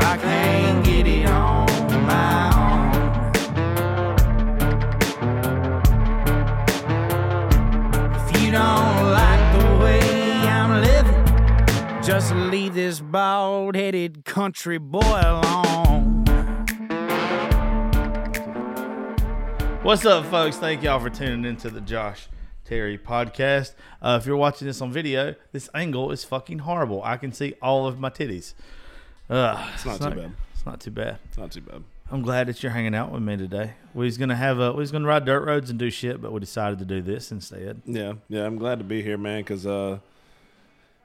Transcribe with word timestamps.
I 0.00 0.16
can't 0.16 0.84
get 0.84 1.06
it 1.06 1.26
on 1.26 1.66
my 2.06 2.50
own. 2.54 2.94
If 8.14 8.42
you 8.42 8.50
don't 8.52 9.10
like 9.10 9.58
the 9.58 9.66
way 9.82 10.00
I'm 10.48 10.82
living, 10.82 12.02
just 12.02 12.34
leave 12.34 12.74
this 12.74 13.00
bald 13.00 13.74
headed 13.74 14.24
country 14.24 14.78
boy 14.78 15.00
alone. 15.00 16.24
What's 19.82 20.04
up, 20.04 20.26
folks? 20.26 20.56
Thank 20.56 20.82
y'all 20.82 21.00
for 21.00 21.10
tuning 21.10 21.44
into 21.44 21.70
the 21.70 21.80
Josh 21.80 22.28
Terry 22.64 22.98
podcast. 22.98 23.74
Uh, 24.02 24.18
if 24.20 24.26
you're 24.26 24.36
watching 24.36 24.66
this 24.66 24.82
on 24.82 24.92
video, 24.92 25.34
this 25.52 25.70
angle 25.74 26.10
is 26.10 26.24
fucking 26.24 26.58
horrible. 26.58 27.02
I 27.02 27.16
can 27.16 27.32
see 27.32 27.54
all 27.62 27.86
of 27.86 27.98
my 27.98 28.10
titties. 28.10 28.52
Uh, 29.30 29.70
It's 29.74 29.84
not 29.84 30.00
too 30.00 30.10
bad. 30.10 30.32
It's 30.54 30.66
not 30.66 30.80
too 30.80 30.90
bad. 30.90 31.18
It's 31.26 31.38
not 31.38 31.52
too 31.52 31.60
bad. 31.60 31.82
I'm 32.10 32.22
glad 32.22 32.46
that 32.48 32.62
you're 32.62 32.72
hanging 32.72 32.94
out 32.94 33.12
with 33.12 33.22
me 33.22 33.36
today. 33.36 33.72
We 33.92 34.06
was 34.06 34.16
gonna 34.16 34.34
have 34.36 34.58
a 34.58 34.72
we 34.72 34.78
was 34.78 34.90
gonna 34.90 35.06
ride 35.06 35.26
dirt 35.26 35.44
roads 35.44 35.68
and 35.68 35.78
do 35.78 35.90
shit, 35.90 36.22
but 36.22 36.32
we 36.32 36.40
decided 36.40 36.78
to 36.78 36.86
do 36.86 37.02
this 37.02 37.30
instead. 37.30 37.82
Yeah, 37.84 38.14
yeah. 38.30 38.46
I'm 38.46 38.56
glad 38.56 38.78
to 38.78 38.84
be 38.84 39.02
here, 39.02 39.18
man. 39.18 39.40
Because 39.40 39.66
uh, 39.66 39.98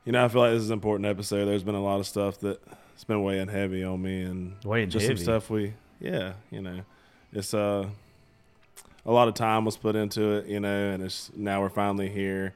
you 0.05 0.13
know, 0.13 0.23
I 0.23 0.27
feel 0.29 0.41
like 0.41 0.51
this 0.53 0.63
is 0.63 0.69
an 0.69 0.73
important 0.75 1.05
episode. 1.07 1.45
There's 1.45 1.63
been 1.63 1.75
a 1.75 1.83
lot 1.83 1.99
of 1.99 2.07
stuff 2.07 2.39
that's 2.39 3.03
been 3.05 3.21
weighing 3.21 3.49
heavy 3.49 3.83
on 3.83 4.01
me, 4.01 4.21
and 4.21 4.55
Weighing 4.63 4.89
just 4.89 5.05
heavy? 5.05 5.17
some 5.17 5.23
stuff 5.23 5.49
we, 5.49 5.73
yeah, 5.99 6.33
you 6.51 6.61
know, 6.61 6.81
it's 7.33 7.53
uh, 7.53 7.85
a 9.05 9.11
lot 9.11 9.27
of 9.27 9.33
time 9.33 9.65
was 9.65 9.75
put 9.75 9.97
into 9.97 10.35
it, 10.37 10.45
you 10.47 10.61
know, 10.61 10.89
and 10.91 11.03
it's 11.03 11.31
now 11.35 11.59
we're 11.61 11.69
finally 11.69 12.07
here, 12.07 12.53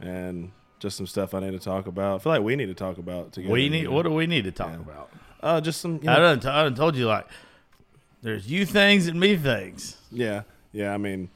and 0.00 0.50
just 0.84 0.98
some 0.98 1.06
stuff 1.06 1.32
I 1.34 1.40
need 1.40 1.52
to 1.52 1.58
talk 1.58 1.86
about. 1.86 2.16
I 2.16 2.18
feel 2.22 2.30
like 2.32 2.42
we 2.42 2.56
need 2.56 2.66
to 2.66 2.74
talk 2.74 2.98
about 2.98 3.32
together. 3.32 3.52
We 3.52 3.70
need 3.70 3.88
what 3.88 4.02
do 4.02 4.10
we 4.12 4.26
need 4.26 4.44
to 4.44 4.52
talk 4.52 4.68
Yeah. 4.72 4.80
about? 4.80 5.10
Uh, 5.42 5.60
just 5.60 5.80
some. 5.80 5.98
You 6.02 6.10
I 6.10 6.14
know, 6.18 6.20
done, 6.36 6.40
t- 6.40 6.48
I 6.48 6.62
done 6.62 6.74
told 6.74 6.94
you 6.94 7.06
like 7.06 7.26
there's 8.22 8.50
you 8.50 8.66
things 8.66 9.06
and 9.08 9.18
me 9.18 9.34
things. 9.36 9.96
Yeah, 10.12 10.42
yeah. 10.72 10.92
I 10.92 10.98
mean, 10.98 11.30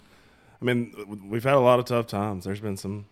I 0.61 0.65
mean, 0.67 0.95
we've 1.31 1.45
had 1.45 1.55
a 1.55 1.61
lot 1.61 1.79
of 1.79 1.87
tough 1.87 2.07
times. 2.07 2.45
There's 2.45 2.61
been 2.61 2.77
some, 2.77 3.07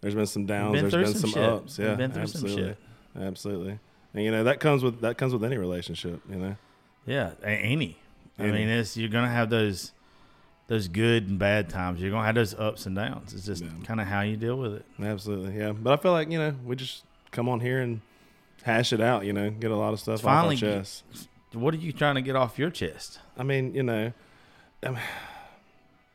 there's 0.00 0.14
been 0.14 0.26
some 0.26 0.46
downs. 0.46 0.72
been 0.80 0.88
there's 0.90 1.12
been 1.12 1.20
some 1.20 1.30
some, 1.30 1.42
ups. 1.42 1.78
Yeah, 1.78 1.94
been 1.94 2.12
through 2.12 2.26
some 2.28 2.44
absolutely, 2.44 2.68
shit. 3.16 3.22
absolutely. 3.22 3.78
And 4.14 4.24
you 4.24 4.30
know 4.30 4.44
that 4.44 4.60
comes 4.60 4.82
with 4.84 5.00
that 5.00 5.18
comes 5.18 5.32
with 5.32 5.42
any 5.44 5.56
relationship. 5.58 6.20
You 6.30 6.36
know. 6.36 6.56
Yeah, 7.06 7.32
a- 7.42 7.46
any. 7.48 7.96
I 8.38 8.44
mean, 8.44 8.68
it's 8.68 8.96
you're 8.96 9.08
gonna 9.10 9.28
have 9.28 9.50
those 9.50 9.90
those 10.70 10.86
good 10.86 11.26
and 11.28 11.36
bad 11.36 11.68
times. 11.68 12.00
You're 12.00 12.12
gonna 12.12 12.24
have 12.24 12.36
those 12.36 12.54
ups 12.54 12.86
and 12.86 12.94
downs. 12.94 13.34
It's 13.34 13.44
just 13.44 13.64
Yeah. 13.64 13.70
kind 13.84 14.00
of 14.00 14.06
how 14.06 14.20
you 14.20 14.36
deal 14.36 14.56
with 14.56 14.74
it. 14.74 14.84
Absolutely, 15.02 15.58
yeah. 15.58 15.72
But 15.72 15.92
I 15.92 15.96
feel 16.00 16.12
like 16.12 16.30
you 16.30 16.38
know 16.38 16.54
we 16.64 16.76
just 16.76 17.02
come 17.32 17.48
on 17.48 17.58
here 17.58 17.80
and 17.80 18.00
hash 18.62 18.92
it 18.92 19.00
out. 19.00 19.24
You 19.26 19.32
know, 19.32 19.50
get 19.50 19.72
a 19.72 19.76
lot 19.76 19.92
of 19.92 19.98
stuff 19.98 20.20
It's 20.20 20.24
off 20.24 20.46
our 20.46 20.54
chest. 20.54 21.02
What 21.52 21.74
are 21.74 21.78
you 21.78 21.92
trying 21.92 22.14
to 22.14 22.22
get 22.22 22.36
off 22.36 22.56
your 22.56 22.70
chest? 22.70 23.18
I 23.36 23.42
mean, 23.42 23.74
you 23.74 23.82
know, 23.82 24.12
I'm, 24.84 24.96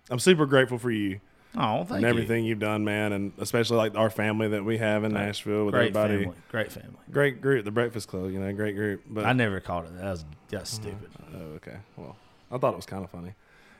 I'm 0.10 0.20
super 0.20 0.46
grateful 0.46 0.78
for 0.78 0.92
you 0.92 1.20
Oh, 1.58 1.80
thank 1.84 1.98
and 1.98 2.06
everything 2.06 2.44
you've 2.46 2.60
done, 2.60 2.84
man, 2.86 3.12
and 3.14 3.32
especially 3.38 3.78
like 3.78 3.96
our 3.96 4.10
family 4.10 4.48
that 4.50 4.64
we 4.64 4.78
have 4.78 5.04
in 5.04 5.12
Great- 5.12 5.22
Nashville 5.26 5.66
with 5.66 5.74
Great 5.74 5.96
everybody. 5.96 6.24
family. 6.24 6.38
Great 6.50 6.72
family. 6.72 6.98
Great 7.12 7.42
group, 7.42 7.64
the 7.66 7.72
Breakfast 7.72 8.08
Club. 8.10 8.30
You 8.32 8.40
know, 8.40 8.54
great 8.54 8.76
group. 8.76 9.04
But 9.10 9.26
I 9.26 9.34
never 9.34 9.60
called 9.60 9.86
it. 9.86 9.98
That 9.98 10.12
was 10.12 10.26
that's 10.50 10.78
Uh-huh. 10.80 10.90
stupid. 10.90 11.10
Oh, 11.34 11.56
okay. 11.56 11.78
Well, 11.98 12.16
I 12.52 12.58
thought 12.58 12.74
it 12.74 12.78
was 12.78 12.86
kind 12.86 13.04
of 13.04 13.10
funny. 13.10 13.34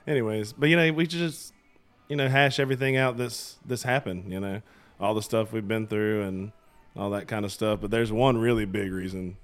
Anyways, 0.08 0.54
but 0.54 0.70
you 0.70 0.76
know, 0.78 0.92
we 0.94 1.08
just 1.08 1.54
you 2.10 2.16
know 2.16 2.28
hash 2.30 2.60
everything 2.60 2.98
out 2.98 3.18
that's 3.18 3.58
this 3.66 3.84
happened. 3.84 4.32
You 4.32 4.40
know, 4.40 4.62
all 5.00 5.14
the 5.14 5.22
stuff 5.22 5.52
we've 5.52 5.68
been 5.68 5.88
through 5.88 6.24
and 6.24 6.52
all 6.96 7.10
that 7.12 7.28
kind 7.28 7.44
of 7.46 7.52
stuff. 7.52 7.80
But 7.82 7.92
there's 7.92 8.12
one 8.12 8.38
really 8.38 8.66
big 8.66 8.92
reason 8.92 9.38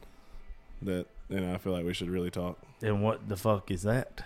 that 0.83 1.05
you 1.29 1.39
know 1.39 1.53
I 1.53 1.57
feel 1.57 1.73
like 1.73 1.85
we 1.85 1.93
should 1.93 2.09
really 2.09 2.31
talk. 2.31 2.57
And 2.81 3.03
what 3.03 3.27
the 3.29 3.37
fuck 3.37 3.71
is 3.71 3.83
that? 3.83 4.23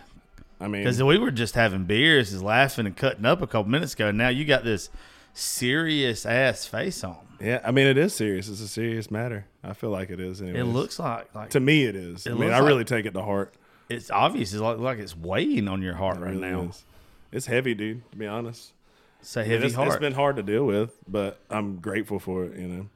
I 0.59 0.68
mean, 0.69 0.84
Because 0.84 1.01
we 1.03 1.18
were 1.18 1.31
just 1.31 1.56
having 1.56 1.84
beers, 1.84 2.31
just 2.31 2.41
laughing 2.44 2.85
and 2.85 2.95
cutting 2.95 3.25
up 3.25 3.41
a 3.41 3.47
couple 3.47 3.69
minutes 3.69 3.94
ago. 3.94 4.07
And 4.07 4.18
now 4.18 4.29
you 4.29 4.45
got 4.45 4.63
this 4.63 4.90
serious 5.34 6.25
ass 6.25 6.66
face 6.66 7.03
on. 7.03 7.18
yeah, 7.41 7.59
I 7.66 7.72
mean, 7.72 7.88
it 7.88 7.97
is 7.97 8.13
serious. 8.16 8.47
It's 8.47 8.62
a 8.62 8.68
serious 8.68 9.12
matter. 9.12 9.45
I 9.63 9.74
feel 9.74 9.90
like 9.90 10.09
it 10.09 10.19
is. 10.22 10.41
Anyways. 10.41 10.62
It 10.62 10.66
looks 10.66 10.97
like 11.00 11.34
like 11.35 11.50
to 11.51 11.59
me, 11.59 11.83
it 11.83 11.95
is. 11.95 12.25
It 12.25 12.31
I 12.31 12.36
mean, 12.36 12.51
I 12.51 12.59
like- 12.59 12.68
really 12.69 12.83
take 12.86 13.06
it 13.06 13.13
to 13.13 13.21
heart. 13.21 13.54
It's 13.89 14.09
obvious. 14.11 14.53
It's 14.53 14.61
like, 14.61 14.77
like 14.77 14.99
it's 14.99 15.15
weighing 15.15 15.67
on 15.67 15.81
your 15.81 15.95
heart 15.95 16.17
It 16.17 16.21
right 16.21 16.31
really 16.35 16.49
now. 16.51 16.61
is. 16.69 16.83
It's 17.31 17.45
heavy, 17.45 17.73
dude. 17.73 18.09
To 18.11 18.17
be 18.17 18.27
honest, 18.27 18.71
It's 19.19 19.35
a 19.35 19.41
I 19.41 19.43
mean, 19.43 19.51
heavy 19.51 19.65
it's, 19.67 19.75
heart. 19.75 19.87
it's 19.89 19.97
been 19.97 20.13
hard 20.13 20.35
to 20.37 20.43
deal 20.43 20.65
with, 20.65 20.97
but 21.07 21.39
I'm 21.49 21.77
grateful 21.77 22.19
for 22.19 22.45
it. 22.45 22.57
You 22.57 22.67
know, 22.67 22.89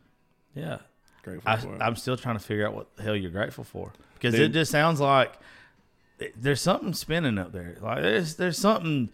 yeah. 0.56 0.78
grateful 1.24 1.50
I, 1.52 1.58
for 1.58 1.76
it. 1.76 1.82
I'm 1.82 1.96
still 1.96 2.18
trying 2.18 2.38
to 2.38 2.44
figure 2.44 2.66
out 2.68 2.74
what 2.74 2.96
the 2.96 3.04
hell 3.04 3.16
you're 3.16 3.32
grateful 3.32 3.64
for 3.64 3.92
because 4.14 4.34
Dude. 4.36 4.52
it 4.52 4.54
just 4.54 4.72
sounds 4.72 5.00
like 5.00 5.34
there's 6.36 6.62
something 6.62 6.94
spinning 6.94 7.38
up 7.38 7.52
there. 7.52 7.78
Like 7.82 8.02
there's 8.02 8.36
there's 8.36 8.58
something 8.58 9.10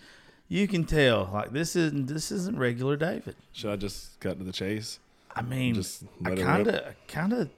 you 0.48 0.68
can 0.68 0.84
tell. 0.86 1.30
Like 1.34 1.52
this 1.52 1.76
isn't 1.76 2.08
this 2.08 2.32
isn't 2.32 2.58
regular 2.58 2.96
David. 2.98 3.36
Should 3.54 3.72
I 3.72 3.76
just 3.76 4.20
cut 4.20 4.38
to 4.38 4.44
the 4.44 4.52
chase? 4.52 5.00
I 5.36 5.42
mean, 5.42 5.76
Just 5.76 6.04
I 6.24 6.36
kind 6.36 6.68
of 6.68 6.96
kind 7.08 7.34
of 7.34 7.50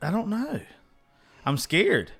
I 0.00 0.10
don't 0.10 0.28
know. 0.28 0.60
I'm 1.44 1.56
scared. 1.58 2.12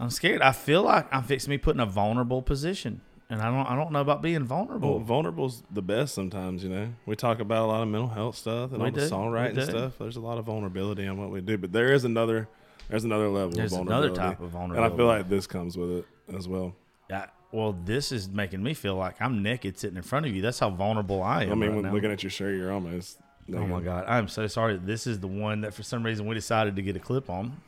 I'm 0.00 0.10
scared. 0.10 0.40
I 0.40 0.52
feel 0.52 0.82
like 0.82 1.06
I'm 1.12 1.22
fixing 1.22 1.50
me 1.50 1.58
put 1.58 1.76
in 1.76 1.80
a 1.80 1.86
vulnerable 1.86 2.40
position, 2.40 3.02
and 3.28 3.42
I 3.42 3.50
don't 3.50 3.66
I 3.66 3.76
don't 3.76 3.92
know 3.92 4.00
about 4.00 4.22
being 4.22 4.42
oh, 4.42 4.46
vulnerable. 4.46 4.96
Well, 4.96 5.04
vulnerable's 5.04 5.62
the 5.70 5.82
best 5.82 6.14
sometimes, 6.14 6.64
you 6.64 6.70
know. 6.70 6.88
We 7.04 7.16
talk 7.16 7.38
about 7.38 7.64
a 7.64 7.66
lot 7.66 7.82
of 7.82 7.88
mental 7.88 8.08
health 8.08 8.36
stuff 8.36 8.72
and 8.72 8.80
We 8.80 8.86
all 8.86 8.92
the 8.92 9.00
do. 9.00 9.04
We 9.04 9.10
songwriting 9.10 9.62
stuff. 9.62 9.98
There's 9.98 10.16
a 10.16 10.20
lot 10.20 10.38
of 10.38 10.46
vulnerability 10.46 11.04
in 11.04 11.18
what 11.18 11.30
we 11.30 11.42
do, 11.42 11.58
but 11.58 11.70
there 11.70 11.92
is 11.92 12.04
another 12.04 12.48
there's 12.88 13.04
another 13.04 13.28
level 13.28 13.50
There's 13.50 13.72
of 13.72 13.80
another 13.82 14.08
vulnerability. 14.08 14.36
type 14.36 14.40
of 14.40 14.50
vulnerability, 14.50 14.84
And 14.84 14.94
I 14.94 14.96
feel 14.96 15.06
like 15.06 15.28
this 15.28 15.46
comes 15.46 15.76
with 15.76 15.90
it. 15.98 16.06
as 16.34 16.48
well. 16.48 16.74
Yeah. 17.08 17.26
well, 17.52 17.76
this 17.84 18.10
is 18.10 18.28
making 18.28 18.62
me 18.62 18.74
feel 18.74 18.96
like 18.96 19.20
I'm 19.20 19.42
naked 19.42 19.78
sitting 19.78 19.96
in 19.96 20.02
front 20.02 20.26
of 20.26 20.34
you. 20.34 20.42
That's 20.42 20.58
how 20.58 20.70
vulnerable 20.70 21.22
I 21.22 21.44
am. 21.44 21.52
I 21.52 21.54
mean, 21.54 21.68
right 21.68 21.74
when 21.76 21.84
now. 21.84 21.92
looking 21.92 22.10
at 22.10 22.22
your 22.22 22.30
shirt, 22.30 22.56
you're 22.56 22.72
almost. 22.72 23.18
Oh 23.52 23.66
my 23.66 23.80
god, 23.80 24.04
I'm 24.06 24.28
so 24.28 24.46
sorry. 24.46 24.76
This 24.76 25.06
is 25.06 25.18
the 25.20 25.26
one 25.26 25.60
that 25.62 25.74
for 25.74 25.82
some 25.82 26.04
reason 26.04 26.26
we 26.26 26.34
decided 26.34 26.76
to 26.76 26.82
get 26.82 26.96
a 26.96 27.00
clip 27.00 27.28
on. 27.28 27.60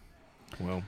Well, 0.60 0.82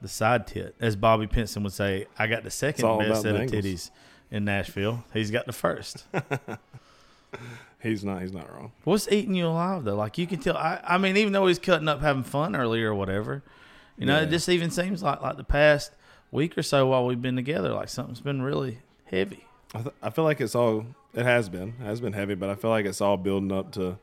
The 0.00 0.08
side 0.08 0.46
tit, 0.46 0.74
as 0.80 0.96
Bobby 0.96 1.26
Pinson 1.26 1.62
would 1.62 1.72
say, 1.72 2.06
I 2.18 2.26
got 2.26 2.42
the 2.42 2.50
second 2.50 2.98
best 2.98 3.22
set 3.22 3.36
of 3.36 3.42
titties 3.50 3.90
in 4.30 4.44
Nashville. 4.44 5.04
He's 5.12 5.30
got 5.30 5.46
the 5.46 5.52
first. 5.52 6.06
he's 7.82 8.04
not. 8.04 8.22
He's 8.22 8.32
not 8.32 8.52
wrong. 8.52 8.72
What's 8.84 9.10
eating 9.12 9.34
you 9.34 9.46
alive 9.46 9.84
though? 9.84 9.96
Like 9.96 10.16
you 10.18 10.26
can 10.26 10.40
tell. 10.40 10.56
I, 10.56 10.80
I 10.82 10.98
mean, 10.98 11.16
even 11.16 11.32
though 11.32 11.46
he's 11.46 11.58
cutting 11.58 11.88
up 11.88 12.00
having 12.00 12.22
fun 12.22 12.56
earlier 12.56 12.90
or 12.90 12.94
whatever, 12.94 13.42
you 13.98 14.06
know, 14.06 14.22
it 14.22 14.30
just 14.30 14.48
even 14.48 14.70
seems 14.70 15.02
like 15.02 15.20
like 15.20 15.36
the 15.36 15.44
past 15.44 15.92
week 16.30 16.56
or 16.56 16.62
so 16.62 16.86
while 16.86 17.04
we've 17.04 17.20
been 17.20 17.36
together, 17.36 17.72
like 17.72 17.88
something's 17.88 18.20
been 18.20 18.40
really 18.40 18.78
heavy. 19.04 19.44
I, 19.74 19.82
th- 19.82 19.94
I 20.02 20.10
feel 20.10 20.24
like 20.24 20.40
it's 20.40 20.54
all. 20.54 20.86
It 21.14 21.24
has 21.24 21.48
been. 21.48 21.74
It 21.80 21.84
has 21.84 22.00
been 22.00 22.12
heavy, 22.12 22.34
but 22.34 22.48
I 22.48 22.54
feel 22.54 22.70
like 22.70 22.86
it's 22.86 23.00
all 23.00 23.16
building 23.16 23.52
up 23.52 23.72
to, 23.72 23.98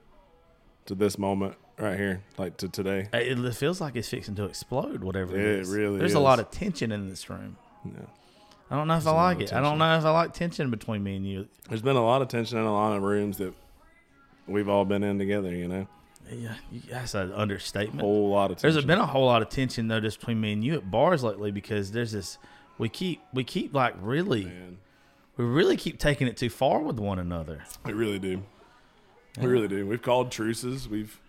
to 0.88 0.96
this 0.96 1.18
moment 1.18 1.56
right 1.78 1.98
here, 1.98 2.24
like 2.38 2.58
to 2.58 2.68
today. 2.70 3.08
It, 3.14 3.54
feels 3.54 3.80
like 3.80 3.96
it's 3.96 4.10
fixing 4.10 4.36
to 4.36 4.46
explode. 4.46 5.04
Whatever 5.04 5.36
it 5.38 5.42
It 5.46 5.60
is. 5.62 5.70
really 5.70 6.00
There's 6.00 6.14
a 6.16 6.20
lot 6.20 6.40
of 6.40 6.50
tension 6.52 6.92
in 6.92 7.08
this 7.10 7.30
room. 7.30 7.58
Yeah. 7.86 7.92
I 8.70 8.76
don't 8.76 8.88
know 8.88 8.98
if 8.98 9.08
I 9.08 9.12
a 9.12 9.14
lot 9.14 9.24
like 9.38 9.42
it. 9.42 9.54
I 9.54 9.62
don't 9.62 9.78
know 9.78 9.98
if 9.98 10.04
I 10.04 10.10
like 10.12 10.34
tension 10.34 10.70
between 10.72 11.02
me 11.04 11.16
and 11.16 11.26
you. 11.26 11.48
There's 11.70 11.82
been 11.82 11.96
a 11.96 12.04
lot 12.04 12.22
of 12.22 12.28
tension 12.28 12.58
in 12.58 12.66
a 12.66 12.74
lot 12.74 12.98
of 12.98 13.04
rooms 13.04 13.38
that 13.38 13.54
we've 14.48 14.68
all 14.68 14.84
been 14.84 15.04
in 15.04 15.18
together. 15.20 15.56
You 15.56 15.68
know, 15.70 15.88
Yeah, 16.30 16.56
that's 16.90 17.14
an 17.16 17.32
understatement. 17.32 18.02
whole 18.02 18.30
lot 18.30 18.52
of 18.52 18.60
There's 18.62 18.74
tension. 18.76 18.88
been 18.88 19.00
a 19.00 19.06
whole 19.06 19.26
lot 19.26 19.42
of 19.42 19.48
tension 19.50 19.88
though, 19.88 20.02
just 20.02 20.20
between 20.20 20.42
me 20.42 20.52
and 20.52 20.64
you 20.64 20.74
at 20.74 20.92
bars 20.92 21.24
lately 21.24 21.52
because 21.52 21.92
there's 21.92 22.12
this. 22.12 22.38
We 22.78 22.90
keep 22.90 23.22
we 23.34 23.44
keep 23.46 23.74
like 23.74 23.96
really 24.02 24.46
Man, 24.46 24.78
we 25.38 25.46
really 25.46 25.78
keep 25.78 25.98
taking 25.98 26.28
it 26.28 26.36
too 26.38 26.50
far 26.50 26.80
with 26.82 27.00
one 27.00 27.20
another. 27.20 27.64
we 27.86 27.94
really 27.94 28.20
do. 28.20 28.44
We 29.40 29.48
really 29.48 29.68
do. 29.68 29.86
We've 29.86 30.02
called 30.02 30.32
truces. 30.32 30.88
We've 30.88 31.20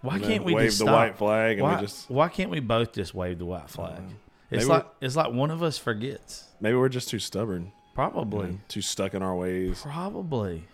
Why 0.00 0.16
you 0.16 0.20
know, 0.20 0.28
can't 0.28 0.44
we 0.44 0.54
wave 0.54 0.66
just 0.66 0.78
the 0.78 0.84
stop? 0.84 0.94
white 0.94 1.16
flag 1.16 1.58
and 1.58 1.62
why, 1.62 1.76
we 1.76 1.80
just 1.80 2.10
why 2.10 2.28
can't 2.28 2.50
we 2.50 2.60
both 2.60 2.92
just 2.92 3.14
wave 3.14 3.38
the 3.38 3.44
white 3.44 3.68
flag? 3.68 4.02
it's 4.50 4.66
like 4.66 4.86
it's 5.00 5.16
like 5.16 5.32
one 5.32 5.50
of 5.50 5.62
us 5.62 5.78
forgets. 5.78 6.44
maybe 6.60 6.76
we're 6.76 6.88
just 6.88 7.08
too 7.08 7.18
stubborn. 7.18 7.64
you 7.64 7.72
Probably, 7.94 8.50
know, 8.50 8.58
too 8.68 8.80
stuck 8.82 9.14
in 9.14 9.22
our 9.22 9.34
ways. 9.34 9.80
probably. 9.82 10.64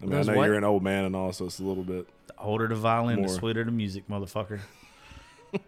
I 0.00 0.06
mean, 0.06 0.14
I 0.14 0.22
know 0.22 0.36
white- 0.36 0.46
you're 0.46 0.54
an 0.54 0.64
old 0.64 0.82
man 0.82 1.04
and 1.04 1.16
all, 1.16 1.32
so 1.32 1.46
it's 1.46 1.58
a 1.58 1.64
little 1.64 1.82
bit. 1.82 2.06
The 2.26 2.38
older 2.38 2.68
the 2.68 2.74
violin, 2.74 3.22
the 3.22 3.28
sweeter 3.28 3.64
the 3.64 3.70
music, 3.70 4.08
motherfucker. 4.08 4.60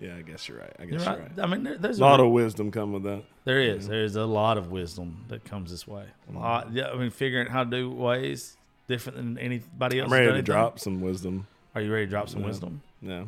Yeah, 0.00 0.16
I 0.16 0.22
guess 0.22 0.48
you're 0.48 0.58
right. 0.58 0.72
I 0.78 0.82
You're 0.82 0.98
guess 0.98 1.06
right. 1.06 1.18
you're 1.18 1.26
right. 1.26 1.38
I 1.40 1.46
mean, 1.46 1.64
there, 1.64 1.76
there's 1.76 1.98
A 1.98 2.02
lot 2.02 2.20
of 2.20 2.30
wisdom 2.30 2.70
come 2.70 2.92
with 2.92 3.02
that. 3.04 3.24
There 3.44 3.60
is. 3.60 3.88
There's 3.88 4.16
a 4.16 4.26
lot 4.26 4.58
of 4.58 4.70
wisdom 4.70 5.24
that 5.28 5.44
comes 5.44 5.70
this 5.70 5.86
way. 5.86 6.04
A 6.28 6.32
mm. 6.32 6.40
lot. 6.40 6.72
Yeah, 6.72 6.90
I 6.90 6.96
mean, 6.96 7.10
figuring 7.10 7.48
how 7.48 7.64
to 7.64 7.70
do 7.70 7.90
ways 7.90 8.56
different 8.88 9.16
than 9.18 9.38
anybody 9.38 10.00
else. 10.00 10.06
I'm 10.10 10.12
ready 10.18 10.32
to 10.32 10.42
drop 10.42 10.78
some 10.80 11.00
wisdom. 11.00 11.46
Are 11.74 11.80
you 11.80 11.92
ready 11.92 12.06
to 12.06 12.10
drop 12.10 12.28
some 12.28 12.42
wisdom? 12.42 12.82
Yeah, 13.00 13.24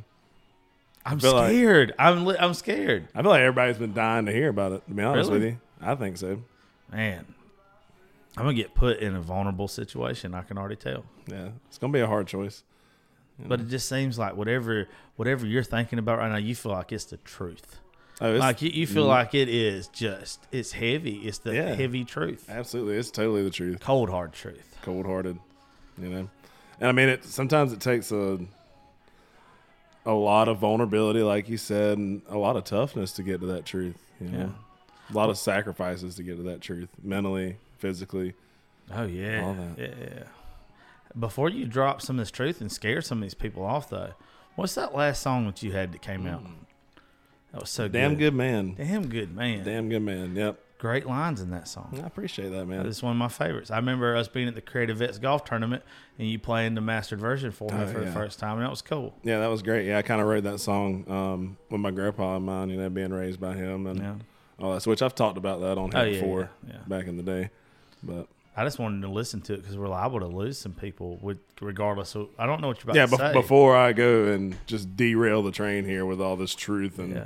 I'm 1.07 1.21
feel 1.21 1.35
like- 1.35 1.51
scared. 1.51 1.95
I'm 1.99 2.25
li- 2.27 2.37
I'm 2.39 2.55
scared. 2.55 3.09
I 3.15 3.23
feel 3.23 3.31
like 3.31 3.41
everybody's 3.41 3.79
been 3.79 3.93
dying 3.95 4.27
to 4.27 4.33
hear 4.33 4.49
about 4.49 4.73
it. 4.73 4.87
To 4.89 4.95
be 4.95 5.03
honest 5.03 5.31
Really? 5.31 5.45
with 5.45 5.53
you, 5.55 5.61
I 5.81 5.95
think 5.95 6.17
so. 6.17 6.43
Man, 6.93 7.25
I'm 8.37 8.45
gonna 8.45 8.55
get 8.55 8.75
put 8.75 8.99
in 8.99 9.15
a 9.15 9.21
vulnerable 9.21 9.69
situation. 9.69 10.35
I 10.35 10.43
can 10.43 10.59
already 10.59 10.77
tell. 10.77 11.05
Yeah, 11.27 11.51
it's 11.69 11.79
gonna 11.79 11.93
be 11.93 12.01
a 12.01 12.07
hard 12.07 12.27
choice. 12.27 12.65
But 13.43 13.59
it 13.61 13.69
just 13.69 13.89
seems 13.89 14.19
like 14.19 14.37
whatever 14.37 14.87
whatever 15.17 15.47
you're 15.47 15.63
thinking 15.63 15.99
about 15.99 16.19
right 16.19 16.31
now, 16.31 16.37
you 16.37 16.55
feel 16.55 16.73
like 16.73 16.93
it's 16.93 17.05
the 17.07 17.17
truth. 17.19 17.79
Oh, 18.21 18.33
it's, 18.35 18.41
Like 18.41 18.61
you, 18.61 18.69
you 18.69 18.87
feel 18.87 19.07
like 19.07 19.35
it 19.35 19.49
is 19.49 19.89
just 19.89 20.47
it's 20.53 20.73
heavy. 20.73 21.21
It's 21.21 21.39
the 21.39 21.55
Yeah. 21.55 21.75
heavy 21.75 22.05
truth, 22.05 22.51
absolutely, 22.51 22.97
it's 22.97 23.11
totally 23.11 23.43
the 23.43 23.49
truth. 23.51 23.81
cold 23.81 24.11
hard 24.11 24.35
truth. 24.35 24.77
Cold 24.83 25.07
hearted, 25.07 25.39
you 26.03 26.09
know. 26.11 26.29
And 26.81 26.89
I 26.89 26.93
mean, 26.93 27.09
it 27.09 27.25
sometimes 27.25 27.73
it 27.73 27.81
takes 27.81 28.11
a 28.13 28.39
a 30.07 30.13
lot 30.13 30.49
of 30.49 30.59
vulnerability, 30.59 31.23
like 31.23 31.49
you 31.49 31.57
said, 31.57 31.99
and 31.99 32.23
a 32.29 32.39
lot 32.39 32.57
of 32.57 32.65
toughness 32.65 33.13
to 33.13 33.23
get 33.23 33.41
to 33.41 33.47
that 33.49 33.65
truth. 33.67 33.99
You 34.21 34.29
know, 34.29 34.55
a 35.11 35.13
lot 35.13 35.31
of 35.31 35.39
sacrifices 35.39 36.15
to 36.17 36.23
get 36.23 36.37
to 36.37 36.43
that 36.45 36.61
truth, 36.61 36.89
mentally, 37.03 37.57
physically. 37.79 38.35
Oh 38.95 39.05
yeah, 39.05 39.45
All 39.45 39.55
that. 39.55 39.79
yeah. 39.79 40.23
Before 41.19 41.49
you 41.49 41.65
drop 41.67 42.01
some 42.03 42.17
of 42.19 42.23
this 42.23 42.31
truth 42.31 42.61
and 42.61 42.71
scare 42.71 43.01
some 43.03 43.19
of 43.19 43.23
these 43.23 43.35
people 43.35 43.65
off, 43.65 43.91
though, 43.91 44.15
what's 44.57 44.75
that 44.77 44.95
last 44.95 45.23
song 45.23 45.47
that 45.47 45.63
you 45.63 45.73
had 45.73 45.93
that 45.93 46.03
came 46.03 46.27
out? 46.27 46.43
That 47.53 47.61
was 47.63 47.71
so 47.71 47.89
Mm. 47.89 47.93
Damn 47.93 48.11
good. 48.13 48.19
good 48.19 48.35
man. 48.35 48.75
Damn 48.79 49.09
good, 49.09 49.35
man. 49.35 49.65
Damn 49.65 49.89
good 49.89 50.03
man. 50.03 50.37
Yep. 50.37 50.61
Great 50.81 51.05
lines 51.07 51.43
in 51.43 51.51
that 51.51 51.69
song. 51.69 52.01
I 52.03 52.07
appreciate 52.07 52.49
that, 52.49 52.65
man. 52.65 52.87
It's 52.87 53.03
one 53.03 53.13
of 53.13 53.19
my 53.19 53.29
favorites. 53.29 53.71
I 53.71 53.77
remember 53.77 54.17
us 54.17 54.29
being 54.29 54.49
at 54.49 54.55
the 54.55 54.63
Creative 54.63 54.97
Vets 54.97 55.19
golf 55.19 55.45
tournament 55.45 55.83
and 56.19 56.27
you 56.27 56.39
playing 56.39 56.75
the 56.75 56.81
mastered 56.81 57.21
version 57.21 57.51
for 57.51 57.71
me 57.71 57.83
Oh, 57.83 57.87
for 57.87 58.01
the 58.01 58.11
first 58.11 58.39
time, 58.39 58.55
and 58.57 58.63
that 58.65 58.71
was 58.71 58.81
cool. 58.81 59.15
Yeah, 59.23 59.41
that 59.41 59.49
was 59.49 59.61
great. 59.61 59.87
Yeah, 59.87 59.99
I 59.99 60.03
kind 60.03 60.23
of 60.23 60.27
wrote 60.27 60.45
that 60.45 60.59
song 60.59 61.05
um, 61.11 61.59
with 61.69 61.83
my 61.83 61.91
grandpa 61.91 62.37
in 62.37 62.45
mind, 62.45 62.71
you 62.71 62.79
know, 62.79 62.89
being 62.89 63.13
raised 63.13 63.39
by 63.39 63.53
him 63.53 63.87
and 63.87 63.99
Yeah. 64.01 64.15
all 64.59 64.73
that. 64.73 64.87
Which 64.87 65.03
I've 65.03 65.15
talked 65.15 65.37
about 65.37 65.61
that 65.61 65.77
on 65.77 65.91
here 65.91 66.01
Oh, 66.01 66.05
yeah, 66.05 66.21
before, 66.23 66.51
yeah, 66.67 66.73
yeah. 66.73 66.79
back 66.87 67.07
in 67.07 67.19
the 67.19 67.23
day. 67.23 67.51
But 68.03 68.29
I 68.57 68.65
just 68.65 68.79
wanted 68.79 69.03
to 69.03 69.11
listen 69.11 69.43
to 69.43 69.53
it 69.53 69.59
because 69.59 69.77
we're 69.77 69.87
liable 69.89 70.21
to 70.21 70.29
lose 70.29 70.57
some 70.57 70.73
people, 70.73 71.19
with 71.21 71.41
regardless. 71.61 72.15
Of, 72.15 72.29
I 72.39 72.47
don't 72.47 72.63
know 72.63 72.69
what 72.69 72.79
you're 72.83 72.93
about 72.93 72.97
yeah, 72.97 73.05
to 73.05 73.17
say. 73.17 73.23
bef- 73.25 73.33
before 73.35 73.77
I 73.77 73.93
go 73.93 74.29
and 74.29 74.57
just 74.67 74.97
derail 74.97 75.43
the 75.43 75.53
train 75.53 75.85
here 75.85 76.07
with 76.07 76.23
all 76.23 76.37
this 76.37 76.55
truth 76.55 76.99
and 76.99 77.17
yeah. 77.17 77.25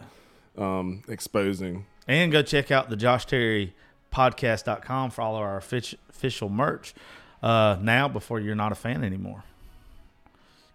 um, 0.59 1.05
exposing. 1.07 1.87
And 2.07 2.31
go 2.31 2.43
check 2.43 2.71
out 2.71 2.91
the 2.91 2.97
Josh 2.97 3.25
Terry 3.27 3.75
podcast.com 4.13 5.11
for 5.11 5.23
all 5.23 5.37
of 5.37 5.43
our 5.43 5.57
official 5.57 6.49
merch 6.49 6.95
uh, 7.43 7.77
now 7.81 8.09
before 8.09 8.41
you're 8.41 8.55
not 8.55 8.73
a 8.73 8.75
fan 8.75 9.03
anymore. 9.03 9.43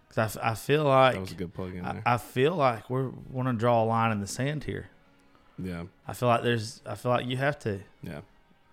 Because 0.08 0.36
I, 0.36 0.40
f- 0.40 0.50
I 0.52 0.54
feel 0.56 0.84
like 0.84 1.14
That 1.14 1.20
was 1.20 1.32
a 1.32 1.36
good 1.36 1.54
plug 1.54 1.74
in 1.74 1.84
I, 1.84 1.92
there. 1.92 2.02
I 2.04 2.16
feel 2.16 2.54
like 2.56 2.90
we're 2.90 3.10
want 3.30 3.48
to 3.48 3.52
draw 3.54 3.82
a 3.82 3.86
line 3.86 4.10
in 4.12 4.20
the 4.20 4.26
sand 4.26 4.64
here. 4.64 4.88
yeah, 5.56 5.84
I 6.08 6.12
feel 6.14 6.28
like 6.28 6.42
there's 6.42 6.80
I 6.84 6.96
feel 6.96 7.12
like 7.12 7.26
you 7.26 7.36
have 7.36 7.58
to. 7.60 7.78
yeah, 8.02 8.20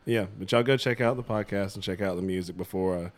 yeah. 0.06 0.25
But 0.39 0.51
y'all 0.51 0.63
go 0.63 0.77
check 0.77 1.00
out 1.00 1.15
the 1.15 1.24
podcast 1.24 1.75
and 1.75 1.83
check 1.83 2.01
out 2.01 2.15
the 2.15 2.24
music 2.24 2.57
before 2.57 2.98
uh, 2.98 3.10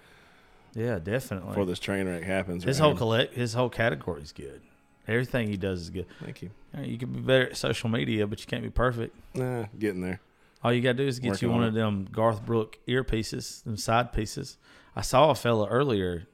Yeah, 0.75 0.99
definitely. 0.99 1.49
before 1.49 1.65
this 1.65 1.79
train 1.79 2.07
wreck 2.07 2.23
happens. 2.23 2.65
his 2.65 2.79
right 2.81 2.87
whole 2.87 2.95
collect 2.97 3.35
his 3.35 3.53
whole 3.53 3.69
category 3.69 4.21
is 4.21 4.33
good. 4.33 4.61
Everything 5.09 5.47
he 5.49 5.57
does 5.57 5.81
is 5.81 5.89
good. 5.89 6.05
Thank 6.23 6.41
you. 6.41 6.51
You, 6.73 6.79
know, 6.79 6.85
you 6.87 6.97
can 6.97 7.11
be 7.11 7.19
better 7.19 7.49
at 7.49 7.57
social 7.57 7.89
media, 7.89 8.27
but 8.27 8.39
you 8.39 8.45
can't 8.45 8.63
be 8.63 8.69
perfect. 8.69 9.15
Nah, 9.33 9.65
getting 9.77 10.01
there. 10.01 10.19
All 10.63 10.71
you 10.73 10.81
gotta 10.81 10.95
do 10.95 11.07
is 11.07 11.19
get 11.19 11.31
Working 11.31 11.49
you 11.49 11.55
one 11.55 11.63
it. 11.63 11.67
of 11.69 11.73
them 11.73 12.07
Garth 12.11 12.45
Brooks 12.45 12.77
earpieces, 12.87 13.63
them 13.63 13.77
side 13.77 14.13
pieces. 14.13 14.57
I 14.95 15.01
saw 15.01 15.29
a 15.31 15.35
fella 15.35 15.67
earlier 15.67 16.27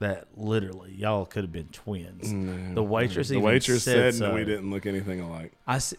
that 0.00 0.26
literally 0.36 0.92
y'all 0.92 1.24
could 1.26 1.44
have 1.44 1.52
been 1.52 1.68
twins. 1.68 2.32
No. 2.32 2.74
The 2.74 2.82
waitress 2.82 3.28
the 3.28 3.34
even 3.34 3.44
waitress 3.44 3.84
said 3.84 4.14
said, 4.14 4.18
so. 4.28 4.34
we 4.34 4.44
didn't 4.44 4.70
look 4.70 4.84
anything 4.86 5.20
alike. 5.20 5.52
I 5.66 5.76
s- 5.76 5.94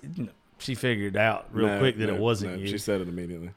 she 0.57 0.75
figured 0.75 1.15
out 1.17 1.48
real 1.51 1.67
No, 1.67 1.79
quick 1.79 1.98
that 1.98 2.07
no, 2.07 2.15
it 2.15 2.19
wasn't 2.19 2.59
you. 2.59 2.67
She 2.67 2.77
said 2.77 3.01
it 3.01 3.07
immediately. 3.07 3.51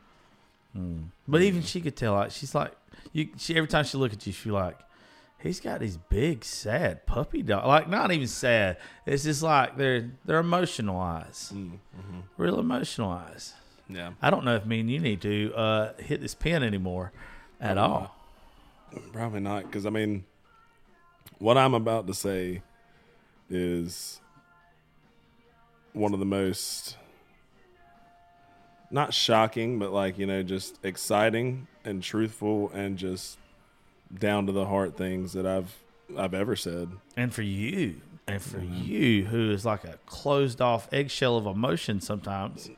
Hmm. 0.72 0.98
But 1.28 1.42
even 1.42 1.62
she 1.62 1.80
could 1.80 1.96
tell, 1.96 2.14
like 2.14 2.30
she's 2.30 2.54
like, 2.54 2.72
you. 3.12 3.28
She 3.38 3.56
every 3.56 3.68
time 3.68 3.84
she 3.84 3.98
look 3.98 4.12
at 4.12 4.26
you, 4.26 4.32
she 4.32 4.50
like, 4.50 4.78
he's 5.42 5.60
got 5.60 5.80
these 5.80 5.96
big 5.96 6.44
sad 6.44 7.06
puppy 7.06 7.42
dog. 7.42 7.66
Like 7.66 7.88
not 7.88 8.12
even 8.12 8.28
sad. 8.28 8.76
It's 9.06 9.24
just 9.24 9.42
like 9.42 9.76
they're 9.76 10.10
they're 10.24 10.38
emotional 10.38 10.98
eyes, 10.98 11.52
mm, 11.54 11.72
mm-hmm. 11.72 12.20
real 12.36 12.58
emotional 12.58 13.10
eyes. 13.10 13.54
Yeah. 13.88 14.12
I 14.22 14.30
don't 14.30 14.44
know 14.44 14.54
if 14.54 14.64
me 14.64 14.80
and 14.80 14.90
you 14.90 15.00
need 15.00 15.20
to 15.22 15.52
uh, 15.54 15.92
hit 15.98 16.20
this 16.20 16.34
pen 16.34 16.62
anymore 16.62 17.12
at 17.60 17.76
uh, 17.76 17.82
all. 17.82 18.16
Probably 19.12 19.40
not, 19.40 19.64
because 19.64 19.86
I 19.86 19.90
mean, 19.90 20.24
what 21.38 21.58
I'm 21.58 21.74
about 21.74 22.06
to 22.06 22.14
say 22.14 22.62
is 23.50 24.20
one 25.92 26.14
of 26.14 26.20
the 26.20 26.26
most 26.26 26.96
not 28.90 29.12
shocking, 29.14 29.78
but 29.78 29.92
like 29.92 30.18
you 30.18 30.26
know, 30.26 30.42
just 30.42 30.78
exciting 30.84 31.66
and 31.84 32.02
truthful 32.02 32.70
and 32.74 32.96
just 32.96 33.38
down 34.18 34.46
to 34.46 34.52
the 34.52 34.66
heart 34.66 34.96
things 34.96 35.32
that 35.32 35.46
I've 35.46 35.76
I've 36.16 36.34
ever 36.34 36.56
said. 36.56 36.90
And 37.16 37.32
for 37.32 37.42
you, 37.42 38.00
and 38.26 38.40
for 38.42 38.58
Mm-hmm. 38.58 38.82
you, 38.84 39.24
who 39.26 39.50
is 39.50 39.64
like 39.64 39.84
a 39.84 39.98
closed 40.06 40.60
off 40.60 40.88
eggshell 40.92 41.36
of 41.36 41.46
emotion 41.46 42.00
sometimes. 42.00 42.70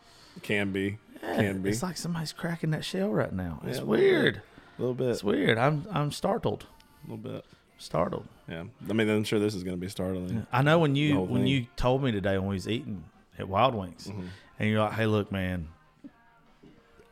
Can 0.43 0.73
be, 0.73 0.99
Yeah, 1.23 1.37
can 1.37 1.63
be 1.63 1.71
It's 1.71 1.83
like 1.83 1.97
somebody's 1.97 2.33
cracking 2.33 2.71
that 2.71 2.85
shell 2.85 3.09
right 3.11 3.33
now. 3.33 3.61
It's 3.65 3.79
Yeah, 3.79 3.85
a 3.85 3.87
little 3.87 3.95
bit. 3.97 4.01
weird. 4.01 4.37
a 4.37 4.81
little 4.81 4.95
bit, 4.95 5.09
It's 5.11 5.25
weird. 5.25 5.59
I'm 5.59 5.87
I'm 5.93 6.11
startled. 6.13 6.67
a 7.07 7.11
little 7.13 7.33
bit. 7.33 7.45
Startled. 7.79 8.27
Yeah, 8.49 8.65
I 8.89 8.93
mean, 8.93 9.09
I'm 9.09 9.25
sure 9.25 9.39
this 9.41 9.55
is 9.55 9.65
going 9.65 9.77
to 9.77 9.81
be 9.81 9.89
startling. 9.89 10.47
I 10.53 10.63
know 10.63 10.79
when 10.79 10.95
you 10.97 11.21
when 11.21 11.43
thing. 11.43 11.47
you 11.49 11.67
told 11.77 12.03
me 12.03 12.13
today 12.13 12.39
when 12.39 12.49
we 12.49 12.55
was 12.55 12.69
eating 12.69 13.05
at 13.39 13.49
Wild 13.49 13.75
Wings, 13.75 14.07
Mm-hmm. 14.07 14.27
and 14.61 14.71
you're 14.71 14.81
like, 14.81 14.93
"Hey, 14.93 15.07
look, 15.07 15.33
man, 15.33 15.69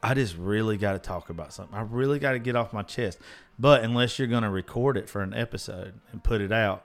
I 0.03 0.15
just 0.15 0.37
really 0.37 0.77
got 0.77 0.93
to 0.93 0.99
talk 0.99 1.31
about 1.31 1.53
something. 1.53 1.77
I 1.77 1.83
really 1.83 2.19
got 2.19 2.33
to 2.33 2.39
get 2.39 2.57
off 2.57 2.73
my 2.73 2.83
chest. 2.83 3.19
But 3.59 3.85
unless 3.85 4.19
you're 4.19 4.29
going 4.29 4.43
to 4.43 4.51
record 4.51 4.97
it 4.97 5.09
for 5.09 5.23
an 5.23 5.35
episode 5.35 5.95
and 6.11 6.23
put 6.23 6.41
it 6.41 6.53
out, 6.53 6.85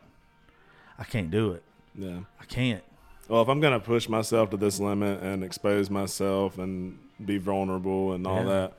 I 1.00 1.04
can't 1.04 1.32
do 1.32 1.52
it. 1.52 1.64
Yeah, 1.96 2.20
I 2.40 2.46
can't. 2.46 2.84
well, 3.28 3.42
if 3.42 3.48
I'm 3.50 3.60
gonna 3.60 3.80
push 3.80 4.08
myself 4.08 4.52
to 4.52 4.58
this 4.58 4.80
limit 4.80 5.22
and 5.24 5.44
expose 5.44 5.90
myself 5.90 6.58
and 6.60 6.98
be 7.26 7.38
vulnerable 7.40 8.14
and 8.14 8.26
all 8.28 8.38
Yeah. 8.44 8.44
that, 8.46 8.74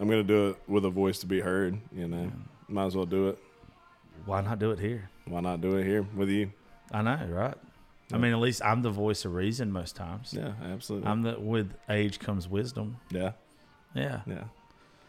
I'm 0.00 0.08
gonna 0.08 0.24
do 0.24 0.48
it 0.50 0.56
with 0.68 0.84
a 0.84 0.90
voice 0.90 1.20
to 1.20 1.26
be 1.26 1.40
heard. 1.40 1.78
You 1.92 2.08
know, 2.08 2.32
might 2.68 2.86
as 2.86 2.96
well 2.96 3.06
do 3.06 3.28
it. 3.28 3.38
Why 4.26 4.40
not 4.40 4.58
do 4.58 4.72
it 4.72 4.78
here? 4.80 5.08
Why 5.26 5.40
not 5.40 5.60
do 5.60 5.76
it 5.76 5.84
here 5.84 6.02
with 6.02 6.28
you? 6.28 6.50
I 6.90 7.02
know, 7.02 7.26
right? 7.30 7.54
I 8.12 8.18
mean, 8.18 8.32
at 8.32 8.40
least 8.40 8.60
I'm 8.64 8.82
the 8.82 8.90
voice 8.90 9.24
of 9.24 9.34
reason 9.34 9.70
most 9.72 9.94
times. 9.96 10.34
Yeah, 10.36 10.52
absolutely. 10.64 11.08
I'm 11.08 11.22
the 11.22 11.38
with 11.38 11.72
age 11.88 12.18
comes 12.18 12.48
wisdom. 12.48 12.96
yeah, 13.10 13.32
Yeah, 13.94 14.20
yeah. 14.26 14.44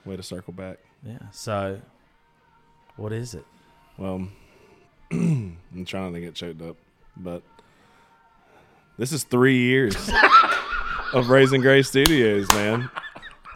Way 0.05 0.15
to 0.17 0.23
circle 0.23 0.53
back. 0.53 0.77
yeah. 1.03 1.17
So, 1.31 1.81
what 2.97 3.11
is 3.11 3.33
it? 3.33 3.45
Well, 3.97 4.27
I'm 5.11 5.85
trying 5.85 6.13
to 6.13 6.21
get 6.21 6.35
choked 6.35 6.61
up, 6.61 6.77
but 7.15 7.43
this 8.97 9.11
is 9.11 9.23
three 9.23 9.57
years 9.57 9.95
of 11.13 11.29
Raising 11.29 11.61
Gray 11.61 11.81
Studios, 11.81 12.49
man. 12.49 12.89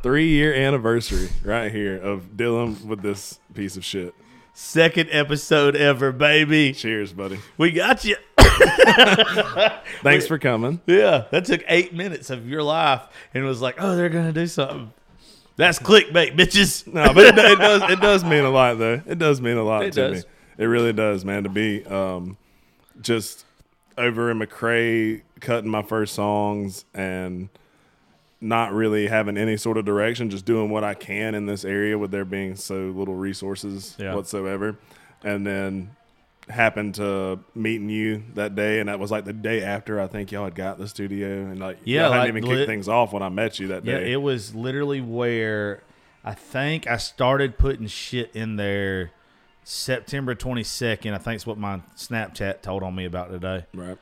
Three 0.02 0.30
year 0.30 0.54
anniversary 0.54 1.30
right 1.44 1.72
here 1.72 1.98
of 1.98 2.38
dealing 2.38 2.88
with 2.88 3.02
this 3.02 3.40
piece 3.54 3.76
of 3.76 3.84
shit. 3.84 4.14
Second 4.54 5.10
episode 5.12 5.76
ever, 5.76 6.12
baby. 6.12 6.74
Cheers, 6.74 7.14
buddy. 7.14 7.40
We 7.58 7.72
got 7.72 8.04
you. 8.06 8.16
Thanks 10.02 10.28
for 10.28 10.38
coming. 10.38 10.82
Yeah, 10.86 11.26
that 11.32 11.46
took 11.46 11.64
eight 11.68 11.94
minutes 11.94 12.30
of 12.30 12.48
your 12.48 12.64
life, 12.64 13.04
and 13.34 13.44
it 13.44 13.48
was 13.48 13.62
like, 13.62 13.76
oh, 13.80 13.96
they're 13.96 14.10
gonna 14.10 14.34
do 14.34 14.48
something. 14.48 14.94
That's 15.60 15.78
clickbait, 15.78 16.36
bitches. 16.38 16.88
No, 16.94 17.14
but 17.14 17.26
it, 17.26 17.38
it 17.38 17.60
does 17.60 17.82
it 17.92 18.00
does 18.00 18.24
mean 18.24 18.46
a 18.46 18.50
lot 18.50 18.78
though. 18.80 19.02
It 19.06 19.20
does 19.20 19.42
mean 19.42 19.58
a 19.58 19.64
lot 19.64 19.84
It 19.84 19.94
to 19.94 20.02
does. 20.10 20.24
me. 20.26 20.30
It 20.58 20.66
really 20.66 20.94
does, 20.94 21.24
man. 21.26 21.44
To 21.44 21.50
be 21.50 21.86
um, 21.86 22.38
just 23.02 23.46
over 23.98 24.32
in 24.32 24.40
McRae 24.40 25.22
cutting 25.42 25.70
my 25.70 25.82
first 25.84 26.16
songs 26.16 26.86
and 26.94 27.50
not 28.42 28.72
really 28.74 29.08
having 29.08 29.38
any 29.38 29.58
sort 29.58 29.78
of 29.78 29.84
direction, 29.84 30.30
just 30.30 30.46
doing 30.46 30.70
what 30.70 30.84
I 30.86 30.94
can 30.94 31.36
in 31.36 31.46
this 31.46 31.66
area 31.66 31.98
with 31.98 32.12
there 32.12 32.24
being 32.26 32.56
so 32.56 32.94
little 32.96 33.16
resources 33.16 33.96
Yeah. 34.00 34.16
whatsoever, 34.16 34.78
and 35.26 35.46
then 35.46 35.92
happened 36.50 36.96
to 36.96 37.40
meeting 37.56 37.90
you 37.90 38.24
that 38.34 38.56
day, 38.56 38.80
and 38.80 38.90
that 38.90 39.00
was 39.00 39.12
like 39.12 39.26
the 39.26 39.34
day 39.34 39.62
after 39.64 40.00
I 40.00 40.08
think 40.08 40.32
y'all 40.32 40.46
had 40.46 40.56
got 40.56 40.78
the 40.78 40.88
studio, 40.88 41.28
and 41.28 41.60
like 41.60 41.78
Yeah, 41.84 42.04
y'all 42.04 42.12
hadn't 42.14 42.20
like 42.36 42.38
even 42.38 42.50
lit- 42.50 42.58
kicked 42.60 42.70
things 42.70 42.88
off 42.88 43.14
when 43.14 43.22
I 43.24 43.30
met 43.30 43.60
you 43.60 43.68
that 43.68 43.86
Yeah, 43.86 44.00
day. 44.00 44.12
it 44.14 44.18
was 44.22 44.56
literally 44.56 45.02
where 45.02 45.84
I 46.24 46.34
think 46.34 46.88
I 46.88 46.98
started 46.98 47.58
putting 47.58 47.88
shit 47.88 48.32
in 48.36 48.56
there 48.56 49.12
September 49.64 50.34
22nd. 50.36 51.14
I 51.14 51.18
think 51.20 51.36
it's 51.36 51.46
what 51.46 51.58
my 51.58 51.82
Snapchat 51.96 52.62
told 52.62 52.82
on 52.84 52.96
me 52.96 53.06
about 53.06 53.30
today. 53.32 53.66
right. 53.74 53.98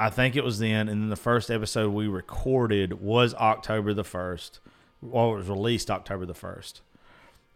I 0.00 0.10
think 0.10 0.36
it 0.36 0.44
was 0.44 0.60
then, 0.60 0.88
and 0.88 1.02
then 1.02 1.08
the 1.08 1.16
first 1.16 1.50
episode 1.50 1.92
we 1.92 2.06
recorded 2.06 3.00
was 3.02 3.34
October 3.34 3.92
the 3.92 4.04
first. 4.04 4.60
Well, 5.02 5.32
it 5.32 5.36
was 5.38 5.48
released 5.48 5.90
October 5.90 6.24
the 6.24 6.34
first, 6.34 6.82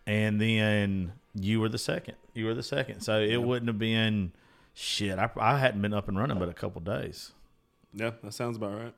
and 0.09 0.40
then 0.40 1.12
you 1.35 1.61
were 1.61 1.69
the 1.69 1.79
second. 1.79 2.15
You 2.35 2.47
were 2.47 2.55
the 2.55 2.62
second, 2.62 3.01
so 3.01 3.21
it 3.21 3.37
wouldn't 3.37 3.69
have 3.69 3.79
been 3.79 4.33
shit. 4.75 5.19
I, 5.19 5.31
I 5.37 5.59
hadn't 5.59 5.83
been 5.83 5.95
up 5.95 6.09
and 6.09 6.19
running 6.19 6.39
but 6.39 6.49
a 6.49 6.55
couple 6.55 6.81
days. 6.81 7.33
Yeah, 7.95 8.12
that 8.23 8.33
sounds 8.33 8.57
about 8.57 8.79
right. 8.79 8.95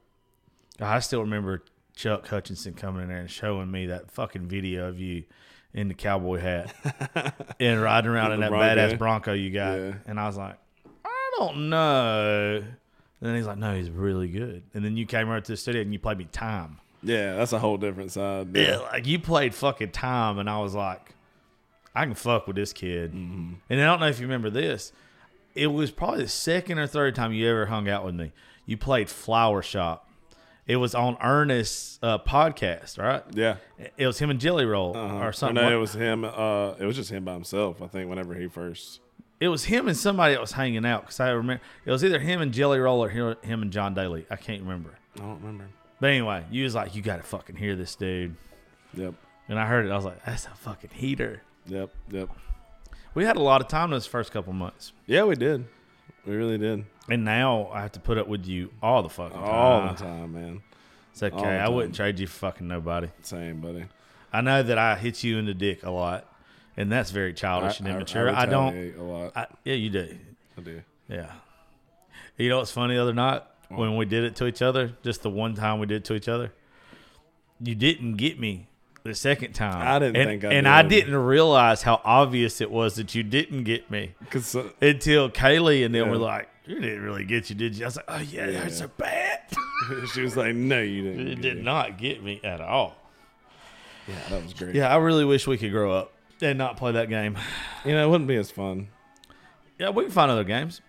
I 0.81 0.99
still 1.01 1.21
remember 1.21 1.63
Chuck 1.95 2.27
Hutchinson 2.29 2.75
coming 2.75 3.03
in 3.03 3.09
there 3.09 3.19
and 3.19 3.31
showing 3.31 3.71
me 3.71 3.87
that 3.87 4.11
fucking 4.11 4.47
video 4.47 4.89
of 4.89 4.99
you 4.99 5.25
in 5.73 5.89
the 5.89 5.95
cowboy 5.95 6.39
hat 6.39 6.75
and 7.61 7.81
riding 7.81 8.11
around 8.11 8.33
in 8.33 8.41
that 8.41 8.53
badass 8.53 8.99
Bronco 8.99 9.33
you 9.33 9.51
got. 9.51 9.75
Yeah. 9.79 9.95
And 10.07 10.21
I 10.21 10.27
was 10.27 10.37
like, 10.37 10.57
I 11.05 11.31
don't 11.39 11.69
know. 11.69 12.57
And 12.57 13.29
then 13.29 13.37
he's 13.37 13.47
like, 13.47 13.59
no, 13.59 13.75
he's 13.75 13.91
really 13.91 14.29
good. 14.29 14.63
And 14.75 14.85
then 14.85 14.97
you 14.97 15.07
came 15.07 15.29
over 15.29 15.41
to 15.41 15.53
the 15.53 15.57
studio 15.57 15.83
and 15.83 15.93
you 15.93 15.99
played 15.99 16.19
me 16.19 16.27
time. 16.27 16.79
Yeah, 17.03 17.37
that's 17.37 17.53
a 17.53 17.59
whole 17.59 17.77
different 17.77 18.13
side. 18.13 18.57
Yeah, 18.57 18.79
like 18.79 19.07
you 19.07 19.19
played 19.19 19.55
fucking 19.55 19.91
time, 19.91 20.39
and 20.39 20.49
I 20.49 20.59
was 20.61 20.75
like, 20.75 21.14
I 21.95 22.05
can 22.07 22.15
fuck 22.15 22.47
with 22.47 22.57
this 22.57 22.73
kid. 22.73 23.13
Mm-hmm. 23.13 23.55
And 23.71 23.81
I 23.81 23.85
don't 23.85 24.01
know 24.01 24.09
if 24.09 24.19
you 24.21 24.27
remember 24.27 24.51
this. 24.51 24.93
It 25.55 25.69
was 25.69 25.91
probably 25.91 26.23
the 26.25 26.29
second 26.29 26.79
or 26.79 26.87
third 26.87 27.15
time 27.15 27.33
you 27.33 27.49
ever 27.49 27.67
hung 27.67 27.89
out 27.89 28.05
with 28.05 28.15
me. 28.15 28.33
You 28.67 28.77
played 28.77 29.09
Flower 29.09 29.63
Shop. 29.63 30.09
It 30.67 30.77
was 30.77 30.95
on 30.95 31.17
Ernest's 31.23 31.99
uh, 32.03 32.19
podcast, 32.19 32.99
right? 32.99 33.23
Yeah. 33.33 33.57
It 33.99 34.07
was 34.07 34.19
him 34.19 34.31
and 34.31 34.41
Jelly 34.41 34.65
Roll 34.65 34.97
Uh-huh. 34.97 35.19
or 35.19 35.33
something. 35.33 35.57
No, 35.57 35.71
it 35.71 35.79
was 35.79 35.93
him. 35.93 36.25
Uh, 36.25 36.73
it 36.79 36.87
was 36.87 36.97
just 36.97 37.11
him 37.11 37.25
by 37.25 37.35
himself. 37.35 37.83
I 37.83 37.87
think 37.87 38.09
whenever 38.09 38.35
he 38.35 38.49
first. 38.49 39.01
It 39.41 39.49
was 39.49 39.65
him 39.65 39.89
and 39.89 39.97
somebody 39.97 40.33
that 40.35 40.41
was 40.41 40.53
hanging 40.53 40.87
out 40.87 41.03
because 41.03 41.21
I 41.21 41.31
remember 41.31 41.63
it 41.85 41.91
was 41.91 42.03
either 42.03 42.19
him 42.19 42.41
and 42.41 42.53
Jelly 42.53 42.79
Roll 42.79 43.05
or 43.05 43.11
him 43.11 43.37
him 43.43 43.61
and 43.63 43.71
John 43.73 43.93
Daly. 43.93 44.27
I 44.31 44.37
can't 44.37 44.63
remember. 44.63 44.95
I 45.17 45.21
don't 45.21 45.41
remember. 45.41 45.67
But 46.01 46.11
anyway, 46.11 46.45
you 46.51 46.65
was 46.65 46.75
like, 46.75 46.95
you 46.97 47.03
got 47.03 47.17
to 47.19 47.23
fucking 47.23 47.57
hear 47.57 47.77
this 47.77 47.95
dude. 47.95 48.35
Yep. 48.95 49.15
And 49.49 49.59
I 49.59 49.67
heard 49.67 49.85
it. 49.87 49.91
I 49.93 49.97
was 49.97 50.05
like, 50.07 50.25
that's 50.25 50.47
a 50.47 50.51
fucking 50.51 50.91
heater. 50.95 51.43
Yep. 51.67 51.91
Yep. 52.11 52.29
We 53.15 53.25
had 53.25 53.37
a 53.37 53.43
lot 53.43 53.61
of 53.61 53.69
time 53.69 53.91
those 53.91 54.07
first 54.07 54.33
couple 54.33 54.53
months. 54.53 54.93
Yeah, 55.07 55.25
we 55.25 55.37
did. 55.37 55.65
We 56.27 56.35
really 56.35 56.59
did. 56.59 56.85
And 57.09 57.25
now 57.25 57.69
I 57.73 57.83
have 57.83 57.93
to 57.93 58.01
put 58.01 58.19
up 58.19 58.27
with 58.27 58.47
you 58.47 58.71
all 58.83 59.03
the 59.03 59.09
fucking 59.09 59.39
time. 59.39 59.49
All 59.49 59.89
the 59.89 59.95
time, 59.95 60.33
man. 60.33 60.63
It's 61.13 61.23
okay. 61.23 61.59
I 61.59 61.69
wouldn't 61.69 61.95
trade 61.95 62.19
you 62.19 62.27
for 62.27 62.39
fucking 62.51 62.67
nobody. 62.67 63.09
Same, 63.23 63.61
buddy. 63.61 63.87
I 64.33 64.41
know 64.41 64.63
that 64.63 64.79
I 64.79 64.97
hit 64.97 65.23
you 65.23 65.39
in 65.39 65.47
the 65.47 65.55
dick 65.55 65.85
a 65.85 65.91
lot, 65.91 66.27
and 66.77 66.91
that's 66.91 67.13
very 67.13 67.33
childish 67.33 67.79
and 67.79 67.89
immature. 67.89 68.31
I, 68.31 68.43
I, 68.43 68.47
don't. 68.47 68.75
a 68.75 69.03
lot. 69.03 69.33
I, 69.37 69.47
yeah, 69.65 69.75
you 69.75 69.91
do. 69.91 70.17
I 70.59 70.61
do. 70.61 70.83
Yeah. 71.09 71.31
You 72.37 72.49
know 72.49 72.59
what's 72.59 72.73
funny 72.73 72.95
the 72.97 73.03
other 73.03 73.15
night 73.15 73.43
when 73.69 73.97
we 73.97 74.07
did 74.07 74.25
it 74.25 74.35
to 74.37 74.47
each 74.47 74.61
other? 74.61 74.93
Just 75.05 75.23
the 75.23 75.31
one 75.31 75.55
time 75.55 75.79
we 75.79 75.87
did 75.87 75.99
it 75.99 76.05
to 76.07 76.15
each 76.15 76.29
other. 76.29 76.53
You 77.61 77.77
didn't 77.77 78.17
get 78.17 78.41
me 78.41 78.67
the 79.05 79.15
second 79.15 79.53
time. 79.53 79.87
I 79.87 79.99
didn't 79.99 80.17
and, 80.17 80.29
think 80.29 80.45
I 80.45 80.53
and 80.55 80.67
I 80.67 80.83
did. 80.83 80.89
didn't 81.05 81.17
realize 81.17 81.83
how 81.83 82.01
obvious 82.05 82.61
it 82.61 82.71
was 82.71 82.97
that 82.97 83.15
you 83.15 83.23
didn't 83.23 83.65
get 83.65 83.91
me 83.91 84.15
Cause 84.31 84.57
uh, 84.57 84.71
until 84.81 85.31
Kaylee 85.31 85.85
and 85.85 85.95
then 85.95 86.07
Yeah. 86.07 86.11
we're 86.11 86.17
like, 86.17 86.49
"You 86.65 86.81
didn't 86.81 87.03
really 87.03 87.25
get 87.25 87.51
you, 87.51 87.55
did 87.57 87.77
you?" 87.77 87.85
I 87.85 87.89
was 87.89 87.97
like, 87.97 88.05
"Oh 88.09 88.19
yeah, 88.19 88.47
Yeah. 88.49 88.63
that's 88.63 88.79
so 88.79 88.89
bad." 88.97 89.41
she 90.15 90.23
was 90.23 90.37
like, 90.37 90.55
"No, 90.55 90.81
you 90.81 91.03
didn't." 91.03 91.29
it 91.29 91.41
did 91.43 91.57
me." 91.59 91.63
not 91.63 91.99
get 91.99 92.23
me 92.25 92.41
at 92.43 92.61
all. 92.63 92.97
Yeah, 94.09 94.15
that 94.31 94.43
was 94.43 94.55
great. 94.55 94.75
Yeah, 94.75 94.89
I 94.93 94.97
really 94.97 95.25
wish 95.25 95.47
we 95.47 95.59
could 95.59 95.71
grow 95.71 95.93
up 95.93 96.13
and 96.41 96.57
not 96.59 96.77
play 96.79 96.93
that 96.93 97.09
game. 97.11 97.37
You 97.85 97.93
know, 97.93 98.07
it 98.07 98.11
wouldn't 98.11 98.29
be 98.29 98.37
as 98.37 98.51
fun. 98.51 98.89
Yeah, 99.79 99.91
we 99.91 100.05
can 100.05 100.13
find 100.13 100.31
other 100.31 100.45
games. 100.45 100.81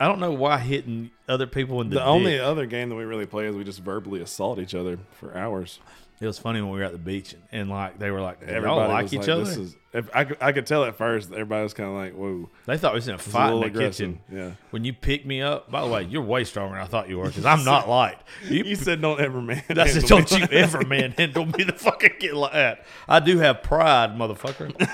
I 0.00 0.08
don't 0.08 0.18
know 0.18 0.32
why 0.32 0.58
hitting 0.58 1.12
other 1.28 1.46
people 1.46 1.80
in 1.80 1.90
the, 1.90 1.96
The 1.96 2.04
only 2.04 2.38
other 2.40 2.66
game 2.66 2.88
that 2.88 2.96
we 2.96 3.04
really 3.04 3.26
play 3.26 3.46
is 3.46 3.54
we 3.54 3.62
just 3.62 3.80
verbally 3.80 4.20
assault 4.20 4.58
each 4.58 4.74
other 4.74 4.98
for 5.12 5.36
hours. 5.36 5.78
It 6.22 6.26
was 6.26 6.38
funny 6.38 6.62
when 6.62 6.70
we 6.70 6.78
were 6.78 6.84
at 6.84 6.92
the 6.92 6.98
beach 6.98 7.32
and, 7.32 7.42
and 7.50 7.68
like 7.68 7.98
they 7.98 8.12
were 8.12 8.20
like, 8.20 8.40
"Y'all 8.42 8.50
Everybody 8.50 8.92
like 8.92 9.02
was 9.02 9.12
each 9.14 9.20
like, 9.22 9.28
other." 9.28 9.44
This 9.44 9.56
is, 9.56 9.76
if 9.92 10.08
I, 10.14 10.22
could, 10.22 10.36
I 10.40 10.52
could 10.52 10.66
tell 10.68 10.84
at 10.84 10.94
first, 10.94 11.32
everybody 11.32 11.64
was 11.64 11.74
kind 11.74 11.88
of 11.88 11.96
like, 11.96 12.14
"Whoa, 12.14 12.48
they 12.64 12.78
thought 12.78 12.92
we 12.92 12.98
was 12.98 13.08
in 13.08 13.14
a 13.14 13.16
this 13.16 13.26
is 13.26 13.32
a 13.32 13.36
fight 13.36 13.48
in 13.48 13.54
little 13.54 13.60
the 13.62 13.66
aggressive." 13.78 14.08
kitchen. 14.08 14.20
Yeah. 14.32 14.50
When 14.70 14.84
you 14.84 14.92
picked 14.92 15.26
me 15.26 15.42
up, 15.42 15.68
by 15.68 15.80
the 15.84 15.88
way, 15.88 16.04
you're 16.04 16.22
way 16.22 16.44
stronger 16.44 16.76
than 16.76 16.84
I 16.84 16.86
thought 16.86 17.08
you 17.08 17.18
were 17.18 17.26
because 17.26 17.44
I'm 17.44 17.64
not 17.64 17.88
light. 17.88 18.18
You, 18.44 18.62
You 18.62 18.76
said 18.76 19.00
don't 19.02 19.20
ever 19.20 19.42
man. 19.42 19.64
I 19.70 19.88
said, 19.88 20.02
handle 20.02 20.02
me 20.02 20.08
don't 20.08 20.30
you 20.30 20.38
like 20.38 20.50
that." 20.50 20.56
ever 20.56 20.84
manhandle 20.86 21.46
me 21.46 21.64
the 21.64 21.72
fucking 21.72 22.12
kid 22.20 22.34
like 22.34 22.52
that. 22.52 22.86
I 23.08 23.18
do 23.18 23.38
have 23.38 23.64
pride, 23.64 24.10
motherfucker. 24.16 24.88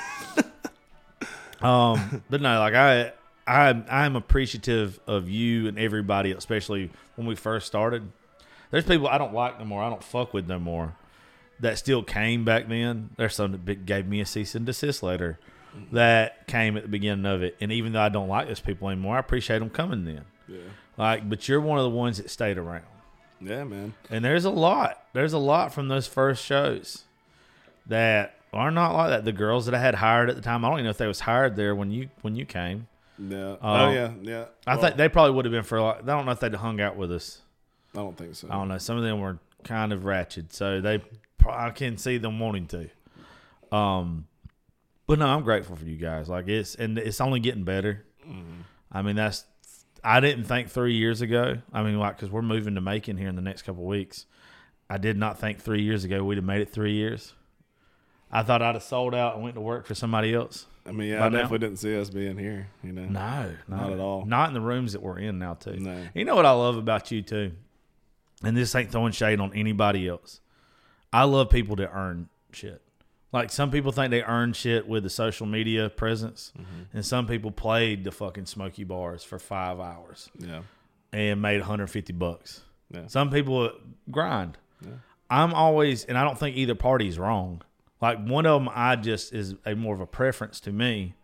um, 1.62 2.22
but 2.30 2.40
no, 2.40 2.58
like 2.58 2.74
I, 2.74 3.12
I, 3.46 3.82
I'm 3.90 4.16
appreciative 4.16 4.98
of 5.06 5.28
you 5.28 5.68
and 5.68 5.78
everybody, 5.78 6.32
especially 6.32 6.90
when 7.16 7.26
we 7.26 7.34
first 7.34 7.66
started. 7.66 8.10
There's 8.70 8.84
people 8.84 9.08
I 9.08 9.18
don't 9.18 9.34
like 9.34 9.58
no 9.58 9.64
more. 9.64 9.82
I 9.82 9.90
don't 9.90 10.02
fuck 10.02 10.32
with 10.34 10.46
no 10.48 10.58
more. 10.58 10.94
That 11.60 11.76
still 11.78 12.02
came 12.04 12.44
back 12.44 12.68
then. 12.68 13.10
There's 13.16 13.34
some 13.34 13.52
that 13.64 13.84
gave 13.86 14.06
me 14.06 14.20
a 14.20 14.26
cease 14.26 14.54
and 14.54 14.64
desist 14.64 15.02
letter 15.02 15.38
that 15.92 16.46
came 16.46 16.76
at 16.76 16.82
the 16.84 16.88
beginning 16.88 17.26
of 17.26 17.42
it. 17.42 17.56
And 17.60 17.72
even 17.72 17.92
though 17.92 18.00
I 18.00 18.08
don't 18.08 18.28
like 18.28 18.46
those 18.48 18.60
people 18.60 18.88
anymore, 18.88 19.16
I 19.16 19.20
appreciate 19.20 19.58
them 19.58 19.70
coming 19.70 20.04
then. 20.04 20.24
Yeah. 20.46 20.58
Like, 20.96 21.28
but 21.28 21.48
you're 21.48 21.60
one 21.60 21.78
of 21.78 21.84
the 21.84 21.90
ones 21.90 22.18
that 22.18 22.30
stayed 22.30 22.58
around. 22.58 22.84
Yeah, 23.40 23.64
man. 23.64 23.94
And 24.10 24.24
there's 24.24 24.44
a 24.44 24.50
lot. 24.50 25.02
There's 25.12 25.32
a 25.32 25.38
lot 25.38 25.72
from 25.72 25.88
those 25.88 26.06
first 26.06 26.44
shows 26.44 27.04
that 27.86 28.36
are 28.52 28.70
not 28.70 28.94
like 28.94 29.10
that. 29.10 29.24
The 29.24 29.32
girls 29.32 29.66
that 29.66 29.74
I 29.74 29.78
had 29.80 29.96
hired 29.96 30.30
at 30.30 30.36
the 30.36 30.42
time, 30.42 30.64
I 30.64 30.68
don't 30.68 30.78
even 30.78 30.84
know 30.84 30.90
if 30.90 30.98
they 30.98 31.06
was 31.06 31.20
hired 31.20 31.56
there 31.56 31.74
when 31.74 31.90
you 31.90 32.08
when 32.22 32.34
you 32.36 32.44
came. 32.46 32.86
Yeah. 33.18 33.52
Uh, 33.52 33.58
oh 33.62 33.90
yeah, 33.90 34.12
yeah. 34.22 34.44
I 34.66 34.74
Well, 34.74 34.84
think 34.84 34.96
they 34.96 35.08
probably 35.08 35.34
would 35.34 35.44
have 35.44 35.52
been 35.52 35.64
for. 35.64 35.78
a 35.78 35.82
Like, 35.82 36.02
I 36.02 36.06
don't 36.06 36.24
know 36.26 36.32
if 36.32 36.40
they'd 36.40 36.54
hung 36.54 36.80
out 36.80 36.96
with 36.96 37.12
us. 37.12 37.40
I 37.94 37.98
don't 37.98 38.16
think 38.16 38.34
so. 38.34 38.48
I 38.48 38.54
don't 38.54 38.68
know. 38.68 38.78
Some 38.78 38.96
of 38.96 39.02
them 39.02 39.20
were 39.20 39.38
kind 39.64 39.92
of 39.92 40.04
ratchet, 40.04 40.52
so 40.52 40.80
they. 40.80 41.02
I 41.46 41.70
can 41.70 41.96
see 41.98 42.18
them 42.18 42.38
wanting 42.40 42.66
to. 42.68 43.76
Um, 43.76 44.26
but 45.06 45.18
no, 45.18 45.26
I'm 45.26 45.42
grateful 45.42 45.76
for 45.76 45.84
you 45.84 45.96
guys. 45.96 46.28
Like 46.28 46.48
it's 46.48 46.74
and 46.74 46.98
it's 46.98 47.20
only 47.20 47.40
getting 47.40 47.64
better. 47.64 48.04
I 48.92 49.02
mean, 49.02 49.16
that's. 49.16 49.44
I 50.04 50.20
didn't 50.20 50.44
think 50.44 50.68
three 50.70 50.94
years 50.94 51.22
ago. 51.22 51.58
I 51.72 51.82
mean, 51.82 51.98
like 51.98 52.16
because 52.16 52.30
we're 52.30 52.42
moving 52.42 52.74
to 52.76 52.80
Macon 52.80 53.16
here 53.16 53.28
in 53.28 53.36
the 53.36 53.42
next 53.42 53.62
couple 53.62 53.82
of 53.82 53.88
weeks. 53.88 54.26
I 54.90 54.96
did 54.98 55.16
not 55.16 55.38
think 55.38 55.60
three 55.60 55.82
years 55.82 56.04
ago 56.04 56.22
we'd 56.24 56.36
have 56.36 56.44
made 56.44 56.60
it 56.62 56.72
three 56.72 56.92
years. 56.94 57.34
I 58.30 58.42
thought 58.42 58.62
I'd 58.62 58.74
have 58.74 58.82
sold 58.82 59.14
out 59.14 59.34
and 59.34 59.42
went 59.42 59.54
to 59.56 59.60
work 59.60 59.86
for 59.86 59.94
somebody 59.94 60.34
else. 60.34 60.66
I 60.86 60.92
mean, 60.92 61.08
yeah, 61.10 61.24
I 61.24 61.28
now? 61.28 61.38
definitely 61.40 61.58
didn't 61.66 61.78
see 61.78 61.98
us 61.98 62.08
being 62.10 62.38
here. 62.38 62.68
You 62.82 62.92
know, 62.92 63.04
No, 63.06 63.54
Not 63.66 63.88
no. 63.88 63.92
at 63.94 63.98
all. 64.00 64.24
Not 64.24 64.48
in 64.48 64.54
the 64.54 64.60
rooms 64.60 64.92
that 64.92 65.02
we're 65.02 65.18
in 65.18 65.38
now, 65.38 65.54
too. 65.54 65.76
No. 65.76 66.06
You 66.14 66.24
know 66.24 66.36
what 66.36 66.46
I 66.46 66.52
love 66.52 66.76
about 66.76 67.10
you 67.10 67.20
too, 67.22 67.52
and 68.42 68.56
this 68.56 68.74
ain't 68.74 68.90
throwing 68.92 69.12
shade 69.12 69.40
on 69.40 69.52
anybody 69.54 70.08
else. 70.08 70.40
I 71.12 71.24
love 71.24 71.50
people 71.50 71.76
that 71.76 71.90
earn 71.92 72.28
shit. 72.52 72.82
Like 73.32 73.50
some 73.50 73.70
people 73.70 73.92
think 73.92 74.10
they 74.10 74.22
earn 74.22 74.52
shit 74.54 74.88
with 74.88 75.02
the 75.02 75.10
social 75.10 75.46
media 75.46 75.90
presence, 75.90 76.52
Mm-hmm. 76.58 76.96
and 76.96 77.04
some 77.04 77.26
people 77.26 77.50
played 77.50 78.04
the 78.04 78.10
fucking 78.10 78.46
smoky 78.46 78.84
bars 78.84 79.22
for 79.22 79.38
five 79.38 79.78
hours 79.80 80.30
yeah, 80.38 80.62
and 81.12 81.42
made 81.42 81.58
150 81.60 82.12
bucks. 82.14 82.62
Yeah. 82.90 83.06
Some 83.06 83.30
people 83.30 83.70
grind. 84.10 84.56
I'm 85.30 85.52
always, 85.52 86.04
and 86.06 86.16
I 86.16 86.24
don't 86.24 86.38
think 86.38 86.56
either 86.56 86.74
party's 86.74 87.18
wrong. 87.18 87.60
Like 88.00 88.18
one 88.24 88.46
of 88.46 88.62
them, 88.64 88.70
I 88.74 88.96
just 88.96 89.34
is 89.34 89.56
a 89.66 89.74
more 89.74 89.92
of 89.94 90.00
a 90.00 90.06
preference 90.06 90.58
to 90.60 90.72
me 90.72 91.14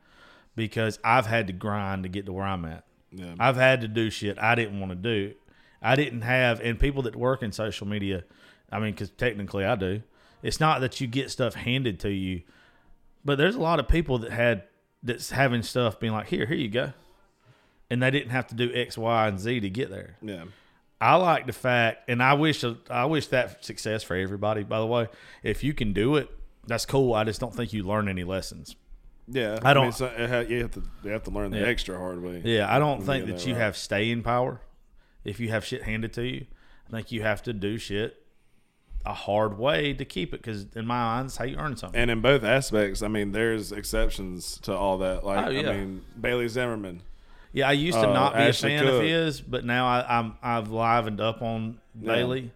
because 0.57 0.99
I've 1.03 1.25
had 1.25 1.47
to 1.47 1.55
grind 1.55 2.03
to 2.03 2.11
get 2.11 2.27
to 2.27 2.33
where 2.35 2.45
I'm 2.45 2.67
at. 2.67 2.85
yeah, 3.13 3.35
I've 3.41 3.57
had 3.57 3.81
to 3.81 3.89
do 3.89 4.11
shit 4.11 4.39
I 4.39 4.55
didn't 4.57 4.79
want 4.79 4.91
to 4.93 4.97
do. 4.97 5.35
I 5.81 5.97
didn't 5.97 6.21
have, 6.21 6.61
and 6.61 6.79
people 6.79 7.03
that 7.05 7.17
work 7.17 7.43
in 7.43 7.51
social 7.53 7.87
media, 7.87 8.25
I 8.71 8.79
mean, 8.79 8.93
because 8.93 9.11
technically 9.11 9.65
I 9.65 9.75
do. 9.77 10.03
It's 10.43 10.61
not 10.61 10.81
that 10.83 11.01
you 11.01 11.07
get 11.07 11.31
stuff 11.31 11.55
handed 11.55 12.01
to 12.01 12.11
you, 12.11 12.43
but 13.25 13.39
there's 13.39 13.55
a 13.55 13.61
lot 13.61 13.81
of 13.81 13.89
people 13.89 14.19
that 14.19 14.33
had 14.33 14.65
that's 15.03 15.31
having 15.31 15.63
stuff 15.63 15.99
being 16.01 16.13
like, 16.13 16.27
here, 16.29 16.47
here 16.47 16.57
you 16.57 16.69
go, 16.69 16.93
and 17.91 18.03
they 18.03 18.11
didn't 18.11 18.31
have 18.31 18.47
to 18.49 18.55
do 18.55 18.71
X, 18.75 18.97
Y, 18.99 19.29
and 19.29 19.39
Z 19.39 19.61
to 19.61 19.71
get 19.71 19.91
there. 19.91 20.17
yeah. 20.23 20.45
I 21.01 21.17
like 21.17 21.47
the 21.47 21.53
fact, 21.53 22.09
and 22.09 22.23
I 22.23 22.33
wish 22.35 22.65
I 22.89 23.05
wish 23.05 23.27
that 23.27 23.63
success 23.65 24.03
for 24.03 24.17
everybody. 24.17 24.63
By 24.63 24.79
the 24.79 24.87
way, 24.87 25.09
if 25.43 25.63
you 25.63 25.75
can 25.75 25.93
do 25.93 26.17
it, 26.17 26.31
that's 26.67 26.87
cool. 26.87 27.13
I 27.13 27.25
just 27.25 27.41
don't 27.41 27.55
think 27.55 27.75
you 27.75 27.83
learn 27.83 28.09
any 28.09 28.25
lessons. 28.25 28.75
Yeah, 29.29 29.59
I 29.63 29.75
don't- 29.75 29.85
mean, 29.85 29.93
so 29.93 30.11
you 30.49 30.61
have 30.63 30.71
to 30.73 30.83
you 31.03 31.11
have 31.11 31.23
to 31.25 31.31
learn 31.31 31.51
the 31.51 31.59
Yeah. 31.59 31.67
extra 31.67 31.99
hard 31.99 32.23
way. 32.23 32.41
Yeah, 32.45 32.75
I 32.75 32.79
don't 32.79 33.03
think 33.03 33.27
that 33.27 33.33
that 33.39 33.47
you 33.47 33.53
right. 33.55 33.61
have 33.63 33.77
staying 33.77 34.23
power. 34.23 34.61
If 35.25 35.41
you 35.41 35.51
have 35.51 35.65
shit 35.67 35.83
handed 35.83 36.13
to 36.15 36.27
you, 36.27 36.47
I 36.89 36.91
think 36.93 37.13
you 37.13 37.21
have 37.23 37.43
to 37.43 37.53
do 37.53 37.77
shit 37.77 38.24
a 39.07 39.13
hard 39.13 39.59
way 39.59 39.93
to 39.93 40.05
keep 40.05 40.33
it. 40.35 40.39
Because 40.43 40.67
in 40.75 40.87
my 40.87 40.99
mind, 40.99 41.29
that's 41.29 41.37
how 41.37 41.45
you 41.45 41.57
earn 41.57 41.77
something. 41.77 42.01
And 42.01 42.11
in 42.11 42.21
both 42.21 42.43
aspects, 42.45 43.03
I 43.03 43.09
mean, 43.09 43.33
there's 43.33 43.71
exceptions 43.73 44.59
to 44.63 44.75
all 44.75 44.99
that. 44.99 45.25
Like, 45.25 45.47
Oh, 45.47 45.51
yeah. 45.51 45.71
I 45.71 45.77
mean, 45.77 46.03
Bailey 46.21 46.49
Zimmerman. 46.49 47.03
yeah, 47.53 47.69
I 47.69 47.73
used 47.73 47.99
to 47.99 48.09
uh, 48.09 48.13
not 48.13 48.33
be 48.35 48.41
Ashley 48.41 48.75
a 48.75 48.79
fan 48.81 48.89
of 48.89 49.03
his, 49.03 49.41
but 49.41 49.65
now 49.65 49.87
I, 49.87 50.19
I'm 50.19 50.37
I've 50.43 50.69
livened 50.69 51.21
up 51.21 51.43
on 51.43 51.79
Bailey. 52.01 52.51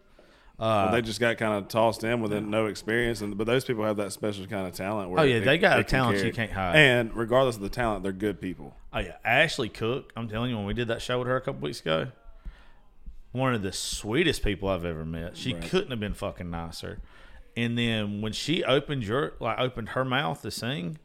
Uh, 0.60 0.86
Well, 0.90 0.92
they 0.92 1.02
just 1.02 1.20
got 1.20 1.36
kind 1.38 1.54
of 1.54 1.68
tossed 1.68 2.02
in 2.02 2.20
with 2.20 2.32
no 2.32 2.66
experience, 2.66 3.20
and 3.20 3.38
but 3.38 3.46
those 3.46 3.64
people 3.64 3.84
have 3.84 3.96
that 3.98 4.12
special 4.12 4.44
kind 4.46 4.66
of 4.66 4.72
talent. 4.72 5.08
Where 5.10 5.20
Oh, 5.20 5.22
yeah, 5.22 5.36
it- 5.36 5.44
they 5.44 5.56
got 5.56 5.78
it 5.78 5.82
a 5.82 5.84
talent 5.84 6.24
you 6.24 6.32
can't 6.32 6.50
hide. 6.50 6.74
And 6.74 7.14
regardless 7.14 7.54
of 7.54 7.62
the 7.62 7.68
talent, 7.68 8.02
they're 8.02 8.10
good 8.10 8.40
people. 8.40 8.74
Oh 8.92 8.98
yeah, 8.98 9.16
Ashley 9.24 9.68
Cooke. 9.68 10.12
I'm 10.16 10.28
telling 10.28 10.50
you, 10.50 10.56
when 10.56 10.66
we 10.66 10.74
did 10.74 10.88
that 10.88 11.00
show 11.00 11.18
with 11.20 11.28
her 11.28 11.36
a 11.36 11.40
couple 11.40 11.60
weeks 11.60 11.80
ago, 11.80 12.08
one 13.38 13.54
of 13.54 13.62
the 13.62 13.72
sweetest 13.72 14.42
people 14.42 14.68
I've 14.68 14.84
ever 14.84 15.04
met. 15.04 15.36
She 15.36 15.54
Right. 15.54 15.62
couldn't 15.62 15.90
have 15.90 16.00
been 16.00 16.14
fucking 16.14 16.50
nicer. 16.50 16.98
And 17.56 17.76
then 17.78 18.20
when 18.20 18.32
she 18.32 18.62
opened 18.64 19.04
your 19.04 19.32
like 19.40 19.58
opened 19.58 19.90
her 19.90 20.04
mouth 20.04 20.42
to 20.42 20.50
sing, 20.50 20.98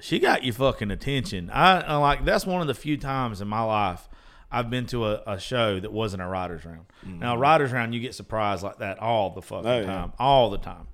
she 0.00 0.18
got 0.18 0.42
your 0.44 0.54
fucking 0.54 0.90
attention. 0.90 1.50
I, 1.50 1.80
I 1.80 1.96
like 1.96 2.24
that's 2.24 2.46
one 2.46 2.60
of 2.60 2.66
the 2.66 2.74
few 2.74 2.96
times 2.96 3.40
in 3.40 3.48
my 3.48 3.62
life 3.62 4.08
I've 4.50 4.70
been 4.70 4.86
to 4.86 5.06
a, 5.06 5.22
a 5.26 5.38
show 5.40 5.78
that 5.80 5.92
wasn't 5.92 6.22
a 6.22 6.26
writers 6.26 6.64
round. 6.64 6.86
Mm-hmm. 7.06 7.18
Now 7.20 7.34
a 7.34 7.38
writers 7.38 7.72
round 7.72 7.94
you 7.94 8.00
get 8.00 8.14
surprised 8.14 8.62
like 8.62 8.78
that 8.78 8.98
all 8.98 9.30
the 9.30 9.42
fucking 9.42 9.66
Oh, 9.70 9.80
yeah. 9.80 9.86
time, 9.86 10.12
all 10.18 10.50
the 10.50 10.58
time. 10.58 10.88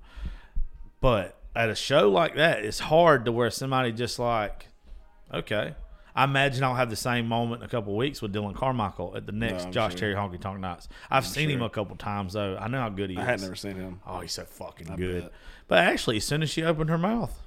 But 0.99 1.37
at 1.55 1.69
a 1.69 1.75
show 1.75 2.09
like 2.09 2.35
that, 2.35 2.63
it's 2.63 2.79
hard 2.79 3.25
to 3.25 3.31
where 3.31 3.49
somebody 3.49 3.91
just 3.91 4.19
like, 4.19 4.67
okay. 5.33 5.75
I 6.21 6.25
imagine 6.25 6.63
I'll 6.63 6.75
have 6.75 6.89
the 6.91 6.95
same 6.95 7.27
moment 7.27 7.61
in 7.61 7.65
a 7.65 7.69
couple 7.69 7.95
weeks 7.95 8.21
with 8.21 8.31
Dillon 8.31 8.53
Carmichael 8.53 9.13
at 9.17 9.25
the 9.25 9.31
next 9.31 9.65
I'm 9.65 9.71
Josh 9.71 9.93
sure. 9.93 9.99
Terry 9.99 10.13
Honky 10.15 10.39
Tonk 10.39 10.59
Nights. 10.59 10.87
I've 11.09 11.25
seen 11.25 11.49
him 11.49 11.61
a 11.63 11.69
couple 11.69 11.95
times 11.95 12.33
though. 12.33 12.57
I 12.59 12.67
know 12.67 12.79
how 12.79 12.89
good 12.89 13.09
he 13.09 13.17
I 13.17 13.21
is. 13.21 13.27
I 13.27 13.31
had 13.31 13.41
never 13.41 13.55
seen 13.55 13.75
him. 13.75 13.99
Oh, 14.05 14.19
he's 14.19 14.31
so 14.33 14.43
fucking 14.45 14.91
I 14.91 14.95
good. 14.95 15.23
bet. 15.23 15.31
But 15.67 15.79
actually, 15.79 16.17
as 16.17 16.23
soon 16.25 16.43
as 16.43 16.49
she 16.49 16.63
opened 16.63 16.89
her 16.91 16.97
mouth, 16.97 17.39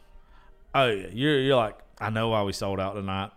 oh 0.74 0.86
yeah, 0.88 1.06
you're 1.12 1.38
you're 1.40 1.56
like, 1.56 1.78
I 2.00 2.10
know 2.10 2.30
why 2.30 2.42
we 2.42 2.52
sold 2.52 2.80
out 2.80 2.94
tonight. 2.94 3.30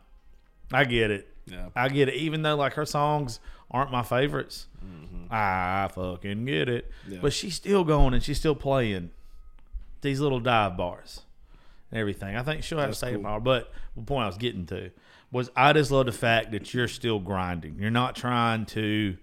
I 0.73 0.86
get 0.86 1.12
it. 1.12 1.28
Yeah. 1.45 1.67
I 1.76 1.89
get 1.89 2.10
it. 2.10 2.15
Even 2.15 2.41
though 2.41 2.56
like 2.56 2.73
her 2.73 2.86
songs 2.86 3.39
aren't 3.69 3.91
my 3.91 4.02
favorites, 4.04 4.65
Mm-hmm. 4.84 5.26
I 5.32 5.89
fucking 5.93 6.45
get 6.45 6.69
it. 6.69 6.89
Yeah. 7.08 7.19
But 7.21 7.34
she's 7.34 7.56
still 7.56 7.84
going 7.84 8.13
and 8.13 8.23
she's 8.23 8.38
still 8.39 8.56
playing 8.56 9.10
these 10.02 10.19
little 10.21 10.39
dive 10.39 10.78
bars 10.78 11.21
and 11.91 12.00
everything. 12.00 12.36
I 12.38 12.43
think 12.43 12.63
she'll 12.63 12.78
have 12.80 12.89
That's 12.89 13.00
staying 13.00 13.15
cool. 13.15 13.23
power. 13.23 13.39
But 13.41 13.71
the 13.95 14.04
point 14.04 14.23
I 14.23 14.28
was 14.28 14.38
getting 14.38 14.65
to 14.67 14.91
was 15.32 15.50
I 15.56 15.74
just 15.74 15.92
love 15.92 16.06
the 16.06 16.12
fact 16.12 16.52
that 16.52 16.74
you're 16.74 16.88
still 16.88 17.20
grinding. 17.20 17.78
You're 17.80 17.92
not 17.92 18.16
trying 18.16 18.66
to 18.68 19.18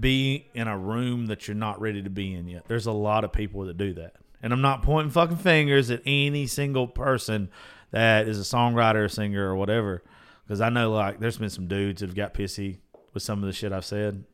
be 0.00 0.46
in 0.54 0.68
a 0.68 0.78
room 0.78 1.26
that 1.26 1.48
you're 1.48 1.56
not 1.56 1.80
ready 1.80 2.02
to 2.02 2.10
be 2.10 2.34
in 2.34 2.48
yet. 2.48 2.64
There's 2.68 2.86
a 2.86 2.92
lot 2.92 3.24
of 3.24 3.32
people 3.32 3.62
that 3.66 3.76
do 3.76 3.92
that. 3.94 4.14
And 4.42 4.52
I'm 4.52 4.60
not 4.60 4.82
pointing 4.82 5.10
fucking 5.10 5.36
fingers 5.36 5.90
at 5.90 6.02
any 6.06 6.46
single 6.46 6.86
person 6.86 7.48
that 7.90 8.26
is 8.26 8.38
a 8.38 8.56
songwriter, 8.56 9.10
singer, 9.10 9.48
or 9.48 9.56
whatever. 9.56 10.02
Because 10.44 10.60
I 10.60 10.68
know, 10.68 10.90
like, 10.90 11.20
there's 11.20 11.38
been 11.38 11.50
some 11.50 11.68
dudes 11.68 12.00
that 12.00 12.08
have 12.08 12.16
got 12.16 12.34
pissy 12.34 12.78
with 13.14 13.22
some 13.22 13.40
of 13.40 13.46
the 13.46 13.52
shit 13.52 13.72
I've 13.72 13.84
said. 13.84 14.24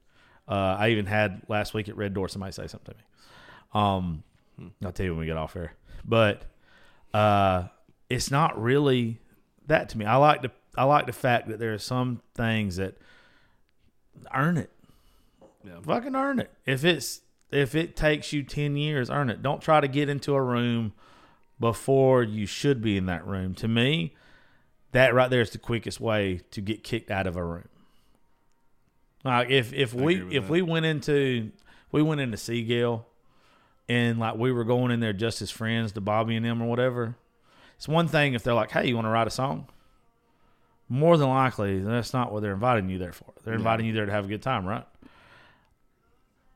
Uh, 0.46 0.76
I 0.78 0.90
even 0.90 1.06
had 1.06 1.42
last 1.48 1.74
week 1.74 1.88
at 1.88 1.96
Red 1.96 2.14
Door 2.14 2.28
somebody 2.28 2.52
say 2.52 2.66
something 2.66 2.94
to 2.94 2.98
me. 2.98 3.04
Um, 3.74 4.22
I'll 4.84 4.92
tell 4.92 5.04
you 5.04 5.12
when 5.12 5.20
we 5.20 5.26
get 5.26 5.36
off 5.36 5.52
here. 5.52 5.72
But 6.04 6.42
uh, 7.12 7.64
it's 8.08 8.30
not 8.30 8.60
really 8.60 9.20
that 9.66 9.90
to 9.90 9.98
me. 9.98 10.06
I 10.06 10.16
like 10.16 10.40
the 10.40 10.50
I 10.78 10.84
like 10.84 11.06
the 11.06 11.12
fact 11.12 11.48
that 11.48 11.58
there 11.58 11.74
are 11.74 11.78
some 11.78 12.22
things 12.34 12.76
that 12.76 12.96
earn 14.32 14.56
it. 14.56 14.70
Yeah. 15.64 15.80
Fucking 15.82 16.14
earn 16.14 16.38
it. 16.38 16.52
If 16.64 16.84
it's 16.84 17.20
if 17.50 17.74
it 17.74 17.96
takes 17.96 18.32
you 18.32 18.44
ten 18.44 18.76
years, 18.76 19.10
earn 19.10 19.28
it. 19.28 19.42
Don't 19.42 19.60
try 19.60 19.80
to 19.80 19.88
get 19.88 20.08
into 20.08 20.34
a 20.34 20.42
room 20.42 20.92
before 21.58 22.22
you 22.22 22.46
should 22.46 22.80
be 22.80 22.96
in 22.96 23.06
that 23.06 23.26
room. 23.26 23.54
To 23.56 23.66
me, 23.66 24.14
that 24.92 25.12
right 25.14 25.28
there 25.28 25.40
is 25.40 25.50
the 25.50 25.58
quickest 25.58 26.00
way 26.00 26.42
to 26.52 26.60
get 26.60 26.84
kicked 26.84 27.10
out 27.10 27.26
of 27.26 27.36
a 27.36 27.44
room. 27.44 27.68
Like 29.24 29.50
if 29.50 29.72
if 29.72 29.92
we 29.92 30.16
if 30.30 30.44
that. 30.44 30.52
we 30.52 30.62
went 30.62 30.86
into 30.86 31.50
we 31.90 32.02
went 32.02 32.20
into 32.20 32.36
Sea 32.36 32.62
Gayle 32.62 33.04
and 33.88 34.20
like 34.20 34.36
we 34.36 34.52
were 34.52 34.64
going 34.64 34.92
in 34.92 35.00
there 35.00 35.12
just 35.12 35.42
as 35.42 35.50
friends 35.50 35.90
to 35.92 36.00
Bobby 36.00 36.36
and 36.36 36.46
them 36.46 36.62
or 36.62 36.68
whatever. 36.68 37.16
It's 37.76 37.88
one 37.88 38.06
thing 38.06 38.34
if 38.34 38.44
they're 38.44 38.54
like, 38.54 38.70
"Hey, 38.70 38.86
you 38.86 38.94
want 38.94 39.06
to 39.06 39.10
write 39.10 39.26
a 39.26 39.30
song?" 39.30 39.66
More 40.88 41.16
than 41.18 41.28
likely, 41.28 41.80
that's 41.80 42.12
not 42.14 42.32
what 42.32 42.40
they're 42.42 42.54
inviting 42.54 42.88
you 42.88 42.98
there 42.98 43.12
for. 43.12 43.26
They're 43.44 43.54
inviting 43.54 43.84
you 43.86 43.92
there 43.92 44.06
to 44.06 44.12
have 44.12 44.24
a 44.24 44.28
good 44.28 44.42
time, 44.42 44.64
right? 44.66 44.86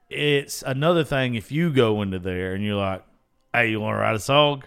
It's 0.09 0.63
another 0.63 1.05
thing 1.05 1.35
if 1.35 1.51
you 1.51 1.71
go 1.71 2.03
into 2.03 2.19
there 2.19 2.55
and 2.55 2.63
you're 2.63 2.77
like, 2.77 3.03
"Hey, 3.53 3.71
you 3.71 3.81
want 3.81 3.95
to 3.97 3.99
write 4.01 4.15
a 4.15 4.19
song?" 4.21 4.63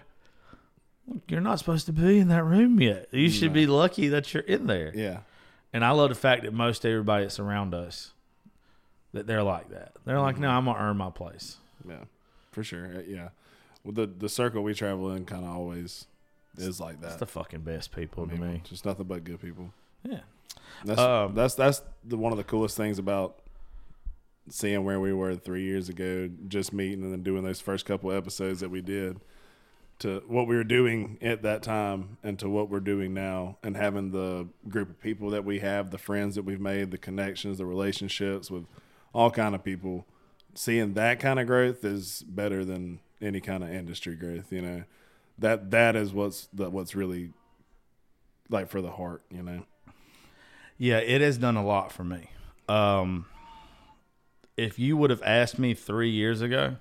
You're 1.28 1.40
not 1.40 1.58
supposed 1.60 1.86
to 1.86 1.92
be 1.92 2.18
in 2.18 2.28
that 2.28 2.44
room 2.44 2.80
yet. 2.80 3.08
You 3.12 3.30
should 3.30 3.52
be 3.52 3.66
lucky 3.66 4.08
that 4.08 4.34
you're 4.34 4.42
in 4.42 4.66
there. 4.66 4.90
Yeah. 4.92 5.20
And 5.72 5.84
I 5.84 5.90
love 5.90 6.08
the 6.08 6.16
fact 6.16 6.42
that 6.42 6.52
most 6.52 6.84
everybody 6.84 7.24
that's 7.24 7.38
around 7.38 7.74
us 7.74 8.12
that 9.12 9.28
they're 9.28 9.44
like 9.44 9.68
that. 9.70 9.92
They're 10.04 10.20
like, 10.20 10.38
"No, 10.38 10.48
I'm 10.50 10.64
gonna 10.64 10.78
earn 10.80 10.96
my 10.96 11.10
place." 11.10 11.58
Yeah. 11.88 12.04
For 12.50 12.64
sure. 12.64 12.86
Uh, 12.86 13.02
Yeah. 13.06 13.28
Well, 13.84 13.92
the 13.92 14.06
the 14.06 14.28
circle 14.28 14.64
we 14.64 14.74
travel 14.74 15.12
in 15.12 15.26
kind 15.26 15.44
of 15.44 15.50
always 15.50 16.06
is 16.58 16.80
like 16.80 17.00
that. 17.00 17.18
the 17.18 17.26
fucking 17.26 17.60
best 17.60 17.94
people 17.94 18.24
I 18.30 18.34
to 18.34 18.40
me. 18.40 18.62
Just 18.64 18.84
nothing 18.84 19.06
but 19.06 19.24
good 19.24 19.40
people. 19.40 19.72
Yeah. 20.02 20.20
That's 20.84 21.00
Um, 21.00 21.34
that's 21.34 21.54
that's 21.54 21.82
the 22.04 22.16
one 22.16 22.32
of 22.32 22.38
the 22.38 22.44
coolest 22.44 22.76
things 22.76 22.98
about 22.98 23.38
seeing 24.48 24.84
where 24.84 25.00
we 25.00 25.12
were 25.12 25.34
three 25.34 25.62
years 25.62 25.88
ago, 25.88 26.30
just 26.48 26.72
meeting 26.72 27.02
and 27.02 27.12
then 27.12 27.22
doing 27.22 27.42
those 27.42 27.60
first 27.60 27.84
couple 27.84 28.12
episodes 28.12 28.60
that 28.60 28.70
we 28.70 28.80
did 28.80 29.20
to 29.98 30.22
what 30.26 30.46
we 30.46 30.54
were 30.54 30.64
doing 30.64 31.16
at 31.22 31.42
that 31.42 31.62
time 31.62 32.18
and 32.22 32.38
to 32.38 32.48
what 32.48 32.68
we're 32.68 32.80
doing 32.80 33.14
now 33.14 33.56
and 33.62 33.76
having 33.76 34.10
the 34.10 34.46
group 34.68 34.90
of 34.90 35.00
people 35.00 35.30
that 35.30 35.44
we 35.44 35.60
have, 35.60 35.90
the 35.90 35.98
friends 35.98 36.34
that 36.34 36.42
we've 36.44 36.60
made, 36.60 36.90
the 36.90 36.98
connections, 36.98 37.58
the 37.58 37.64
relationships 37.66 38.50
with 38.50 38.66
all 39.14 39.30
kind 39.30 39.54
of 39.54 39.64
people. 39.64 40.06
Seeing 40.54 40.94
that 40.94 41.20
kind 41.20 41.38
of 41.38 41.46
growth 41.46 41.84
is 41.84 42.22
better 42.26 42.64
than 42.64 43.00
any 43.20 43.40
kind 43.40 43.62
of 43.62 43.70
industry 43.70 44.16
growth, 44.16 44.52
you 44.52 44.62
know. 44.62 44.84
That 45.38 45.70
that 45.70 45.96
is 45.96 46.12
what's 46.12 46.48
the, 46.52 46.70
what's 46.70 46.94
really 46.94 47.30
like 48.48 48.68
for 48.68 48.80
the 48.80 48.90
heart, 48.90 49.22
you 49.30 49.42
know. 49.42 49.64
Yeah, 50.78 50.98
it 50.98 51.20
has 51.20 51.38
done 51.38 51.56
a 51.56 51.64
lot 51.64 51.92
for 51.92 52.04
me. 52.04 52.30
Um, 52.68 53.26
if 54.56 54.78
you 54.78 54.96
would 54.96 55.10
have 55.10 55.22
asked 55.22 55.58
me 55.58 55.74
three 55.74 56.10
years 56.10 56.40
ago 56.40 56.76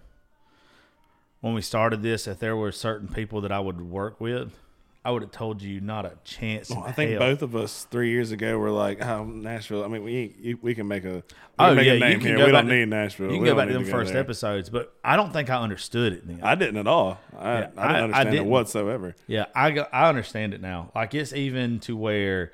when 1.41 1.53
we 1.53 1.61
started 1.61 2.01
this 2.01 2.27
if 2.27 2.39
there 2.39 2.55
were 2.55 2.71
certain 2.71 3.07
people 3.07 3.41
that 3.41 3.51
I 3.51 3.59
would 3.59 3.81
work 3.81 4.19
with, 4.19 4.57
I 5.05 5.11
would 5.11 5.21
have 5.21 5.31
told 5.31 5.61
you 5.61 5.79
not 5.81 6.05
a 6.05 6.13
chance. 6.23 6.71
in 6.71 6.77
I 6.79 6.91
think 6.91 7.11
hell. 7.11 7.19
both 7.19 7.43
of 7.43 7.55
us 7.55 7.85
three 7.91 8.09
years 8.09 8.31
ago 8.31 8.57
were 8.57 8.71
like, 8.71 9.05
"Oh, 9.05 9.23
Nashville." 9.23 9.83
I 9.83 9.87
mean, 9.87 10.03
we 10.03 10.35
you- 10.41 10.57
we 10.63 10.73
can 10.73 10.87
make 10.87 11.05
a 11.05 11.13
we 11.13 11.21
Oh 11.59 11.75
make 11.75 11.85
yeah, 11.85 11.93
a 11.93 11.99
name 11.99 12.11
you 12.13 12.17
can 12.17 12.27
here. 12.37 12.45
We 12.47 12.51
don't 12.51 12.65
to- 12.67 12.75
need 12.75 12.89
Nashville. 12.89 13.27
You 13.27 13.33
can 13.33 13.41
We 13.43 13.47
go 13.49 13.55
back 13.55 13.67
to 13.67 13.73
them 13.73 13.83
go 13.83 13.91
first 13.91 14.13
there. 14.13 14.21
episodes, 14.21 14.69
but 14.71 14.93
I 15.03 15.15
don't 15.15 15.31
think 15.31 15.49
I 15.51 15.61
understood 15.61 16.11
it 16.13 16.27
then. 16.27 16.39
I 16.41 16.55
didn't 16.55 16.77
at 16.77 16.87
all. 16.87 17.19
I, 17.37 17.59
Yeah, 17.59 17.69
I 17.77 17.93
didn't 17.93 18.13
I- 18.15 18.19
I 18.19 18.23
didn't. 18.23 18.35
it 18.39 18.45
whatsoever. 18.47 19.15
Yeah, 19.27 19.45
I 19.55 19.69
go, 19.71 19.85
I 19.93 20.09
understand 20.09 20.55
it 20.55 20.61
now. 20.61 20.91
Like 20.95 21.13
it's 21.13 21.31
even 21.33 21.79
to 21.81 21.95
where 21.95 22.51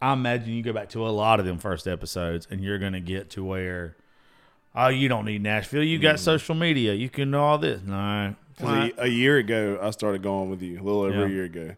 I 0.00 0.12
imagine 0.12 0.54
you 0.54 0.62
go 0.62 0.72
back 0.72 0.90
to 0.90 1.04
a 1.04 1.10
lot 1.10 1.40
of 1.40 1.46
them 1.46 1.58
first 1.58 1.88
episodes, 1.88 2.46
and 2.48 2.62
you're 2.62 2.78
gonna 2.78 3.00
get 3.00 3.30
to 3.30 3.44
where, 3.44 3.96
oh, 4.76 4.86
you 4.86 5.08
don't 5.08 5.24
need 5.24 5.42
Nashville. 5.42 5.82
You 5.82 5.98
Mm. 5.98 6.02
got 6.02 6.20
social 6.20 6.54
media. 6.54 6.94
You 6.94 7.08
can 7.08 7.32
know 7.32 7.42
all 7.42 7.58
this. 7.58 7.82
No, 7.82 8.36
'Cause 8.60 8.92
a, 8.98 9.02
a 9.04 9.06
year 9.08 9.36
ago, 9.38 9.80
I 9.82 9.90
started 9.90 10.22
going 10.22 10.48
with 10.50 10.62
you, 10.62 10.80
a 10.80 10.82
little 10.82 11.02
over 11.02 11.18
Yeah. 11.22 11.26
a 11.26 11.28
year 11.28 11.44
ago. 11.44 11.70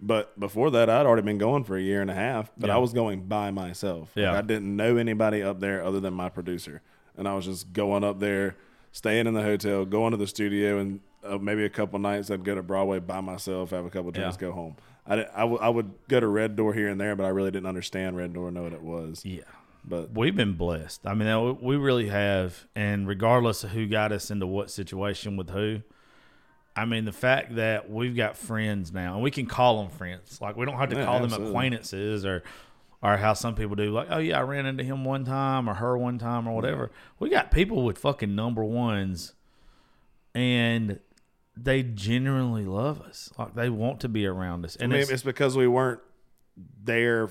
But 0.00 0.38
before 0.38 0.70
that, 0.70 0.88
I'd 0.88 1.06
already 1.06 1.22
been 1.22 1.38
going 1.38 1.64
for 1.64 1.76
a 1.76 1.80
year 1.82 2.00
and 2.00 2.10
a 2.10 2.14
half. 2.14 2.50
But 2.56 2.68
Yeah. 2.68 2.76
I 2.76 2.78
was 2.78 2.92
going 2.92 3.22
by 3.26 3.50
myself. 3.50 4.12
Like, 4.14 4.22
Yeah. 4.22 4.38
I 4.38 4.42
didn't 4.42 4.74
know 4.76 4.96
anybody 4.96 5.42
up 5.42 5.58
there 5.60 5.82
other 5.82 5.98
than 6.00 6.14
my 6.14 6.28
producer, 6.28 6.82
and 7.16 7.26
I 7.26 7.34
was 7.34 7.46
just 7.46 7.72
going 7.72 8.04
up 8.04 8.20
there, 8.20 8.54
staying 8.92 9.26
in 9.26 9.34
the 9.34 9.42
hotel, 9.42 9.84
going 9.84 10.12
to 10.12 10.16
the 10.16 10.26
studio, 10.26 10.78
and 10.78 11.00
uh, 11.24 11.36
maybe 11.36 11.64
a 11.64 11.68
couple 11.68 11.98
nights 11.98 12.30
I'd 12.30 12.44
go 12.44 12.54
to 12.54 12.62
Broadway 12.62 13.00
by 13.00 13.20
myself, 13.20 13.70
have 13.70 13.84
a 13.84 13.90
couple 13.90 14.10
drinks, 14.12 14.36
Yeah. 14.36 14.48
go 14.48 14.52
home. 14.52 14.76
I, 15.04 15.16
di- 15.16 15.28
I, 15.34 15.40
w- 15.40 15.58
I 15.60 15.68
would 15.68 15.90
go 16.08 16.20
to 16.20 16.26
Red 16.28 16.54
Door 16.54 16.74
here 16.74 16.88
and 16.88 17.00
there, 17.00 17.16
but 17.16 17.24
I 17.24 17.30
really 17.30 17.50
didn't 17.50 17.66
understand 17.66 18.16
Red 18.16 18.32
Door, 18.34 18.52
know 18.52 18.62
what 18.62 18.72
it 18.72 18.82
was. 18.82 19.24
yeah. 19.24 19.40
But 19.84 20.10
We've 20.14 20.36
been 20.36 20.52
blessed. 20.52 21.06
I 21.06 21.14
mean, 21.14 21.58
we 21.62 21.76
really 21.76 22.08
have. 22.08 22.66
And 22.76 23.08
regardless 23.08 23.64
of 23.64 23.70
who 23.70 23.86
got 23.86 24.12
us 24.12 24.30
into 24.30 24.46
what 24.46 24.70
situation 24.70 25.36
with 25.38 25.48
who, 25.50 25.80
I 26.78 26.84
mean, 26.84 27.04
the 27.04 27.12
fact 27.12 27.56
that 27.56 27.90
we've 27.90 28.14
got 28.16 28.36
friends 28.36 28.92
now, 28.92 29.14
and 29.14 29.22
we 29.22 29.30
can 29.30 29.46
call 29.46 29.82
them 29.82 29.90
friends. 29.90 30.40
Like 30.40 30.56
we 30.56 30.64
don't 30.66 30.76
have 30.76 30.90
to 30.90 30.96
Yeah, 30.96 31.04
call 31.04 31.26
them 31.26 31.32
acquaintances 31.32 32.24
or, 32.24 32.42
or 33.02 33.16
how 33.16 33.32
some 33.34 33.54
people 33.54 33.76
do. 33.76 33.90
Like, 33.90 34.08
oh 34.10 34.18
yeah, 34.18 34.38
I 34.38 34.42
ran 34.42 34.66
into 34.66 34.84
him 34.84 35.04
one 35.04 35.24
time 35.24 35.68
or 35.68 35.74
her 35.74 35.96
one 35.98 36.18
time 36.18 36.46
or 36.46 36.54
whatever. 36.54 36.90
We 37.18 37.30
got 37.30 37.50
people 37.50 37.84
with 37.84 37.98
fucking 37.98 38.34
number 38.34 38.64
ones, 38.64 39.34
and 40.34 41.00
they 41.56 41.82
genuinely 41.82 42.64
love 42.64 43.00
us. 43.00 43.30
Like 43.38 43.54
they 43.54 43.68
want 43.68 44.00
to 44.00 44.08
be 44.08 44.26
around 44.26 44.64
us. 44.64 44.76
I 44.80 44.84
And 44.84 44.92
mean, 44.92 45.02
it's, 45.02 45.10
it's 45.10 45.22
because 45.22 45.56
we 45.56 45.66
weren't 45.66 46.00
there 46.84 47.30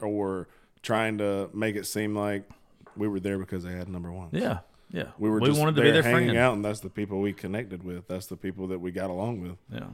or 0.00 0.48
trying 0.82 1.18
to 1.18 1.50
make 1.52 1.74
it 1.76 1.86
seem 1.86 2.14
like 2.14 2.48
we 2.96 3.08
were 3.08 3.20
there 3.20 3.38
because 3.38 3.64
they 3.64 3.72
had 3.72 3.88
number 3.88 4.12
one. 4.12 4.28
yeah, 4.32 4.60
yeah. 4.90 5.08
We 5.18 5.28
were 5.30 5.40
we 5.40 5.48
just 5.48 5.58
wanted 5.58 5.76
to 5.76 5.82
be 5.82 5.90
their 5.90 6.02
hanging 6.02 6.28
friend. 6.28 6.38
out, 6.38 6.54
and 6.54 6.64
that's 6.64 6.80
the 6.80 6.90
people 6.90 7.20
we 7.20 7.32
connected 7.32 7.82
with. 7.82 8.06
That's 8.08 8.26
the 8.26 8.36
people 8.36 8.68
that 8.68 8.78
we 8.80 8.90
got 8.92 9.10
along 9.10 9.40
with. 9.42 9.56
Yeah. 9.72 9.88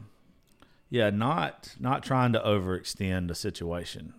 Yeah, 0.90 1.10
not 1.10 1.74
not 1.80 2.02
trying 2.02 2.32
to 2.34 2.40
overextend 2.40 3.30
a 3.30 3.34
situation 3.34 4.14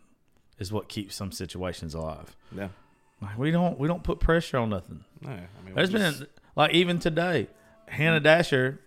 is 0.60 0.72
what 0.72 0.90
keeps 0.90 1.16
some 1.16 1.32
situations 1.32 1.94
alive. 1.94 2.36
Yeah. 2.56 2.70
Like 3.22 3.38
we 3.38 3.52
don't 3.52 3.78
we 3.80 3.88
don't 3.88 4.04
put 4.04 4.20
pressure 4.20 4.58
on 4.58 4.70
nothing. 4.72 5.04
No, 5.22 5.30
I 5.30 5.36
mean, 5.36 5.48
we 5.68 5.72
There's 5.74 5.90
just- 5.92 6.20
been 6.20 6.28
like 6.56 6.74
even 6.74 7.00
today, 7.00 7.48
Hannah 7.88 8.20
Dasher, 8.20 8.80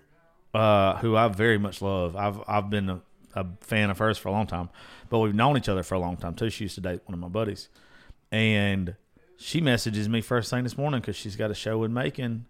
uh, 0.54 0.96
who 0.98 1.16
I 1.16 1.28
very 1.28 1.58
much 1.58 1.80
love. 1.80 2.16
I've 2.16 2.40
I've 2.48 2.68
been 2.70 2.90
a, 2.90 3.00
a 3.34 3.46
fan 3.60 3.90
of 3.90 3.98
hers 3.98 4.18
for 4.18 4.28
a 4.28 4.32
long 4.32 4.46
time, 4.48 4.68
but 5.08 5.20
we've 5.20 5.34
known 5.34 5.56
each 5.56 5.68
other 5.68 5.82
for 5.84 5.94
a 5.94 5.98
long 6.00 6.16
time 6.16 6.34
too. 6.34 6.50
She 6.50 6.64
used 6.64 6.74
to 6.74 6.80
date 6.80 7.00
one 7.06 7.14
of 7.14 7.20
my 7.20 7.28
buddies, 7.28 7.68
and 8.32 8.96
she 9.36 9.60
messages 9.60 10.08
me 10.08 10.20
first 10.20 10.50
thing 10.50 10.62
this 10.64 10.76
morning 10.78 11.00
because 11.00 11.16
she's 11.16 11.36
got 11.36 11.50
a 11.50 11.54
show 11.54 11.84
in 11.84 11.92
Macon, 11.92 12.46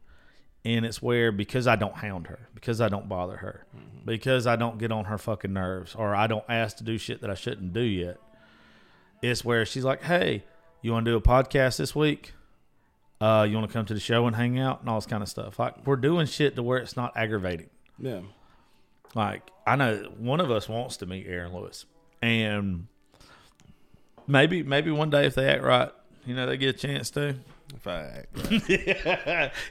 and 0.64 0.84
it's 0.86 1.00
where 1.02 1.32
because 1.32 1.66
I 1.66 1.76
don't 1.76 1.94
hound 1.94 2.26
her, 2.28 2.48
because 2.54 2.80
I 2.80 2.88
don't 2.88 3.08
bother 3.08 3.36
her, 3.38 3.66
because 4.04 4.46
I 4.46 4.56
don't 4.56 4.78
get 4.78 4.92
on 4.92 5.06
her 5.06 5.18
fucking 5.18 5.52
nerves, 5.52 5.94
or 5.94 6.14
I 6.14 6.26
don't 6.26 6.44
ask 6.48 6.76
to 6.78 6.84
do 6.84 6.98
shit 6.98 7.20
that 7.22 7.30
I 7.30 7.34
shouldn't 7.34 7.72
do 7.72 7.80
yet. 7.82 8.18
It's 9.22 9.44
where 9.44 9.64
she's 9.66 9.84
like, 9.84 10.02
"Hey, 10.02 10.44
you 10.82 10.92
want 10.92 11.04
to 11.06 11.10
do 11.12 11.16
a 11.16 11.20
podcast 11.20 11.78
this 11.78 11.94
week? 11.94 12.32
Uh, 13.20 13.46
you 13.48 13.56
want 13.56 13.66
to 13.66 13.72
come 13.72 13.86
to 13.86 13.94
the 13.94 14.00
show 14.00 14.26
and 14.26 14.36
hang 14.36 14.58
out 14.58 14.80
and 14.80 14.88
all 14.90 14.96
this 14.98 15.06
kind 15.06 15.22
of 15.22 15.28
stuff. 15.28 15.58
Like 15.58 15.86
we're 15.86 15.96
doing 15.96 16.26
shit 16.26 16.54
to 16.56 16.62
where 16.62 16.78
it's 16.78 16.96
not 16.96 17.16
aggravating. 17.16 17.70
yeah. 17.98 18.20
Like 19.14 19.50
I 19.66 19.76
know 19.76 20.12
one 20.18 20.40
of 20.40 20.50
us 20.50 20.68
wants 20.68 20.98
to 20.98 21.06
meet 21.06 21.26
Aaron 21.26 21.54
Lewis, 21.54 21.86
and 22.20 22.86
maybe 24.26 24.62
maybe 24.62 24.90
one 24.90 25.08
day 25.08 25.24
if 25.26 25.34
they 25.34 25.48
act 25.48 25.62
right, 25.62 25.90
you 26.26 26.34
know, 26.34 26.46
they 26.46 26.56
get 26.56 26.74
a 26.74 26.78
chance 26.78 27.10
to. 27.12 27.36
If 27.74 27.86
I 27.86 28.00
act, 28.00 28.34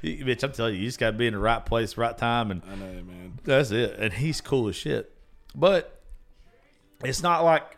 Bitch, 0.04 0.44
I'm 0.44 0.52
telling 0.52 0.76
you, 0.76 0.82
you 0.82 0.88
just 0.88 1.00
got 1.00 1.12
to 1.12 1.18
be 1.18 1.28
in 1.28 1.34
the 1.34 1.40
right 1.40 1.66
place, 1.66 1.98
right 1.98 2.18
time, 2.18 2.52
and 2.52 2.62
I 2.70 2.76
know, 2.76 2.86
man. 3.04 3.40
that's 3.44 3.72
it. 3.72 3.96
And 3.98 4.14
he's 4.14 4.42
cool 4.42 4.68
as 4.68 4.76
shit. 4.76 5.12
But 5.54 6.02
it's 7.04 7.24
not 7.24 7.44
like 7.44 7.78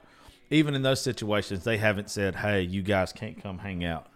even 0.49 0.73
in 0.75 0.81
those 0.81 1.01
situations 1.01 1.63
they 1.63 1.77
haven't 1.77 2.09
said, 2.09 2.35
"Hey, 2.35 2.61
you 2.61 2.81
guys 2.81 3.13
can't 3.13 3.41
come 3.41 3.59
hang 3.59 3.83
out." 3.85 4.07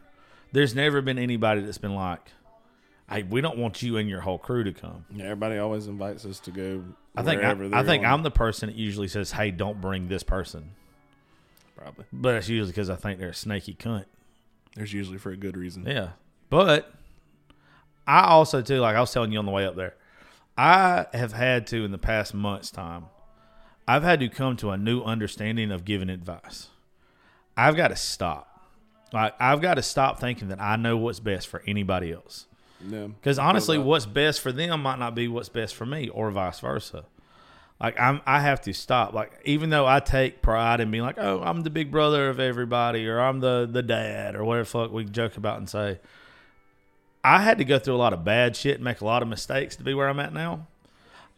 There's 0.52 0.74
never 0.76 1.02
been 1.02 1.17
anybody 1.19 1.62
that's 1.62 1.78
been 1.78 1.95
like, 1.95 2.32
"Hey, 3.10 3.24
we 3.24 3.41
don't 3.41 3.58
want 3.58 3.82
you 3.84 3.97
and 3.97 4.10
your 4.10 4.21
whole 4.21 4.39
crew 4.39 4.63
to 4.63 4.74
come." 4.74 5.06
Yeah, 5.13 5.26
everybody 5.26 5.58
always 5.60 5.88
invites 5.88 6.26
us 6.26 6.39
to 6.41 6.52
go. 6.52 6.84
I 7.15 7.24
think 7.24 7.43
I, 7.43 7.80
I 7.80 7.84
think. 7.84 8.04
I'm 8.06 8.24
the 8.24 8.32
person 8.32 8.69
that 8.69 8.76
usually 8.76 9.08
says, 9.08 9.32
"Hey, 9.34 9.52
don't 9.52 9.80
bring 9.80 10.08
this 10.08 10.24
person," 10.24 10.71
probably. 11.78 12.06
but 12.12 12.36
it's 12.36 12.50
usually 12.50 12.71
because 12.71 12.89
I 12.89 12.95
think 12.95 13.19
they're 13.19 13.30
a 13.30 13.34
snaky 13.36 13.76
cunt. 13.76 14.06
There's 14.75 14.93
usually 14.93 15.17
for 15.17 15.31
a 15.31 15.38
good 15.38 15.57
reason. 15.57 15.86
Yeah, 15.86 16.10
but 16.49 16.93
I 18.07 18.21
also 18.21 18.62
too, 18.62 18.79
like 18.79 18.95
I 18.95 18.99
was 18.99 19.12
telling 19.12 19.31
you 19.31 19.39
on 19.39 19.45
the 19.45 19.51
way 19.51 19.65
up 19.65 19.75
there, 19.75 19.95
I 20.57 21.05
have 21.13 21.34
had 21.34 21.67
to 21.67 21.84
in 21.84 21.91
the 21.91 21.97
past 21.97 22.34
month's 22.34 22.71
time. 22.71 23.05
I've 23.88 24.03
had 24.03 24.19
to 24.19 24.29
come 24.29 24.55
to 24.57 24.69
a 24.69 24.77
new 24.77 25.01
understanding 25.01 25.71
of 25.71 25.86
giving 25.86 26.10
advice. 26.10 26.67
I've 27.57 27.75
got 27.75 27.89
to 27.89 27.95
stop. 27.95 28.47
Like 29.12 29.34
I've 29.39 29.62
got 29.62 29.75
to 29.75 29.81
stop 29.81 30.19
thinking 30.19 30.47
that 30.49 30.62
I 30.62 30.77
know 30.77 30.97
what's 30.97 31.19
best 31.19 31.47
for 31.47 31.62
anybody 31.67 32.13
else. 32.13 32.45
Yeah. 32.88 33.07
Because 33.07 33.38
honestly, 33.38 33.77
what's 33.77 34.05
best 34.05 34.41
for 34.41 34.51
them 34.51 34.81
might 34.81 34.99
not 34.99 35.13
be 35.15 35.27
what's 35.27 35.49
best 35.49 35.75
for 35.75 35.86
me, 35.86 36.10
or 36.10 36.31
vice 36.31 36.60
versa. 36.60 37.05
Like 37.82 38.00
I'm, 38.00 38.22
I 38.28 38.41
have 38.41 38.62
to 38.62 38.74
stop. 38.74 39.13
Like 39.13 39.32
even 39.44 39.72
though 39.72 39.88
I 39.88 40.00
take 40.00 40.41
pride 40.41 40.82
in 40.82 40.91
being 40.91 41.04
like, 41.04 41.17
oh, 41.17 41.41
I'm 41.44 41.62
the 41.62 41.72
big 41.72 41.89
brother 41.91 42.30
of 42.30 42.39
everybody, 42.39 43.08
or 43.08 43.20
I'm 43.20 43.39
the 43.39 43.67
the 43.70 43.82
dad, 43.82 44.36
or 44.36 44.44
whatever 44.44 44.63
the 44.63 44.70
fuck 44.70 44.91
we 44.91 45.06
joke 45.06 45.38
about 45.38 45.58
and 45.58 45.70
say. 45.70 46.00
I 47.24 47.41
had 47.41 47.60
to 47.60 47.65
go 47.65 47.78
through 47.78 47.96
a 47.96 47.98
lot 47.98 48.13
of 48.13 48.24
bad 48.24 48.56
shit 48.56 48.76
and 48.76 48.84
make 48.84 49.02
a 49.02 49.06
lot 49.06 49.22
of 49.22 49.28
mistakes 49.28 49.76
to 49.76 49.84
be 49.84 49.94
where 49.94 50.10
I'm 50.10 50.20
at 50.20 50.34
now. 50.34 50.67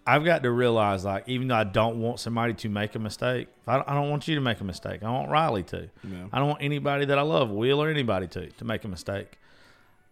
I've 0.06 0.26
got 0.26 0.44
to 0.44 0.52
realize, 0.52 1.06
like, 1.06 1.28
even 1.28 1.48
though 1.48 1.56
I 1.56 1.64
don't 1.64 2.02
want 2.02 2.20
somebody 2.20 2.54
to 2.54 2.70
make 2.70 2.96
a 2.96 3.00
mistake, 3.00 3.48
I 3.68 3.76
don't, 3.76 3.90
I 3.90 3.94
don't 3.94 4.10
want 4.10 4.28
you 4.28 4.36
to 4.36 4.42
make 4.42 4.60
a 4.60 4.64
mistake. 4.64 5.04
I 5.04 5.10
want 5.12 5.30
Riley 5.30 5.64
to. 5.64 5.90
Yeah. 6.04 6.26
I 6.32 6.40
don't 6.40 6.50
want 6.50 6.62
anybody 6.62 7.06
that 7.06 7.18
I 7.18 7.22
love, 7.22 7.50
Will 7.50 7.82
or 7.82 7.90
anybody 7.90 8.28
to, 8.28 8.50
to 8.50 8.66
make 8.66 8.84
a 8.84 8.88
mistake. 8.88 9.38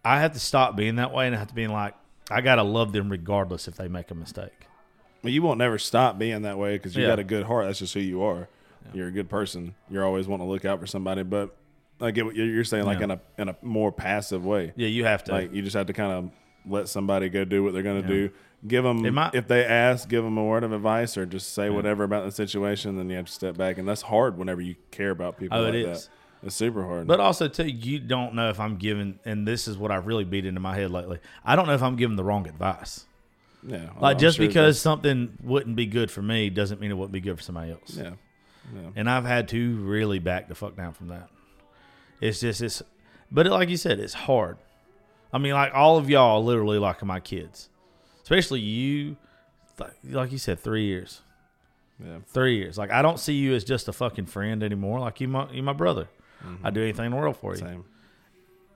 I 0.04 0.20
have 0.20 0.32
to 0.32 0.40
stop 0.40 0.76
being 0.76 0.96
that 0.96 1.12
way 1.12 1.26
and 1.26 1.34
I 1.34 1.38
have 1.38 1.48
to 1.48 1.54
be 1.54 1.66
like, 1.66 1.94
I 2.30 2.40
got 2.40 2.56
to 2.56 2.62
love 2.62 2.92
them 2.92 3.10
regardless 3.10 3.68
if 3.68 3.76
they 3.76 3.88
make 3.88 4.10
a 4.10 4.14
mistake. 4.14 4.66
Well, 5.22 5.32
you 5.32 5.42
won't 5.42 5.58
never 5.58 5.78
stop 5.78 6.18
being 6.18 6.42
that 6.42 6.58
way 6.58 6.76
because 6.76 6.96
you 6.96 7.02
Yeah. 7.02 7.08
got 7.10 7.18
a 7.18 7.24
good 7.24 7.44
heart. 7.44 7.66
That's 7.66 7.78
just 7.78 7.94
who 7.94 8.00
you 8.00 8.22
are. 8.22 8.48
You're 8.92 9.08
a 9.08 9.12
good 9.12 9.28
person. 9.30 9.74
You're 9.88 10.04
always 10.04 10.26
wanting 10.26 10.46
to 10.46 10.50
look 10.52 10.64
out 10.64 10.80
for 10.80 10.86
somebody. 10.86 11.22
But 11.22 11.56
I 12.00 12.10
get 12.10 12.24
what 12.24 12.34
you're 12.34 12.46
you're 12.46 12.64
saying, 12.64 12.84
like 12.84 12.98
Yeah. 12.98 13.04
in 13.04 13.10
a 13.12 13.20
in 13.38 13.48
a 13.48 13.56
more 13.62 13.92
passive 13.92 14.44
way. 14.44 14.72
Yeah, 14.76 14.88
you 14.88 15.04
have 15.04 15.22
to. 15.24 15.32
Like 15.32 15.54
you 15.54 15.62
just 15.62 15.76
have 15.76 15.86
to 15.86 15.92
kind 15.92 16.12
of 16.12 16.30
let 16.70 16.88
somebody 16.88 17.28
go 17.28 17.44
do 17.44 17.62
what 17.62 17.72
they're 17.72 17.82
going 17.82 18.02
to 18.02 18.08
do. 18.08 18.30
Give 18.66 18.84
them 18.84 19.04
It 19.04 19.10
might- 19.12 19.34
if 19.34 19.48
they 19.48 19.64
ask, 19.64 20.08
give 20.08 20.22
them 20.22 20.38
a 20.38 20.44
word 20.44 20.62
of 20.62 20.72
advice 20.72 21.16
or 21.16 21.26
just 21.26 21.52
say 21.54 21.68
whatever 21.70 22.04
about 22.04 22.24
the 22.24 22.30
situation. 22.30 22.96
Then 22.96 23.10
you 23.10 23.16
have 23.16 23.26
to 23.26 23.32
step 23.32 23.56
back, 23.56 23.78
and 23.78 23.88
that's 23.88 24.02
hard 24.02 24.38
whenever 24.38 24.60
you 24.60 24.76
care 24.92 25.10
about 25.10 25.36
people. 25.38 25.58
Oh, 25.58 25.62
like 25.62 25.74
it 25.74 25.88
is. 25.88 26.04
That. 26.06 26.46
It's 26.46 26.54
super 26.56 26.82
hard. 26.84 27.06
but 27.06 27.20
also, 27.20 27.46
too, 27.48 27.66
you 27.68 27.98
don't 28.00 28.34
know 28.34 28.50
if 28.50 28.58
I'm 28.60 28.76
giving, 28.76 29.18
and 29.24 29.46
this 29.46 29.66
is 29.68 29.78
what 29.78 29.90
I've 29.92 30.06
really 30.08 30.24
beat 30.24 30.44
into 30.44 30.60
my 30.60 30.74
head 30.76 30.90
lately. 30.90 31.18
I 31.44 31.54
don't 31.56 31.66
know 31.68 31.74
if 31.74 31.82
I'm 31.82 31.94
giving 31.96 32.16
the 32.16 32.24
wrong 32.24 32.48
advice. 32.48 33.06
Yeah, 33.66 33.76
Like, 33.78 33.92
oh, 33.96 34.06
I'm 34.06 34.18
just 34.18 34.36
sure 34.36 34.46
because 34.46 34.80
something 34.80 35.38
wouldn't 35.42 35.76
be 35.76 35.86
good 35.86 36.10
for 36.10 36.22
me 36.22 36.50
doesn't 36.50 36.80
mean 36.80 36.90
it 36.90 36.94
wouldn't 36.94 37.12
be 37.12 37.20
good 37.20 37.36
for 37.36 37.42
somebody 37.42 37.72
else. 37.72 37.96
yeah, 37.96 38.12
yeah. 38.74 38.90
And 38.96 39.08
I've 39.08 39.24
had 39.24 39.48
to 39.48 39.76
really 39.76 40.18
back 40.18 40.48
the 40.48 40.54
fuck 40.54 40.76
down 40.76 40.92
from 40.92 41.08
that. 41.08 41.28
It's 42.20 42.40
just 42.40 42.60
it's, 42.60 42.82
but 43.30 43.46
like 43.46 43.68
you 43.68 43.76
said, 43.76 43.98
it's 43.98 44.14
hard. 44.14 44.58
I 45.32 45.38
mean, 45.38 45.54
like 45.54 45.72
all 45.74 45.96
of 45.96 46.10
y'all, 46.10 46.44
literally 46.44 46.78
like 46.78 47.02
my 47.04 47.20
kids, 47.20 47.68
especially 48.22 48.60
you. 48.60 49.16
Like, 50.04 50.30
you 50.30 50.38
said, 50.38 50.60
three 50.60 50.84
years, 50.84 51.22
yeah. 51.98 52.18
three 52.28 52.56
years. 52.56 52.78
Like 52.78 52.92
I 52.92 53.02
don't 53.02 53.18
see 53.18 53.32
you 53.32 53.54
as 53.54 53.64
just 53.64 53.88
a 53.88 53.92
fucking 53.92 54.26
friend 54.26 54.62
anymore. 54.62 55.00
Like 55.00 55.20
you, 55.20 55.28
my 55.28 55.50
you 55.50 55.62
my 55.62 55.72
brother. 55.72 56.08
Mm-hmm. 56.44 56.66
I 56.66 56.70
do 56.70 56.82
anything 56.82 57.06
in 57.06 57.10
the 57.12 57.16
world 57.16 57.36
for 57.36 57.52
you, 57.54 57.60
Same. 57.60 57.84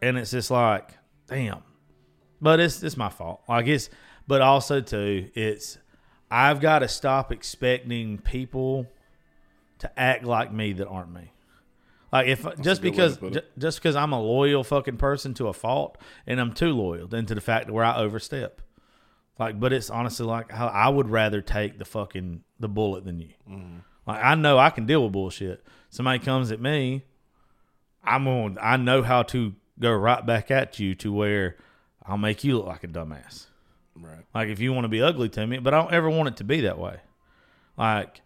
and 0.01 0.17
it's 0.17 0.31
just 0.31 0.51
like, 0.51 0.89
damn. 1.29 1.63
But 2.41 2.61
it's 2.61 2.83
it's 2.83 2.97
my 2.97 3.11
fault. 3.11 3.43
Like 3.49 3.67
it's, 3.67 3.91
but 4.27 4.41
also 4.41 4.81
too, 4.81 5.31
it's 5.35 5.79
I've 6.31 6.61
got 6.61 6.81
to 6.81 6.89
stop 6.89 7.31
expecting 7.31 8.19
people 8.19 8.87
to 9.79 9.99
act 9.99 10.25
like 10.25 10.53
me 10.53 10.73
that 10.75 10.89
aren't 10.89 11.13
me. 11.13 11.33
Like 12.13 12.29
if 12.29 12.43
just 12.61 12.83
good 12.83 12.89
way 12.89 12.91
because 12.91 13.15
to 13.15 13.21
put 13.21 13.33
ju- 13.35 13.39
it. 13.41 13.59
just 13.59 13.79
because 13.79 13.97
I'm 13.97 14.13
a 14.13 14.21
loyal 14.21 14.65
fucking 14.65 14.97
person 14.97 15.35
to 15.35 15.49
a 15.49 15.53
fault, 15.53 15.99
and 16.27 16.41
I'm 16.41 16.53
too 16.53 16.73
loyal, 16.73 17.07
then 17.09 17.27
to 17.27 17.35
the 17.35 17.41
fact 17.41 17.71
where 17.71 17.85
I 17.85 17.97
overstep. 17.99 18.63
Like, 19.39 19.61
but 19.61 19.73
it's 19.73 19.91
honestly 19.91 20.25
like 20.25 20.51
how 20.51 20.69
I 20.69 20.89
would 20.89 21.11
rather 21.11 21.43
take 21.43 21.79
the 21.79 21.85
fucking 21.85 22.43
the 22.59 22.69
bullet 22.69 23.05
than 23.05 23.21
you. 23.21 23.35
Mm-hmm. 23.49 23.79
Like 24.07 24.25
I 24.25 24.35
know 24.35 24.59
I 24.59 24.71
can 24.71 24.87
deal 24.87 25.03
with 25.03 25.13
bullshit. 25.13 25.65
Somebody 25.91 26.21
comes 26.21 26.51
at 26.53 26.61
me, 26.61 27.05
I'm 28.03 28.27
on. 28.29 28.57
I 28.63 28.77
know 28.77 29.03
how 29.03 29.23
to 29.25 29.55
go 29.79 29.93
right 29.93 30.25
back 30.25 30.51
at 30.51 30.79
you 30.79 30.95
to 30.97 31.13
where 31.13 31.57
I'll 32.05 32.17
make 32.17 32.45
you 32.45 32.57
look 32.57 32.67
like 32.67 32.85
a 32.85 32.89
dumbass. 32.89 33.47
Right. 34.01 34.25
Like 34.35 34.49
if 34.49 34.61
you 34.61 34.73
want 34.73 34.85
to 34.85 34.89
be 34.89 35.03
ugly 35.03 35.29
to 35.31 35.47
me, 35.47 35.59
but 35.59 35.75
I 35.75 35.81
don't 35.81 35.93
ever 35.93 36.11
want 36.11 36.29
it 36.29 36.37
to 36.39 36.45
be 36.45 36.63
that 36.63 36.79
way. 36.79 36.99
Like 37.77 38.23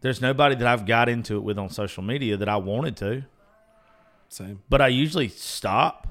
there's 0.00 0.20
nobody 0.20 0.54
that 0.56 0.66
I've 0.66 0.86
got 0.86 1.08
into 1.08 1.36
it 1.36 1.40
with 1.42 1.58
on 1.58 1.70
social 1.70 2.02
media 2.02 2.36
that 2.36 2.48
I 2.48 2.56
wanted 2.56 2.96
to, 2.98 3.24
Same. 4.28 4.62
but 4.68 4.80
I 4.80 4.88
usually 4.88 5.28
stop 5.28 6.08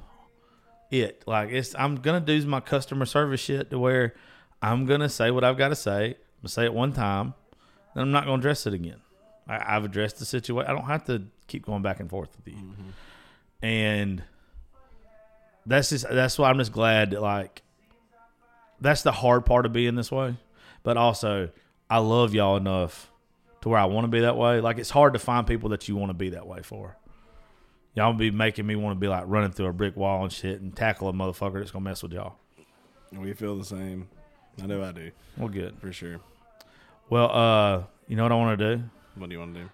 it. 0.89 1.23
Like 1.27 1.49
it's 1.51 1.75
I'm 1.75 1.97
gonna 1.97 2.21
do 2.21 2.45
my 2.45 2.59
customer 2.59 3.05
service 3.05 3.41
shit 3.41 3.69
to 3.71 3.79
where 3.79 4.13
I'm 4.61 4.85
gonna 4.85 5.09
say 5.09 5.31
what 5.31 5.43
I've 5.43 5.57
got 5.57 5.69
to 5.69 5.75
say. 5.75 6.05
I'm 6.05 6.43
gonna 6.43 6.49
say 6.49 6.65
it 6.65 6.73
one 6.73 6.93
time, 6.93 7.33
then 7.93 8.03
I'm 8.03 8.11
not 8.11 8.25
gonna 8.25 8.37
address 8.37 8.65
it 8.65 8.73
again. 8.73 9.01
I, 9.47 9.75
I've 9.75 9.83
addressed 9.83 10.19
the 10.19 10.25
situation. 10.25 10.69
I 10.69 10.73
don't 10.73 10.85
have 10.85 11.05
to 11.05 11.23
keep 11.47 11.65
going 11.65 11.81
back 11.81 11.99
and 11.99 12.09
forth 12.09 12.29
with 12.37 12.47
you. 12.47 12.59
Mm-hmm. 12.59 13.65
And 13.65 14.23
that's 15.65 15.89
just 15.89 16.09
that's 16.09 16.37
why 16.37 16.49
I'm 16.49 16.57
just 16.57 16.71
glad 16.71 17.11
that 17.11 17.21
like 17.21 17.61
that's 18.81 19.03
the 19.03 19.11
hard 19.11 19.45
part 19.45 19.65
of 19.65 19.71
being 19.73 19.95
this 19.95 20.11
way. 20.11 20.35
But 20.83 20.97
also 20.97 21.49
I 21.89 21.99
love 21.99 22.33
y'all 22.33 22.57
enough 22.57 23.11
to 23.61 23.69
where 23.69 23.79
I 23.79 23.85
want 23.85 24.05
to 24.05 24.09
be 24.09 24.21
that 24.21 24.35
way. 24.37 24.59
Like 24.59 24.77
it's 24.79 24.89
hard 24.89 25.13
to 25.13 25.19
find 25.19 25.45
people 25.47 25.69
that 25.69 25.87
you 25.87 25.95
want 25.95 26.09
to 26.09 26.13
be 26.15 26.29
that 26.31 26.47
way 26.47 26.61
for. 26.61 26.97
Y'all 27.93 28.13
be 28.13 28.31
making 28.31 28.65
me 28.65 28.75
want 28.75 28.95
to 28.95 28.99
be 28.99 29.07
like 29.07 29.23
running 29.27 29.51
through 29.51 29.67
a 29.67 29.73
brick 29.73 29.95
wall 29.97 30.23
and 30.23 30.31
shit 30.31 30.61
and 30.61 30.75
tackle 30.75 31.09
a 31.09 31.13
motherfucker 31.13 31.59
that's 31.59 31.71
gonna 31.71 31.83
mess 31.83 32.01
with 32.01 32.13
y'all. 32.13 32.35
We 33.11 33.33
feel 33.33 33.57
the 33.57 33.65
same. 33.65 34.07
I 34.61 34.65
know 34.65 34.81
I 34.83 34.91
do 34.93 35.11
Well, 35.37 35.49
good. 35.49 35.77
for 35.79 35.91
sure. 35.91 36.19
Well, 37.09 37.29
uh, 37.31 37.83
you 38.07 38.15
know 38.15 38.23
what 38.23 38.31
I 38.31 38.35
want 38.35 38.57
to 38.59 38.75
do? 38.77 38.83
What 39.15 39.29
do 39.29 39.33
you 39.33 39.39
want 39.39 39.53
to 39.55 39.61
do? 39.63 39.69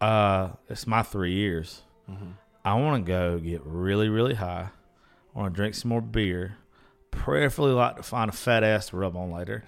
Uh, 0.00 0.50
it's 0.68 0.86
my 0.86 1.02
three 1.02 1.32
years. 1.32 1.82
I 2.64 2.74
want 2.74 3.04
to 3.04 3.08
go 3.08 3.38
get 3.38 3.62
really, 3.64 4.08
really 4.10 4.34
high. 4.34 4.68
I 5.34 5.38
want 5.38 5.54
to 5.54 5.56
drink 5.56 5.74
some 5.74 5.88
more 5.88 6.02
beer. 6.02 6.56
Preferably 7.12 7.72
like 7.72 7.96
to 7.96 8.02
find 8.02 8.28
a 8.28 8.32
fat 8.32 8.64
ass 8.64 8.88
to 8.88 8.96
rub 8.96 9.16
on 9.16 9.30
later. 9.30 9.62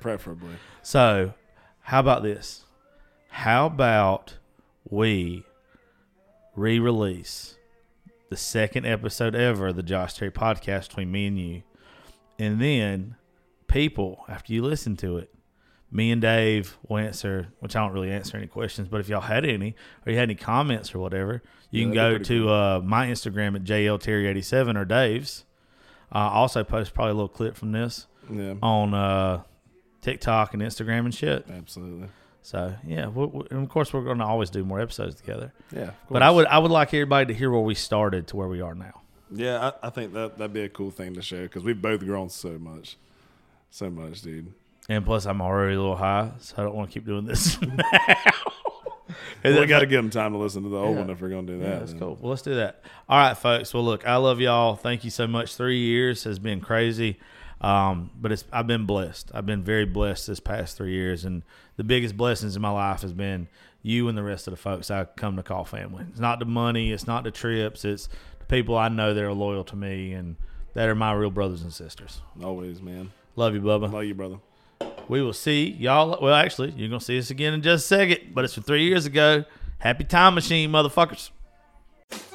Preferably. 0.00 0.54
So, 0.82 1.34
how 1.80 2.00
about 2.00 2.22
this? 2.22 2.64
How 3.30 3.66
about 3.66 4.36
we 4.88 5.44
re 6.54 6.78
release 6.78 7.56
the 8.30 8.36
second 8.36 8.86
episode 8.86 9.34
ever 9.34 9.68
of 9.68 9.76
the 9.76 9.82
Josh 9.82 10.14
Terry 10.14 10.30
podcast 10.30 10.88
between 10.88 11.10
me 11.10 11.26
and 11.26 11.38
you? 11.38 11.62
And 12.38 12.60
then, 12.60 13.16
people, 13.66 14.24
after 14.28 14.52
you 14.52 14.62
listen 14.62 14.96
to 14.98 15.16
it, 15.18 15.32
me 15.90 16.10
and 16.10 16.22
Dave 16.22 16.78
will 16.88 16.98
answer, 16.98 17.48
which 17.60 17.74
I 17.76 17.80
don't 17.80 17.92
really 17.92 18.10
answer 18.10 18.36
any 18.36 18.46
questions, 18.46 18.88
but 18.88 19.00
if 19.00 19.08
y'all 19.08 19.20
had 19.20 19.44
any 19.44 19.74
or 20.06 20.12
you 20.12 20.18
had 20.18 20.24
any 20.24 20.34
comments 20.34 20.94
or 20.94 20.98
whatever, 21.00 21.42
you 21.70 21.80
Yeah, 21.80 21.84
can 21.86 21.94
go 21.94 22.18
to 22.18 22.48
uh, 22.50 22.80
my 22.84 23.06
Instagram 23.08 23.56
at 23.56 23.64
JLTerry87 23.64 24.76
or 24.76 24.84
Dave's. 24.84 25.44
Uh, 26.14 26.18
I 26.18 26.34
also 26.34 26.62
post 26.64 26.92
probably 26.94 27.12
a 27.12 27.14
little 27.14 27.28
clip 27.28 27.56
from 27.56 27.72
this 27.72 28.06
Yeah. 28.30 28.54
on 28.62 28.92
uh, 28.94 29.42
TikTok 30.02 30.52
and 30.54 30.62
Instagram 30.62 31.00
and 31.06 31.14
shit. 31.14 31.46
Absolutely. 31.50 32.08
So 32.42 32.74
yeah, 32.86 33.06
we, 33.08 33.26
we, 33.26 33.44
and 33.50 33.62
of 33.62 33.68
course 33.68 33.92
we're 33.92 34.02
going 34.04 34.18
to 34.18 34.24
always 34.24 34.50
do 34.50 34.64
more 34.64 34.80
episodes 34.80 35.14
together. 35.14 35.52
Yeah. 35.74 35.92
But 36.10 36.22
I 36.22 36.30
would 36.30 36.46
I 36.46 36.58
would 36.58 36.70
like 36.72 36.88
everybody 36.92 37.26
to 37.32 37.34
hear 37.38 37.50
where 37.50 37.60
we 37.60 37.74
started 37.74 38.26
to 38.28 38.36
where 38.36 38.48
we 38.48 38.60
are 38.60 38.74
now. 38.74 39.00
Yeah, 39.30 39.70
I, 39.82 39.86
I 39.86 39.90
think 39.90 40.12
that 40.14 40.36
that'd 40.38 40.52
be 40.52 40.62
a 40.62 40.68
cool 40.68 40.90
thing 40.90 41.14
to 41.14 41.22
share 41.22 41.42
because 41.44 41.62
we've 41.64 41.80
both 41.80 42.00
grown 42.00 42.28
so 42.28 42.58
much, 42.58 42.96
so 43.70 43.88
much, 43.90 44.20
dude. 44.22 44.52
And 44.88 45.04
plus, 45.06 45.24
I'm 45.24 45.40
already 45.40 45.74
a 45.76 45.80
little 45.80 45.96
high, 45.96 46.32
so 46.40 46.56
I 46.58 46.62
don't 46.64 46.74
want 46.74 46.90
to 46.90 46.94
keep 46.94 47.06
doing 47.06 47.24
this. 47.24 47.56
Well, 47.66 48.61
we 49.44 49.66
got 49.66 49.80
to 49.80 49.86
give 49.86 50.02
them 50.02 50.10
time 50.10 50.32
to 50.32 50.38
listen 50.38 50.62
to 50.62 50.68
the 50.68 50.76
old 50.76 50.96
one 50.96 51.10
if 51.10 51.20
we're 51.20 51.28
gonna 51.28 51.46
do 51.46 51.58
that. 51.58 51.68
Yeah, 51.68 51.78
that's 51.78 51.92
then. 51.92 52.00
cool. 52.00 52.18
Well, 52.20 52.30
let's 52.30 52.42
do 52.42 52.54
that. 52.56 52.82
All 53.08 53.18
right, 53.18 53.36
folks. 53.36 53.72
Well, 53.72 53.84
look, 53.84 54.06
I 54.06 54.16
love 54.16 54.40
y'all. 54.40 54.76
Thank 54.76 55.04
you 55.04 55.10
so 55.10 55.26
much. 55.26 55.54
Three 55.56 55.78
years 55.78 56.24
has 56.24 56.38
been 56.38 56.60
crazy, 56.60 57.18
um, 57.60 58.10
but 58.20 58.32
it's 58.32 58.44
I've 58.52 58.66
been 58.66 58.86
blessed. 58.86 59.30
I've 59.34 59.46
been 59.46 59.62
very 59.62 59.86
blessed 59.86 60.26
this 60.26 60.40
past 60.40 60.76
three 60.76 60.92
years, 60.92 61.24
and 61.24 61.42
the 61.76 61.84
biggest 61.84 62.16
blessings 62.16 62.56
in 62.56 62.62
my 62.62 62.70
life 62.70 63.02
has 63.02 63.12
been 63.12 63.48
you 63.82 64.08
and 64.08 64.16
the 64.16 64.22
rest 64.22 64.46
of 64.46 64.52
the 64.52 64.56
folks 64.58 64.90
I 64.90 65.04
come 65.04 65.36
to 65.36 65.42
call 65.42 65.64
family. 65.64 66.04
It's 66.10 66.20
not 66.20 66.38
the 66.38 66.44
money, 66.44 66.92
it's 66.92 67.06
not 67.06 67.24
the 67.24 67.30
trips, 67.30 67.84
it's 67.84 68.08
the 68.38 68.44
people 68.46 68.76
I 68.76 68.88
know 68.88 69.12
that 69.12 69.22
are 69.22 69.32
loyal 69.32 69.64
to 69.64 69.76
me 69.76 70.12
and 70.12 70.36
that 70.74 70.88
are 70.88 70.94
my 70.94 71.12
real 71.12 71.30
brothers 71.30 71.62
and 71.62 71.72
sisters. 71.72 72.20
Always, 72.42 72.80
man. 72.80 73.10
Love 73.36 73.54
you, 73.54 73.60
Bubba. 73.60 73.92
Love 73.92 74.04
you, 74.04 74.14
brother. 74.14 74.38
We 75.08 75.22
will 75.22 75.32
see 75.32 75.76
y'all. 75.78 76.18
Well, 76.20 76.34
actually, 76.34 76.72
you're 76.72 76.88
gonna 76.88 77.00
see 77.00 77.18
us 77.18 77.30
again 77.30 77.54
in 77.54 77.62
just 77.62 77.84
a 77.84 77.88
second, 77.88 78.34
but 78.34 78.44
it's 78.44 78.54
from 78.54 78.62
three 78.62 78.84
years 78.84 79.06
ago. 79.06 79.44
Happy 79.78 80.04
time 80.04 80.34
machine, 80.34 80.70
motherfuckers. 80.70 81.30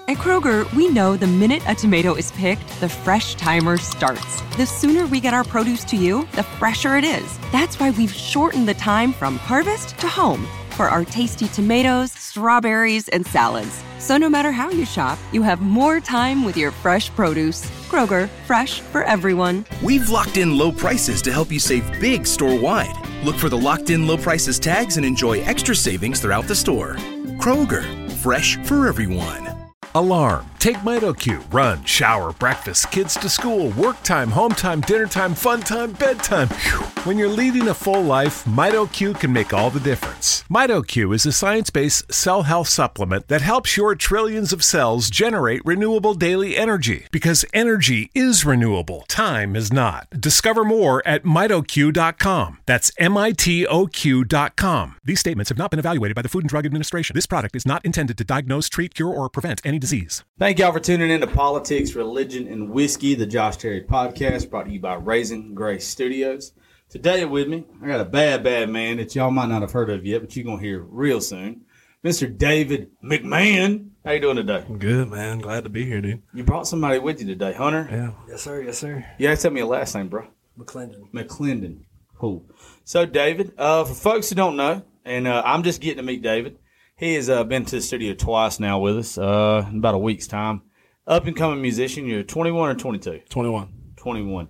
At 0.10 0.18
Kroger, 0.18 0.72
we 0.74 0.88
know 0.88 1.18
the 1.18 1.28
minute 1.28 1.62
a 1.68 1.76
tomato 1.76 2.14
is 2.14 2.32
picked, 2.32 2.80
the 2.80 2.88
fresh 2.88 3.36
timer 3.36 3.78
starts. 3.78 4.42
The 4.56 4.66
sooner 4.66 5.06
we 5.06 5.20
get 5.20 5.34
our 5.34 5.44
produce 5.44 5.84
to 5.86 5.98
you, 5.98 6.28
the 6.34 6.44
fresher 6.44 6.96
it 6.96 7.04
is. 7.04 7.38
That's 7.52 7.80
why 7.80 7.92
we've 7.92 8.14
shortened 8.14 8.68
the 8.68 8.74
time 8.74 9.12
from 9.12 9.38
harvest 9.38 9.98
to 10.00 10.08
home 10.08 10.48
for 10.78 10.88
our 10.88 11.04
tasty 11.04 11.48
tomatoes, 11.50 12.12
strawberries, 12.12 13.10
and 13.10 13.26
salads. 13.26 13.84
So 13.98 14.16
no 14.18 14.30
matter 14.30 14.52
how 14.52 14.70
you 14.70 14.86
shop, 14.86 15.18
you 15.34 15.42
have 15.42 15.60
more 15.60 16.00
time 16.00 16.46
with 16.46 16.56
your 16.56 16.72
fresh 16.72 17.10
produce. 17.10 17.66
Kroger, 17.90 18.30
fresh 18.46 18.80
for 18.80 19.04
everyone. 19.04 19.66
We've 19.84 20.10
locked 20.10 20.38
in 20.38 20.58
low 20.58 20.72
prices 20.72 21.22
to 21.24 21.32
help 21.32 21.52
you 21.52 21.60
save 21.60 22.00
big 22.00 22.28
store 22.28 22.58
wide. 22.60 22.96
Look 23.24 23.36
for 23.36 23.50
the 23.50 23.58
locked 23.58 23.90
in 23.90 24.06
low 24.08 24.18
prices 24.18 24.60
tags 24.60 24.98
and 24.98 25.06
enjoy 25.06 25.42
extra 25.42 25.76
savings 25.76 26.22
throughout 26.22 26.48
the 26.48 26.56
store. 26.56 26.96
Kroger, 27.42 27.84
fresh 28.12 28.56
for 28.58 28.88
everyone. 28.88 29.48
Alarm. 29.96 30.46
Take 30.60 30.78
MitoQ. 30.78 31.54
Run, 31.54 31.84
shower, 31.84 32.34
breakfast, 32.34 32.90
kids 32.92 33.14
to 33.16 33.30
school, 33.30 33.70
work 33.72 34.02
time, 34.04 34.32
home 34.32 34.52
time, 34.52 34.82
dinner 34.82 35.06
time, 35.06 35.36
fun 35.36 35.62
time, 35.62 35.94
bedtime. 35.94 36.48
Phew. 36.48 36.80
When 37.04 37.18
you're 37.18 37.30
leading 37.30 37.68
a 37.68 37.74
full 37.74 38.02
life, 38.02 38.44
MitoQ 38.46 39.20
can 39.20 39.32
make 39.32 39.54
all 39.54 39.70
the 39.70 39.80
difference. 39.80 40.44
MitoQ 40.50 41.14
is 41.14 41.26
a 41.26 41.32
science 41.32 41.70
based 41.70 42.12
cell 42.12 42.44
health 42.44 42.68
supplement 42.68 43.28
that 43.28 43.42
helps 43.42 43.78
your 43.78 43.94
trillions 43.96 44.52
of 44.52 44.64
cells 44.64 45.10
generate 45.12 45.62
renewable 45.64 46.16
daily 46.16 46.58
energy. 46.58 47.06
Because 47.12 47.46
energy 47.54 48.10
is 48.16 48.44
renewable, 48.44 49.06
time 49.08 49.56
is 49.56 49.72
not. 49.72 50.08
Discover 50.20 50.66
more 50.66 51.08
at 51.08 51.24
mitoq.com. 51.24 52.60
That's 52.66 52.92
M 52.98 53.16
I 53.16 53.32
T 53.32 53.66
O 53.68 53.86
Q.com. 53.86 54.96
These 55.04 55.20
statements 55.20 55.50
have 55.50 55.58
not 55.58 55.70
been 55.70 55.80
evaluated 55.80 56.16
by 56.16 56.24
the 56.24 56.30
Food 56.30 56.44
and 56.44 56.50
Drug 56.50 56.66
Administration. 56.66 57.14
This 57.14 57.28
product 57.28 57.56
is 57.56 57.66
not 57.66 57.86
intended 57.86 58.18
to 58.18 58.24
diagnose, 58.24 58.70
treat, 58.70 58.96
cure, 58.96 59.14
or 59.14 59.30
prevent 59.30 59.62
any 59.64 59.78
disease. 59.78 60.24
Thank 60.48 60.60
y'all 60.60 60.72
for 60.72 60.80
tuning 60.80 61.10
in 61.10 61.20
to 61.20 61.28
Politics, 61.28 61.94
Religion, 61.94 62.48
and 62.48 62.70
Whiskey, 62.70 63.16
the 63.16 63.26
Josh 63.26 63.58
Terry 63.58 63.82
podcast 63.82 64.50
brought 64.50 64.64
to 64.64 64.72
you 64.72 64.80
by 64.80 64.94
Raising 64.94 65.54
Grace 65.54 65.86
Studios. 65.86 66.54
Today 66.88 67.26
with 67.26 67.50
me, 67.50 67.66
I 67.84 67.88
got 67.88 68.00
a 68.00 68.06
bad, 68.06 68.46
bad 68.46 68.70
man 68.70 68.96
that 68.96 69.14
y'all 69.14 69.30
might 69.30 69.50
not 69.50 69.62
have 69.62 69.74
heard 69.74 69.90
of 69.90 70.06
yet, 70.06 70.22
but 70.22 70.34
you're 70.34 70.46
going 70.46 70.60
to 70.60 70.64
hear 70.64 70.80
real 70.80 71.20
soon. 71.20 71.66
Mr. 72.02 72.34
David 72.38 72.92
McMahon. 73.04 73.90
How 74.06 74.12
you 74.12 74.22
doing 74.22 74.38
today? 74.38 74.64
Good, 74.80 75.10
man. 75.10 75.40
Glad 75.40 75.66
to 75.66 75.70
be 75.70 75.84
here, 75.84 76.00
dude. 76.00 76.24
You 76.34 76.46
brought 76.46 76.66
somebody 76.66 77.00
with 77.00 77.20
you 77.20 77.28
today, 77.28 77.52
Hunter. 77.52 77.86
Yeah. 77.92 78.12
Yes, 78.30 78.44
sir. 78.44 78.62
Yes, 78.62 78.78
sir. 78.78 79.06
You 79.18 79.28
have 79.28 79.40
to 79.40 79.42
tell 79.42 79.52
me 79.52 79.60
your 79.60 79.68
last 79.68 79.96
name, 79.96 80.08
bro. 80.08 80.28
McClendon. 80.58 81.12
McClendon. 81.12 81.80
Cool. 82.18 82.46
So, 82.86 83.06
David, 83.06 83.52
uh, 83.58 83.84
for 83.84 83.94
folks 83.94 84.30
who 84.30 84.36
don't 84.36 84.56
know, 84.56 84.82
and 85.04 85.28
uh, 85.28 85.44
I'm 85.46 85.64
just 85.64 85.82
getting 85.82 85.98
to 85.98 86.04
meet 86.04 86.22
David, 86.22 86.58
he 86.98 87.14
has 87.14 87.30
uh, 87.30 87.44
been 87.44 87.64
to 87.66 87.76
the 87.78 87.82
studio 87.82 88.14
twice 88.14 88.60
now 88.60 88.80
with 88.80 88.98
us 88.98 89.18
uh, 89.18 89.66
in 89.70 89.78
about 89.78 89.96
a 89.96 90.00
week's 90.00 90.28
time. 90.28 90.64
Up 91.06 91.26
and 91.26 91.38
coming 91.38 91.62
musician. 91.62 92.06
You're 92.06 92.24
21 92.24 92.70
or 92.70 92.76
22? 92.76 93.22
21. 93.30 93.74
21. 93.96 94.50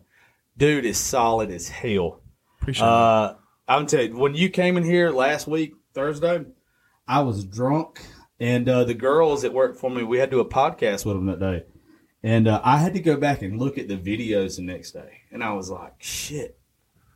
Dude 0.58 0.86
is 0.86 0.98
solid 0.98 1.52
as 1.52 1.70
hell. 1.70 2.22
Appreciate 2.60 2.86
it. 2.86 2.90
Uh, 2.90 3.36
I'm 3.68 3.86
telling 3.86 4.14
you, 4.14 4.18
when 4.18 4.34
you 4.34 4.50
came 4.50 4.78
in 4.78 4.84
here 4.84 5.12
last 5.12 5.46
week, 5.46 5.74
Thursday, 5.94 6.46
I 7.08 7.20
was 7.20 7.44
drunk, 7.44 8.02
and 8.40 8.68
uh, 8.68 8.86
the 8.86 8.94
girls 8.94 9.42
that 9.42 9.54
worked 9.54 9.80
for 9.80 9.92
me, 9.92 10.04
we 10.04 10.18
had 10.18 10.32
to 10.32 10.38
do 10.38 10.40
a 10.40 10.50
podcast 10.50 11.06
with 11.06 11.18
them 11.18 11.26
that 11.28 11.40
day. 11.40 11.66
And 12.24 12.48
uh, 12.48 12.62
I 12.64 12.78
had 12.78 12.94
to 12.94 13.00
go 13.00 13.18
back 13.18 13.42
and 13.42 13.60
look 13.60 13.78
at 13.78 13.88
the 13.88 13.98
videos 13.98 14.56
the 14.56 14.64
next 14.64 14.92
day. 14.92 15.22
And 15.32 15.44
I 15.44 15.54
was 15.54 15.70
like, 15.70 15.94
shit. 16.00 16.60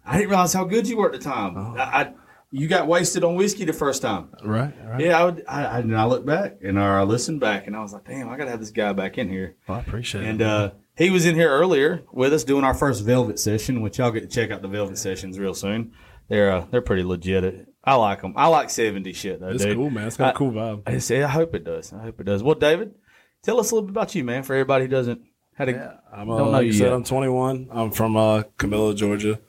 I 0.06 0.18
didn't 0.18 0.30
realize 0.30 0.54
how 0.54 0.66
good 0.66 0.88
you 0.88 0.98
were 0.98 1.08
at 1.08 1.14
the 1.14 1.20
time. 1.20 1.58
I, 1.58 1.82
I 1.82 2.14
You 2.54 2.68
got 2.68 2.86
wasted 2.88 3.24
on 3.24 3.36
whiskey 3.36 3.64
the 3.64 3.72
first 3.74 4.02
time. 4.02 4.30
Right, 4.44 4.74
right. 4.86 5.00
Yeah, 5.00 5.20
I 5.20 5.24
would. 5.24 5.44
I, 5.48 5.64
I, 5.66 5.80
and 5.80 5.98
I 5.98 6.06
looked 6.06 6.26
back 6.26 6.58
and 6.64 6.78
I 6.78 7.02
listened 7.04 7.40
back, 7.40 7.66
and 7.68 7.76
I 7.76 7.82
was 7.82 7.94
like, 7.94 8.06
"Damn, 8.06 8.28
I 8.30 8.36
gotta 8.38 8.50
have 8.52 8.60
this 8.60 8.72
guy 8.72 8.92
back 8.94 9.18
in 9.18 9.30
here." 9.30 9.56
Well, 9.68 9.78
I 9.78 9.82
appreciate 9.82 10.26
And 10.26 10.42
it. 10.42 10.44
And 10.46 10.52
uh, 10.52 10.72
he 10.98 11.10
was 11.10 11.26
in 11.26 11.36
here 11.36 11.50
earlier 11.50 12.04
with 12.12 12.34
us 12.34 12.44
doing 12.44 12.66
our 12.66 12.74
first 12.74 13.04
Velvet 13.06 13.40
session, 13.40 13.82
which 13.82 14.00
y'all 14.00 14.12
get 14.12 14.22
to 14.22 14.28
check 14.28 14.52
out 14.52 14.62
the 14.62 14.68
Velvet 14.68 14.98
sessions 14.98 15.40
real 15.40 15.54
soon. 15.54 15.94
They're 16.28 16.52
uh, 16.52 16.66
they're 16.72 16.82
pretty 16.82 17.04
legit. 17.04 17.68
I 17.86 17.96
like 17.96 18.22
them. 18.22 18.34
I 18.36 18.48
like 18.48 18.68
'70s 18.68 19.16
shit 19.16 19.40
though, 19.40 19.48
it's 19.50 19.64
dude. 19.64 19.78
cool, 19.78 19.90
man. 19.90 20.08
It's 20.08 20.18
got 20.18 20.28
a 20.28 20.30
I- 20.32 20.38
cool 20.38 20.52
vibe. 20.52 20.84
I 20.86 20.98
say 20.98 21.24
I 21.24 21.30
hope 21.30 21.56
it 21.56 21.64
does. 21.64 21.94
I 21.94 22.02
hope 22.04 22.20
it 22.20 22.26
does. 22.26 22.44
Well, 22.44 22.56
David, 22.56 22.96
tell 23.44 23.60
us 23.62 23.72
a 23.72 23.76
little 23.76 23.88
bit 23.88 23.92
about 23.92 24.14
you, 24.14 24.24
man, 24.26 24.44
for 24.44 24.54
everybody 24.56 24.86
who 24.86 24.90
doesn't 24.90 25.22
had 25.56 25.70
a 25.70 26.00
I'm, 26.14 26.30
uh, 26.30 26.38
don't 26.38 26.46
know 26.48 26.52
like 26.52 26.64
you 26.66 26.68
you 26.74 26.78
said, 26.78 26.86
yet. 26.88 26.94
I'm 26.94 27.04
21. 27.06 27.70
I'm 27.72 27.92
from 27.92 28.18
uh, 28.18 28.44
Camilla, 28.58 28.94
Georgia, 28.94 29.40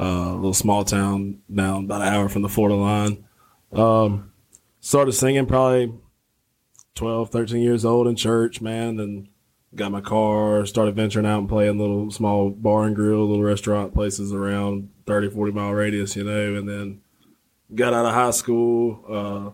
a 0.00 0.34
little 0.34 0.54
small 0.54 0.84
town 0.84 1.40
down 1.52 1.84
about 1.84 2.02
an 2.02 2.08
hour 2.08 2.28
from 2.28 2.42
the 2.42 2.48
Florida 2.48 2.76
line. 2.76 3.24
Um, 3.72 4.32
started 4.80 5.12
singing 5.12 5.46
probably 5.46 5.92
12, 6.94 7.30
13 7.30 7.60
years 7.60 7.84
old 7.84 8.06
in 8.06 8.16
church, 8.16 8.60
man. 8.60 8.96
Then 8.96 9.28
got 9.74 9.92
my 9.92 10.00
car, 10.00 10.64
started 10.66 10.96
venturing 10.96 11.26
out 11.26 11.40
and 11.40 11.48
playing 11.48 11.78
little 11.78 12.10
small 12.10 12.50
bar 12.50 12.84
and 12.84 12.96
grill, 12.96 13.28
little 13.28 13.44
restaurant 13.44 13.94
places 13.94 14.32
around 14.32 14.90
30, 15.06 15.30
40 15.30 15.52
mile 15.52 15.72
radius, 15.72 16.16
you 16.16 16.24
know. 16.24 16.54
And 16.54 16.68
then 16.68 17.02
got 17.74 17.92
out 17.92 18.06
of 18.06 18.14
high 18.14 18.30
school, 18.30 19.04
uh, 19.08 19.50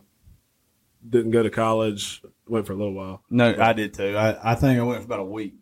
didn't 1.09 1.33
go 1.33 1.43
to 1.43 1.51
college, 1.51 2.23
went 2.47 2.67
for 2.67 2.73
a 2.73 2.77
little 2.77 2.95
while. 2.95 3.23
No, 3.29 3.55
I 3.59 3.73
did 3.73 3.95
too. 3.95 4.17
I, 4.17 4.53
I 4.53 4.55
think 4.55 4.79
I 4.79 4.83
went 4.83 5.01
for 5.01 5.07
about 5.07 5.21
a 5.21 5.25
week. 5.25 5.55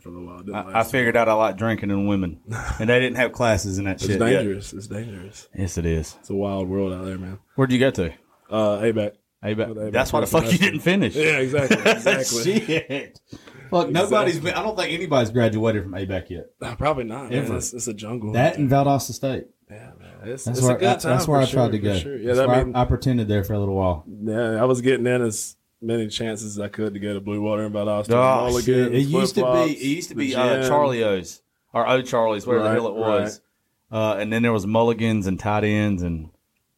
For 0.00 0.08
a 0.10 0.12
little 0.12 0.26
while. 0.26 0.42
I, 0.74 0.80
I 0.80 0.84
figured 0.84 1.16
out 1.16 1.28
I 1.28 1.32
like 1.32 1.56
drinking 1.56 1.90
and 1.90 2.06
women, 2.08 2.40
and 2.78 2.90
they 2.90 3.00
didn't 3.00 3.16
have 3.16 3.32
classes 3.32 3.78
in 3.78 3.84
that 3.86 3.92
It's 3.96 4.02
shit. 4.06 4.20
yet. 4.20 4.28
dangerous. 4.28 4.72
It's 4.74 4.86
dangerous. 4.86 5.48
Yes, 5.56 5.78
it 5.78 5.86
is. 5.86 6.16
It's 6.20 6.28
a 6.30 6.34
wild 6.34 6.68
world 6.68 6.92
out 6.92 7.04
there, 7.06 7.16
man. 7.18 7.38
Where'd 7.54 7.72
you 7.72 7.78
go 7.78 7.90
to? 7.92 8.12
Uh, 8.50 8.78
ABAC. 8.80 9.12
ABAC 9.42 9.92
that's 9.92 10.12
why 10.12 10.20
the 10.20 10.26
fuck 10.26 10.50
you 10.52 10.58
didn't 10.58 10.80
finish. 10.80 11.14
Yeah, 11.16 11.38
exactly. 11.38 11.76
Exactly. 11.92 12.60
Shit. 12.60 13.20
Fuck, 13.70 13.88
nobody's 13.90 14.40
been. 14.40 14.54
I 14.54 14.62
don't 14.62 14.76
think 14.76 14.92
anybody's 14.92 15.30
graduated 15.30 15.84
from 15.84 15.92
ABAC 15.92 16.30
yet. 16.30 16.46
Nah, 16.60 16.74
probably 16.74 17.04
not. 17.04 17.30
Man. 17.30 17.44
Ever. 17.44 17.56
It's, 17.56 17.72
it's 17.72 17.86
a 17.86 17.94
jungle. 17.94 18.32
That 18.32 18.58
and 18.58 18.68
Valdosta 18.68 19.12
State. 19.12 19.46
yeah, 19.70 19.90
man. 19.98 20.14
It's, 20.24 20.44
That's 20.44 20.58
it's 20.58 20.66
where 20.66 20.76
a 20.76 20.78
good 20.80 20.88
I, 20.88 20.96
time. 20.96 21.12
that's 21.12 21.28
where 21.28 21.40
I 21.40 21.44
sure, 21.44 21.60
tried 21.60 21.72
to 21.72 21.78
go. 21.78 21.96
Sure. 21.96 22.16
Yeah, 22.16 22.34
That's 22.34 22.48
that 22.48 22.66
mean, 22.66 22.74
I, 22.74 22.82
I 22.82 22.84
pretended 22.86 23.28
there 23.28 23.44
for 23.44 23.52
a 23.52 23.58
little 23.60 23.76
while. 23.76 24.04
yeah, 24.08 24.60
I 24.60 24.64
was 24.64 24.80
getting 24.80 25.06
in 25.06 25.22
as 25.22 25.54
many 25.80 26.08
chances 26.08 26.58
as 26.58 26.60
I 26.60 26.68
could 26.68 26.94
to 26.94 27.00
go 27.00 27.14
to 27.14 27.20
Blue 27.20 27.40
Water 27.40 27.64
and 27.64 27.74
Valdosta. 27.74 28.12
Oh, 28.12 28.46
Mulligans, 28.48 28.64
shit. 28.64 28.94
It 28.94 29.00
used 29.02 29.34
to 29.36 29.42
be. 29.52 29.72
It 29.72 29.82
used 29.82 30.08
to 30.10 30.14
be 30.14 30.34
uh. 30.34 30.66
Charlie 30.68 31.04
O's 31.04 31.42
or 31.72 31.88
O 31.88 32.02
Charlie's, 32.02 32.46
whatever 32.46 32.64
the 32.64 32.72
hell 32.74 32.88
it 32.88 32.94
was. 32.94 33.40
Uh, 33.90 34.16
and 34.18 34.32
then 34.32 34.42
there 34.42 34.52
was 34.52 34.66
Mulligans 34.66 35.26
and 35.26 35.38
tight 35.40 35.64
ends 35.64 36.02
and 36.02 36.30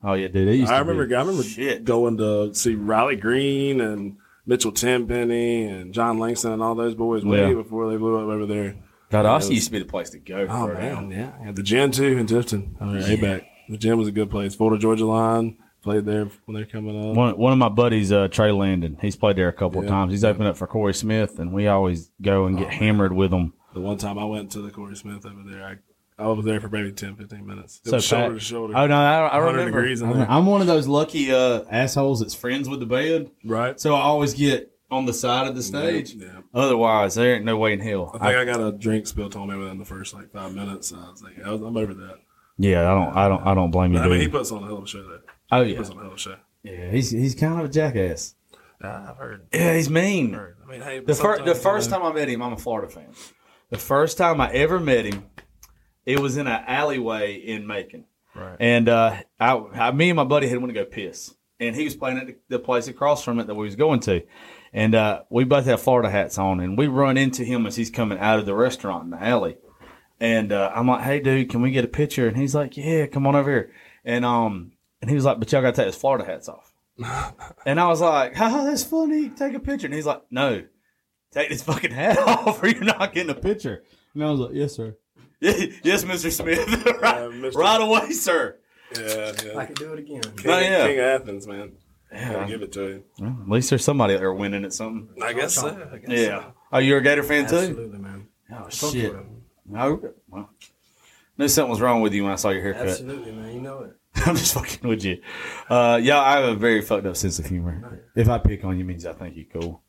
oh 0.05 0.13
yeah, 0.15 0.29
dude. 0.29 0.69
I 0.69 0.79
remember. 0.79 1.07
Be. 1.07 1.15
I 1.15 1.21
remember 1.21 1.43
Shit. 1.43 1.85
going 1.85 2.19
to 2.19 2.55
see 2.55 2.75
Riley 2.75 3.17
Green 3.17 3.81
and 3.81 4.17
Mitchell 4.47 4.73
Tenpenny 4.73 5.65
and 5.65 5.93
Jon 5.93 6.19
Langston 6.19 6.53
and 6.53 6.63
all 6.63 6.75
those 6.75 6.95
boys 6.95 7.25
way 7.25 7.49
Yeah. 7.49 7.55
before 7.55 7.91
they 7.91 7.97
blew 7.97 8.17
up 8.17 8.29
over 8.29 8.47
there. 8.47 8.77
It 9.13 9.25
was- 9.25 9.51
used 9.51 9.67
to 9.67 9.73
be 9.73 9.81
the 9.81 9.85
place 9.87 10.11
to 10.11 10.19
go. 10.21 10.47
Oh 10.49 10.69
man, 10.69 11.11
yeah. 11.11 11.33
yeah. 11.45 11.53
The 11.53 11.63
gym 11.65 11.91
too 11.91 12.17
in 12.17 12.27
Tifton. 12.27 12.75
Oh, 12.81 12.95
yeah, 12.95 13.17
back, 13.21 13.47
The 13.69 13.77
gym 13.77 13.99
was 13.99 14.07
a 14.07 14.13
good 14.13 14.31
place. 14.31 14.55
Florida 14.55 14.81
Georgia 14.81 15.07
line 15.07 15.57
played 15.83 16.05
there 16.05 16.27
when 16.45 16.55
they're 16.55 16.65
coming 16.67 17.11
up. 17.11 17.17
One, 17.17 17.37
one 17.39 17.53
of 17.53 17.59
my 17.59 17.69
buddies, 17.69 18.13
uh, 18.13 18.29
Trey 18.29 18.53
Landon, 18.53 18.99
he's 19.01 19.17
played 19.17 19.37
there 19.37 19.49
a 19.49 19.53
couple 19.53 19.81
of 19.83 19.89
times. 19.89 20.13
He's 20.13 20.25
opened 20.25 20.49
up 20.49 20.57
for 20.57 20.67
Corey 20.67 20.95
Smith, 20.95 21.39
and 21.39 21.53
we 21.53 21.67
always 21.69 22.11
go 22.23 22.47
and 22.47 22.59
get 22.59 22.71
hammered 22.71 23.13
with 23.13 23.33
him. 23.33 23.55
The 23.75 23.81
one 23.81 23.99
time 23.99 24.19
I 24.19 24.25
went 24.25 24.51
to 24.53 24.61
the 24.63 24.71
Corey 24.71 24.97
Smith 24.97 25.25
over 25.27 25.43
there, 25.49 25.65
I 25.65 25.77
I 26.23 26.27
was 26.27 26.45
there 26.45 26.61
for 26.61 26.69
maybe 26.69 26.93
10, 26.93 27.17
15 27.17 27.47
minutes. 27.47 27.81
It 27.85 27.89
So 27.91 27.97
was 27.97 28.05
shoulder 28.05 28.35
to 28.35 28.41
shoulder. 28.41 28.75
Oh 28.77 28.87
no, 28.87 28.95
I, 28.95 29.29
I 29.29 29.39
100 29.39 29.47
remember. 29.59 29.65
degrees 29.81 30.03
in 30.03 30.11
I'm, 30.11 30.19
there. 30.19 30.31
I'm 30.31 30.45
one 30.45 30.61
of 30.61 30.67
those 30.67 30.87
lucky 30.87 31.33
uh, 31.33 31.63
assholes 31.71 32.21
that's 32.21 32.35
friends 32.35 32.69
with 32.69 32.81
the 32.81 32.87
band, 32.87 33.31
right? 33.45 33.81
so 33.81 33.95
I 33.95 34.03
always 34.03 34.35
get 34.35 34.71
on 34.91 35.07
the 35.07 35.15
side 35.15 35.47
of 35.47 35.55
the 35.55 35.63
stage. 35.63 36.13
Yeah. 36.15 36.41
Otherwise, 36.53 37.15
there 37.15 37.37
ain't 37.37 37.45
no 37.47 37.57
way 37.57 37.73
in 37.73 37.81
hell. 37.81 38.11
I 38.21 38.33
think 38.33 38.39
I, 38.39 38.45
got 38.45 38.61
a 38.61 38.73
drink 38.73 39.07
spilled 39.07 39.35
on 39.37 39.49
me 39.49 39.57
within 39.57 39.79
the 39.79 39.85
first 39.87 40.13
like 40.13 40.31
five 40.31 40.53
minutes. 40.55 40.89
So 40.89 40.97
I 40.97 41.11
was 41.11 41.23
like, 41.23 41.43
I 41.43 41.51
was, 41.53 41.63
I'm 41.63 41.77
over 41.77 41.95
that. 41.95 42.17
yeah, 42.59 42.81
I 42.91 42.95
don't, 42.95 43.17
I 43.17 43.29
don't, 43.29 43.47
I 43.47 43.55
don't 43.55 43.71
blame 43.71 43.95
you, 43.95 44.01
I 44.01 44.09
mean, 44.09 44.21
he 44.21 44.29
puts 44.29 44.51
on 44.53 44.63
a 44.63 44.67
hell 44.67 44.77
of 44.79 44.85
a 44.85 44.87
show 44.89 45.03
though. 45.03 45.21
Oh 45.53 45.63
yeah, 45.63 45.77
puts 45.79 45.91
on 45.91 45.99
a 45.99 46.03
hell 46.03 46.17
show. 46.17 46.37
yeah. 46.63 46.91
He's 46.91 47.11
he's 47.11 47.35
kind 47.35 47.59
of 47.59 47.67
a 47.67 47.69
jackass. 47.69 48.35
I've 48.83 49.17
heard. 49.17 49.47
Yeah, 49.53 49.75
he's 49.75 49.91
mean. 49.91 50.33
heard. 50.33 50.57
I 50.65 50.71
mean, 50.71 50.81
hey, 50.81 51.01
The 51.01 51.15
first, 51.15 51.45
the 51.45 51.55
first 51.55 51.91
time 51.91 52.03
I 52.03 52.13
met 52.13 52.29
him, 52.29 52.41
I'm 52.43 52.55
a 52.55 52.57
Florida 52.57 52.89
fan. 52.91 53.13
The 53.69 53.77
first 53.79 54.17
time 54.17 54.41
I 54.41 54.51
ever 54.53 54.81
met 54.81 55.05
him, 55.05 55.27
it 56.07 56.19
was 56.19 56.39
in 56.39 56.47
an 56.47 56.65
alleyway 56.67 57.35
in 57.35 57.67
Macon. 57.67 58.07
Right. 58.35 58.57
And 58.59 58.89
uh, 58.89 59.17
I, 59.39 59.53
I, 59.53 59.91
me 59.91 60.09
and 60.09 60.17
my 60.17 60.25
buddy 60.25 60.49
had 60.49 60.59
went 60.59 60.73
to 60.73 60.81
go 60.81 60.87
piss, 60.87 61.35
and 61.59 61.77
he 61.77 61.85
was 61.85 61.95
playing 61.95 62.19
at 62.19 62.27
the, 62.29 62.37
the 62.49 62.59
place 62.59 62.89
across 62.89 63.23
from 63.23 63.39
it 63.39 63.49
that 63.49 63.55
we 63.55 63.67
was 63.67 63.77
going 63.77 64.01
to, 64.01 64.23
and 64.73 64.95
uh, 64.95 65.23
we 65.29 65.45
both 65.45 65.67
had 65.67 65.81
Florida 65.81 66.09
hats 66.09 66.39
on, 66.39 66.61
and 66.61 66.79
we 66.79 66.87
run 66.87 67.19
into 67.19 67.45
him 67.45 67.67
as 67.67 67.77
he's 67.77 67.91
coming 67.91 68.19
out 68.19 68.39
of 68.39 68.47
the 68.47 68.55
restaurant 68.55 69.05
in 69.05 69.11
the 69.11 69.23
alley, 69.23 69.59
and 70.21 70.53
uh, 70.53 70.71
I'm 70.75 70.87
like, 70.87 71.03
"Hey, 71.03 71.21
dude, 71.21 71.51
can 71.51 71.61
we 71.61 71.71
get 71.71 71.85
a 71.85 71.89
picture?" 71.89 72.29
And 72.29 72.37
he's 72.37 72.55
like, 72.55 72.77
"Yeah, 72.79 73.07
come 73.07 73.27
on 73.27 73.37
over 73.37 73.51
here," 73.51 73.73
and 74.05 74.25
um, 74.25 74.73
and 75.01 75.11
he 75.11 75.15
was 75.17 75.25
like, 75.25 75.39
"But 75.39 75.51
y'all 75.53 75.63
got 75.63 75.75
to 75.75 75.77
take 75.77 75.87
his 75.87 75.97
Florida 75.97 76.25
hats 76.25 76.49
off," 76.49 76.73
and 77.67 77.81
I 77.81 77.89
was 77.89 78.01
like, 78.01 78.35
"Haha, 78.35 78.65
that's 78.65 78.85
funny. 78.85 79.29
Take 79.31 79.55
a 79.55 79.61
picture," 79.61 79.87
and 79.87 79.95
he's 79.95 80.07
like, 80.07 80.23
"No." 80.31 80.65
Take 81.33 81.49
this 81.49 81.63
fucking 81.63 81.93
hat 81.93 82.19
off, 82.27 82.61
or 82.61 82.67
you're 82.67 82.83
not 82.83 83.13
getting 83.13 83.31
a 83.31 83.35
picture. 83.41 83.85
And 84.15 84.25
I 84.25 84.31
was 84.33 84.41
like, 84.41 84.51
"Yes, 84.55 84.75
sir." 84.75 84.97
yes, 85.41 86.05
Mr. 86.05 86.31
Smith. 86.33 86.67
right, 87.01 87.31
Mr. 87.31 87.55
right 87.55 87.81
away, 87.81 88.11
sir. 88.11 88.57
Yeah, 88.99 89.33
yeah. 89.45 89.57
I 89.57 89.67
can 89.67 89.75
do 89.77 89.93
it 89.93 90.01
again. 90.01 90.21
King, 90.37 90.51
Oh, 90.51 90.59
yeah. 90.59 90.87
King 90.89 90.99
of 90.99 91.05
Athens, 91.05 91.47
man. 91.47 91.73
Yeah. 92.13 92.33
Gotta 92.33 92.47
give 92.49 92.63
it 92.63 92.73
to 92.73 92.81
him. 92.87 93.05
Well, 93.21 93.39
at 93.43 93.49
least 93.49 93.71
there's 93.71 93.85
somebody 93.85 94.15
out 94.15 94.19
there 94.19 94.35
winning 94.35 94.65
at 94.65 94.73
something. 94.73 95.09
I 95.23 95.33
guess 95.33 95.55
so. 95.55 95.69
I 95.93 95.99
guess 95.99 96.11
Yeah. 96.11 96.51
Oh, 96.73 96.79
you're 96.79 96.99
a 96.99 97.03
Gator 97.03 97.23
fan 97.23 97.47
too? 97.49 97.55
Absolutely, 97.57 97.99
man. 98.01 98.27
Oh 98.53 98.69
shit. 98.69 99.15
No. 99.67 100.13
Well, 100.29 100.51
knew 101.39 101.47
something 101.47 101.71
was 101.71 101.81
wrong 101.81 102.01
with 102.01 102.13
you 102.13 102.25
when 102.25 102.33
I 102.33 102.37
saw 102.37 102.51
your 102.51 102.63
haircut. 102.63 102.89
Absolutely, 102.89 103.31
man. 103.31 103.55
You 103.55 103.61
know 103.61 103.83
it. 103.85 103.97
I'm 104.27 104.37
just 104.37 104.55
fucking 104.55 104.89
with 104.89 105.05
you. 105.05 105.21
Uh, 105.69 105.99
yeah, 106.03 106.21
I 106.21 106.41
have 106.41 106.45
a 106.45 106.55
very 106.55 106.83
fucked 106.83 107.07
up 107.07 107.17
sense 107.17 107.39
of 107.39 107.47
humor. 107.47 108.03
If 108.15 108.29
I 108.29 108.39
pick 108.39 108.65
on 108.65 108.79
you, 108.79 108.85
means 108.85 109.07
I 109.07 109.13
think 109.13 109.37
you're 109.37 109.61
cool. 109.61 109.83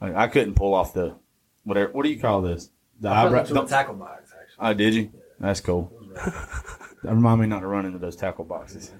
I, 0.00 0.24
I 0.24 0.28
couldn't 0.28 0.54
pull 0.54 0.74
off 0.74 0.94
the 0.94 1.16
whatever. 1.64 1.92
What 1.92 2.04
do 2.04 2.10
you 2.10 2.20
call 2.20 2.42
this? 2.42 2.70
The 3.00 3.08
I 3.08 3.24
eyebrow. 3.24 3.44
put 3.44 3.56
it 3.56 3.68
tackle 3.68 3.94
box, 3.94 4.32
actually. 4.40 4.56
Oh, 4.58 4.74
did 4.74 4.94
you? 4.94 5.12
That's 5.40 5.60
cool. 5.60 5.92
that 6.14 7.14
remind 7.14 7.40
me 7.40 7.46
not 7.46 7.60
to 7.60 7.66
run 7.66 7.84
into 7.84 7.98
those 7.98 8.16
tackle 8.16 8.44
boxes. 8.44 8.92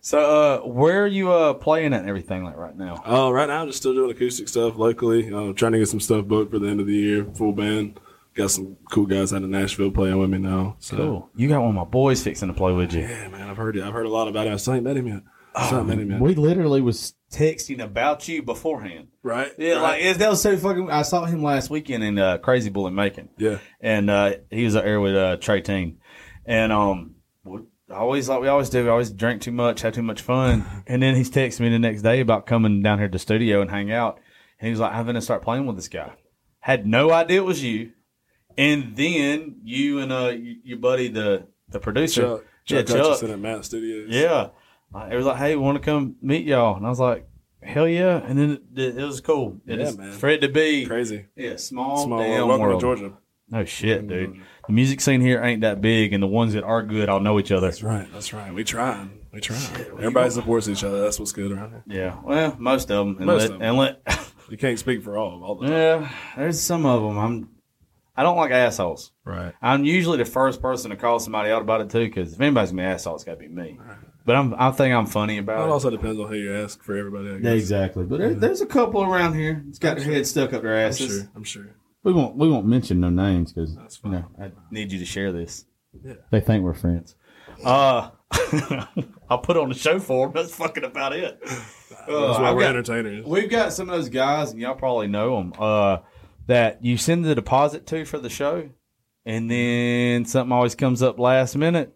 So, 0.00 0.62
uh, 0.64 0.66
where 0.66 1.02
are 1.02 1.08
you 1.08 1.32
uh, 1.32 1.54
playing 1.54 1.92
at 1.92 2.00
and 2.00 2.08
everything 2.08 2.44
like 2.44 2.56
right 2.56 2.76
now? 2.76 3.02
Uh, 3.04 3.32
right 3.32 3.48
now, 3.48 3.62
I'm 3.62 3.66
just 3.66 3.78
still 3.78 3.94
doing 3.94 4.10
acoustic 4.10 4.48
stuff 4.48 4.76
locally. 4.76 5.32
Uh, 5.32 5.52
trying 5.52 5.72
to 5.72 5.78
get 5.78 5.88
some 5.88 6.00
stuff 6.00 6.24
booked 6.26 6.52
for 6.52 6.60
the 6.60 6.68
end 6.68 6.80
of 6.80 6.86
the 6.86 6.94
year, 6.94 7.24
full 7.34 7.52
band. 7.52 7.98
Got 8.38 8.52
some 8.52 8.76
cool 8.90 9.06
guys 9.06 9.32
out 9.32 9.42
of 9.42 9.50
Nashville 9.50 9.90
playing 9.90 10.16
with 10.16 10.30
me 10.30 10.38
now. 10.38 10.76
So, 10.78 10.96
Cool. 10.96 11.30
You 11.34 11.48
got 11.48 11.60
one 11.60 11.70
of 11.70 11.74
my 11.74 11.84
boys 11.84 12.22
fixing 12.22 12.46
to 12.46 12.54
play 12.54 12.72
with 12.72 12.92
you. 12.92 13.00
Yeah, 13.00 13.26
man, 13.28 13.50
I've 13.50 13.56
heard 13.56 13.76
it. 13.76 13.82
I've 13.82 13.92
heard 13.92 14.06
a 14.06 14.10
lot 14.10 14.28
about 14.28 14.46
it. 14.46 14.52
I 14.52 14.56
still 14.56 14.74
ain't 14.74 14.84
met 14.84 14.96
him 14.96 15.08
yet. 15.08 15.22
I 15.56 15.66
still 15.66 15.82
met 15.82 15.98
him. 15.98 16.20
We 16.20 16.36
literally 16.36 16.80
was 16.80 17.14
texting 17.32 17.82
about 17.82 18.28
you 18.28 18.42
beforehand. 18.42 19.08
right? 19.24 19.50
Yeah, 19.58 19.80
right. 19.80 20.04
like 20.04 20.18
that 20.18 20.30
was 20.30 20.40
so 20.40 20.56
fucking. 20.56 20.88
I 20.88 21.02
saw 21.02 21.24
him 21.24 21.42
last 21.42 21.68
weekend 21.68 22.04
in 22.04 22.16
uh, 22.16 22.38
Crazy 22.38 22.70
Bull 22.70 22.86
in 22.86 22.94
Macon. 22.94 23.28
yeah. 23.38 23.58
and 23.80 24.08
uh, 24.08 24.34
he 24.50 24.64
was 24.64 24.76
out 24.76 24.84
there 24.84 25.00
with 25.00 25.16
uh, 25.16 25.36
Trey 25.38 25.60
Teen, 25.60 25.98
and 26.46 26.70
um, 26.70 27.16
always 27.90 28.28
like 28.28 28.40
we 28.40 28.46
always 28.46 28.70
do, 28.70 28.84
we 28.84 28.88
always 28.88 29.10
drink 29.10 29.42
too 29.42 29.52
much, 29.52 29.80
have 29.82 29.94
too 29.94 30.02
much 30.02 30.22
fun, 30.22 30.64
and 30.86 31.02
then 31.02 31.16
he's 31.16 31.30
texting 31.30 31.60
me 31.60 31.70
the 31.70 31.78
next 31.78 32.02
day 32.02 32.20
about 32.20 32.46
coming 32.46 32.82
down 32.82 32.98
here 32.98 33.08
to 33.08 33.12
the 33.12 33.18
studio 33.18 33.60
and 33.60 33.70
hang 33.70 33.90
out, 33.90 34.20
and 34.60 34.66
he 34.66 34.70
was 34.70 34.78
like, 34.80 34.92
"I'm 34.92 35.06
gonna 35.06 35.20
start 35.20 35.42
playing 35.42 35.66
with 35.66 35.76
this 35.76 35.88
guy." 35.88 36.12
Had 36.60 36.86
no 36.86 37.10
idea 37.12 37.40
it 37.40 37.44
was 37.44 37.64
you, 37.64 37.92
and 38.58 38.94
then 38.94 39.60
you 39.64 40.00
and 40.00 40.12
uh 40.12 40.34
your 40.36 40.78
buddy 40.78 41.08
the 41.08 41.46
the 41.70 41.80
producer, 41.80 42.22
Chuck, 42.22 42.44
yeah, 42.66 42.82
Chuck 43.02 43.22
at 43.22 43.38
Matt 43.38 43.64
Studios. 43.64 44.08
yeah, 44.10 44.48
uh, 44.94 45.08
it 45.10 45.16
was 45.16 45.24
like, 45.24 45.38
"Hey, 45.38 45.56
want 45.56 45.76
to 45.76 45.82
come 45.82 46.16
meet 46.20 46.44
y'all?" 46.46 46.76
And 46.76 46.84
I 46.84 46.90
was 46.90 47.00
like. 47.00 47.24
Hell 47.60 47.88
yeah! 47.88 48.18
And 48.18 48.38
then 48.38 48.60
it, 48.76 48.96
it 48.96 49.04
was 49.04 49.20
cool. 49.20 49.60
It 49.66 49.80
Yeah, 49.80 49.90
man. 49.90 50.12
For 50.12 50.28
it 50.28 50.40
to 50.42 50.48
be 50.48 50.86
Crazy. 50.86 51.26
yeah, 51.34 51.56
small, 51.56 52.04
Small 52.04 52.20
damn 52.20 52.46
world. 52.46 52.60
Welcome 52.60 52.78
to 52.78 52.80
Georgia. 52.80 53.12
No 53.50 53.64
shit, 53.64 54.06
dude. 54.06 54.40
The 54.68 54.72
music 54.72 55.00
scene 55.00 55.20
here 55.20 55.42
ain't 55.42 55.62
that 55.62 55.80
big, 55.80 56.12
and 56.12 56.22
the 56.22 56.28
ones 56.28 56.52
that 56.52 56.62
are 56.62 56.84
good 56.84 57.08
all 57.08 57.18
know 57.18 57.36
each 57.40 57.50
other. 57.50 57.66
That's 57.66 57.82
right. 57.82 58.06
That's 58.12 58.32
right. 58.32 58.54
We 58.54 58.62
try. 58.62 59.08
We 59.32 59.40
trying. 59.40 59.74
Everybody 59.98 60.30
supports 60.30 60.68
each 60.68 60.84
other. 60.84 61.00
That's 61.02 61.18
what's 61.18 61.32
good 61.32 61.50
around 61.50 61.70
here. 61.70 61.82
Yeah, 61.88 62.16
well, 62.22 62.54
most 62.60 62.92
of 62.92 63.06
them. 63.06 63.16
And 63.16 63.26
Most 63.26 63.40
let, 63.40 63.50
of 63.50 63.56
'em. 63.56 63.62
And 63.62 63.76
let, 63.76 64.30
You 64.48 64.56
can't 64.56 64.78
speak 64.78 65.02
for 65.02 65.18
all. 65.18 65.42
All 65.42 65.56
the 65.56 65.66
time. 65.66 65.72
yeah, 65.74 66.12
there's 66.36 66.60
some 66.60 66.86
of 66.86 67.02
them. 67.02 67.18
I'm. 67.18 67.48
I 68.18 68.22
don't 68.22 68.36
like 68.36 68.50
assholes. 68.50 69.12
Right. 69.24 69.52
I'm 69.62 69.84
usually 69.84 70.18
the 70.18 70.24
first 70.24 70.60
person 70.60 70.90
to 70.90 70.96
call 70.96 71.18
somebody 71.20 71.50
out 71.50 71.62
about 71.62 71.80
it 71.82 71.90
too, 71.90 72.04
because 72.04 72.32
if 72.34 72.40
anybody's 72.40 72.70
gonna 72.70 72.82
be 72.82 72.86
an 72.86 72.92
asshole, 72.92 73.14
it's 73.14 73.24
gotta 73.24 73.38
be 73.38 73.48
me. 73.48 73.78
But 74.24 74.36
I'm. 74.36 74.54
I 74.58 74.70
think 74.72 74.94
I'm 74.94 75.06
funny 75.06 75.38
about 75.38 75.60
it. 75.60 75.64
It 75.64 75.70
also 75.70 75.88
depends 75.90 76.18
on 76.20 76.28
who 76.28 76.34
you 76.34 76.54
ask 76.54 76.82
for 76.82 76.96
everybody. 76.96 77.28
I 77.28 77.32
Yeah, 77.34 77.38
guess. 77.38 77.52
exactly. 77.54 78.04
But 78.04 78.18
there, 78.18 78.34
there's 78.34 78.60
a 78.60 78.66
couple 78.66 79.02
around 79.02 79.34
here. 79.34 79.64
It's 79.68 79.78
got 79.78 79.96
their 79.96 80.04
head 80.04 80.26
stuck 80.26 80.52
up 80.52 80.62
their 80.62 80.74
I'm 80.78 80.88
asses. 80.88 81.06
sure. 81.20 81.30
I'm 81.36 81.44
sure. 81.44 81.66
We 82.02 82.12
won't. 82.12 82.36
We 82.36 82.48
won't 82.50 82.66
mention 82.66 83.00
no 83.00 83.08
names 83.10 83.52
because 83.52 83.76
you 84.04 84.10
know 84.10 84.24
I 84.42 84.50
need 84.70 84.92
you 84.92 84.98
to 84.98 85.04
share 85.06 85.32
this. 85.32 85.64
Yeah. 86.04 86.14
They 86.30 86.40
think 86.40 86.62
we're 86.64 86.74
friends. 86.74 87.14
Uh, 87.64 88.10
I'll 89.30 89.38
put 89.38 89.56
on 89.56 89.68
the 89.68 89.74
show 89.74 89.98
for 89.98 90.26
them. 90.26 90.34
That's 90.34 90.54
fucking 90.54 90.84
about 90.84 91.12
it. 91.12 91.38
Uh, 91.42 91.48
That's 91.48 92.38
why 92.38 92.50
I've 92.50 92.54
we're 92.54 92.62
got- 92.62 92.70
entertainers. 92.70 93.24
We've 93.26 93.50
got 93.50 93.72
some 93.72 93.88
of 93.88 93.96
those 93.96 94.08
guys, 94.08 94.50
and 94.52 94.60
y'all 94.60 94.74
probably 94.74 95.08
know 95.08 95.36
them, 95.38 95.52
uh, 95.58 95.98
that 96.48 96.82
you 96.82 96.96
send 96.96 97.24
the 97.24 97.34
deposit 97.34 97.86
to 97.86 98.04
for 98.04 98.18
the 98.18 98.28
show, 98.28 98.70
and 99.24 99.50
then 99.50 100.24
something 100.24 100.52
always 100.52 100.74
comes 100.74 101.02
up 101.02 101.18
last 101.18 101.54
minute. 101.56 101.94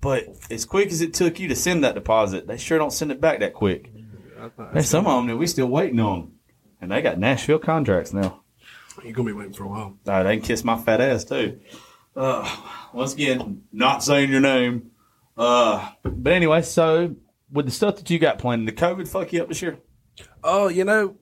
But 0.00 0.28
as 0.50 0.64
quick 0.64 0.90
as 0.90 1.00
it 1.00 1.12
took 1.12 1.38
you 1.40 1.48
to 1.48 1.56
send 1.56 1.84
that 1.84 1.96
deposit, 1.96 2.46
they 2.46 2.56
sure 2.56 2.78
don't 2.78 2.92
send 2.92 3.10
it 3.12 3.20
back 3.20 3.40
that 3.40 3.52
quick. 3.52 3.92
There's 4.72 4.88
some 4.88 5.06
of 5.06 5.16
them 5.16 5.26
that 5.26 5.36
we 5.36 5.48
still 5.48 5.66
waiting 5.66 5.98
on, 6.00 6.32
and 6.80 6.90
they 6.90 7.02
got 7.02 7.18
Nashville 7.18 7.58
contracts 7.58 8.12
now. 8.12 8.44
You're 9.02 9.12
gonna 9.12 9.26
be 9.26 9.32
waiting 9.32 9.52
for 9.52 9.64
a 9.64 9.68
while. 9.68 9.98
Uh, 10.06 10.22
they 10.22 10.36
can 10.36 10.46
kiss 10.46 10.64
my 10.64 10.78
fat 10.78 11.00
ass 11.00 11.24
too. 11.24 11.60
Uh, 12.16 12.48
once 12.92 13.14
again, 13.14 13.62
not 13.72 14.02
saying 14.02 14.30
your 14.30 14.40
name. 14.40 14.92
Uh, 15.36 15.90
but 16.02 16.32
anyway, 16.32 16.62
so 16.62 17.16
with 17.50 17.66
the 17.66 17.72
stuff 17.72 17.96
that 17.96 18.10
you 18.10 18.18
got 18.18 18.38
planned, 18.38 18.66
did 18.66 18.76
COVID 18.76 19.08
fuck 19.08 19.32
you 19.32 19.42
up 19.42 19.48
this 19.48 19.62
year? 19.62 19.78
Oh, 20.42 20.68
you 20.68 20.84
know, 20.84 21.16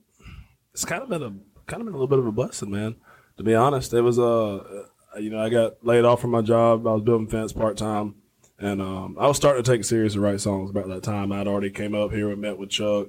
it's 0.73 0.85
kind 0.85 1.03
of 1.03 1.09
been 1.09 1.23
a 1.23 1.33
kind 1.67 1.81
of 1.81 1.85
been 1.85 1.93
a 1.93 1.97
little 1.97 2.07
bit 2.07 2.19
of 2.19 2.25
a 2.25 2.31
blessing, 2.31 2.71
man. 2.71 2.95
To 3.37 3.43
be 3.43 3.53
honest, 3.53 3.93
it 3.93 4.01
was 4.01 4.17
uh, 4.17 4.85
you 5.19 5.29
know, 5.29 5.39
I 5.39 5.49
got 5.49 5.83
laid 5.85 6.05
off 6.05 6.21
from 6.21 6.31
my 6.31 6.41
job. 6.41 6.87
I 6.87 6.93
was 6.93 7.03
building 7.03 7.27
fence 7.27 7.53
part 7.53 7.77
time, 7.77 8.15
and 8.59 8.81
um, 8.81 9.17
I 9.19 9.27
was 9.27 9.37
starting 9.37 9.63
to 9.63 9.71
take 9.71 9.83
serious 9.83 10.13
to 10.13 10.19
write 10.19 10.41
songs 10.41 10.69
about 10.69 10.87
that 10.87 11.03
time. 11.03 11.31
I'd 11.31 11.47
already 11.47 11.69
came 11.69 11.95
up 11.95 12.11
here 12.11 12.31
and 12.31 12.41
met 12.41 12.57
with 12.57 12.69
Chuck, 12.69 13.07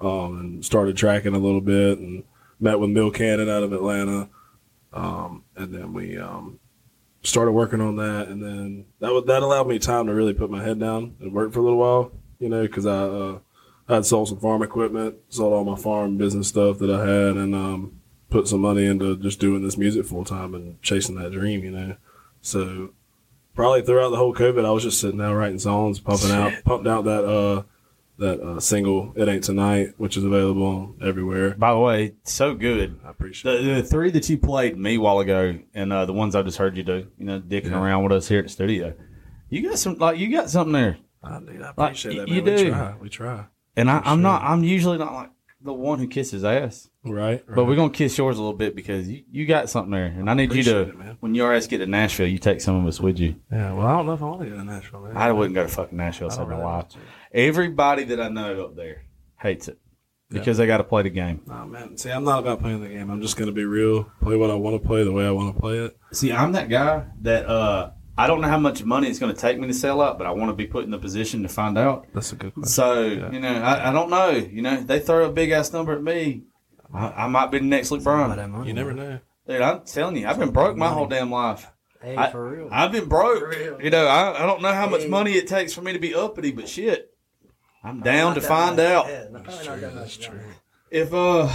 um, 0.00 0.38
and 0.40 0.64
started 0.64 0.96
tracking 0.96 1.34
a 1.34 1.38
little 1.38 1.60
bit, 1.60 1.98
and 1.98 2.24
met 2.60 2.80
with 2.80 2.94
Bill 2.94 3.10
Cannon 3.10 3.48
out 3.48 3.62
of 3.62 3.72
Atlanta, 3.72 4.28
um, 4.92 5.44
and 5.56 5.72
then 5.72 5.92
we 5.92 6.18
um, 6.18 6.58
started 7.22 7.52
working 7.52 7.80
on 7.80 7.96
that, 7.96 8.28
and 8.28 8.42
then 8.42 8.86
that 9.00 9.12
would 9.12 9.26
that 9.26 9.42
allowed 9.42 9.68
me 9.68 9.78
time 9.78 10.06
to 10.06 10.14
really 10.14 10.34
put 10.34 10.50
my 10.50 10.62
head 10.62 10.80
down 10.80 11.16
and 11.20 11.32
work 11.32 11.52
for 11.52 11.60
a 11.60 11.62
little 11.62 11.78
while, 11.78 12.12
you 12.38 12.48
know, 12.48 12.62
because 12.62 12.86
I. 12.86 13.02
Uh, 13.02 13.38
I 13.90 13.94
had 13.94 14.04
sold 14.04 14.28
some 14.28 14.38
farm 14.38 14.62
equipment, 14.62 15.16
sold 15.30 15.54
all 15.54 15.64
my 15.64 15.74
farm 15.74 16.18
business 16.18 16.48
stuff 16.48 16.78
that 16.80 16.90
I 16.90 17.06
had, 17.06 17.36
and 17.36 17.54
um, 17.54 17.97
put 18.30 18.46
some 18.48 18.60
money 18.60 18.84
into 18.86 19.16
just 19.16 19.40
doing 19.40 19.62
this 19.62 19.76
music 19.76 20.04
full 20.06 20.24
time 20.24 20.54
and 20.54 20.80
chasing 20.82 21.14
that 21.16 21.32
dream, 21.32 21.64
you 21.64 21.70
know. 21.70 21.96
So 22.40 22.90
probably 23.54 23.82
throughout 23.82 24.10
the 24.10 24.16
whole 24.16 24.34
COVID, 24.34 24.64
I 24.64 24.70
was 24.70 24.82
just 24.82 25.00
sitting 25.00 25.18
down 25.18 25.34
writing 25.34 25.58
songs, 25.58 25.98
pumping 26.00 26.30
out, 26.30 26.52
pumped 26.64 26.86
out 26.86 27.04
that 27.04 27.24
uh 27.24 27.62
that 28.18 28.40
uh, 28.40 28.58
single 28.58 29.12
"It 29.14 29.28
Ain't 29.28 29.44
Tonight," 29.44 29.94
which 29.96 30.16
is 30.16 30.24
available 30.24 30.96
everywhere. 31.00 31.54
By 31.54 31.72
the 31.72 31.78
way, 31.78 32.14
so 32.24 32.52
good. 32.54 32.98
I 33.04 33.10
appreciate 33.10 33.62
The, 33.62 33.74
the 33.74 33.82
three 33.84 34.10
that 34.10 34.28
you 34.28 34.36
played 34.38 34.76
me 34.76 34.96
a 34.96 35.00
while 35.00 35.20
ago, 35.20 35.56
and 35.72 35.92
uh, 35.92 36.04
the 36.04 36.12
ones 36.12 36.34
I 36.34 36.42
just 36.42 36.58
heard 36.58 36.76
you 36.76 36.82
do, 36.82 37.06
you 37.16 37.24
know, 37.26 37.40
dicking 37.40 37.70
Yeah. 37.70 37.80
around 37.80 38.02
with 38.02 38.10
us 38.12 38.26
here 38.26 38.40
at 38.40 38.46
the 38.46 38.50
studio. 38.50 38.92
You 39.50 39.62
got 39.68 39.78
some, 39.78 39.98
like, 39.98 40.18
you 40.18 40.32
got 40.32 40.50
something 40.50 40.72
there. 40.72 40.98
I, 41.22 41.38
dude, 41.38 41.62
I 41.62 41.66
Like, 41.66 41.74
appreciate 41.78 42.16
that. 42.18 42.28
you 42.28 42.42
Man. 42.42 42.56
do. 42.56 42.64
We 42.64 42.70
try. 42.70 42.94
We 43.02 43.08
try. 43.08 43.44
And 43.76 43.88
I, 43.88 44.02
I'm 44.04 44.20
not, 44.20 44.42
I'm 44.42 44.64
usually 44.64 44.98
not 44.98 45.12
like 45.14 45.30
the 45.60 45.72
one 45.72 45.98
who 45.98 46.06
kisses 46.06 46.44
ass. 46.44 46.88
Right. 47.04 47.42
But 47.46 47.64
we're 47.64 47.76
gonna 47.76 47.90
kiss 47.90 48.16
yours 48.18 48.36
a 48.36 48.40
little 48.40 48.56
bit 48.56 48.76
because 48.76 49.08
you, 49.08 49.24
you 49.30 49.46
got 49.46 49.68
something 49.70 49.90
there, 49.92 50.06
and 50.06 50.28
I 50.30 50.34
need 50.34 50.52
you 50.52 50.62
to. 50.62 50.80
Appreciate 50.80 50.94
it, 50.94 50.98
man. 50.98 51.16
when 51.20 51.34
your 51.34 51.54
ass 51.54 51.66
get 51.66 51.78
to 51.78 51.86
Nashville, 51.86 52.26
you 52.28 52.38
take 52.38 52.60
some 52.60 52.76
of 52.76 52.86
us 52.86 53.00
with 53.00 53.18
you. 53.18 53.36
Yeah. 53.50 53.72
Well, 53.72 53.86
I 53.86 53.96
don't 53.96 54.06
know 54.06 54.12
if 54.12 54.22
I 54.22 54.26
want 54.26 54.42
to 54.42 54.50
go 54.50 54.56
to 54.56 54.64
Nashville, 54.64 55.00
man. 55.00 55.16
I 55.16 55.32
wouldn't 55.32 55.54
go 55.54 55.62
to 55.62 55.68
fucking 55.68 55.96
Nashville. 55.96 56.28
I 56.30 56.34
So 56.34 56.38
don't 56.40 56.50
my 56.50 56.56
really 56.56 56.66
life. 56.66 56.86
Everybody 57.32 58.04
that 58.04 58.20
I 58.20 58.28
know 58.28 58.64
up 58.64 58.76
there 58.76 59.02
hates 59.40 59.68
it 59.68 59.78
because 60.30 60.58
they 60.58 60.66
got 60.66 60.78
to 60.78 60.84
play 60.84 61.02
the 61.02 61.10
game. 61.10 61.40
Oh 61.50 61.64
man, 61.66 61.96
see, 61.96 62.10
I'm 62.10 62.24
not 62.24 62.40
about 62.40 62.60
playing 62.60 62.80
the 62.82 62.88
game. 62.88 63.10
I'm 63.10 63.22
just 63.22 63.36
gonna 63.36 63.52
be 63.52 63.64
real, 63.64 64.10
play 64.22 64.36
what 64.36 64.50
I 64.50 64.54
want 64.54 64.80
to 64.80 64.86
play 64.86 65.04
the 65.04 65.12
way 65.12 65.26
I 65.26 65.30
want 65.30 65.54
to 65.54 65.60
play 65.60 65.78
it. 65.78 65.96
See, 66.12 66.32
I'm 66.32 66.52
that 66.52 66.68
guy 66.68 67.06
that 67.22 67.46
uh, 67.46 67.90
I 68.18 68.26
don't 68.26 68.40
know 68.40 68.48
how 68.48 68.58
much 68.58 68.84
money 68.84 69.08
it's 69.08 69.20
going 69.20 69.32
to 69.32 69.40
take 69.40 69.58
me 69.58 69.68
to 69.68 69.74
sell 69.74 70.00
out, 70.00 70.18
but 70.18 70.26
I 70.26 70.32
want 70.32 70.50
to 70.50 70.54
be 70.54 70.66
put 70.66 70.84
in 70.84 70.90
the 70.90 70.98
position 70.98 71.42
to 71.44 71.48
find 71.48 71.78
out. 71.78 72.06
That's 72.12 72.32
a 72.32 72.36
good 72.36 72.52
question. 72.52 72.68
So 72.68 73.02
you 73.02 73.38
know, 73.38 73.62
I, 73.62 73.90
I 73.90 73.92
don't 73.92 74.10
know. 74.10 74.30
You 74.30 74.60
know, 74.60 74.82
they 74.82 74.98
throw 74.98 75.26
a 75.26 75.32
big 75.32 75.50
ass 75.50 75.72
number 75.72 75.92
at 75.92 76.02
me. 76.02 76.42
I, 76.92 77.08
I 77.10 77.26
might 77.28 77.50
be 77.50 77.60
the 77.60 77.64
next 77.66 77.90
Luke 77.90 78.02
Bryan. 78.02 78.66
You 78.66 78.72
never 78.72 78.92
know. 78.92 79.20
Dude, 79.46 79.62
I'm 79.62 79.84
telling 79.84 80.16
you, 80.16 80.26
I've 80.26 80.38
been 80.38 80.50
broke 80.50 80.76
my 80.76 80.88
whole 80.88 81.06
damn 81.06 81.30
life. 81.30 81.70
Hey, 82.02 82.16
I, 82.16 82.30
for 82.30 82.50
real. 82.50 82.68
I've 82.70 82.92
been 82.92 83.08
broke. 83.08 83.54
You 83.82 83.90
know, 83.90 84.06
I, 84.06 84.42
I 84.42 84.46
don't 84.46 84.62
know 84.62 84.72
how 84.72 84.88
much 84.88 85.06
money 85.06 85.32
it 85.32 85.46
takes 85.46 85.72
for 85.72 85.82
me 85.82 85.92
to 85.92 85.98
be 85.98 86.14
uppity, 86.14 86.52
but 86.52 86.68
shit, 86.68 87.12
I'm 87.82 88.00
down 88.00 88.34
to 88.34 88.40
find 88.40 88.78
out. 88.78 89.06
Yeah, 89.08 89.26
no, 89.30 89.40
probably 89.40 89.66
not 89.66 89.80
that 89.80 90.30
If 90.90 91.14
uh, 91.14 91.48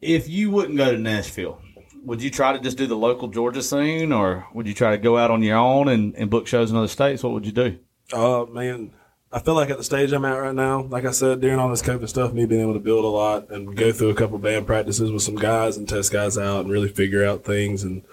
if 0.00 0.28
you 0.28 0.50
wouldn't 0.50 0.76
go 0.78 0.90
to 0.90 0.98
Nashville, 0.98 1.60
would 2.04 2.22
you 2.22 2.30
try 2.30 2.52
to 2.52 2.58
just 2.58 2.76
do 2.76 2.86
the 2.86 2.96
local 2.96 3.28
Georgia 3.28 3.62
scene, 3.62 4.12
or 4.12 4.46
would 4.54 4.66
you 4.66 4.74
try 4.74 4.90
to 4.92 4.98
go 4.98 5.16
out 5.16 5.30
on 5.30 5.42
your 5.42 5.56
own 5.56 5.88
and, 5.88 6.14
and 6.16 6.30
book 6.30 6.46
shows 6.46 6.70
in 6.70 6.76
other 6.76 6.88
states? 6.88 7.22
What 7.22 7.32
would 7.32 7.46
you 7.46 7.52
do? 7.52 7.78
Uh, 8.12 8.44
man, 8.44 8.92
I 9.32 9.40
feel 9.40 9.54
like 9.54 9.70
at 9.70 9.78
the 9.78 9.84
stage 9.84 10.12
I'm 10.12 10.24
at 10.24 10.36
right 10.36 10.54
now, 10.54 10.82
like 10.82 11.04
I 11.04 11.10
said, 11.10 11.40
during 11.40 11.58
all 11.58 11.68
this 11.68 11.82
COVID 11.82 12.08
stuff, 12.08 12.32
me 12.32 12.46
being 12.46 12.60
able 12.60 12.74
to 12.74 12.80
build 12.80 13.04
a 13.04 13.08
lot 13.08 13.50
and 13.50 13.76
go 13.76 13.90
through 13.92 14.10
a 14.10 14.14
couple 14.14 14.38
band 14.38 14.66
practices 14.66 15.10
with 15.10 15.22
some 15.22 15.36
guys 15.36 15.76
and 15.76 15.88
test 15.88 16.12
guys 16.12 16.38
out 16.38 16.60
and 16.60 16.70
really 16.70 16.88
figure 16.88 17.26
out 17.26 17.44
things 17.44 17.82
and 17.82 18.04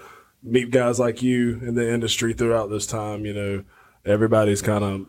meet 0.41 0.71
guys 0.71 0.99
like 0.99 1.21
you 1.21 1.59
in 1.61 1.75
the 1.75 1.93
industry 1.93 2.33
throughout 2.33 2.69
this 2.69 2.87
time, 2.87 3.25
you 3.25 3.33
know, 3.33 3.63
everybody's 4.05 4.61
kind 4.61 4.83
of 4.83 5.05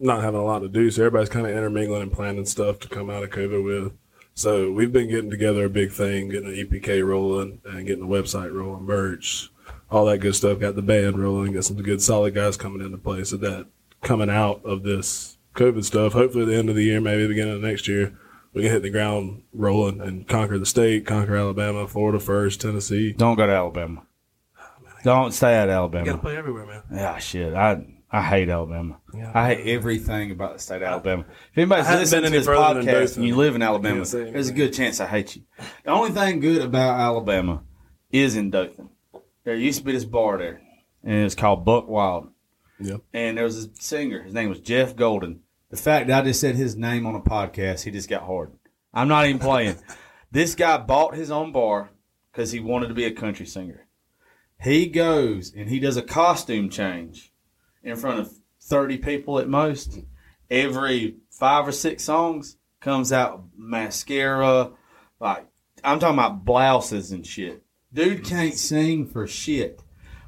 not 0.00 0.22
having 0.22 0.40
a 0.40 0.44
lot 0.44 0.60
to 0.60 0.68
do. 0.68 0.90
So 0.90 1.02
everybody's 1.02 1.28
kind 1.28 1.46
of 1.46 1.52
intermingling 1.52 2.02
and 2.02 2.12
planning 2.12 2.46
stuff 2.46 2.80
to 2.80 2.88
come 2.88 3.10
out 3.10 3.22
of 3.22 3.30
COVID 3.30 3.64
with. 3.64 3.92
So 4.38 4.70
we've 4.70 4.92
been 4.92 5.08
getting 5.08 5.30
together 5.30 5.64
a 5.64 5.68
big 5.68 5.90
thing, 5.90 6.28
getting 6.28 6.50
an 6.50 6.54
EPK 6.54 7.04
rolling 7.04 7.60
and 7.64 7.84
getting 7.84 8.08
the 8.08 8.14
website 8.14 8.54
rolling, 8.54 8.84
merch, 8.84 9.50
all 9.90 10.04
that 10.04 10.18
good 10.18 10.36
stuff. 10.36 10.60
Got 10.60 10.76
the 10.76 10.82
band 10.82 11.20
rolling, 11.20 11.54
got 11.54 11.64
some 11.64 11.82
good 11.82 12.00
solid 12.00 12.36
guys 12.36 12.56
coming 12.56 12.80
into 12.80 12.98
play. 12.98 13.24
So 13.24 13.36
that 13.38 13.66
coming 14.00 14.30
out 14.30 14.64
of 14.64 14.84
this 14.84 15.38
COVID 15.56 15.82
stuff, 15.84 16.12
hopefully 16.12 16.44
at 16.44 16.46
the 16.50 16.54
end 16.54 16.68
of 16.68 16.76
the 16.76 16.84
year, 16.84 17.00
maybe 17.00 17.26
beginning 17.26 17.54
of 17.54 17.62
next 17.62 17.88
year, 17.88 18.16
we 18.52 18.62
can 18.62 18.70
hit 18.70 18.82
the 18.82 18.90
ground 18.90 19.42
rolling 19.52 20.00
and 20.00 20.28
conquer 20.28 20.56
the 20.56 20.66
state, 20.66 21.04
conquer 21.04 21.34
Alabama, 21.34 21.88
Florida 21.88 22.20
first, 22.20 22.60
Tennessee. 22.60 23.14
Don't 23.14 23.34
go 23.34 23.44
to 23.44 23.52
Alabama. 23.52 24.04
Oh, 24.56 24.64
Don't 25.02 25.32
stay 25.32 25.54
at 25.56 25.68
Alabama. 25.68 26.04
You 26.04 26.12
gotta 26.12 26.22
play 26.22 26.36
everywhere, 26.36 26.64
man. 26.64 26.82
Yeah, 26.92 27.18
shit. 27.18 27.54
I 27.54 27.84
I 28.10 28.22
hate 28.22 28.48
Alabama. 28.48 28.98
Yeah. 29.12 29.32
I 29.34 29.54
hate 29.54 29.74
everything 29.74 30.30
about 30.30 30.54
the 30.54 30.58
state 30.58 30.76
of 30.76 30.82
Alabama. 30.82 31.26
If 31.52 31.58
anybody's 31.58 31.88
listening 31.88 32.22
been 32.22 32.32
to 32.32 32.38
this 32.38 32.48
podcast 32.48 33.16
and 33.16 33.26
you 33.26 33.36
live 33.36 33.54
in 33.54 33.60
Alabama, 33.60 34.04
say 34.06 34.30
there's 34.30 34.48
a 34.48 34.54
good 34.54 34.72
chance 34.72 34.98
I 35.00 35.06
hate 35.06 35.36
you. 35.36 35.42
The 35.84 35.90
only 35.90 36.10
thing 36.10 36.40
good 36.40 36.62
about 36.62 36.98
Alabama 36.98 37.62
is 38.10 38.34
in 38.34 38.50
Dothan. 38.50 38.88
There 39.44 39.54
used 39.54 39.80
to 39.80 39.84
be 39.84 39.92
this 39.92 40.06
bar 40.06 40.38
there, 40.38 40.62
and 41.04 41.24
it's 41.24 41.34
called 41.34 41.66
Buck 41.66 41.86
Wild. 41.86 42.28
Yep. 42.80 43.00
And 43.12 43.36
there 43.36 43.44
was 43.44 43.64
a 43.64 43.68
singer. 43.74 44.22
His 44.22 44.34
name 44.34 44.48
was 44.48 44.60
Jeff 44.60 44.96
Golden. 44.96 45.40
The 45.70 45.76
fact 45.76 46.06
that 46.06 46.22
I 46.22 46.26
just 46.26 46.40
said 46.40 46.54
his 46.54 46.76
name 46.76 47.06
on 47.06 47.14
a 47.14 47.20
podcast, 47.20 47.82
he 47.82 47.90
just 47.90 48.08
got 48.08 48.22
hard. 48.22 48.52
I'm 48.94 49.08
not 49.08 49.26
even 49.26 49.38
playing. 49.38 49.76
this 50.30 50.54
guy 50.54 50.78
bought 50.78 51.14
his 51.14 51.30
own 51.30 51.52
bar 51.52 51.90
because 52.32 52.52
he 52.52 52.60
wanted 52.60 52.88
to 52.88 52.94
be 52.94 53.04
a 53.04 53.10
country 53.10 53.44
singer. 53.44 53.86
He 54.60 54.86
goes 54.86 55.52
and 55.54 55.68
he 55.68 55.78
does 55.78 55.96
a 55.96 56.02
costume 56.02 56.70
change 56.70 57.27
in 57.88 57.96
front 57.96 58.20
of 58.20 58.32
30 58.62 58.98
people 58.98 59.38
at 59.38 59.48
most. 59.48 59.98
Every 60.50 61.16
five 61.30 61.66
or 61.68 61.72
six 61.72 62.04
songs 62.04 62.56
comes 62.80 63.12
out 63.12 63.44
mascara. 63.56 64.70
Like, 65.20 65.46
I'm 65.84 65.98
talking 65.98 66.18
about 66.18 66.44
blouses 66.44 67.12
and 67.12 67.26
shit. 67.26 67.62
Dude 67.92 68.24
can't 68.24 68.54
sing 68.54 69.06
for 69.06 69.26
shit. 69.26 69.82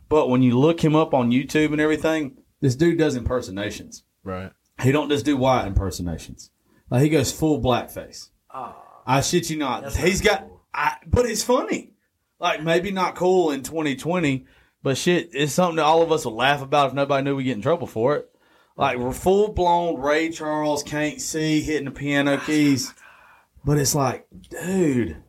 But 0.08 0.28
when 0.28 0.42
you 0.42 0.58
look 0.58 0.82
him 0.82 0.96
up 0.96 1.14
on 1.14 1.30
YouTube 1.30 1.72
and 1.72 1.80
everything, 1.80 2.38
this 2.60 2.74
dude 2.74 2.98
does 2.98 3.14
impersonations. 3.16 4.04
Right. 4.24 4.52
He 4.82 4.92
don't 4.92 5.08
just 5.08 5.24
do 5.24 5.36
white 5.36 5.66
impersonations. 5.66 6.50
Like 6.90 7.02
he 7.02 7.08
goes 7.08 7.32
full 7.32 7.60
blackface. 7.62 8.30
Ah. 8.50 8.76
I 9.06 9.20
shit 9.20 9.50
you 9.50 9.58
not. 9.58 9.94
He's 9.94 10.20
got, 10.20 10.46
I, 10.74 10.96
but 11.06 11.26
it's 11.26 11.42
funny. 11.42 11.92
Like 12.38 12.62
maybe 12.62 12.90
not 12.90 13.14
cool 13.14 13.50
in 13.50 13.62
2020, 13.62 14.46
but 14.82 14.96
shit, 14.96 15.30
it's 15.32 15.52
something 15.52 15.76
that 15.76 15.84
all 15.84 16.02
of 16.02 16.12
us 16.12 16.24
would 16.24 16.34
laugh 16.34 16.62
about 16.62 16.88
if 16.88 16.94
nobody 16.94 17.24
knew 17.24 17.36
we 17.36 17.44
get 17.44 17.56
in 17.56 17.62
trouble 17.62 17.86
for 17.86 18.16
it. 18.16 18.30
Like 18.76 18.98
we're 18.98 19.12
full 19.12 19.52
blown 19.52 20.00
Ray 20.00 20.30
Charles 20.30 20.82
can't 20.82 21.20
see 21.20 21.60
hitting 21.60 21.84
the 21.84 21.90
piano 21.90 22.38
keys, 22.38 22.94
but 23.64 23.76
it's 23.76 23.94
like, 23.94 24.26
dude, 24.48 25.22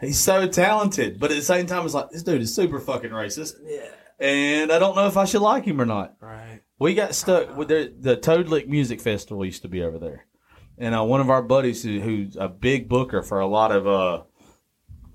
he's 0.00 0.18
so 0.18 0.48
talented. 0.48 1.20
But 1.20 1.30
at 1.30 1.36
the 1.36 1.42
same 1.42 1.66
time, 1.66 1.84
it's 1.84 1.94
like 1.94 2.10
this 2.10 2.24
dude 2.24 2.42
is 2.42 2.54
super 2.54 2.80
fucking 2.80 3.10
racist. 3.10 3.54
Yeah. 3.62 3.90
And 4.18 4.72
I 4.72 4.80
don't 4.80 4.96
know 4.96 5.06
if 5.06 5.16
I 5.16 5.26
should 5.26 5.42
like 5.42 5.64
him 5.64 5.80
or 5.80 5.86
not. 5.86 6.16
Right. 6.20 6.62
We 6.80 6.94
got 6.94 7.14
stuck 7.14 7.56
with 7.56 7.68
the, 7.68 7.92
the 7.96 8.16
Toad 8.16 8.48
Lick 8.48 8.68
Music 8.68 9.00
Festival 9.00 9.44
used 9.44 9.62
to 9.62 9.68
be 9.68 9.82
over 9.82 9.98
there, 9.98 10.26
and 10.76 10.94
uh, 10.94 11.04
one 11.04 11.20
of 11.20 11.30
our 11.30 11.42
buddies 11.42 11.82
who, 11.82 12.00
who's 12.00 12.36
a 12.36 12.48
big 12.48 12.88
booker 12.88 13.22
for 13.22 13.38
a 13.38 13.46
lot 13.46 13.70
of 13.70 13.86
uh, 13.86 14.22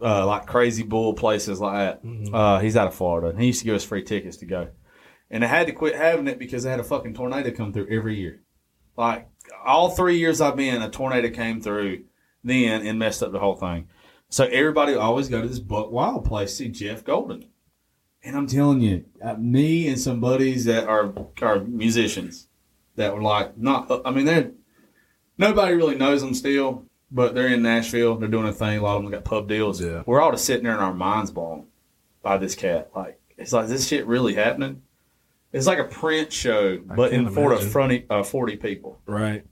uh, 0.03 0.25
like 0.25 0.45
Crazy 0.45 0.83
Bull 0.83 1.13
places 1.13 1.59
like 1.59 1.73
that. 2.01 2.33
Uh, 2.33 2.59
he's 2.59 2.75
out 2.75 2.87
of 2.87 2.95
Florida, 2.95 3.29
and 3.29 3.39
he 3.39 3.47
used 3.47 3.59
to 3.59 3.65
give 3.65 3.75
us 3.75 3.83
free 3.83 4.03
tickets 4.03 4.37
to 4.37 4.45
go, 4.45 4.69
and 5.29 5.43
I 5.43 5.47
had 5.47 5.67
to 5.67 5.73
quit 5.73 5.95
having 5.95 6.27
it 6.27 6.37
because 6.39 6.63
they 6.63 6.69
had 6.69 6.79
a 6.79 6.83
fucking 6.83 7.13
tornado 7.13 7.51
come 7.51 7.71
through 7.73 7.87
every 7.89 8.15
year. 8.17 8.41
Like 8.97 9.29
all 9.65 9.89
three 9.89 10.17
years 10.17 10.41
I've 10.41 10.55
been, 10.55 10.81
a 10.81 10.89
tornado 10.89 11.29
came 11.29 11.61
through 11.61 12.03
then 12.43 12.85
and 12.85 12.99
messed 12.99 13.23
up 13.23 13.31
the 13.31 13.39
whole 13.39 13.55
thing. 13.55 13.87
So 14.29 14.45
everybody 14.45 14.95
always 14.95 15.29
go 15.29 15.41
to 15.41 15.47
this 15.47 15.59
Buck 15.59 15.91
Wild 15.91 16.25
place 16.25 16.51
to 16.51 16.55
see 16.55 16.69
Jeff 16.69 17.03
Golden. 17.03 17.45
And 18.23 18.35
I'm 18.37 18.47
telling 18.47 18.81
you, 18.81 19.05
uh, 19.21 19.35
me 19.35 19.87
and 19.87 19.99
some 19.99 20.19
buddies 20.19 20.65
that 20.65 20.87
are 20.87 21.13
are 21.41 21.59
musicians 21.59 22.47
that 22.95 23.13
were 23.13 23.21
like 23.21 23.57
not. 23.57 23.91
I 24.05 24.11
mean, 24.11 24.25
they're 24.25 24.51
nobody 25.37 25.75
really 25.75 25.95
knows 25.95 26.21
them 26.21 26.33
still, 26.33 26.85
but 27.13 27.35
they're 27.35 27.47
in 27.47 27.61
Nashville. 27.61 28.15
They're 28.17 28.27
doing 28.27 28.47
a 28.47 28.53
thing. 28.53 28.79
A 28.79 28.81
lot 28.81 28.97
of 28.97 29.03
them 29.03 29.11
got 29.11 29.23
pub 29.23 29.47
deals. 29.47 29.79
Yeah. 29.79 30.03
We're 30.05 30.19
all 30.19 30.31
just 30.31 30.45
sitting 30.45 30.63
there 30.63 30.73
in 30.73 30.79
our 30.79 30.93
minds 30.93 31.31
blown 31.31 31.67
by 32.21 32.37
this 32.37 32.55
cat. 32.55 32.89
Like 32.95 33.19
it's 33.37 33.53
like 33.53 33.65
is 33.65 33.69
this 33.71 33.87
shit 33.87 34.07
really 34.07 34.33
happening. 34.33 34.81
It's 35.53 35.67
like 35.67 35.77
a 35.77 35.83
print 35.83 36.33
show, 36.33 36.79
but 36.79 37.13
in 37.13 37.29
front 37.29 37.53
of 37.53 37.71
40, 37.71 38.07
uh, 38.09 38.23
40 38.23 38.57
people. 38.57 38.99
Right. 39.05 39.45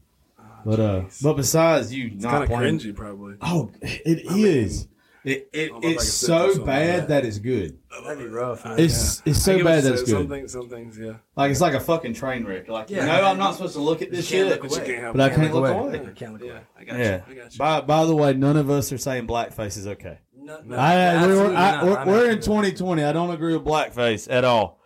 But 0.66 0.80
uh, 0.80 1.04
but 1.22 1.36
besides 1.36 1.94
you 1.94 2.12
It's 2.14 2.24
not 2.24 2.48
kind 2.48 2.76
of 2.76 2.82
cringy, 2.82 2.96
probably. 2.96 3.36
Oh, 3.42 3.72
it 3.82 4.26
is. 4.26 4.88
It, 5.24 5.50
it 5.54 5.68
don't 5.70 5.82
know 5.84 5.90
if 5.90 5.98
I 5.98 6.02
it's 6.02 6.14
so 6.14 6.44
through 6.46 6.52
some 6.54 6.62
of 6.62 6.66
bad 6.68 7.00
that. 7.02 7.08
that 7.10 7.26
it's 7.26 7.38
good. 7.38 7.78
That'd 8.04 8.18
be 8.18 8.26
rough. 8.26 8.66
man. 8.66 8.80
It's 8.80 9.22
it's 9.26 9.40
so 9.44 9.64
bad 9.64 9.84
you 9.84 9.90
that 9.90 9.94
it's 9.94 10.02
good. 10.04 10.10
Some 10.12 10.28
things, 10.30 10.52
some 10.52 10.68
things, 10.70 10.98
yeah. 10.98 11.14
Like 11.36 11.52
it's 11.52 11.62
like 11.62 11.76
a 11.76 11.80
fucking 11.80 12.14
train 12.16 12.44
wreck. 12.44 12.68
Like 12.68 12.90
Yeah. 12.90 13.02
you 13.02 13.06
know, 13.06 13.28
I'm 13.28 13.38
not 13.38 13.54
supposed 13.54 13.74
to 13.76 13.82
look 13.82 14.02
at 14.02 14.10
this 14.10 14.28
shit, 14.28 14.48
look 14.48 14.62
But 14.62 14.72
you 14.72 14.78
away. 14.78 14.86
can't 14.96 15.16
but 15.16 15.22
I 15.22 15.30
can't 15.36 15.54
look 15.54 15.70
away. 15.70 15.98
away. 15.98 16.06
You 16.06 16.12
can't 16.16 16.34
look 16.34 16.42
Yeah, 16.42 16.52
away. 16.52 16.62
I 16.80 16.84
got 16.86 16.98
Yeah. 16.98 17.16
you. 17.18 17.24
I 17.30 17.34
got 17.44 17.54
you. 17.54 17.58
By 17.60 17.82
by 17.82 18.06
the 18.06 18.16
way, 18.16 18.34
none 18.34 18.58
of 18.58 18.70
us 18.72 18.92
are 18.92 18.98
saying 18.98 19.28
blackface 19.28 19.78
is 19.78 19.86
okay. 19.88 20.20
No, 20.36 20.60
no, 20.66 20.76
I, 20.76 20.94
I, 20.94 20.96
we're, 20.96 21.06
absolutely 21.30 21.56
I, 21.56 21.72
not. 21.86 22.08
we're, 22.08 22.14
we're 22.14 22.32
in 22.32 22.38
2020. 22.42 23.04
I 23.04 23.12
don't 23.14 23.30
agree 23.30 23.54
with 23.56 23.64
blackface 23.64 24.28
at 24.32 24.44
all. 24.44 24.80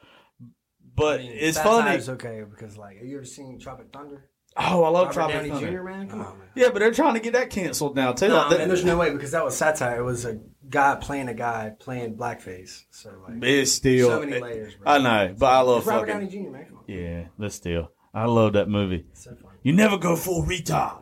But 0.95 1.21
I 1.21 1.23
mean, 1.23 1.31
it's 1.33 1.57
Fat 1.57 1.63
funny. 1.65 1.91
Time's 1.91 2.09
okay 2.09 2.43
because, 2.49 2.77
like, 2.77 2.97
have 2.97 3.05
you 3.05 3.15
ever 3.17 3.25
seen 3.25 3.57
Tropic 3.59 3.88
Thunder? 3.93 4.29
Oh, 4.57 4.83
I 4.83 4.89
love 4.89 5.15
Robert 5.17 5.45
Downey 5.45 5.49
Jr. 5.71 5.81
Man, 5.83 6.07
come 6.09 6.21
on, 6.21 6.39
man. 6.39 6.47
Yeah, 6.55 6.69
but 6.69 6.79
they're 6.79 6.91
trying 6.93 7.15
to 7.15 7.19
get 7.19 7.33
that 7.33 7.49
canceled 7.49 7.95
now 7.95 8.13
too. 8.13 8.29
No, 8.29 8.35
Like, 8.47 8.59
man, 8.59 8.67
there's 8.69 8.85
no 8.85 8.97
way 8.97 9.11
because 9.11 9.31
that 9.31 9.43
was 9.43 9.57
satire. 9.57 9.99
It 9.99 10.03
was 10.03 10.23
a 10.23 10.39
guy 10.69 10.95
playing 10.95 11.27
a 11.27 11.33
guy 11.33 11.73
playing 11.77 12.15
blackface. 12.15 12.83
So 12.89 13.11
like, 13.27 13.43
it's 13.43 13.71
still. 13.73 14.09
so 14.09 14.19
many 14.21 14.39
layers. 14.39 14.75
Bro. 14.75 14.91
I 14.91 14.97
know, 14.99 15.35
but 15.37 15.45
I 15.47 15.59
love 15.59 15.79
It's 15.79 15.87
Robert 15.87 16.07
fucking. 16.07 16.27
Downey 16.29 16.43
Jr. 16.45 16.49
Man, 16.51 16.65
come 16.67 16.77
on. 16.77 16.83
Yeah, 16.87 17.25
but 17.37 17.51
still, 17.51 17.91
I 18.13 18.25
love 18.25 18.53
that 18.53 18.69
movie. 18.69 19.05
So 19.13 19.31
funny. 19.35 19.57
You 19.63 19.73
never 19.73 19.97
go 19.97 20.15
full 20.15 20.43
retard. 20.43 21.01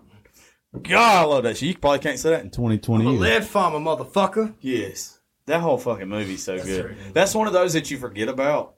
God, 0.82 1.22
I 1.22 1.24
love 1.26 1.44
that 1.44 1.58
shit. 1.58 1.70
You 1.70 1.78
probably 1.78 2.00
can't 2.00 2.18
say 2.18 2.32
that 2.32 2.42
in 2.42 2.50
2020 2.50 3.06
I'm 3.06 3.16
a 3.16 3.20
lead 3.20 3.46
farmer, 3.46 3.78
motherfucker. 3.78 4.56
Yes. 4.62 5.20
That 5.46 5.62
whole 5.62 5.78
fucking 5.78 6.08
movie's 6.10 6.44
so 6.44 6.56
That's 6.56 6.66
good. 6.68 6.86
right. 6.86 7.14
That's 7.14 7.36
one 7.36 7.46
of 7.46 7.54
those 7.54 7.74
that 7.74 7.92
you 7.92 8.00
forget 8.00 8.30
about. 8.30 8.74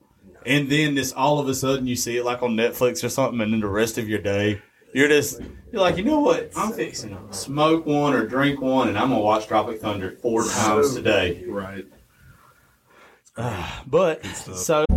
And 0.46 0.70
then 0.70 0.96
this 0.96 1.12
all 1.12 1.40
of 1.40 1.48
a 1.48 1.54
sudden 1.54 1.88
you 1.88 1.96
see 1.96 2.18
it 2.18 2.26
like 2.26 2.44
on 2.44 2.56
Netflix 2.56 3.04
or 3.04 3.10
something, 3.10 3.42
and 3.42 3.54
then 3.54 3.60
the 3.60 3.68
rest 3.68 3.98
of 3.98 4.08
your 4.08 4.20
day, 4.20 4.62
you're 4.94 5.08
just 5.08 5.42
you're 5.72 5.82
like, 5.82 5.98
you 5.98 6.04
know 6.04 6.20
what? 6.20 6.52
I'm 6.56 6.72
fixing 6.72 7.10
to 7.10 7.34
smoke 7.34 7.86
one 7.86 8.14
or 8.14 8.26
drink 8.26 8.62
one, 8.62 8.88
and 8.88 8.98
I'm 8.98 9.10
gonna 9.10 9.22
watch 9.22 9.48
Tropic 9.48 9.82
Thunder 9.82 10.12
four 10.22 10.46
times 10.46 10.96
today. 10.96 11.44
Right. 11.48 11.86
But 13.88 14.26
so 14.26 14.85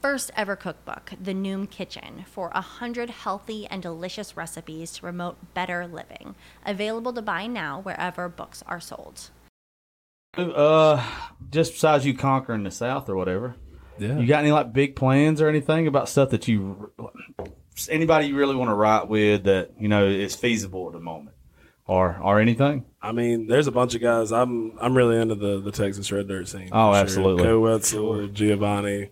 first 0.00 0.30
ever 0.36 0.56
cookbook, 0.56 1.12
The 1.20 1.34
Noom 1.34 1.70
Kitchen, 1.70 2.24
for 2.26 2.50
a 2.54 2.60
hundred 2.60 3.10
healthy 3.10 3.66
and 3.66 3.82
delicious 3.82 4.36
recipes 4.36 4.92
to 4.92 5.02
promote 5.02 5.54
better 5.54 5.86
living. 5.86 6.34
Available 6.64 7.12
to 7.12 7.22
buy 7.22 7.46
now 7.46 7.80
wherever 7.80 8.28
books 8.28 8.62
are 8.66 8.80
sold. 8.80 9.30
uh 10.36 11.04
just 11.50 11.72
besides 11.72 12.06
you 12.06 12.14
conquering 12.14 12.62
the 12.62 12.70
South 12.70 13.08
or 13.08 13.16
whatever. 13.16 13.56
Yeah. 13.98 14.18
You 14.18 14.26
got 14.26 14.40
any 14.40 14.52
like 14.52 14.72
big 14.72 14.96
plans 14.96 15.42
or 15.42 15.48
anything 15.48 15.86
about 15.86 16.08
stuff 16.08 16.30
that 16.30 16.48
you 16.48 16.92
anybody 17.88 18.26
you 18.26 18.36
really 18.36 18.56
want 18.56 18.70
to 18.70 18.74
write 18.74 19.08
with 19.08 19.44
that, 19.44 19.70
you 19.78 19.88
know, 19.88 20.06
is 20.06 20.34
feasible 20.34 20.86
at 20.86 20.92
the 20.92 21.00
moment? 21.00 21.36
Or 21.86 22.18
or 22.22 22.40
anything? 22.40 22.84
I 23.02 23.12
mean, 23.12 23.48
there's 23.48 23.66
a 23.66 23.72
bunch 23.72 23.94
of 23.94 24.00
guys. 24.00 24.30
I'm 24.30 24.78
I'm 24.80 24.96
really 24.96 25.20
into 25.20 25.34
the, 25.34 25.60
the 25.60 25.72
Texas 25.72 26.12
Red 26.12 26.28
Dirt 26.28 26.46
scene. 26.46 26.68
Oh, 26.72 26.90
for 26.90 26.94
sure. 26.94 27.02
absolutely. 27.02 27.44
Koe 27.44 27.60
Wetzel, 27.60 28.28
Giovannie, 28.28 29.10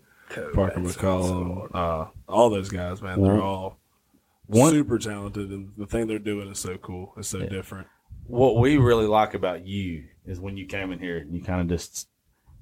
Parker 0.54 0.80
McCollum, 0.80 1.68
uh, 1.74 2.06
all 2.28 2.50
those 2.50 2.68
guys, 2.68 3.00
man. 3.02 3.22
They're 3.22 3.40
all 3.40 3.78
one- 4.46 4.72
super 4.72 4.98
talented, 4.98 5.50
and 5.50 5.72
the 5.76 5.86
thing 5.86 6.06
they're 6.06 6.18
doing 6.18 6.48
is 6.48 6.58
so 6.58 6.76
cool. 6.78 7.12
It's 7.16 7.28
so 7.28 7.46
different. 7.46 7.86
what 8.26 8.56
we 8.58 8.76
really 8.76 9.06
like 9.06 9.34
about 9.34 9.66
you 9.66 10.04
is 10.26 10.38
when 10.40 10.56
you 10.56 10.66
came 10.66 10.92
in 10.92 10.98
here 10.98 11.16
and 11.18 11.34
you 11.34 11.42
kind 11.42 11.60
of 11.62 11.68
just 11.68 12.08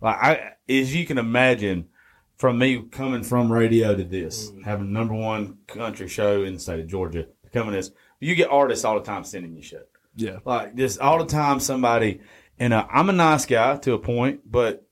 like 0.00 0.16
I 0.16 0.52
as 0.68 0.94
you 0.94 1.04
can 1.06 1.18
imagine 1.18 1.88
from 2.36 2.58
me 2.58 2.82
coming 2.82 3.22
from 3.24 3.50
radio 3.50 3.96
to 3.96 4.04
this 4.04 4.52
having 4.64 4.92
number 4.92 5.14
one 5.14 5.58
country 5.66 6.06
show 6.06 6.44
in 6.44 6.54
the 6.54 6.60
state 6.60 6.78
of 6.80 6.86
Georgia 6.86 7.26
coming 7.52 7.72
this 7.72 7.90
you 8.20 8.34
get 8.36 8.50
artists 8.50 8.84
all 8.84 8.94
the 8.94 9.04
time 9.04 9.24
sending 9.24 9.56
you 9.56 9.62
shit 9.62 9.88
Yeah. 10.14 10.38
like 10.44 10.76
just 10.76 11.00
all 11.00 11.18
the 11.18 11.26
time 11.26 11.58
somebody 11.58 12.20
and 12.60 12.72
uh, 12.72 12.86
I'm 12.88 13.08
a 13.08 13.12
nice 13.12 13.46
guy 13.46 13.76
to 13.78 13.94
a 13.94 13.98
point 13.98 14.40
but 14.48 14.86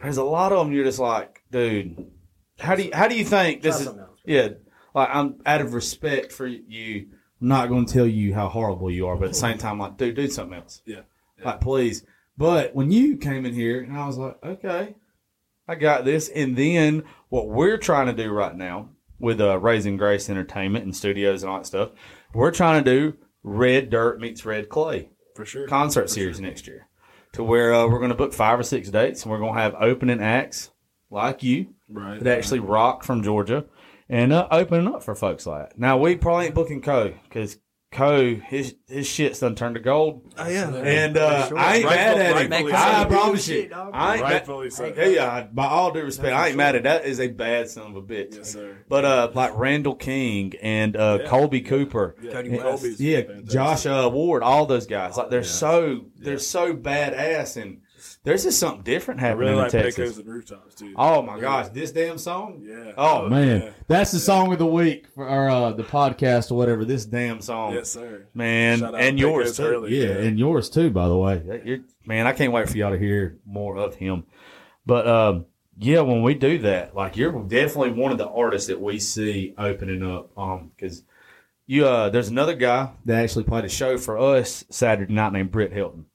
there's 0.00 0.18
a 0.18 0.22
lot 0.24 0.52
of 0.52 0.64
them 0.66 0.72
you're 0.74 0.84
just 0.84 1.00
like 1.00 1.42
dude 1.50 2.06
how 2.60 2.74
do 2.74 2.82
you 2.84 2.90
how 2.92 3.08
do 3.08 3.16
you 3.16 3.24
think 3.24 3.62
this 3.62 3.80
is 3.80 3.86
else. 3.88 3.98
yeah 4.24 4.48
like 4.94 5.08
I'm 5.12 5.40
out 5.46 5.60
of 5.60 5.74
respect 5.74 6.32
for 6.32 6.46
you 6.46 7.06
I'm 7.40 7.48
not 7.48 7.68
going 7.68 7.86
to 7.86 7.92
tell 7.92 8.06
you 8.06 8.34
how 8.34 8.48
horrible 8.48 8.90
you 8.90 9.06
are 9.06 9.16
but 9.16 9.26
at 9.26 9.30
the 9.32 9.38
same 9.38 9.58
time 9.58 9.78
like 9.78 9.96
dude 9.96 10.16
do 10.16 10.28
something 10.28 10.58
else 10.58 10.82
Yeah. 10.84 11.00
like 11.44 11.60
please 11.60 12.04
but 12.36 12.74
when 12.74 12.90
you 12.90 13.16
came 13.16 13.44
in 13.46 13.54
here 13.54 13.80
and 13.82 13.96
I 13.96 14.06
was 14.06 14.18
like 14.18 14.36
okay 14.44 14.94
I 15.68 15.74
got 15.76 16.04
this 16.04 16.28
and 16.28 16.56
then 16.56 17.04
what 17.28 17.48
we're 17.48 17.78
trying 17.78 18.06
to 18.06 18.12
do 18.12 18.30
right 18.30 18.56
now 18.56 18.90
with 19.18 19.40
uh, 19.40 19.58
Raising 19.58 19.96
Grace 19.96 20.28
Entertainment 20.30 20.84
and 20.84 20.96
studios 20.96 21.42
and 21.42 21.50
all 21.52 21.58
that 21.58 21.66
stuff 21.66 21.90
we're 22.34 22.50
trying 22.50 22.82
to 22.84 22.90
do 22.90 23.16
Red 23.42 23.90
Dirt 23.90 24.20
meets 24.20 24.44
Red 24.44 24.68
Clay 24.68 25.10
For 25.34 25.44
sure. 25.44 25.66
concert 25.66 26.10
series 26.10 26.40
next 26.40 26.66
year 26.66 26.88
to 27.32 27.44
where 27.44 27.72
uh, 27.72 27.86
we're 27.86 27.98
going 28.00 28.10
to 28.10 28.16
book 28.16 28.32
five 28.34 28.58
or 28.58 28.62
six 28.64 28.88
dates 28.90 29.22
and 29.22 29.30
we're 29.30 29.38
going 29.38 29.54
to 29.54 29.60
have 29.60 29.74
opening 29.80 30.20
acts 30.20 30.70
like 31.10 31.42
you 31.42 31.74
Right. 31.88 32.20
that 32.22 32.38
actually 32.38 32.60
rock 32.60 33.02
from 33.04 33.22
Georgia 33.22 33.64
and 34.08 34.32
uh, 34.32 34.46
opening 34.50 34.86
up 34.92 35.02
for 35.02 35.14
folks 35.14 35.46
like 35.46 35.70
that. 35.70 35.78
Now 35.78 35.98
we 35.98 36.16
probably 36.16 36.46
ain't 36.46 36.54
booking 36.54 36.80
Koe 36.82 37.14
because 37.24 37.58
Koe 37.92 38.36
his 38.36 38.76
his 38.86 39.08
shit's 39.08 39.40
done 39.40 39.56
turned 39.56 39.74
to 39.74 39.80
gold. 39.80 40.22
Oh, 40.38 40.48
yeah. 40.48 40.72
And 40.72 41.16
uh, 41.16 41.48
Sure. 41.48 41.58
I 41.58 41.76
ain't 41.78 41.84
mad 41.86 41.90
Rightful- 42.16 42.20
at 42.20 42.42
him. 42.42 42.50
rightfully 42.52 42.72
I 42.72 43.04
promise 43.06 43.44
Shit, 43.44 43.64
you. 43.64 43.68
dog. 43.70 43.90
I 43.92 44.12
ain't 44.14 44.22
Rightfully 44.22 44.64
mad. 44.66 44.72
so. 44.72 44.92
Hey, 44.94 45.14
yeah, 45.16 45.46
by 45.52 45.66
all 45.66 45.90
due 45.90 46.02
respect, 46.04 46.32
I 46.32 46.48
ain't 46.48 46.56
mad 46.56 46.76
at 46.76 46.84
that. 46.84 47.04
Is 47.04 47.18
a 47.18 47.26
bad 47.26 47.68
son 47.68 47.90
of 47.90 47.96
a 47.96 48.02
bitch. 48.02 48.36
Yes, 48.36 48.52
sir. 48.52 48.76
But 48.88 49.04
uh, 49.04 49.30
like 49.34 49.58
Randall 49.58 49.96
King 49.96 50.52
and 50.62 50.94
uh, 50.96 51.18
Yeah. 51.22 51.28
Kolby 51.28 51.66
Cooper, 51.66 52.14
Yeah. 52.22 52.30
Cody 52.30 52.50
and- 52.54 52.62
West. 52.64 53.00
Yeah. 53.00 53.22
Josh 53.42 53.86
uh, 53.86 54.08
Ward, 54.12 54.44
all 54.44 54.66
those 54.66 54.86
guys, 54.86 55.16
like 55.16 55.30
they're 55.30 55.40
Yeah. 55.40 55.46
so 55.48 56.04
they're 56.16 56.38
so 56.38 56.72
badass, 56.74 57.60
and 57.60 57.80
there's 58.24 58.42
just 58.44 58.58
something 58.58 58.82
different 58.82 59.20
I 59.20 59.28
happening 59.28 59.40
really 59.48 59.52
in 59.52 59.58
like 59.58 59.70
Texas. 59.70 59.94
Pecos 59.96 60.18
and 60.18 60.26
Rooftops, 60.28 60.74
too. 60.74 60.92
Oh 60.96 61.22
my 61.22 61.40
gosh, 61.40 61.68
this 61.68 61.90
damn 61.92 62.18
song! 62.18 62.62
Yeah. 62.62 62.92
Oh 62.98 63.28
man, 63.28 63.62
Yeah. 63.62 63.70
that's 63.88 64.12
the 64.12 64.18
song 64.18 64.52
of 64.52 64.58
the 64.58 64.66
week 64.66 65.06
for 65.14 65.26
or, 65.28 65.48
uh, 65.48 65.72
the 65.72 65.82
podcast 65.84 66.50
or 66.50 66.56
whatever. 66.56 66.84
This 66.84 67.04
damn 67.06 67.40
song, 67.40 67.74
Yes, 67.74 67.90
sir. 67.92 68.26
man, 68.34 68.80
Shout 68.80 68.94
out 68.94 69.00
and 69.00 69.18
yours 69.18 69.44
Pecos 69.52 69.56
too. 69.56 69.62
Hurley, 69.62 69.96
yeah, 69.98 70.08
yeah. 70.08 70.24
and 70.26 70.38
yours 70.38 70.68
too. 70.70 70.90
By 70.90 71.08
the 71.08 71.16
way, 71.16 71.60
You're- 71.64 71.82
man, 72.04 72.26
I 72.26 72.32
can't 72.32 72.52
wait 72.52 72.68
for 72.68 72.76
y'all 72.76 72.92
to 72.92 72.98
hear 72.98 73.38
more 73.46 73.76
of 73.78 73.94
him. 73.94 74.24
But 74.84 75.06
um, 75.06 75.46
yeah, 75.78 76.00
when 76.00 76.22
we 76.22 76.34
do 76.34 76.58
that, 76.58 76.94
like 76.94 77.16
you're 77.16 77.32
definitely 77.44 77.92
one 77.92 78.12
of 78.12 78.18
the 78.18 78.28
artists 78.28 78.68
that 78.68 78.80
we 78.80 78.98
see 78.98 79.54
opening 79.56 80.02
up. 80.02 80.36
Um, 80.38 80.72
because 80.76 81.04
you 81.66 81.86
uh, 81.86 82.10
there's 82.10 82.28
another 82.28 82.54
guy 82.54 82.90
that 83.06 83.22
actually 83.22 83.44
played 83.44 83.64
a 83.64 83.68
show 83.68 83.96
for 83.96 84.18
us 84.18 84.64
Saturday 84.70 85.12
night 85.14 85.32
named 85.32 85.50
Britt 85.52 85.72
Hilton. 85.72 86.06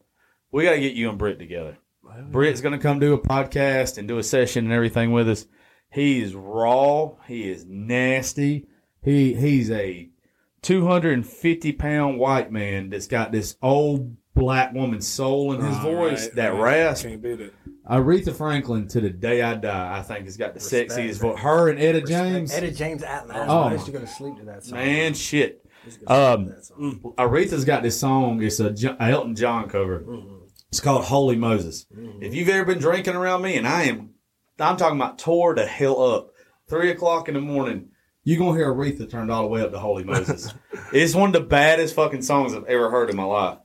We 0.51 0.63
got 0.63 0.71
to 0.71 0.79
get 0.79 0.93
you 0.93 1.09
and 1.09 1.17
Britt 1.17 1.39
together. 1.39 1.77
Britt's 2.23 2.61
going 2.61 2.73
to 2.73 2.79
come 2.81 2.99
do 2.99 3.13
a 3.13 3.19
podcast 3.19 3.97
and 3.97 4.07
do 4.07 4.17
a 4.17 4.23
session 4.23 4.65
and 4.65 4.73
everything 4.73 5.11
with 5.11 5.27
us. 5.29 5.45
He 5.91 6.21
is 6.21 6.33
raw. 6.35 7.11
He 7.27 7.49
is 7.49 7.65
nasty. 7.65 8.67
He 9.03 9.33
he's 9.35 9.69
a 9.71 10.09
250 10.61 11.71
pound 11.73 12.19
white 12.19 12.51
man 12.51 12.89
that's 12.89 13.07
got 13.07 13.31
this 13.31 13.55
old 13.61 14.15
black 14.33 14.73
woman's 14.73 15.07
soul 15.07 15.53
in 15.53 15.61
his 15.63 15.75
All 15.77 15.83
voice, 15.83 16.25
right, 16.25 16.35
that 16.35 16.53
man, 16.53 16.61
rasp. 16.61 17.05
Can't 17.05 17.21
beat 17.21 17.39
it. 17.39 17.53
Aretha 17.89 18.35
Franklin 18.35 18.87
to 18.89 18.99
the 18.99 19.11
day 19.11 19.43
I 19.43 19.53
die, 19.55 19.99
I 19.99 20.01
think 20.01 20.25
has 20.25 20.37
got 20.37 20.53
the 20.55 20.59
Respect, 20.59 20.91
sexiest 20.91 21.19
voice. 21.21 21.39
Her 21.39 21.69
and 21.69 21.79
Etta 21.79 22.01
Respect. 22.01 22.07
James. 22.09 22.53
Etta 22.53 22.71
James 22.71 23.03
at 23.03 23.27
last. 23.27 23.47
Oh, 23.49 23.59
I 23.59 23.65
my- 23.67 23.73
used 23.73 23.85
to 23.85 23.91
to 23.99 24.07
sleep 24.07 24.37
to 24.39 24.45
that 24.45 24.63
song. 24.63 24.79
Man, 24.79 25.13
shit. 25.13 25.63
used 25.85 25.99
to 25.99 26.05
go 26.05 26.11
to 26.11 26.35
sleep 26.35 26.39
Um, 26.39 26.45
to 26.47 26.51
that 26.53 26.65
song. 26.65 27.13
Aretha's 27.19 27.63
got 27.65 27.83
this 27.83 27.99
song. 27.99 28.41
It's 28.41 28.59
a 28.59 28.71
Jo- 28.71 28.97
a 28.99 29.03
Elton 29.11 29.35
John 29.35 29.69
cover. 29.69 30.03
It's 30.75 30.81
called 30.81 31.05
Holy 31.05 31.37
Moses. 31.37 31.85
If 32.19 32.35
you've 32.35 32.49
ever 32.49 32.65
been 32.65 32.79
drinking 32.79 33.15
around 33.15 33.43
me, 33.43 33.55
and 33.55 33.65
I 33.65 33.83
am, 33.83 34.09
I'm 34.59 34.75
talking 34.75 34.99
about 34.99 35.17
tore 35.17 35.55
the 35.55 35.65
hell 35.65 36.01
up. 36.01 36.31
Three 36.67 36.89
o'clock 36.91 37.29
in 37.29 37.33
the 37.35 37.39
morning, 37.39 37.91
you're 38.25 38.39
gonna 38.39 38.57
hear 38.57 38.73
Aretha 38.73 39.09
turned 39.09 39.31
all 39.31 39.43
the 39.43 39.47
way 39.47 39.61
up 39.61 39.71
to 39.71 39.79
Holy 39.79 40.03
Moses. 40.03 40.53
it's 40.91 41.15
one 41.15 41.29
of 41.29 41.33
the 41.41 41.47
baddest 41.47 41.95
fucking 41.95 42.23
songs 42.23 42.53
I've 42.53 42.65
ever 42.65 42.91
heard 42.91 43.09
in 43.09 43.15
my 43.15 43.23
life. 43.23 43.59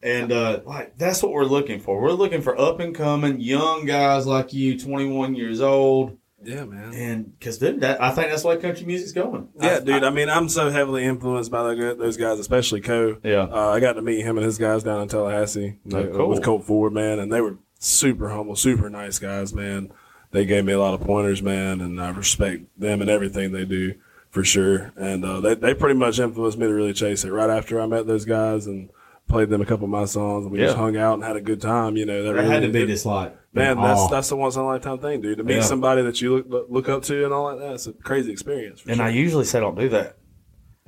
And 0.00 0.32
uh, 0.32 0.60
like 0.64 0.96
that's 0.96 1.22
what 1.22 1.32
we're 1.32 1.44
looking 1.44 1.78
for. 1.78 2.00
We're 2.00 2.12
looking 2.12 2.40
for 2.40 2.58
up 2.58 2.80
and 2.80 2.94
coming 2.94 3.38
young 3.38 3.84
guys 3.84 4.26
like 4.26 4.54
you, 4.54 4.80
21 4.80 5.34
years 5.34 5.60
old. 5.60 6.16
Yeah, 6.44 6.64
man. 6.64 6.92
And 6.94 7.38
because 7.38 7.58
dude, 7.58 7.80
that 7.80 8.00
I 8.02 8.10
think 8.10 8.28
that's 8.28 8.44
why 8.44 8.56
country 8.56 8.86
music's 8.86 9.12
going. 9.12 9.48
Yeah, 9.60 9.80
dude. 9.80 10.04
I 10.04 10.10
mean, 10.10 10.28
I'm 10.28 10.48
so 10.48 10.70
heavily 10.70 11.04
influenced 11.04 11.50
by 11.50 11.74
those 11.74 12.16
guys, 12.16 12.38
especially 12.38 12.80
Koe. 12.82 13.18
Yeah. 13.22 13.42
Uh, 13.50 13.70
I 13.70 13.80
got 13.80 13.94
to 13.94 14.02
meet 14.02 14.20
him 14.22 14.36
and 14.36 14.44
his 14.44 14.58
guys 14.58 14.82
down 14.82 15.00
in 15.02 15.08
Tallahassee 15.08 15.78
Oh, 15.92 16.06
cool. 16.08 16.28
with 16.28 16.42
Colt 16.44 16.64
Ford, 16.64 16.92
man, 16.92 17.18
and 17.18 17.32
they 17.32 17.40
were 17.40 17.56
super 17.78 18.28
humble, 18.30 18.54
super 18.56 18.88
nice 18.90 19.18
guys, 19.18 19.54
man. 19.54 19.90
They 20.32 20.44
gave 20.44 20.64
me 20.64 20.72
a 20.72 20.78
lot 20.78 20.92
of 20.94 21.00
pointers, 21.00 21.42
man, 21.42 21.80
and 21.80 22.00
I 22.00 22.10
respect 22.10 22.64
them 22.78 23.00
and 23.00 23.08
everything 23.08 23.52
they 23.52 23.64
do 23.64 23.94
for 24.28 24.44
sure. 24.44 24.92
And 24.96 25.24
uh, 25.24 25.40
they 25.40 25.54
they 25.54 25.72
pretty 25.74 25.98
much 25.98 26.18
influenced 26.18 26.58
me 26.58 26.66
to 26.66 26.72
really 26.74 26.92
chase 26.92 27.24
it. 27.24 27.30
Right 27.30 27.48
after 27.50 27.80
I 27.80 27.86
met 27.86 28.06
those 28.06 28.24
guys 28.26 28.66
and 28.66 28.90
played 29.28 29.48
them 29.48 29.60
a 29.60 29.66
couple 29.66 29.84
of 29.86 29.90
my 29.90 30.04
songs, 30.04 30.44
and 30.44 30.52
we 30.52 30.58
just 30.58 30.76
hung 30.76 30.96
out 30.96 31.14
and 31.14 31.24
had 31.24 31.36
a 31.36 31.40
good 31.40 31.60
time. 31.60 31.96
You 31.96 32.04
know, 32.06 32.22
That 32.22 32.34
really, 32.34 32.48
had 32.48 32.62
to 32.62 32.68
be 32.68 32.84
this 32.84 33.06
like 33.06 33.36
Man, 33.56 33.76
that's 33.76 34.00
awe. 34.00 34.08
that's 34.08 34.28
the 34.28 34.36
once 34.36 34.54
in 34.56 34.62
a 34.62 34.66
lifetime 34.66 34.98
thing, 34.98 35.20
dude. 35.20 35.38
To 35.38 35.44
meet 35.44 35.56
Yeah. 35.56 35.62
somebody 35.62 36.02
that 36.02 36.20
you 36.20 36.44
look 36.46 36.66
look 36.68 36.88
up 36.88 37.02
to 37.04 37.24
and 37.24 37.32
all 37.32 37.44
like 37.44 37.58
that, 37.58 37.74
it's 37.74 37.86
a 37.86 37.92
crazy 37.92 38.30
experience. 38.32 38.80
For 38.80 38.90
and 38.90 38.98
sure. 38.98 39.06
I 39.06 39.10
usually 39.10 39.44
say 39.44 39.60
don't 39.60 39.78
do 39.78 39.88
that. 39.90 40.16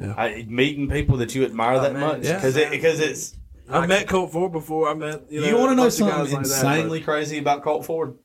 Yeah. 0.01 0.15
I, 0.17 0.47
meeting 0.49 0.89
people 0.89 1.17
that 1.19 1.35
you 1.35 1.45
admire 1.45 1.79
Oh, 1.79 1.83
that 1.83 1.93
man. 1.95 2.01
much 2.01 2.25
Yeah. 2.25 2.35
because 2.37 2.57
it, 2.57 2.71
because 2.71 3.01
it's 3.01 3.35
I've 3.71 3.89
met 3.89 4.07
Colt 4.09 4.33
Ford 4.33 4.53
before. 4.53 4.89
I 4.89 4.95
met 4.95 5.23
you 5.31 5.45
you, 5.45 5.57
want 5.57 5.71
to 5.73 5.75
know 5.75 5.89
something 5.89 6.17
guys 6.17 6.33
like 6.33 6.45
that, 6.45 6.55
insanely 6.55 7.01
crazy 7.01 7.39
about 7.39 7.63
Colt 7.63 7.85
Ford? 7.85 8.15
but- 8.15 8.23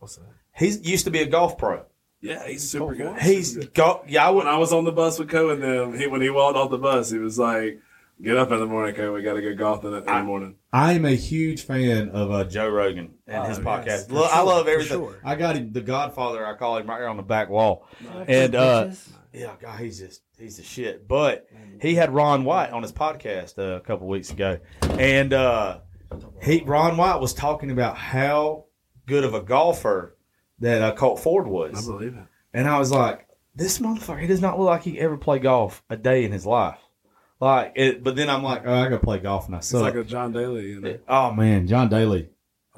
What's 0.00 0.16
that? 0.16 0.26
He's 0.54 0.86
used 0.86 1.04
to 1.04 1.10
be 1.10 1.20
a 1.20 1.26
golf 1.26 1.56
pro. 1.56 1.84
Yeah, 2.20 2.46
he's 2.46 2.68
super 2.68 2.94
good. 2.94 3.18
He's 3.20 3.56
got 3.68 4.08
yeah. 4.08 4.26
I 4.26 4.30
when 4.30 4.46
I 4.46 4.56
was 4.58 4.72
on 4.72 4.84
the 4.84 4.92
bus 4.92 5.18
with 5.18 5.28
Koe 5.30 5.50
and 5.50 5.62
them, 5.62 5.98
he 5.98 6.06
when 6.06 6.20
he 6.20 6.28
walked 6.30 6.56
off 6.56 6.70
the 6.70 6.78
bus, 6.78 7.10
he 7.10 7.18
was 7.18 7.38
like, 7.38 7.80
"Get 8.22 8.36
up 8.36 8.50
in 8.52 8.60
the 8.60 8.66
morning, 8.66 8.94
Koe. 8.94 9.12
We 9.12 9.22
got 9.22 9.34
to 9.34 9.42
go 9.42 9.54
golfing 9.54 9.92
in 9.94 10.04
the 10.04 10.22
morning." 10.22 10.56
I 10.72 10.92
am 10.92 11.04
a 11.04 11.10
huge 11.14 11.62
fan 11.62 12.10
of 12.10 12.30
uh, 12.30 12.44
Joe 12.44 12.68
Rogan 12.68 13.14
and 13.26 13.36
Oh, 13.42 13.48
his 13.48 13.58
yes, 13.58 13.66
podcast. 13.66 14.08
for 14.08 14.14
Lo- 14.14 14.28
I 14.30 14.40
love 14.42 14.68
everything. 14.68 14.98
sure. 14.98 15.20
I 15.24 15.34
got 15.34 15.56
him, 15.56 15.72
the 15.72 15.80
Godfather. 15.80 16.46
I 16.46 16.54
call 16.56 16.76
him 16.78 16.86
right 16.88 16.98
here 16.98 17.08
on 17.08 17.16
the 17.16 17.22
back 17.22 17.48
wall. 17.50 17.86
And 18.28 18.54
uh, 18.54 18.90
yeah, 19.32 19.54
God, 19.60 19.80
he's 19.80 19.98
just 19.98 20.22
he's 20.38 20.56
the 20.56 20.62
shit. 20.62 21.08
But 21.08 21.46
he 21.80 21.94
had 21.94 22.14
Ron 22.14 22.44
White 22.44 22.70
on 22.70 22.82
his 22.82 22.92
podcast 22.92 23.58
uh, 23.58 23.76
a 23.76 23.80
couple 23.80 24.06
weeks 24.06 24.30
ago, 24.30 24.58
and 24.82 25.32
uh, 25.32 25.80
he 26.42 26.62
Ron 26.62 26.96
White 26.96 27.16
was 27.20 27.34
talking 27.34 27.70
about 27.70 27.96
how 27.96 28.66
good 29.06 29.24
of 29.24 29.34
a 29.34 29.40
golfer 29.42 30.16
that 30.60 30.80
uh, 30.80 30.92
Colt 30.94 31.18
Ford 31.20 31.46
was. 31.48 31.88
I 31.88 31.90
believe 31.92 32.14
it. 32.14 32.24
and 32.54 32.68
I 32.68 32.78
was 32.78 32.92
like, 32.92 33.26
this 33.54 33.78
motherfucker, 33.80 34.20
he 34.20 34.26
does 34.28 34.40
not 34.40 34.58
look 34.58 34.66
like 34.68 34.82
he 34.84 34.98
ever 35.00 35.16
played 35.16 35.42
golf 35.42 35.82
a 35.90 35.96
day 35.96 36.24
in 36.24 36.30
his 36.32 36.46
life. 36.46 36.78
Like, 37.42 37.72
it, 37.74 38.04
but 38.04 38.14
then 38.14 38.30
I'm 38.30 38.44
like, 38.44 38.62
oh, 38.64 38.72
I 38.72 38.84
gotta 38.84 39.00
play 39.00 39.18
golf 39.18 39.46
and 39.46 39.56
I 39.56 39.58
It's 39.58 39.66
suck. 39.66 39.82
like 39.82 39.96
a 39.96 40.04
John 40.04 40.30
Daly. 40.30 40.64
You 40.68 40.80
know? 40.80 40.98
Oh 41.08 41.32
man, 41.32 41.66
John 41.66 41.88
Daly. 41.88 42.28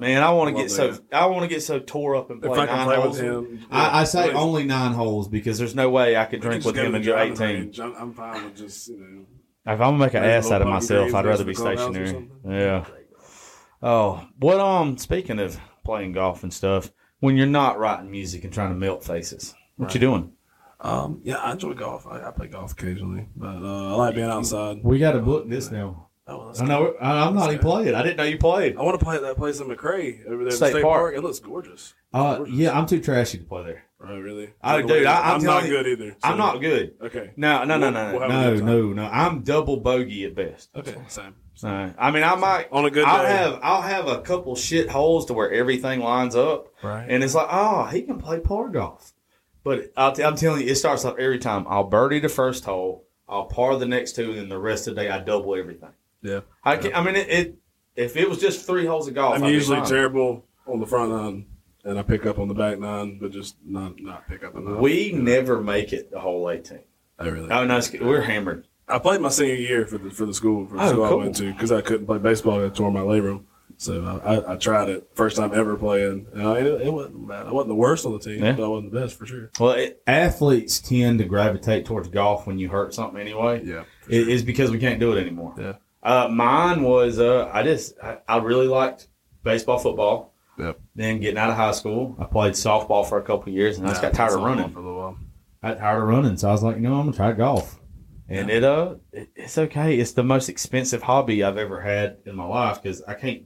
Man, 0.00 0.22
I 0.22 0.30
want 0.30 0.56
to 0.56 0.62
get 0.62 0.70
so 0.70 0.92
that. 0.92 1.02
I 1.12 1.26
want 1.26 1.42
to 1.42 1.48
get 1.48 1.62
so 1.62 1.80
tore 1.80 2.16
up 2.16 2.30
and 2.30 2.42
If 2.42 2.50
play 2.50 2.60
I 2.60 2.64
nine 2.64 2.86
play 2.86 2.96
holes. 2.96 3.20
with 3.20 3.24
him, 3.26 3.66
I, 3.70 4.00
I 4.00 4.04
say 4.04 4.30
please. 4.30 4.36
only 4.36 4.64
nine 4.64 4.92
holes 4.92 5.28
because 5.28 5.58
there's 5.58 5.74
no 5.74 5.90
way 5.90 6.16
I 6.16 6.24
could 6.24 6.40
drink 6.40 6.64
with 6.64 6.76
him 6.76 6.92
the 6.92 7.14
and 7.14 7.32
18. 7.32 7.46
range. 7.46 7.78
I'm, 7.78 8.14
fine 8.14 8.42
with 8.42 8.56
just 8.56 8.88
you 8.88 8.96
know. 8.96 9.26
If 9.66 9.72
I'm 9.72 9.78
gonna 9.78 9.98
make 9.98 10.14
an 10.14 10.24
ass 10.24 10.50
out 10.50 10.62
of 10.62 10.68
myself, 10.68 11.14
I'd 11.14 11.26
rather 11.26 11.44
be 11.44 11.52
the 11.52 11.60
clubhouse 11.60 11.90
or 11.90 12.06
stationary. 12.06 12.28
Yeah. 12.48 12.84
Oh, 13.82 14.26
what 14.38 14.60
um? 14.60 14.96
Speaking 14.96 15.40
of 15.40 15.60
playing 15.84 16.12
golf 16.12 16.42
and 16.42 16.52
stuff, 16.54 16.90
when 17.20 17.36
you're 17.36 17.46
not 17.46 17.78
writing 17.78 18.10
music 18.10 18.44
and 18.44 18.52
trying 18.52 18.70
to 18.70 18.76
melt 18.76 19.04
faces, 19.04 19.54
what 19.76 19.92
you 19.92 20.00
doing? 20.00 20.32
Um, 20.84 21.20
yeah, 21.24 21.36
I 21.36 21.52
enjoy 21.52 21.72
golf. 21.72 22.06
I, 22.06 22.28
I 22.28 22.30
play 22.30 22.46
golf 22.48 22.72
occasionally, 22.72 23.26
but 23.34 23.46
uh, 23.62 23.92
I 23.92 23.94
like 23.96 24.14
being 24.14 24.28
outside. 24.30 24.80
We 24.84 24.98
got 24.98 25.12
to 25.12 25.20
book 25.20 25.48
this 25.48 25.70
now. 25.70 26.08
Oh, 26.26 26.52
I 26.58 26.64
know. 26.64 26.94
I, 27.00 27.26
I'm 27.26 27.34
not 27.34 27.48
even 27.50 27.58
playing. 27.60 27.94
I 27.94 28.02
didn't 28.02 28.16
know 28.16 28.22
you 28.24 28.38
played. 28.38 28.76
I 28.76 28.82
want 28.82 28.98
to 28.98 29.04
play 29.04 29.16
at 29.16 29.22
that 29.22 29.36
place 29.36 29.60
in 29.60 29.66
McRae 29.68 30.26
over 30.26 30.44
there, 30.44 30.52
State 30.52 30.66
at 30.66 30.70
State 30.72 30.82
Park. 30.82 31.00
Park. 31.00 31.14
It 31.16 31.20
looks 31.22 31.38
gorgeous. 31.38 31.94
Uh, 32.14 32.44
yeah, 32.48 32.78
I'm 32.78 32.86
too 32.86 33.00
trashy 33.00 33.38
to 33.38 33.44
play 33.44 33.64
there. 33.64 33.84
Oh, 34.06 34.18
really? 34.18 34.52
The 34.62 34.76
dude, 34.82 34.90
way, 34.90 35.06
I, 35.06 35.32
I'm, 35.34 35.40
I'm 35.40 35.46
not 35.46 35.64
you- 35.64 35.70
good 35.70 35.86
either. 35.86 36.16
I'm 36.22 36.36
not 36.36 36.60
good. 36.60 36.94
Okay. 37.02 37.32
No, 37.36 37.64
no, 37.64 37.78
no, 37.78 37.90
We'll- 37.90 37.92
no, 37.92 38.18
we'll 38.18 38.28
no, 38.28 38.56
no, 38.56 38.92
no. 38.92 39.04
I'm 39.06 39.40
double 39.40 39.78
bogey 39.78 40.24
at 40.24 40.34
best. 40.34 40.68
Okay, 40.76 40.94
same. 41.08 41.34
No, 41.62 41.94
I 41.96 42.10
mean, 42.10 42.24
I 42.24 42.34
might 42.34 42.68
On 42.72 42.84
a 42.84 42.90
good 42.90 43.04
I'll 43.06 43.22
day. 43.22 43.28
have 43.30 43.60
I'll 43.62 43.80
have 43.80 44.08
a 44.08 44.20
couple 44.20 44.56
shit 44.56 44.90
holes 44.90 45.24
to 45.26 45.32
where 45.34 45.50
everything 45.50 46.00
lines 46.00 46.34
up, 46.36 46.66
Right. 46.82 47.06
and 47.08 47.22
it's 47.24 47.34
like, 47.34 47.46
oh, 47.50 47.84
he 47.84 48.02
can 48.02 48.18
play 48.18 48.40
par 48.40 48.68
golf. 48.68 49.12
But 49.64 49.92
I'll 49.96 50.12
t- 50.12 50.22
I'm 50.22 50.36
telling 50.36 50.60
you, 50.62 50.68
it 50.68 50.74
starts 50.76 51.04
off 51.04 51.18
every 51.18 51.38
time. 51.38 51.64
I'll 51.68 51.84
birdie 51.84 52.20
the 52.20 52.28
first 52.28 52.64
hole, 52.64 53.06
I'll 53.28 53.46
par 53.46 53.76
the 53.76 53.86
next 53.86 54.14
two, 54.14 54.30
and 54.30 54.38
then 54.38 54.48
the 54.50 54.58
rest 54.58 54.86
of 54.86 54.94
the 54.94 55.02
day 55.02 55.08
I 55.10 55.18
double 55.20 55.54
everything. 55.56 55.88
Yeah. 56.22 56.40
I 56.62 56.76
can, 56.76 56.94
I 56.94 57.02
mean, 57.02 57.16
it, 57.16 57.28
it. 57.28 57.54
If 57.96 58.16
it 58.16 58.28
was 58.28 58.38
just 58.40 58.66
three 58.66 58.86
holes 58.86 59.08
of 59.08 59.14
golf, 59.14 59.36
I'm 59.36 59.44
I'd 59.44 59.50
usually 59.52 59.80
terrible 59.82 60.44
on 60.66 60.80
the 60.80 60.86
front 60.86 61.10
nine, 61.12 61.46
and 61.84 61.98
I 61.98 62.02
pick 62.02 62.26
up 62.26 62.38
on 62.38 62.48
the 62.48 62.54
back 62.54 62.78
nine, 62.78 63.18
but 63.20 63.30
just 63.30 63.56
not 63.64 64.00
not 64.00 64.26
pick 64.28 64.42
up 64.44 64.54
enough. 64.56 64.78
We 64.80 65.12
never 65.12 65.60
make 65.62 65.92
it 65.92 66.10
the 66.10 66.18
whole 66.20 66.50
18. 66.50 66.80
I 67.18 67.28
really. 67.28 67.50
Oh 67.50 67.64
no, 67.64 67.80
we're 68.00 68.22
hammered. 68.22 68.66
I 68.88 68.98
played 68.98 69.20
my 69.20 69.28
senior 69.28 69.54
year 69.54 69.86
for 69.86 69.98
the 69.98 70.10
for 70.10 70.26
the 70.26 70.34
school 70.34 70.66
for 70.66 70.76
the 70.76 70.82
Oh, 70.82 70.88
school 70.88 71.08
cool. 71.08 71.20
I 71.20 71.22
went 71.24 71.36
to 71.36 71.52
because 71.52 71.70
I 71.72 71.80
couldn't 71.80 72.06
play 72.06 72.18
baseball. 72.18 72.64
I 72.64 72.68
tore 72.68 72.90
my 72.90 73.00
labrum, 73.00 73.44
so 73.76 74.20
I, 74.24 74.52
I, 74.52 74.56
tried 74.56 74.88
it 74.88 75.08
first 75.14 75.36
time 75.36 75.52
ever 75.54 75.76
playing. 75.76 76.26
It, 76.34 76.86
it 76.86 76.92
wasn't 76.92 77.28
bad. 77.28 77.46
I 77.46 77.52
wasn't 77.52 77.68
the 77.68 77.74
worst 77.74 78.06
on 78.06 78.12
the 78.12 78.18
team, 78.18 78.42
Yeah. 78.44 78.52
but 78.52 78.64
I 78.64 78.68
wasn't 78.68 78.92
the 78.92 79.00
best 79.00 79.18
for 79.18 79.26
sure. 79.26 79.50
Well, 79.58 79.72
it, 79.72 80.02
athletes 80.06 80.80
tend 80.80 81.18
to 81.18 81.24
gravitate 81.24 81.86
towards 81.86 82.08
golf 82.08 82.46
when 82.46 82.58
you 82.58 82.68
hurt 82.68 82.94
something 82.94 83.20
anyway. 83.20 83.62
Yeah, 83.64 83.84
It 84.08 84.28
is 84.28 84.42
because 84.42 84.70
we 84.70 84.78
can't 84.78 85.00
do 85.00 85.12
it 85.12 85.20
anymore. 85.20 85.54
Yeah. 85.58 85.74
Uh, 86.02 86.28
mine 86.28 86.82
was 86.82 87.18
uh, 87.18 87.50
I 87.52 87.62
just 87.62 87.94
I, 88.02 88.18
I 88.28 88.38
really 88.38 88.66
liked 88.66 89.08
baseball, 89.42 89.78
football. 89.78 90.34
Yep. 90.58 90.78
Then 90.94 91.20
getting 91.20 91.38
out 91.38 91.50
of 91.50 91.56
high 91.56 91.72
school, 91.72 92.14
I 92.18 92.24
played 92.24 92.52
softball 92.52 93.08
for 93.08 93.18
a 93.18 93.22
couple 93.22 93.48
of 93.48 93.54
years, 93.54 93.78
and 93.78 93.86
I 93.86 93.90
just 93.90 94.02
got 94.02 94.12
tired 94.14 94.34
of 94.34 94.42
running. 94.42 94.70
for 94.70 94.78
a 94.78 94.82
little 94.82 94.98
while. 94.98 95.18
I 95.62 95.70
got 95.70 95.78
tired 95.78 96.02
of 96.02 96.08
running, 96.08 96.36
so 96.36 96.48
I 96.48 96.52
was 96.52 96.62
like, 96.62 96.76
you 96.76 96.82
know, 96.82 96.94
I'm 96.94 97.06
gonna 97.06 97.16
try 97.16 97.32
golf. 97.32 97.80
And 98.28 98.50
it 98.50 98.64
uh, 98.64 98.96
it, 99.12 99.28
it's 99.34 99.58
okay. 99.58 99.98
It's 99.98 100.12
the 100.12 100.22
most 100.22 100.48
expensive 100.48 101.02
hobby 101.02 101.42
I've 101.42 101.58
ever 101.58 101.80
had 101.80 102.18
in 102.24 102.36
my 102.36 102.44
life 102.46 102.82
because 102.82 103.02
I 103.02 103.14
can't. 103.14 103.44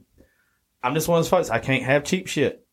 I'm 0.83 0.93
just 0.93 1.07
one 1.07 1.19
of 1.19 1.25
those 1.25 1.29
folks. 1.29 1.49
I 1.49 1.59
can't 1.59 1.83
have 1.83 2.03
cheap 2.03 2.27
shit. 2.27 2.65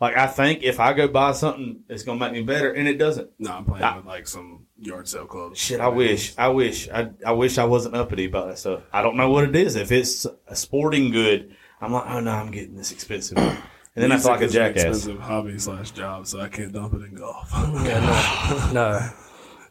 Like 0.00 0.16
I 0.16 0.26
think 0.26 0.62
if 0.64 0.80
I 0.80 0.92
go 0.92 1.06
buy 1.08 1.32
something, 1.32 1.84
it's 1.88 2.02
gonna 2.02 2.18
make 2.18 2.32
me 2.32 2.42
better, 2.42 2.72
and 2.72 2.88
it 2.88 2.98
doesn't. 2.98 3.30
No, 3.38 3.52
I'm 3.52 3.64
playing 3.64 3.84
I- 3.84 3.96
with 3.96 4.06
like 4.06 4.26
some 4.28 4.66
yard 4.78 5.06
sale 5.08 5.26
clubs. 5.26 5.58
Shit, 5.58 5.80
I 5.80 5.88
wish, 5.88 6.34
I 6.36 6.48
wish, 6.48 6.88
I, 6.90 7.10
I 7.24 7.32
wish 7.32 7.58
I 7.58 7.64
wasn't 7.64 7.94
uppity 7.94 8.24
about 8.26 8.48
that 8.48 8.58
stuff. 8.58 8.82
I 8.92 9.02
don't 9.02 9.16
know 9.16 9.30
what 9.30 9.44
it 9.44 9.54
is. 9.56 9.76
If 9.76 9.92
it's 9.92 10.26
a 10.48 10.56
sporting 10.56 11.10
good, 11.10 11.54
I'm 11.80 11.92
like, 11.92 12.04
oh 12.08 12.20
no, 12.20 12.32
I'm 12.32 12.50
getting 12.50 12.74
this 12.76 12.90
expensive, 12.90 13.38
and 13.38 13.56
then 13.94 14.10
I 14.10 14.18
feel 14.18 14.32
like 14.32 14.40
a 14.40 14.44
Music 14.44 14.58
jackass. 14.74 14.84
Expensive 14.96 15.20
hobby 15.20 15.58
slash 15.58 15.92
job, 15.92 16.26
so 16.26 16.40
I 16.40 16.48
can't 16.48 16.72
dump 16.72 16.94
it 16.94 17.02
in 17.02 17.14
golf. 17.14 17.48
No. 18.74 19.08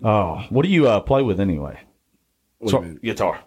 Oh, 0.03 0.43
what 0.49 0.63
do 0.63 0.69
you 0.69 0.87
uh, 0.87 0.99
play 1.01 1.21
with 1.21 1.39
anyway? 1.39 1.79
What 2.59 2.67
do 2.67 2.71
So- 2.71 2.81
you 2.81 2.87
mean? 2.87 2.99
guitar. 3.03 3.39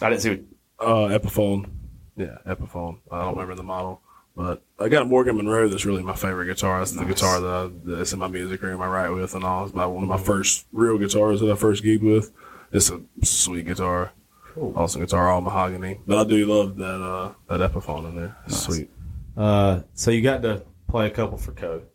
I 0.00 0.10
didn't 0.10 0.22
see. 0.22 0.30
What, 0.78 0.88
Uh, 0.88 1.18
Epiphone. 1.18 1.68
Yeah, 2.16 2.38
Epiphone. 2.46 2.98
I 3.10 3.20
don't 3.22 3.32
remember 3.34 3.54
the 3.54 3.62
model, 3.62 4.00
but 4.36 4.62
I 4.78 4.88
got 4.88 5.02
a 5.02 5.04
Morgan 5.06 5.36
Monroe. 5.36 5.68
That's 5.68 5.84
really 5.86 6.02
my 6.02 6.14
favorite 6.14 6.46
guitar. 6.46 6.78
That's 6.78 6.92
the 6.92 7.04
guitar 7.04 7.40
that 7.40 7.48
I, 7.48 7.96
that's 7.96 8.12
in 8.12 8.18
my 8.18 8.28
music 8.28 8.60
room. 8.62 8.80
I 8.82 8.86
write 8.88 9.10
with 9.10 9.34
and 9.34 9.44
all. 9.44 9.64
It's 9.64 9.72
about 9.72 9.92
one 9.92 10.02
of 10.02 10.08
my 10.08 10.18
first 10.18 10.66
real 10.72 10.98
guitars 10.98 11.40
that 11.40 11.50
I 11.50 11.54
first 11.56 11.82
gigged 11.82 12.02
with. 12.02 12.30
It's 12.72 12.90
a 12.90 13.00
sweet 13.22 13.66
guitar. 13.66 14.12
Awesome 14.56 15.00
guitar, 15.00 15.30
all 15.30 15.40
mahogany. 15.40 16.00
But 16.06 16.18
I 16.18 16.24
do 16.28 16.44
love 16.46 16.76
that 16.76 16.84
uh, 17.02 17.32
that 17.56 17.72
Epiphone 17.72 18.10
in 18.10 18.16
there. 18.16 18.36
It's 18.46 18.58
sweet. 18.60 18.90
uh, 19.36 19.80
so 19.94 20.10
you 20.10 20.20
got 20.20 20.42
to 20.42 20.62
play 20.88 21.06
a 21.06 21.10
couple 21.10 21.38
for 21.38 21.52
code. 21.52 21.86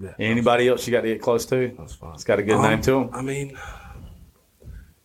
Yeah, 0.00 0.12
Anybody 0.18 0.68
else 0.68 0.86
you 0.86 0.92
got 0.92 1.00
to 1.00 1.08
get 1.08 1.20
close 1.22 1.46
to? 1.46 1.74
that's 1.78 1.94
fine. 1.94 2.14
It's 2.14 2.22
got 2.22 2.38
a 2.38 2.42
good 2.44 2.56
Um, 2.56 2.62
name 2.62 2.80
to 2.82 2.92
him. 2.98 3.10
I 3.12 3.22
mean, 3.22 3.58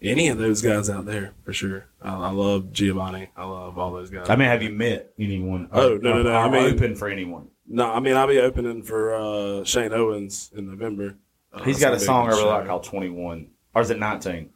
any 0.02 0.28
of 0.30 0.38
those 0.38 0.62
guys 0.62 0.89
out 0.89 1.06
there 1.06 1.34
for 1.43 1.54
sure. 1.54 1.86
I, 2.02 2.16
I 2.16 2.32
love 2.32 2.66
Giovannie. 2.72 3.30
I 3.38 3.45
love 3.45 3.78
all 3.78 3.91
those 3.91 4.10
guys. 4.10 4.30
I 4.30 4.36
mean, 4.36 4.47
have 4.47 4.64
you 4.64 4.72
met 4.72 5.14
anyone? 5.20 5.70
Oh, 5.72 5.97
no, 6.02 6.14
no, 6.16 6.24
no, 6.24 6.30
Or 6.32 6.36
I 6.36 6.49
mean- 6.49 6.74
open 6.74 6.95
for 6.95 7.08
anyone. 7.08 7.47
No, 7.74 7.89
I 7.89 8.02
mean 8.02 8.18
I'll 8.18 8.28
be 8.28 8.39
opening 8.39 8.84
for 8.84 9.14
uh, 9.16 9.64
Shane 9.64 9.93
Owens 9.93 10.52
in 10.54 10.68
November. 10.70 11.16
Uh, 11.54 11.64
He's 11.64 11.80
got 11.80 11.93
a 11.93 11.99
song 11.99 12.28
I 12.28 12.32
really 12.32 12.43
like 12.43 12.68
called 12.68 12.84
21. 12.84 13.47
Or 13.74 13.82
is 13.82 13.89
it 13.89 13.97
19? 13.97 14.49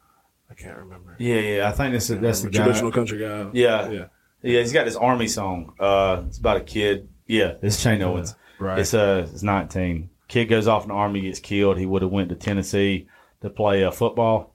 I 0.50 0.54
can't 0.54 0.76
remember. 0.76 1.16
Yeah, 1.18 1.36
yeah. 1.40 1.68
I 1.68 1.72
think 1.72 1.92
that's 1.92 2.08
the, 2.08 2.16
that's 2.16 2.42
the 2.42 2.50
guy. 2.50 2.64
traditional 2.64 2.92
country 2.92 3.18
guy. 3.18 3.48
Yeah, 3.54 3.88
yeah. 3.88 4.04
yeah. 4.42 4.60
He's 4.60 4.72
got 4.72 4.84
this 4.84 4.96
army 4.96 5.28
song. 5.28 5.72
Uh, 5.80 6.24
it's 6.26 6.36
about 6.36 6.58
a 6.58 6.60
kid. 6.60 7.08
Yeah, 7.26 7.54
it's 7.62 7.80
Shane 7.80 8.02
Owens. 8.02 8.34
right. 8.58 8.78
It's 8.78 8.92
uh, 8.92 9.26
it's 9.32 9.42
nineteen. 9.42 10.10
Kid 10.28 10.46
goes 10.46 10.66
off 10.68 10.82
in 10.82 10.88
the 10.88 10.94
army, 10.94 11.22
gets 11.22 11.40
killed. 11.40 11.78
He 11.78 11.86
would 11.86 12.02
have 12.02 12.10
went 12.10 12.28
to 12.28 12.34
Tennessee 12.34 13.08
to 13.40 13.48
play 13.48 13.82
uh, 13.82 13.90
football. 13.92 14.52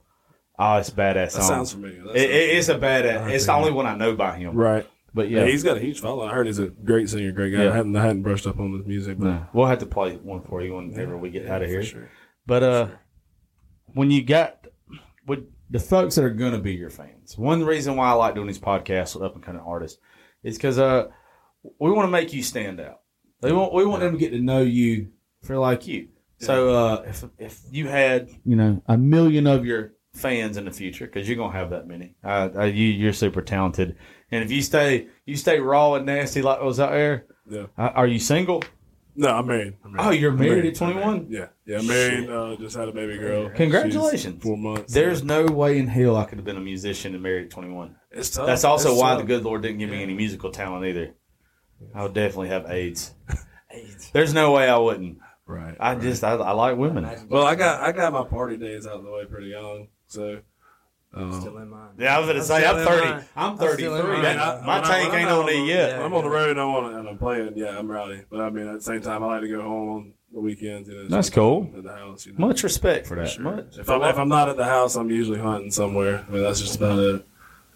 Oh, 0.58 0.76
it's 0.76 0.90
a 0.90 0.92
badass 0.92 1.30
song. 1.32 1.42
sounds 1.42 1.72
familiar. 1.72 2.02
That 2.04 2.16
It, 2.16 2.20
sounds 2.20 2.30
it- 2.30 2.56
it's 2.56 2.68
a 2.68 2.74
badass. 2.78 3.30
It's 3.30 3.46
the 3.46 3.52
only 3.54 3.72
one 3.72 3.86
I 3.86 3.96
know 3.96 4.14
by 4.14 4.36
him. 4.36 4.54
Right. 4.54 4.86
But 5.14 5.28
Yeah, 5.28 5.40
yeah, 5.40 5.46
he's 5.50 5.62
got 5.62 5.76
a 5.76 5.80
huge 5.80 6.00
following. 6.00 6.30
I 6.30 6.34
heard 6.34 6.46
he's 6.46 6.58
a 6.58 6.68
great 6.68 7.08
singer, 7.10 7.32
great 7.32 7.50
guy. 7.50 7.64
Yeah. 7.64 7.70
I, 7.72 7.76
hadn't, 7.76 7.94
I 7.96 8.02
hadn't 8.06 8.22
brushed 8.22 8.46
up 8.46 8.58
on 8.58 8.72
his 8.72 8.86
music, 8.86 9.18
but 9.18 9.26
No, 9.26 9.46
we'll 9.52 9.66
have 9.66 9.80
to 9.80 9.86
play 9.86 10.16
one 10.16 10.42
for 10.42 10.62
you 10.62 10.74
whenever 10.74 11.16
we 11.18 11.30
get 11.30 11.44
Yeah, 11.44 11.54
out 11.56 11.62
of 11.62 11.68
for 11.68 11.72
here. 11.72 11.82
sure. 11.82 12.10
But 12.46 12.62
uh, 12.62 12.88
when 13.94 14.10
you 14.10 14.22
got 14.24 14.66
with 15.26 15.40
the 15.70 15.78
folks 15.78 16.14
that 16.14 16.24
are 16.24 16.30
going 16.30 16.52
to 16.52 16.58
be 16.58 16.72
your 16.74 16.90
fans, 16.90 17.36
one 17.36 17.62
reason 17.64 17.96
why 17.96 18.08
I 18.08 18.12
like 18.12 18.34
doing 18.34 18.46
these 18.46 18.58
podcasts 18.58 19.14
with 19.14 19.22
up 19.24 19.34
and 19.34 19.42
coming 19.44 19.60
artists 19.64 19.98
is 20.42 20.56
because 20.56 20.78
uh, 20.78 21.08
we 21.78 21.90
want 21.92 22.06
to 22.06 22.10
make 22.10 22.32
you 22.32 22.42
stand 22.42 22.80
out. 22.80 23.00
They 23.40 23.52
want 23.52 23.72
we 23.74 23.84
want 23.84 24.00
them 24.00 24.12
to 24.12 24.18
get 24.18 24.30
to 24.30 24.40
know 24.40 24.62
you 24.62 25.08
for 25.42 25.58
like 25.58 25.86
you. 25.86 26.08
So 26.38 26.74
uh, 26.74 27.04
if 27.06 27.24
if 27.38 27.60
you 27.70 27.86
had 27.88 28.30
you 28.44 28.56
know 28.56 28.82
a 28.86 28.96
million 28.96 29.46
of 29.46 29.64
your 29.66 29.92
fans 30.14 30.56
in 30.56 30.64
the 30.64 30.70
future, 30.70 31.06
because 31.06 31.28
you're 31.28 31.36
gonna 31.38 31.52
have 31.52 31.70
that 31.70 31.86
many, 31.86 32.14
uh, 32.24 32.48
uh, 32.56 32.64
you 32.64 32.86
you're 32.86 33.12
super 33.12 33.42
talented, 33.42 33.96
and 34.30 34.44
if 34.44 34.50
you 34.50 34.62
stay 34.62 35.06
you 35.26 35.36
stay 35.36 35.58
raw 35.60 35.94
and 35.94 36.06
nasty 36.06 36.42
like 36.42 36.60
those 36.60 36.78
out 36.80 36.90
there, 36.92 37.26
Yeah. 37.48 37.66
uh, 37.78 37.90
are 37.94 38.06
you 38.06 38.18
single? 38.18 38.62
No, 39.14 39.28
I'm 39.28 39.46
married. 39.46 39.74
I'm 39.84 39.94
Oh, 39.98 40.10
you're 40.10 40.32
I'm 40.32 40.38
married 40.38 40.64
at 40.64 40.74
21? 40.74 41.26
Yeah, 41.28 41.48
yeah, 41.66 41.80
I'm 41.80 41.86
married. 41.86 42.30
Uh, 42.30 42.56
just 42.58 42.74
had 42.76 42.88
a 42.88 42.92
baby 42.92 43.18
girl. 43.18 43.50
Congratulations. 43.50 44.34
She's 44.36 44.42
four 44.42 44.56
months. 44.56 44.94
There's 44.94 45.22
no 45.22 45.44
way 45.44 45.78
in 45.78 45.86
hell 45.86 46.16
I 46.16 46.24
could 46.24 46.38
have 46.38 46.46
been 46.46 46.56
a 46.56 46.60
musician 46.62 47.12
and 47.12 47.22
married 47.22 47.44
at 47.44 47.50
21. 47.50 47.94
It's 48.10 48.30
tough. 48.30 48.46
That's 48.46 48.64
also 48.64 48.92
It's 48.92 49.00
why 49.00 49.10
tough. 49.10 49.20
the 49.20 49.26
good 49.26 49.42
Lord 49.44 49.60
didn't 49.60 49.78
give 49.80 49.90
me 49.90 50.02
any 50.02 50.14
musical 50.14 50.50
talent 50.50 50.86
either. 50.86 51.10
I 51.94 52.04
would 52.04 52.14
definitely 52.14 52.48
have 52.48 52.70
AIDS. 52.70 53.12
AIDS. 53.70 54.10
There's 54.14 54.32
no 54.32 54.52
way 54.52 54.66
I 54.66 54.78
wouldn't. 54.78 55.18
Right. 55.46 55.76
I 55.78 55.94
just 55.96 56.24
I, 56.24 56.32
I 56.36 56.52
like 56.52 56.78
women. 56.78 57.04
Well, 57.28 57.44
I 57.44 57.54
got 57.54 57.82
I 57.82 57.92
got 57.92 58.14
my 58.14 58.24
party 58.24 58.56
days 58.56 58.86
out 58.86 58.94
of 58.94 59.04
the 59.04 59.10
way 59.10 59.26
pretty 59.26 59.48
young, 59.48 59.88
so. 60.12 60.40
Um, 61.14 61.40
Still 61.42 61.58
in 61.58 61.68
mine. 61.68 61.90
Yeah, 61.98 62.16
I 62.16 62.20
was 62.20 62.26
gonna 62.26 62.38
I'm 62.38 62.44
say 62.46 62.66
I'm 62.66 62.86
30. 62.86 63.06
mine. 63.06 63.24
I'm 63.36 63.50
I'm 63.52 63.58
33. 63.58 64.02
mine. 64.02 64.22
That- 64.22 64.38
Uh, 64.38 64.62
my 64.64 64.80
when 64.80 64.88
tank 64.90 65.12
ain't 65.12 65.28
I'm 65.28 65.38
on 65.40 65.48
it 65.50 65.66
yet. 65.66 66.00
I'm 66.00 66.14
on 66.14 66.24
the 66.24 66.30
road. 66.30 66.56
I 66.56 66.64
want 66.64 66.94
and 66.94 67.06
I'm 67.06 67.18
playing. 67.18 67.52
Yeah, 67.54 67.78
I'm 67.78 67.90
rowdy. 67.90 68.22
But 68.30 68.40
I 68.40 68.48
mean, 68.48 68.66
at 68.66 68.74
the 68.74 68.80
same 68.80 69.02
time, 69.02 69.22
I 69.22 69.26
like 69.26 69.42
to 69.42 69.48
go 69.48 69.60
home 69.60 69.88
on 69.90 70.12
the 70.32 70.40
weekends. 70.40 70.88
You 70.88 70.94
know, 71.02 71.08
That's 71.08 71.28
cool. 71.28 71.70
At 71.76 71.82
the 71.84 71.92
house. 71.94 72.24
You 72.24 72.32
know. 72.32 72.46
Much 72.46 72.62
respect 72.62 73.06
for 73.06 73.16
that. 73.16 73.28
Sure. 73.28 73.42
Much. 73.44 73.76
If 73.78 73.90
I'm 73.90 74.00
if 74.02 74.16
I'm 74.18 74.28
not 74.30 74.48
at 74.48 74.56
the 74.56 74.64
house, 74.64 74.96
I'm 74.96 75.10
usually 75.10 75.38
hunting 75.38 75.70
somewhere. 75.70 76.24
I 76.26 76.30
mean, 76.32 76.42
that's 76.44 76.62
just 76.62 76.76
about 76.76 76.98
it. 76.98 77.26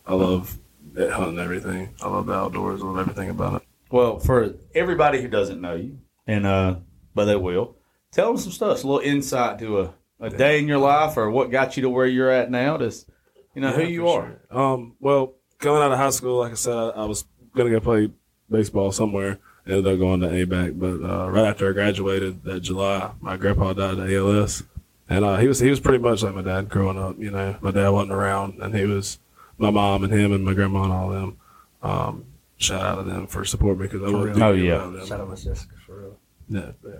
I 0.06 0.14
love 0.14 0.56
it, 0.94 1.10
hunting 1.10 1.38
everything. 1.38 1.90
I 2.00 2.08
love 2.08 2.24
the 2.24 2.32
outdoors. 2.32 2.80
I 2.80 2.86
love 2.86 2.98
everything 2.98 3.28
about 3.28 3.60
it. 3.60 3.68
Well, 3.90 4.18
for 4.18 4.54
everybody 4.74 5.20
who 5.20 5.28
doesn't 5.28 5.60
know 5.60 5.74
you, 5.74 5.98
and 6.26 6.46
uh, 6.46 6.76
but 7.14 7.26
they 7.26 7.36
will, 7.36 7.76
tell 8.12 8.28
them 8.28 8.38
some 8.38 8.52
stuff. 8.52 8.82
A 8.82 8.86
little 8.86 9.00
insight 9.06 9.58
to 9.58 9.80
a, 9.82 9.94
a 10.20 10.30
day 10.30 10.58
in 10.58 10.66
your 10.68 10.78
life, 10.78 11.16
or 11.16 11.30
what 11.30 11.50
got 11.50 11.76
you 11.76 11.82
to 11.82 11.90
where 11.90 12.06
you're 12.06 12.30
at 12.30 12.50
now. 12.50 12.78
Just 12.78 13.08
you 13.54 13.60
know 13.60 13.72
who 13.72 13.82
you 13.84 14.08
are. 14.08 14.38
sure. 14.50 14.58
Um, 14.58 14.96
well, 15.00 15.34
coming 15.58 15.82
out 15.82 15.92
of 15.92 15.98
high 15.98 16.10
school, 16.10 16.38
like 16.38 16.52
I 16.52 16.56
said, 16.56 16.74
I, 16.74 16.88
I 16.90 17.04
was 17.04 17.24
gonna 17.54 17.70
go 17.70 17.80
play 17.80 18.10
baseball 18.50 18.92
somewhere. 18.92 19.38
Ended 19.66 19.86
up 19.88 19.98
going 19.98 20.20
to 20.20 20.28
ABAC, 20.28 20.78
but 20.78 21.04
uh, 21.04 21.28
right 21.28 21.46
after 21.46 21.68
I 21.68 21.72
graduated 21.72 22.44
that 22.44 22.60
July, 22.60 23.10
my 23.20 23.36
grandpa 23.36 23.72
died 23.72 23.98
of 23.98 24.08
ALS, 24.10 24.62
and 25.08 25.24
uh, 25.24 25.38
he 25.38 25.48
was 25.48 25.58
he 25.58 25.68
was 25.70 25.80
pretty 25.80 25.98
much 25.98 26.22
like 26.22 26.36
my 26.36 26.42
dad 26.42 26.68
growing 26.68 26.96
up. 26.98 27.18
You 27.18 27.32
know, 27.32 27.56
my 27.60 27.72
dad 27.72 27.88
wasn't 27.88 28.12
around, 28.12 28.60
and 28.62 28.74
he 28.76 28.84
was 28.84 29.18
my 29.58 29.70
mom 29.70 30.04
and 30.04 30.12
him 30.12 30.32
and 30.32 30.44
my 30.44 30.54
grandma 30.54 30.84
and 30.84 30.92
all 30.92 31.08
them. 31.08 31.36
Um, 31.82 32.24
shout 32.58 32.80
out 32.80 32.94
to 32.96 33.02
them 33.02 33.26
for 33.26 33.44
supporting 33.44 33.80
me 33.80 33.86
because 33.88 34.02
I 34.02 34.12
For 34.12 34.18
wouldn't 34.18 34.36
real. 34.36 34.46
Oh, 34.46 34.52
yeah. 34.52 34.78
them. 34.78 35.04
Shout 35.06 35.20
out 35.20 35.30
Miss 35.30 35.42
Jessica 35.42 35.74
for 35.84 35.98
real. 36.00 36.16
Yeah, 36.48 36.70
yeah. 36.84 36.94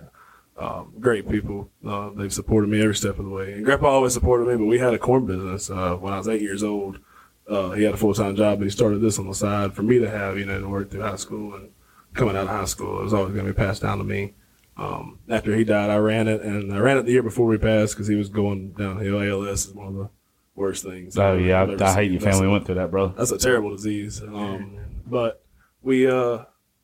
Um, 0.57 0.93
great 0.99 1.29
people. 1.29 1.69
Uh, 1.85 2.09
they've 2.15 2.33
supported 2.33 2.67
me 2.69 2.81
every 2.81 2.95
step 2.95 3.19
of 3.19 3.25
the 3.25 3.31
way. 3.31 3.53
And 3.53 3.63
Grandpa 3.65 3.87
always 3.89 4.13
supported 4.13 4.47
me, 4.47 4.55
but 4.55 4.65
we 4.65 4.79
had 4.79 4.93
a 4.93 4.97
corn 4.97 5.25
business 5.25 5.69
uh, 5.69 5.95
when 5.95 6.13
I 6.13 6.17
was 6.17 6.27
eight 6.27 6.41
years 6.41 6.63
old. 6.63 6.99
Uh, 7.47 7.71
he 7.71 7.83
had 7.83 7.93
a 7.93 7.97
full 7.97 8.13
time 8.13 8.35
job, 8.35 8.57
but 8.59 8.63
he 8.65 8.69
started 8.71 8.99
this 8.99 9.19
on 9.19 9.27
the 9.27 9.33
side 9.35 9.73
for 9.73 9.83
me 9.83 9.99
to 9.99 10.09
have, 10.09 10.37
you 10.37 10.45
know, 10.45 10.59
to 10.59 10.67
work 10.67 10.89
through 10.89 11.01
high 11.01 11.15
school 11.15 11.53
and 11.55 11.69
coming 12.13 12.35
out 12.35 12.43
of 12.43 12.49
high 12.49 12.65
school. 12.65 12.99
It 12.99 13.03
was 13.03 13.13
always 13.13 13.33
going 13.33 13.45
to 13.45 13.53
be 13.53 13.57
passed 13.57 13.83
down 13.83 13.99
to 13.99 14.03
me. 14.03 14.33
Um, 14.77 15.19
after 15.29 15.55
he 15.55 15.63
died, 15.63 15.89
I 15.89 15.97
ran 15.97 16.27
it, 16.27 16.41
and 16.41 16.73
I 16.73 16.79
ran 16.79 16.97
it 16.97 17.03
the 17.05 17.11
year 17.11 17.23
before 17.23 17.45
we 17.47 17.57
passed 17.57 17.93
because 17.93 18.07
he 18.07 18.15
was 18.15 18.29
going 18.29 18.71
downhill. 18.71 19.21
ALS 19.21 19.67
is 19.67 19.73
one 19.73 19.87
of 19.87 19.93
the 19.95 20.09
worst 20.55 20.83
things. 20.83 21.17
Oh 21.17 21.35
yeah, 21.37 21.61
I've 21.61 21.69
ever 21.69 21.83
I, 21.83 21.87
I 21.87 21.93
hate 21.93 22.11
your 22.11 22.19
That's 22.19 22.35
family 22.35 22.47
a- 22.49 22.51
went 22.51 22.65
through 22.65 22.75
that, 22.75 22.91
brother. 22.91 23.13
that's 23.15 23.31
a 23.31 23.37
terrible 23.37 23.71
disease. 23.75 24.21
Um, 24.21 24.77
but 25.07 25.43
we, 25.81 26.07
uh, 26.07 26.39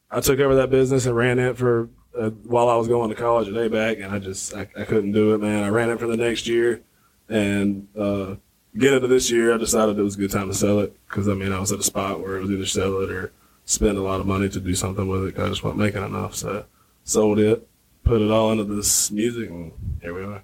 I 0.09 0.21
took 0.21 0.39
over 0.39 0.55
that 0.55 0.69
business 0.69 1.05
and 1.05 1.15
ran 1.15 1.39
it 1.39 1.57
for 1.57 1.89
uh, 2.17 2.29
while 2.29 2.69
I 2.69 2.75
was 2.75 2.87
going 2.87 3.09
to 3.09 3.15
college 3.15 3.47
at 3.47 3.53
ABAC, 3.53 4.03
and 4.03 4.13
I 4.13 4.19
just 4.19 4.53
I, 4.53 4.67
I 4.77 4.83
couldn't 4.83 5.11
do 5.11 5.33
it, 5.33 5.39
man. 5.39 5.63
I 5.63 5.69
ran 5.69 5.89
it 5.89 5.99
for 5.99 6.07
the 6.07 6.17
next 6.17 6.47
year, 6.47 6.81
and 7.29 7.87
uh, 7.97 8.35
get 8.77 8.93
into 8.93 9.07
this 9.07 9.31
year, 9.31 9.53
I 9.53 9.57
decided 9.57 9.97
it 9.97 10.03
was 10.03 10.15
a 10.15 10.19
good 10.19 10.31
time 10.31 10.47
to 10.47 10.53
sell 10.53 10.79
it 10.79 10.95
because 11.07 11.27
I 11.27 11.33
mean 11.33 11.51
I 11.51 11.59
was 11.59 11.71
at 11.71 11.79
a 11.79 11.83
spot 11.83 12.21
where 12.21 12.37
it 12.37 12.41
was 12.41 12.51
either 12.51 12.65
sell 12.65 12.99
it 13.01 13.11
or 13.11 13.31
spend 13.65 13.97
a 13.97 14.01
lot 14.01 14.19
of 14.19 14.27
money 14.27 14.49
to 14.49 14.59
do 14.59 14.75
something 14.75 15.07
with 15.07 15.25
it. 15.25 15.35
Cause 15.35 15.45
I 15.45 15.49
just 15.49 15.63
wasn't 15.63 15.79
making 15.79 16.03
enough, 16.03 16.35
so 16.35 16.65
sold 17.03 17.39
it, 17.39 17.67
put 18.03 18.21
it 18.21 18.31
all 18.31 18.51
into 18.51 18.63
this 18.63 19.11
music, 19.11 19.49
and 19.49 19.71
here 20.01 20.13
we 20.13 20.23
are, 20.23 20.43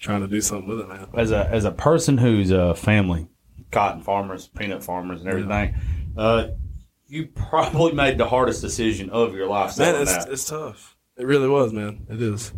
trying 0.00 0.22
to 0.22 0.28
do 0.28 0.40
something 0.40 0.68
with 0.68 0.80
it, 0.80 0.88
man. 0.88 1.08
As 1.14 1.30
a 1.30 1.48
as 1.50 1.64
a 1.64 1.72
person 1.72 2.18
who's 2.18 2.50
a 2.50 2.74
family, 2.74 3.28
cotton 3.70 4.02
farmers, 4.02 4.48
peanut 4.48 4.82
farmers, 4.82 5.20
and 5.20 5.28
everything, 5.28 5.74
uh, 6.16 6.48
you 7.08 7.26
probably 7.28 7.92
made 7.92 8.18
the 8.18 8.26
hardest 8.28 8.60
decision 8.60 9.10
of 9.10 9.34
your 9.34 9.46
life. 9.48 9.78
Man, 9.78 9.94
it's 10.02 10.12
that. 10.16 10.30
it's 10.32 10.44
tough. 10.44 10.96
It 11.16 11.24
really 11.26 11.48
was, 11.48 11.72
man. 11.72 12.06
It 12.10 12.20
is. 12.20 12.52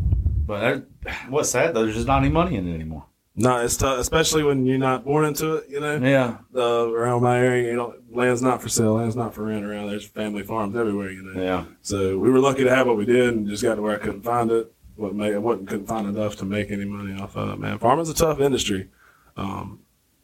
But 0.46 0.60
that, 1.04 1.14
what's 1.30 1.50
sad 1.50 1.74
though? 1.74 1.82
There's 1.82 1.94
just 1.94 2.06
not 2.06 2.22
any 2.22 2.30
money 2.30 2.56
in 2.56 2.66
it 2.68 2.74
anymore. 2.74 3.04
No, 3.36 3.58
it's 3.58 3.76
tough, 3.76 4.00
especially 4.00 4.42
when 4.42 4.66
you're 4.66 4.78
not 4.78 5.04
born 5.04 5.24
into 5.24 5.56
it. 5.56 5.68
You 5.68 5.78
know, 5.80 5.96
Yeah. 5.98 6.38
uh, 6.56 6.88
around 6.90 7.22
my 7.22 7.38
area, 7.38 7.70
you 7.70 7.76
know, 7.76 7.94
land's 8.10 8.42
not 8.42 8.60
for 8.60 8.68
sale, 8.68 8.94
land's 8.94 9.14
not 9.14 9.32
for 9.32 9.44
rent 9.44 9.64
around. 9.64 9.88
There's 9.88 10.06
family 10.06 10.42
farms 10.42 10.74
everywhere. 10.74 11.10
You 11.12 11.22
know, 11.22 11.40
Yeah. 11.40 11.64
so 11.82 12.18
we 12.18 12.30
were 12.30 12.40
lucky 12.40 12.64
to 12.64 12.74
have 12.74 12.86
what 12.88 12.96
we 12.96 13.04
did, 13.04 13.34
and 13.34 13.46
just 13.46 13.62
got 13.62 13.76
to 13.76 13.82
where 13.82 13.94
I 13.94 13.98
couldn't 13.98 14.22
find 14.22 14.50
it. 14.50 14.72
What 14.96 15.14
made, 15.14 15.34
I 15.34 15.38
wasn't 15.38 15.68
couldn't 15.68 15.86
find 15.86 16.08
enough 16.08 16.34
to 16.36 16.44
make 16.44 16.72
any 16.72 16.84
money 16.84 17.12
off 17.20 17.36
of 17.36 17.50
it. 17.50 17.58
Man, 17.60 17.78
farming's 17.78 18.08
a 18.08 18.14
tough 18.14 18.40
industry. 18.40 18.88
Um, 19.36 19.80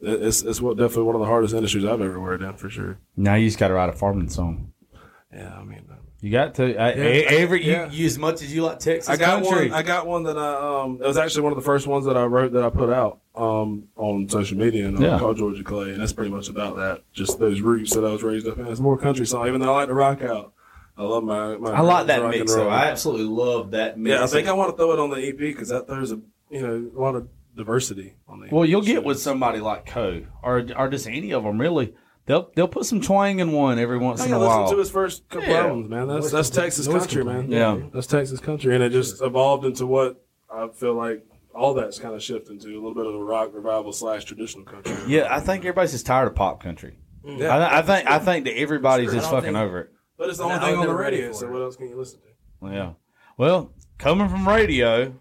it's 0.06 0.42
it's 0.42 0.60
what 0.60 0.76
definitely 0.76 1.04
one 1.04 1.14
of 1.16 1.20
the 1.20 1.26
hardest 1.26 1.54
industries 1.54 1.84
I've 1.84 2.00
ever 2.00 2.20
worked 2.20 2.42
in 2.42 2.52
for 2.54 2.68
sure. 2.70 2.98
Now 3.16 3.34
you 3.34 3.46
just 3.48 3.58
got 3.58 3.68
to 3.68 3.74
write 3.74 3.88
a 3.88 3.92
farming 3.92 4.28
song. 4.28 4.72
Yeah, 5.32 5.52
I 5.58 5.64
mean, 5.64 5.82
You 6.20 6.30
got 6.30 6.54
to 6.56 6.76
I, 6.76 6.92
Yeah, 6.94 7.02
every 7.30 7.64
yeah. 7.66 7.90
you, 7.90 7.98
you 8.00 8.06
as 8.06 8.18
much 8.18 8.40
as 8.42 8.54
you 8.54 8.62
like 8.62 8.78
Texas 8.78 9.08
I 9.08 9.16
got 9.16 9.42
country. 9.42 9.68
one. 9.70 9.78
I 9.78 9.82
got 9.82 10.06
one 10.06 10.22
that 10.24 10.38
I 10.38 10.82
um. 10.82 11.00
It 11.02 11.06
was 11.06 11.16
actually 11.16 11.42
one 11.42 11.52
of 11.52 11.56
the 11.56 11.64
first 11.64 11.86
ones 11.86 12.04
that 12.06 12.16
I 12.16 12.24
wrote 12.24 12.52
that 12.52 12.62
I 12.64 12.70
put 12.70 12.90
out 12.90 13.20
um 13.34 13.88
on 13.96 14.28
social 14.28 14.56
media 14.56 14.86
and 14.86 14.96
uh, 14.98 15.02
Yeah. 15.02 15.18
called 15.18 15.36
Georgia 15.38 15.64
Clay, 15.64 15.90
and 15.90 16.00
that's 16.00 16.12
pretty 16.12 16.30
much 16.30 16.48
about 16.48 16.76
that. 16.76 17.02
Just 17.12 17.38
those 17.40 17.60
roots 17.60 17.92
that 17.94 18.04
I 18.04 18.10
was 18.12 18.22
raised 18.22 18.46
up 18.46 18.58
in. 18.58 18.66
It's 18.68 18.80
more 18.80 18.96
country 18.96 19.26
song, 19.26 19.48
even 19.48 19.60
though 19.60 19.74
I 19.74 19.78
like 19.80 19.88
to 19.88 19.94
rock 19.94 20.22
out. 20.22 20.52
I 20.96 21.02
love 21.02 21.24
my. 21.24 21.56
my 21.56 21.72
I 21.72 21.80
like 21.80 22.06
that 22.06 22.24
mix. 22.30 22.54
though. 22.54 22.68
I 22.68 22.84
absolutely 22.86 23.26
love 23.26 23.72
that 23.72 23.98
mix. 23.98 24.16
yeah, 24.16 24.22
I 24.22 24.28
think 24.28 24.46
I 24.46 24.52
want 24.52 24.70
to 24.70 24.76
throw 24.76 24.92
it 24.92 25.00
on 25.00 25.10
the 25.10 25.16
EP 25.16 25.36
because 25.36 25.70
that 25.70 25.88
there's 25.88 26.12
a 26.12 26.20
you 26.50 26.60
know 26.64 26.88
a 26.96 27.00
lot 27.00 27.16
of 27.16 27.26
diversity 27.56 28.14
on 28.28 28.40
the. 28.40 28.48
Well, 28.54 28.64
you'll 28.64 28.82
get 28.82 29.04
with 29.04 29.18
somebody 29.20 29.60
like 29.60 29.86
Koe 29.86 30.24
or 30.42 30.66
or 30.76 30.88
just 30.88 31.06
any 31.06 31.32
of 31.32 31.44
them 31.44 31.60
really. 31.60 31.94
They'll 32.26 32.50
they'll 32.56 32.68
put 32.68 32.86
some 32.86 33.00
twang 33.02 33.40
in 33.40 33.52
one 33.52 33.78
every 33.78 33.98
once 33.98 34.22
I 34.22 34.26
in 34.26 34.32
a 34.32 34.38
listen 34.38 34.58
while. 34.60 34.70
to 34.70 34.78
his 34.78 34.90
first 34.90 35.28
couple 35.28 35.48
Yeah. 35.48 35.66
albums, 35.66 35.88
man. 35.90 36.08
That's 36.08 36.30
that's 36.30 36.48
Texas 36.50 36.88
country, 36.88 37.22
man. 37.24 37.50
Yeah. 37.50 37.78
that's 37.92 38.06
Texas 38.06 38.40
country, 38.40 38.74
and 38.74 38.82
it 38.82 38.92
just 38.92 39.20
evolved 39.22 39.64
into 39.66 39.86
what 39.86 40.24
I 40.50 40.68
feel 40.68 40.94
like 40.94 41.24
all 41.54 41.74
that's 41.74 41.98
kind 41.98 42.14
of 42.14 42.22
shifting 42.22 42.58
to 42.60 42.68
a 42.68 42.74
little 42.74 42.94
bit 42.94 43.04
of 43.06 43.12
the 43.12 43.20
rock 43.22 43.50
revival 43.52 43.92
slash 43.92 44.24
traditional 44.24 44.64
country. 44.64 44.96
yeah, 45.06 45.26
I 45.30 45.38
think 45.40 45.60
everybody's 45.64 45.92
just 45.92 46.06
tired 46.06 46.26
of 46.28 46.34
pop 46.34 46.62
country. 46.62 46.96
Yeah. 47.24 47.54
I, 47.56 47.78
I 47.78 47.82
think 47.82 48.08
I 48.10 48.18
think 48.18 48.46
that 48.46 48.58
everybody's 48.58 49.10
Sure, 49.10 49.14
just 49.20 49.30
fucking 49.30 49.52
think- 49.52 49.56
over 49.58 49.80
it. 49.80 49.90
But 50.16 50.28
it's 50.30 50.38
the 50.38 50.44
only 50.44 50.56
I 50.56 50.60
thing 50.70 50.78
on 50.78 50.86
the 50.86 50.94
radio, 50.94 51.32
so 51.32 51.50
what 51.50 51.60
else 51.60 51.76
can 51.76 51.88
you 51.88 51.96
listen 51.98 52.20
to? 52.20 52.72
Yeah. 52.74 52.92
Well, 53.36 53.72
coming 53.98 54.28
from 54.28 54.48
radio, 54.48 55.14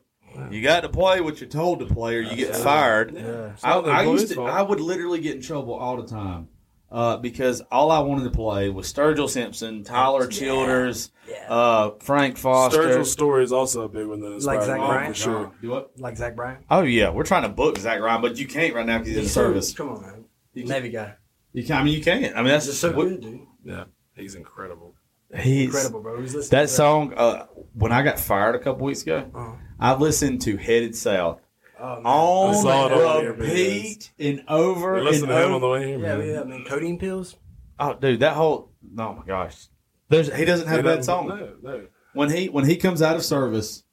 you 0.52 0.62
got 0.62 0.82
to 0.82 0.90
play 0.90 1.22
what 1.22 1.40
you're 1.42 1.50
told 1.50 1.80
to 1.80 1.86
play, 1.86 2.16
or 2.16 2.22
you 2.22 2.36
get 2.36 2.56
fired. 2.56 3.14
Yeah. 3.16 3.52
It's 3.54 3.64
I, 3.64 3.80
I 3.80 4.04
used 4.04 4.34
to. 4.34 4.44
I 4.44 4.62
would 4.62 4.80
literally 4.80 5.20
get 5.20 5.36
in 5.36 5.42
trouble 5.42 5.74
all 5.74 5.98
the 6.02 6.08
time 6.08 6.48
uh, 6.92 7.18
because 7.18 7.62
all 7.72 7.92
I 7.92 8.00
wanted 8.00 8.26
to 8.26 8.30
play 8.32 8.70
was 8.70 8.92
Sturgill 8.92 9.30
Simpson, 9.30 9.84
Tyler 9.84 10.28
Childers, 10.28 11.12
uh, 11.48 11.92
Frank 12.02 12.38
Foster. 12.38 12.80
Sturgill's 12.82 13.12
story 13.12 13.44
is 13.44 13.52
also 13.52 13.82
a 13.82 13.90
big 13.90 14.06
one 14.08 14.20
that 14.22 14.32
inspired 14.34 14.58
Like 14.58 14.66
Zach 14.66 14.80
me 14.80 14.86
Bryan? 14.88 15.14
for 15.14 15.20
sure. 15.20 15.52
Do 15.62 15.70
what? 15.70 15.92
Like 16.00 16.18
Zach 16.18 16.36
Bryan. 16.36 16.64
Oh 16.70 16.82
yeah, 16.82 17.10
we're 17.10 17.24
trying 17.24 17.44
to 17.44 17.50
book 17.50 17.78
Zach 17.78 18.00
Bryan, 18.00 18.22
but 18.22 18.38
you 18.38 18.48
can't 18.48 18.74
right 18.76 18.86
now 18.86 18.98
because 19.00 19.14
he's 19.16 19.24
in 19.24 19.30
service. 19.30 19.74
Come 19.74 19.90
on, 19.90 20.02
man. 20.02 20.26
You 20.54 20.66
Navy 20.66 20.90
guy. 20.90 21.16
You 21.52 21.64
can, 21.64 21.78
I 21.78 21.84
mean, 21.84 21.94
you 21.96 22.04
can't. 22.04 22.36
I 22.36 22.38
mean, 22.42 22.48
that's 22.50 22.66
Just 22.66 22.82
so 22.82 22.92
what- 22.92 23.08
good, 23.08 23.22
dude. 23.22 23.42
Yeah, 23.64 23.84
he's 24.16 24.36
incredible. 24.36 24.96
He's 25.36 25.66
Incredible, 25.66 26.02
bro. 26.02 26.22
He's 26.22 26.36
listening 26.36 26.60
that 26.60 26.68
to 26.68 26.68
song. 26.68 27.14
Uh, 27.16 27.48
when 27.74 27.92
I 27.92 28.02
got 28.04 28.20
fired 28.20 28.56
a 28.56 28.60
couple 28.60 28.86
weeks 28.86 29.02
ago, 29.04 29.30
Uh-huh. 29.34 29.54
I 29.80 29.94
listened 29.96 30.42
to 30.44 30.58
"Headed 30.58 30.96
South." 30.96 31.40
Oh, 31.80 31.96
man. 31.96 32.06
I 32.06 32.62
saw 32.62 32.86
it 32.88 32.92
on 32.94 33.02
on 33.18 33.26
the 33.26 33.32
repeat 33.34 34.12
and 34.18 34.44
over 34.48 34.94
We 34.94 34.98
and 35.00 35.06
listened 35.10 35.28
to 35.30 35.36
him 35.38 35.44
over. 35.44 35.54
on 35.56 35.62
the 35.62 35.68
way 35.70 35.88
here, 35.88 36.00
Yeah, 36.00 36.16
man. 36.18 36.28
yeah. 36.28 36.42
I 36.42 36.44
mean, 36.46 36.66
codeine 36.66 36.98
pills. 36.98 37.36
Oh, 37.80 37.94
dude, 37.94 38.22
that 38.22 38.34
whole 38.34 38.72
oh 38.98 39.14
my 39.14 39.24
gosh, 39.26 39.68
there's 40.10 40.34
he 40.34 40.46
doesn't 40.46 40.68
have 40.68 40.80
a 40.80 40.84
bad 40.84 41.04
song. 41.04 41.28
No, 41.28 41.54
no. 41.62 41.88
When 42.14 42.30
he 42.30 42.48
when 42.48 42.66
he 42.66 42.78
comes 42.78 43.02
out 43.02 43.16
of 43.18 43.24
service, 43.26 43.84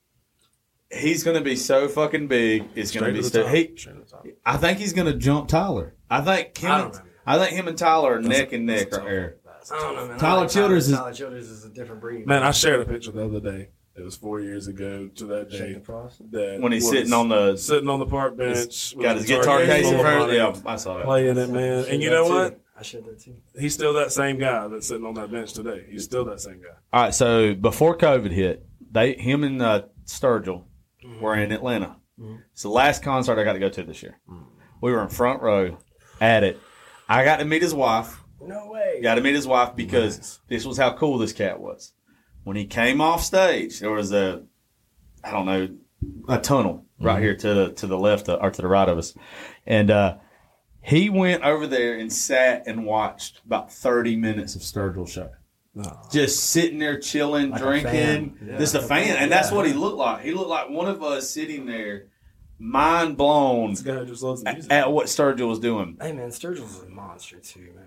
he's 0.93 1.24
gonna 1.24 1.41
be 1.41 1.57
so 1.57 1.89
fucking 1.89 2.28
big. 2.28 2.66
It's 2.74 2.91
gonna 2.93 3.07
Straight 3.07 3.12
be 3.14 3.18
to 3.18 3.22
the 3.22 3.28
stu- 3.28 3.43
top. 3.43 3.53
he. 3.55 3.76
Straight 3.76 3.95
to 3.97 4.01
the 4.03 4.07
top. 4.07 4.26
I 4.45 4.57
think 4.57 4.78
he's 4.78 4.93
gonna 4.93 5.14
jump 5.14 5.49
Tyler. 5.49 5.95
I 6.11 6.20
think 6.20 6.57
him. 6.59 6.70
I 6.70 6.74
I, 6.74 6.78
don't 6.83 6.95
know. 6.95 7.01
I 7.26 7.39
think 7.39 7.53
him 7.59 7.68
and 7.68 7.78
Tyler 7.78 8.14
are 8.16 8.20
neck 8.20 8.53
and 8.53 8.66
neck 8.66 8.93
right 8.93 9.05
there. 9.05 9.37
I 9.71 9.79
don't 9.79 9.97
know, 9.97 10.09
man. 10.09 10.19
Tyler 10.19 10.41
like 10.43 10.51
Childers 10.51 10.89
is- 10.89 10.97
Tyler 10.97 11.13
Childers 11.13 11.51
is 11.51 11.65
a 11.65 11.69
different 11.71 12.01
breed. 12.01 12.27
Man, 12.27 12.43
I 12.43 12.51
shared 12.51 12.81
a 12.81 12.85
picture 12.85 13.13
the 13.13 13.25
other 13.25 13.41
day. 13.41 13.69
It 13.97 14.05
was 14.05 14.17
four 14.17 14.41
years 14.41 14.67
ago 14.67 15.09
to 15.17 15.27
that 15.27 15.51
day. 15.51 15.75
That 15.75 16.59
When 16.61 16.73
he's 16.73 16.85
was 16.85 16.93
sitting 16.93 17.13
on 17.13 17.29
the 17.29 17.57
sitting 17.57 17.89
on 17.89 17.99
the 17.99 18.07
park 18.07 18.37
bench, 18.37 18.95
with 18.95 19.03
got 19.03 19.17
his 19.17 19.25
a 19.25 19.29
guitar 19.29 19.59
case 19.59 19.87
in 19.87 19.99
front. 19.99 20.23
of 20.23 20.27
money, 20.29 20.37
Yeah, 20.37 20.57
I 20.65 20.77
saw 20.77 20.97
that. 20.97 21.05
playing 21.05 21.37
it, 21.37 21.51
man. 21.51 21.85
And 21.87 22.03
you 22.03 22.09
know 22.09 22.25
that 22.29 22.35
what? 22.35 22.49
too. 22.51 22.61
I 22.79 22.83
shared 22.83 23.05
that 23.07 23.21
too. 23.21 23.37
He's 23.59 23.75
still 23.75 23.93
that 23.95 24.11
same 24.11 24.39
guy 24.39 24.69
that's 24.69 24.89
sitting 24.89 25.05
on 25.05 25.15
that 25.15 25.31
bench 25.31 25.53
today. 25.53 25.85
He's 25.91 26.05
still 26.05 26.25
that 26.27 26.41
same 26.41 26.63
guy. 26.63 26.77
All 26.93 27.03
right, 27.03 27.15
so 27.15 27.53
before 27.55 27.99
COVID 27.99 28.31
hit, 28.31 28.65
they 28.91 29.15
him 29.15 29.45
and 29.45 29.61
uh, 29.61 29.83
Sturgill 30.07 30.65
mm-hmm. 31.05 31.21
were 31.21 31.35
in 31.35 31.53
Atlanta. 31.53 31.97
Mm-hmm. 32.19 32.37
It's 32.53 32.63
the 32.63 32.71
last 32.71 33.03
concert 33.03 33.39
I 33.39 33.45
got 33.45 33.53
to 33.55 33.59
go 33.59 33.69
to 33.69 33.83
this 33.83 34.03
year. 34.03 34.19
Mm-hmm. 34.31 34.45
We 34.81 34.93
were 34.93 35.03
in 35.03 35.09
front 35.09 35.43
row 35.43 35.77
at 36.21 36.43
it. 36.43 36.59
I 37.09 37.25
got 37.25 37.39
to 37.41 37.45
meet 37.45 37.61
his 37.61 37.75
wife. 37.75 38.19
No 38.43 38.70
way. 38.70 39.01
Got 39.03 39.16
to 39.16 39.20
meet 39.20 39.34
his 39.34 39.47
wife 39.47 39.74
because 39.76 40.41
this 40.49 40.64
was 40.64 40.78
how 40.78 40.95
cool 40.95 41.18
this 41.18 41.32
cat 41.32 41.61
was. 41.61 41.93
When 42.45 42.57
he 42.57 42.64
came 42.66 43.01
off 43.01 43.22
stage, 43.22 43.80
there 43.80 43.91
was 43.91 44.12
a, 44.12 44.43
I 45.22 45.30
don't 45.32 45.47
know, 45.47 45.68
a 46.28 46.38
tunnel 46.38 46.86
right 46.99 47.22
here 47.22 47.36
to 47.36 47.55
the 47.55 47.72
to 47.74 47.86
the 47.86 47.99
left 47.99 48.28
of, 48.28 48.41
or 48.43 48.51
to 48.51 48.62
the 48.62 48.68
right 48.68 48.88
of 48.88 48.97
us, 48.97 49.14
and 49.66 49.91
uh, 49.91 50.16
he 50.82 51.11
went 51.11 51.43
over 51.43 51.66
there 51.66 51.99
and 51.99 52.11
sat 52.11 52.64
and 52.66 52.86
watched 52.86 53.43
about 53.45 53.70
thirty 53.70 54.16
minutes 54.16 54.55
of 54.55 54.62
Sturgill 54.62 55.07
show. 55.09 55.30
Just 56.11 56.51
sitting 56.51 56.78
there 56.78 56.99
chilling, 56.99 57.51
Like 57.51 57.61
a 57.61 57.64
drinking, 57.64 58.36
fan. 58.38 58.57
just 58.59 58.74
a 58.74 58.80
fan, 58.82 59.16
and 59.18 59.30
that's 59.30 59.53
what 59.53 59.66
he 59.66 59.72
looked 59.74 59.99
like. 59.99 60.22
He 60.24 60.32
looked 60.32 60.49
like 60.51 60.68
one 60.70 60.88
of 60.88 61.03
us 61.03 61.30
sitting 61.30 61.66
there, 61.66 62.07
mind 62.59 63.16
blown 63.16 63.70
This 63.70 63.82
guy 63.82 64.05
just 64.05 64.22
loves 64.22 64.43
the 64.43 64.49
at, 64.51 64.72
at 64.72 64.93
what 64.93 65.07
Sturgill 65.07 65.49
was 65.49 65.61
doing. 65.61 65.97
Hey 66.01 66.12
man, 66.12 66.30
Sturgill's 66.30 66.82
a 66.82 66.88
monster 66.88 67.38
too, 67.38 67.68
man. 67.76 67.80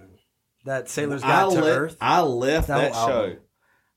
That 0.65 0.89
Sailor's 0.89 1.23
I, 1.23 1.27
Guide 1.27 1.51
to 1.55 1.61
le- 1.61 1.69
Earth. 1.69 1.97
I 1.99 2.21
left 2.21 2.67
That 2.67 2.91
that, 2.91 2.93
show. 2.93 3.23
album. 3.23 3.37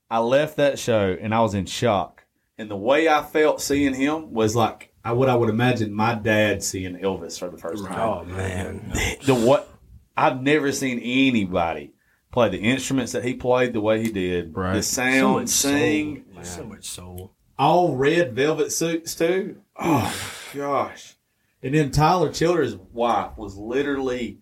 I 0.09 0.19
left 0.19 0.57
that 0.57 0.79
show 0.79 1.17
and 1.19 1.33
I 1.33 1.41
was 1.41 1.53
in 1.53 1.65
shock. 1.65 2.23
And 2.57 2.69
the 2.71 2.77
way 2.77 3.07
I 3.07 3.23
felt 3.23 3.61
seeing 3.61 3.93
him 3.93 4.31
was 4.33 4.55
like 4.55 4.93
I 5.03 5.13
what 5.13 5.29
I 5.29 5.35
would 5.35 5.49
imagine 5.49 5.93
my 5.93 6.15
dad 6.15 6.63
seeing 6.63 6.95
Elvis 6.97 7.37
for 7.39 7.49
the 7.49 7.57
first 7.57 7.85
time. 7.85 7.99
Oh 7.99 8.23
man, 8.25 8.91
The 9.25 9.35
what 9.35 9.69
I've 10.17 10.41
never 10.41 10.71
seen 10.71 10.99
anybody 10.99 11.93
play 12.31 12.49
the 12.49 12.59
instruments 12.59 13.11
that 13.13 13.23
he 13.23 13.33
played 13.35 13.73
the 13.73 13.81
way 13.81 14.01
he 14.01 14.11
did. 14.11 14.55
Right. 14.57 14.73
The 14.73 14.83
so 14.83 15.01
sound, 15.03 15.33
much 15.35 15.49
sing, 15.49 16.25
soul, 16.33 16.43
so 16.43 16.63
much 16.65 16.85
soul. 16.85 17.33
all 17.59 17.95
red 17.95 18.33
velvet 18.35 18.71
suits 18.71 19.13
too. 19.15 19.57
Oh 19.79 20.13
gosh! 20.55 21.15
And 21.61 21.73
then 21.75 21.91
Tyler 21.91 22.31
Childers' 22.31 22.75
wife 22.75 23.37
was 23.37 23.55
literally. 23.57 24.39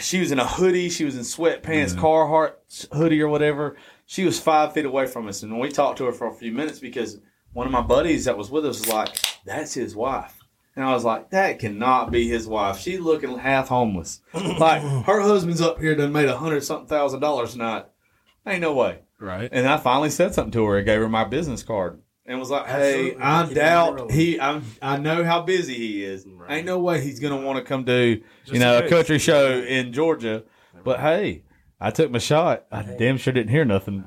She 0.00 0.20
was 0.20 0.30
in 0.30 0.38
a 0.38 0.46
hoodie. 0.46 0.88
She 0.88 1.04
was 1.04 1.16
in 1.16 1.22
sweatpants, 1.22 1.94
Carhartt 1.94 2.92
hoodie 2.92 3.20
or 3.20 3.28
whatever. 3.28 3.76
She 4.06 4.24
was 4.24 4.38
five 4.38 4.72
feet 4.72 4.84
away 4.84 5.06
from 5.06 5.26
us, 5.26 5.42
and 5.42 5.58
we 5.58 5.70
talked 5.70 5.98
to 5.98 6.04
her 6.04 6.12
for 6.12 6.28
a 6.28 6.34
few 6.34 6.52
minutes 6.52 6.78
because 6.78 7.18
one 7.52 7.66
of 7.66 7.72
my 7.72 7.80
buddies 7.80 8.26
that 8.26 8.38
was 8.38 8.50
with 8.50 8.64
us 8.64 8.78
was 8.80 8.88
like, 8.88 9.08
"That's 9.44 9.74
his 9.74 9.96
wife," 9.96 10.38
and 10.76 10.84
I 10.84 10.92
was 10.94 11.04
like, 11.04 11.30
"That 11.30 11.58
cannot 11.58 12.12
be 12.12 12.28
his 12.28 12.46
wife. 12.46 12.78
She's 12.78 13.00
looking 13.00 13.38
half 13.38 13.68
homeless. 13.68 14.20
like 14.34 14.82
her 14.82 15.20
husband's 15.20 15.60
up 15.60 15.80
here 15.80 15.96
done 15.96 16.12
made 16.12 16.28
a 16.28 16.36
hundred 16.36 16.62
something 16.62 16.86
thousand 16.86 17.20
dollars 17.20 17.52
tonight. 17.52 17.86
Ain't 18.46 18.60
no 18.60 18.72
way." 18.74 19.00
Right. 19.18 19.48
And 19.52 19.68
I 19.68 19.76
finally 19.76 20.10
said 20.10 20.34
something 20.34 20.52
to 20.52 20.64
her 20.66 20.78
and 20.78 20.86
gave 20.86 21.00
her 21.00 21.08
my 21.08 21.24
business 21.24 21.62
card 21.62 22.00
and 22.26 22.38
was 22.38 22.50
like, 22.50 22.66
"Hey, 22.66 23.16
Absolutely. 23.18 23.22
I 23.22 23.64
doubt 23.64 24.10
he. 24.10 24.40
I'm. 24.40 24.64
I 24.80 24.96
know 24.98 25.24
how 25.24 25.42
busy 25.42 25.74
he 25.74 26.04
is. 26.04 26.26
Ain't 26.48 26.66
no 26.66 26.78
way 26.78 27.00
he's 27.00 27.20
gonna 27.20 27.44
want 27.44 27.58
to 27.58 27.64
come 27.64 27.84
do 27.84 28.16
Just 28.16 28.52
you 28.52 28.58
know 28.60 28.78
in 28.78 28.84
a 28.84 28.88
country 28.88 29.18
show 29.18 29.60
in 29.60 29.92
Georgia. 29.92 30.44
But 30.84 31.00
hey, 31.00 31.44
I 31.80 31.90
took 31.90 32.10
my 32.10 32.18
shot. 32.18 32.66
I 32.70 32.82
damn 32.82 33.18
sure 33.18 33.32
didn't 33.32 33.50
hear 33.50 33.64
nothing. 33.64 34.04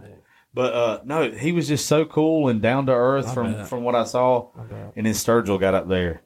But 0.54 0.74
uh, 0.74 1.02
no, 1.04 1.32
he 1.32 1.52
was 1.52 1.68
just 1.68 1.86
so 1.86 2.06
cool 2.06 2.48
and 2.48 2.62
down 2.62 2.86
to 2.86 2.94
earth 2.94 3.34
from 3.34 3.54
bet. 3.54 3.68
from 3.68 3.84
what 3.84 3.94
I 3.94 4.06
saw. 4.06 4.52
And 4.96 5.06
then 5.06 5.14
Sturgill 5.14 5.60
got 5.60 5.74
up 5.74 5.90
there. 5.90 6.22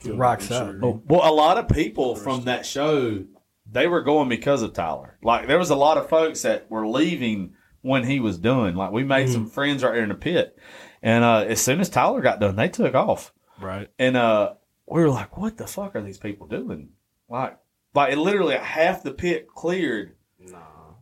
Killed 0.00 0.18
Rocks 0.18 0.46
it, 0.46 0.52
up. 0.52 0.70
sure. 0.72 1.00
Well, 1.06 1.20
a 1.22 1.32
lot 1.32 1.56
of 1.56 1.68
people 1.68 2.16
from 2.16 2.44
that 2.44 2.66
show, 2.66 3.24
they 3.70 3.86
were 3.86 4.02
going 4.02 4.28
because 4.28 4.62
of 4.62 4.72
Tyler. 4.72 5.18
Like 5.22 5.46
there 5.46 5.58
was 5.58 5.70
a 5.70 5.76
lot 5.76 5.96
of 5.96 6.08
folks 6.08 6.42
that 6.42 6.70
were 6.70 6.86
leaving 6.86 7.54
when 7.80 8.04
he 8.04 8.18
was 8.18 8.38
done. 8.38 8.74
Like 8.74 8.92
we 8.92 9.04
made 9.04 9.28
some 9.30 9.48
friends 9.48 9.84
right 9.84 9.92
there 9.92 10.02
in 10.02 10.08
the 10.08 10.14
pit, 10.14 10.58
and 11.04 11.22
uh, 11.22 11.44
as 11.46 11.60
soon 11.60 11.80
as 11.80 11.90
Tyler 11.90 12.22
got 12.22 12.40
done, 12.40 12.56
they 12.56 12.68
took 12.68 12.94
off. 12.94 13.32
Right. 13.60 13.88
And 13.98 14.16
uh, 14.16 14.54
we 14.88 15.02
were 15.02 15.10
like, 15.10 15.36
"What 15.36 15.58
the 15.58 15.66
fuck 15.66 15.94
are 15.94 16.02
these 16.02 16.18
people 16.18 16.46
doing?" 16.46 16.88
Like, 17.28 17.58
like 17.94 18.16
literally 18.16 18.56
half 18.56 19.02
the 19.02 19.12
pit 19.12 19.46
cleared. 19.46 20.16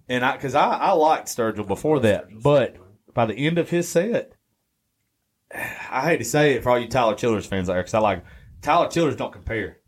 And 0.08 0.24
I, 0.24 0.32
because 0.32 0.56
I, 0.56 0.68
I 0.70 0.92
liked 0.92 1.28
Sturgill 1.28 1.66
before 1.66 2.00
that, 2.00 2.26
but 2.42 2.76
by 3.14 3.26
the 3.26 3.34
end 3.34 3.58
of 3.58 3.70
his 3.70 3.88
set, 3.88 4.34
I 5.54 6.02
hate 6.02 6.18
to 6.18 6.24
say 6.24 6.54
it 6.54 6.64
for 6.64 6.70
all 6.70 6.78
you 6.78 6.88
Tyler 6.88 7.14
Childers 7.14 7.46
fans 7.46 7.70
out 7.70 7.74
there, 7.74 7.82
because 7.82 7.94
I 7.94 8.00
like 8.00 8.24
Tyler 8.60 8.88
Childers 8.88 9.16
don't 9.16 9.32
compare. 9.32 9.78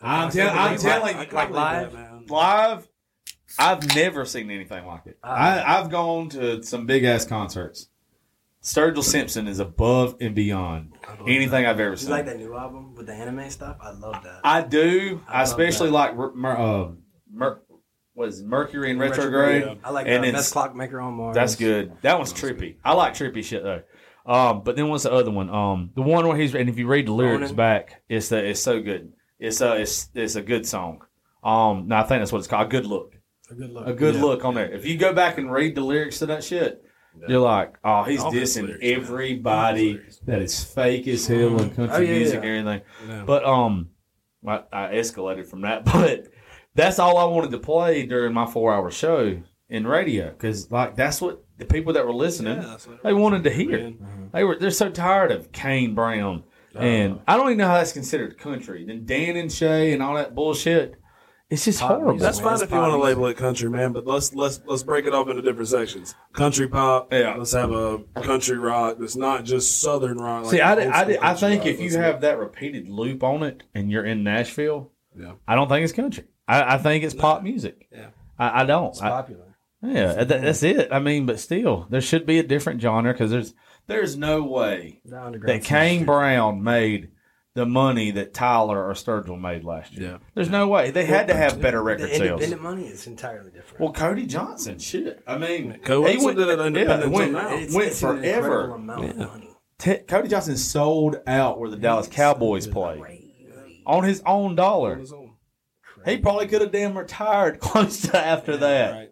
I'm, 0.00 0.30
tell, 0.30 0.56
I'm 0.56 0.78
telling 0.78 1.18
you, 1.18 1.26
like 1.32 1.50
live. 1.50 2.30
live, 2.30 2.88
I've 3.58 3.94
never 3.94 4.24
seen 4.24 4.50
anything 4.50 4.86
like 4.86 5.06
it. 5.06 5.18
I, 5.22 5.62
I've 5.62 5.90
gone 5.90 6.30
to 6.30 6.62
some 6.62 6.86
big 6.86 7.04
ass 7.04 7.26
concerts. 7.26 7.88
Sturgill 8.68 9.02
Simpson 9.02 9.48
is 9.48 9.60
above 9.60 10.16
and 10.20 10.34
beyond 10.34 10.92
anything 11.26 11.64
I've 11.64 11.80
ever 11.80 11.90
You 11.92 11.96
seen. 11.96 12.10
like 12.10 12.26
that 12.26 12.36
new 12.36 12.54
album 12.54 12.94
with 12.94 13.06
the 13.06 13.14
anime 13.14 13.48
stuff? 13.48 13.78
I 13.80 13.90
love 13.92 14.22
that. 14.24 14.40
I 14.44 14.60
do. 14.60 15.22
I, 15.26 15.40
I 15.40 15.42
especially 15.44 15.88
that. 15.88 15.94
like 15.94 16.58
uh, 16.58 16.88
Mer- 17.32 17.62
it, 18.14 18.42
Mercury 18.42 18.90
and 18.90 19.00
Retrograde. 19.00 19.78
I 19.82 19.90
like 19.90 20.06
and 20.06 20.24
uh, 20.24 20.28
it's- 20.28 20.32
Best 20.34 20.52
Clockmaker 20.52 21.00
on 21.00 21.14
Mars. 21.14 21.34
That's 21.34 21.56
good. 21.56 21.92
That 22.02 22.18
one's 22.18 22.32
trippy. 22.34 22.76
I 22.84 22.92
like 22.92 23.14
trippy 23.14 23.42
shit 23.42 23.62
though. 23.62 23.82
Um, 24.26 24.62
but 24.62 24.76
then 24.76 24.88
what's 24.88 25.04
the 25.04 25.12
other 25.12 25.30
one? 25.30 25.48
Um, 25.48 25.90
the 25.94 26.02
one 26.02 26.28
where 26.28 26.36
he's 26.36 26.54
and 26.54 26.68
if 26.68 26.78
you 26.78 26.86
read 26.86 27.06
the 27.06 27.12
lyrics 27.12 27.40
Ronin. 27.40 27.56
back, 27.56 28.02
it's 28.10 28.28
the, 28.28 28.44
it's 28.44 28.60
so 28.60 28.82
good. 28.82 29.12
It's 29.38 29.62
a 29.62 29.76
it's 29.80 30.10
it's 30.14 30.34
a 30.34 30.42
good 30.42 30.66
song. 30.66 31.00
Um, 31.42 31.88
no, 31.88 31.96
I 31.96 32.02
think 32.02 32.20
that's 32.20 32.32
what 32.32 32.38
it's 32.40 32.48
called. 32.48 32.66
A 32.66 32.70
good 32.70 32.84
look. 32.84 33.14
A 33.50 33.54
good 33.54 33.70
look. 33.70 33.86
A 33.86 33.92
good 33.94 34.16
look 34.16 34.44
on 34.44 34.54
there. 34.54 34.70
If 34.70 34.84
you 34.84 34.98
go 34.98 35.14
back 35.14 35.38
and 35.38 35.50
read 35.50 35.74
the 35.74 35.80
lyrics 35.80 36.18
to 36.18 36.26
that 36.26 36.44
shit, 36.44 36.82
you're 37.26 37.40
like, 37.40 37.74
oh, 37.84 38.04
he's 38.04 38.20
All 38.20 38.32
dissing 38.32 38.66
lyrics, 38.68 38.78
everybody 38.82 39.90
All 39.92 39.96
his 39.96 39.96
lyrics. 39.96 40.20
that 40.26 40.42
is 40.42 40.64
fake 40.64 41.08
as 41.08 41.26
hell 41.26 41.60
in 41.60 41.70
country 41.70 41.96
Oh, 41.96 42.00
yeah, 42.00 42.18
music 42.18 42.42
yeah. 42.42 42.50
and 42.50 42.68
everything. 42.68 42.86
Yeah. 43.08 43.24
But 43.26 43.44
um, 43.44 43.90
I, 44.46 44.62
I 44.72 44.86
escalated 44.94 45.46
from 45.46 45.62
that. 45.62 45.84
But 45.92 46.28
that's 46.74 46.98
all 46.98 47.16
I 47.18 47.24
wanted 47.24 47.50
to 47.52 47.58
play 47.58 48.06
during 48.06 48.32
my 48.32 48.46
four 48.46 48.72
hour 48.72 48.90
show 48.90 49.40
in 49.68 49.86
radio 49.86 50.30
because 50.30 50.70
like 50.70 50.94
that's 50.96 51.20
what 51.20 51.44
the 51.58 51.64
people 51.64 51.92
that 51.94 52.06
were 52.06 52.14
listening 52.14 52.62
Yeah, 52.62 52.76
they 53.02 53.12
wanted 53.12 53.42
to 53.44 53.50
hear. 53.50 53.78
man. 53.78 54.30
They 54.32 54.44
were 54.44 54.56
they're 54.58 54.70
so 54.70 54.88
tired 54.90 55.32
of 55.32 55.50
Kane 55.52 55.94
Brown 55.94 56.44
and 56.74 57.20
I 57.26 57.36
don't 57.36 57.46
even 57.46 57.58
know 57.58 57.66
how 57.66 57.74
that's 57.78 57.92
considered 57.92 58.38
country. 58.38 58.84
Then 58.86 59.04
Dan 59.04 59.36
and 59.36 59.50
Shay 59.52 59.92
and 59.92 60.00
all 60.02 60.14
that 60.14 60.34
bullshit. 60.36 60.94
It's 61.50 61.64
just 61.64 61.80
Pop 61.80 61.88
horrible. 61.90 62.12
music, 62.12 62.26
That's 62.26 62.38
man. 62.40 62.44
fine 62.58 62.62
if 62.62 62.70
you 62.70 62.76
want 62.76 62.92
to 62.92 62.98
label 62.98 63.26
it 63.26 63.36
country, 63.38 63.70
man. 63.70 63.92
But 63.94 64.06
let's 64.06 64.34
let's 64.34 64.60
let's 64.66 64.82
break 64.82 65.06
it 65.06 65.14
up 65.14 65.28
into 65.28 65.40
different 65.40 65.68
sections. 65.68 66.14
Country 66.34 66.68
pop. 66.68 67.10
Yeah. 67.10 67.36
Let's 67.38 67.52
have 67.52 67.70
a 67.72 68.00
country 68.22 68.58
rock 68.58 68.96
that's 69.00 69.16
not 69.16 69.44
just 69.44 69.80
southern 69.80 70.18
rock. 70.18 70.44
like 70.44 70.50
See, 70.52 70.60
I, 70.60 70.74
did- 70.74 70.88
I, 70.88 71.04
did- 71.04 71.18
I 71.20 71.32
think 71.34 71.60
rock. 71.60 71.66
if 71.68 71.78
you 71.78 71.84
Let's- 71.86 71.96
have 71.96 72.20
that 72.20 72.38
repeated 72.38 72.88
loop 72.90 73.22
on 73.22 73.42
it 73.42 73.62
and 73.74 73.90
you're 73.90 74.04
in 74.04 74.22
Nashville, 74.24 74.92
Yeah. 75.18 75.32
I 75.46 75.54
don't 75.54 75.68
think 75.68 75.84
it's 75.84 75.92
country. 75.94 76.24
I, 76.46 76.74
I 76.74 76.78
think 76.78 77.02
it's 77.02 77.14
pop 77.14 77.42
music. 77.42 77.88
Yeah. 77.90 78.08
I, 78.38 78.60
I 78.60 78.64
don't. 78.66 78.88
It's 78.88 79.00
I- 79.00 79.08
popular. 79.08 79.56
yeah, 79.82 80.24
that, 80.24 80.28
that's 80.42 80.62
it. 80.62 80.88
I 80.92 80.98
mean, 80.98 81.24
but 81.24 81.40
still, 81.40 81.86
there 81.88 82.00
should 82.02 82.26
be 82.26 82.38
a 82.38 82.42
different 82.42 82.82
genre 82.82 83.12
because 83.14 83.30
there's 83.30 83.54
there's 83.86 84.18
no 84.18 84.42
way 84.42 85.00
that 85.06 85.62
Kane. 85.64 86.04
Brown 86.04 86.62
made 86.62 87.10
the 87.58 87.66
money 87.66 88.12
that 88.12 88.32
Tyler 88.32 88.86
or 88.88 88.92
Sturgill 88.94 89.38
made 89.40 89.64
last 89.64 89.92
year. 89.92 90.10
Yeah. 90.12 90.18
There's 90.34 90.48
no 90.48 90.68
way. 90.68 90.92
They 90.92 91.04
had 91.04 91.26
to 91.26 91.34
have 91.34 91.60
better 91.60 91.78
The 91.78 91.82
record 91.82 92.10
sales. 92.10 92.22
independent 92.40 92.62
money 92.62 92.86
is 92.86 93.06
entirely 93.08 93.50
different. 93.50 93.80
Well, 93.80 93.92
Cody 93.92 94.26
Johnson, 94.26 94.78
shit. 94.78 95.20
I 95.26 95.36
mean, 95.38 95.78
Cody 95.84 96.18
he 96.18 96.24
went, 96.24 96.38
did 96.38 96.48
it 96.48 96.58
yeah, 96.58 96.66
independent 96.66 97.12
went. 97.12 97.34
It's- 97.34 97.74
went 97.74 97.88
it's 97.88 98.00
forever. 98.00 98.70
amount 98.74 99.10
of 99.10 99.16
money. 99.16 99.50
Te- 99.78 99.98
Cody 99.98 100.28
Johnson 100.28 100.56
sold 100.56 101.20
out 101.26 101.58
where 101.58 101.68
the 101.68 101.76
Dallas 101.76 102.06
Cowboys 102.06 102.66
play 102.68 103.24
on 103.86 104.04
his 104.04 104.22
own 104.24 104.54
dollar. 104.54 105.02
He 106.04 106.16
probably 106.18 106.46
could 106.46 106.60
have 106.62 106.70
damn 106.70 106.96
retired 106.96 107.58
close 107.60 108.02
to 108.02 108.16
after 108.16 108.56
that. 108.58 108.92
Right. 108.92 109.10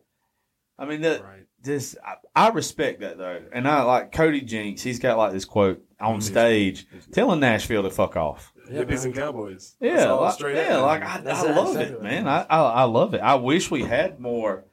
I 0.79 0.85
mean, 0.85 1.01
that 1.01 1.23
Right. 1.23 1.36
Just 1.67 1.97
I, 2.05 2.15
I 2.35 2.49
respect 2.51 3.01
that 3.01 3.19
though, 3.19 3.43
and 3.53 3.69
I 3.69 3.83
like 3.83 4.13
Cody 4.13 4.41
Jinks. 4.41 4.83
He's 4.83 4.99
got 4.99 5.19
like 5.19 5.33
this 5.33 5.45
quote 5.45 5.83
on 6.01 6.21
stage 6.21 6.87
telling 7.13 7.41
Nashville 7.41 7.83
to 7.83 7.91
fuck 7.91 8.17
off. 8.17 8.53
Hippies 8.71 9.05
and 9.05 9.15
cowboys. 9.15 9.77
That's 9.81 10.01
Yeah, 10.01 10.07
all 10.07 10.23
like, 10.23 10.35
straight 10.35 10.57
yeah, 10.57 10.79
up. 10.79 10.83
like 10.87 11.03
I, 11.03 11.21
That's 11.21 11.41
I 11.45 11.53
love 11.55 11.69
exactly 11.77 11.97
it, 11.97 12.03
man. 12.03 12.27
I, 12.27 12.43
I 12.49 12.61
I 12.61 12.83
love 12.85 13.15
it. 13.15 13.21
I 13.21 13.35
wish 13.37 13.71
we 13.71 13.83
had 13.83 14.19
more 14.19 14.65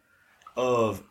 of 0.56 1.04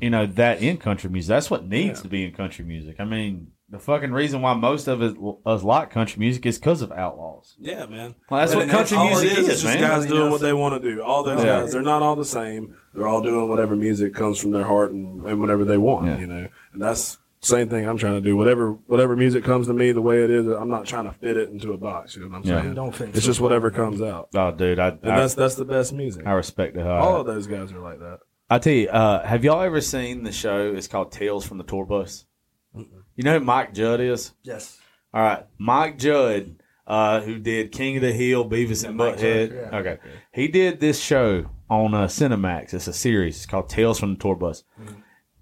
you 0.00 0.10
know 0.10 0.26
that 0.26 0.62
in 0.62 0.76
country 0.78 1.10
music. 1.10 1.28
That's 1.28 1.50
what 1.50 1.66
needs 1.66 2.00
to 2.02 2.08
be 2.08 2.24
in 2.24 2.32
country 2.32 2.64
music. 2.64 2.96
I 3.00 3.04
mean, 3.04 3.48
the 3.68 3.78
fucking 3.78 4.12
reason 4.12 4.40
why 4.42 4.54
most 4.54 4.86
of 4.88 5.02
us, 5.02 5.14
us 5.44 5.62
like 5.62 5.90
country 5.90 6.20
music 6.20 6.46
is 6.46 6.58
because 6.58 6.82
of 6.82 6.92
outlaws. 6.92 7.56
Yeah, 7.58 7.86
man. 7.86 8.14
Well, 8.30 8.40
that's 8.40 8.52
And 8.52 8.60
what 8.62 8.68
country 8.70 8.98
music 8.98 9.32
it 9.32 9.32
is. 9.32 9.38
is, 9.38 9.48
It's 9.48 9.62
just 9.62 9.78
man. 9.80 9.88
guys 9.90 10.06
doing 10.06 10.30
what 10.30 10.40
they 10.40 10.52
want 10.52 10.80
to 10.82 10.94
do. 10.94 11.02
All 11.02 11.22
those 11.22 11.42
Yeah. 11.44 11.60
guys, 11.60 11.72
they're 11.72 11.82
not 11.82 12.02
all 12.02 12.16
the 12.16 12.24
same. 12.24 12.76
They're 12.94 13.06
all 13.06 13.22
doing 13.22 13.48
whatever 13.48 13.74
music 13.76 14.14
comes 14.14 14.38
from 14.38 14.50
their 14.50 14.64
heart 14.64 14.92
and, 14.92 15.24
and 15.26 15.40
whatever 15.40 15.64
they 15.64 15.78
want. 15.78 16.06
Yeah. 16.06 16.18
You 16.18 16.26
know, 16.26 16.48
and 16.72 16.82
that's 16.82 17.16
the 17.40 17.46
same 17.46 17.68
thing 17.68 17.88
I'm 17.88 17.96
trying 17.98 18.14
to 18.14 18.20
do. 18.20 18.36
Whatever 18.36 18.72
whatever 18.86 19.16
music 19.16 19.44
comes 19.44 19.66
to 19.68 19.72
me, 19.72 19.92
the 19.92 20.02
way 20.02 20.22
it 20.22 20.30
is, 20.30 20.46
I'm 20.46 20.68
not 20.68 20.86
trying 20.86 21.04
to 21.04 21.12
fit 21.12 21.36
it 21.36 21.48
into 21.50 21.72
a 21.72 21.78
box. 21.78 22.14
You 22.16 22.22
know 22.22 22.28
what 22.28 22.36
I'm 22.38 22.42
Yeah. 22.44 22.62
saying? 22.62 22.74
Don't 22.74 22.94
fit 22.94 23.08
It's 23.16 23.24
just 23.24 23.40
whatever 23.40 23.70
comes 23.70 24.00
out. 24.02 24.28
Oh, 24.34 24.50
dude, 24.52 24.78
I 24.78 24.88
And 24.88 25.12
I, 25.12 25.20
that's 25.20 25.34
that's 25.34 25.54
the 25.54 25.64
best 25.64 25.92
music. 25.92 26.26
I 26.26 26.32
respect 26.32 26.74
the 26.74 26.82
hell. 26.82 26.92
All 26.92 27.20
of 27.20 27.26
those 27.26 27.46
guys 27.46 27.72
are 27.72 27.78
like 27.80 27.98
that. 28.00 28.20
I 28.50 28.58
tell 28.58 28.72
you, 28.74 28.88
uh, 28.90 29.24
have 29.26 29.44
y'all 29.44 29.62
ever 29.62 29.80
seen 29.80 30.24
the 30.24 30.32
show? 30.32 30.74
It's 30.76 30.86
called 30.86 31.10
Tales 31.10 31.46
from 31.46 31.56
the 31.56 31.64
Tour 31.64 31.86
Bus. 31.86 32.26
You 32.74 33.24
know 33.24 33.38
who 33.38 33.44
Mike 33.44 33.72
Judge 33.74 34.00
is? 34.00 34.32
Yes. 34.42 34.78
All 35.14 35.22
right, 35.22 35.46
Mike 35.58 35.98
Judge, 35.98 36.54
uh, 36.86 37.20
who 37.20 37.38
did 37.38 37.72
King 37.72 37.96
of 37.96 38.02
the 38.02 38.12
Hill, 38.12 38.48
Beavis 38.48 38.86
and 38.86 38.96
Mike 38.96 39.16
Butthead. 39.16 39.48
Judge, 39.48 39.52
yeah. 39.72 39.78
Okay, 39.78 39.98
he 40.32 40.48
did 40.48 40.80
this 40.80 40.98
show 41.00 41.46
on 41.72 41.94
uh, 41.94 42.06
Cinemax. 42.06 42.74
It's 42.74 42.86
a 42.86 42.92
series. 42.92 43.36
It's 43.36 43.46
called 43.46 43.68
Tales 43.70 43.98
from 43.98 44.14
the 44.14 44.20
Tour 44.20 44.36
Bus. 44.36 44.62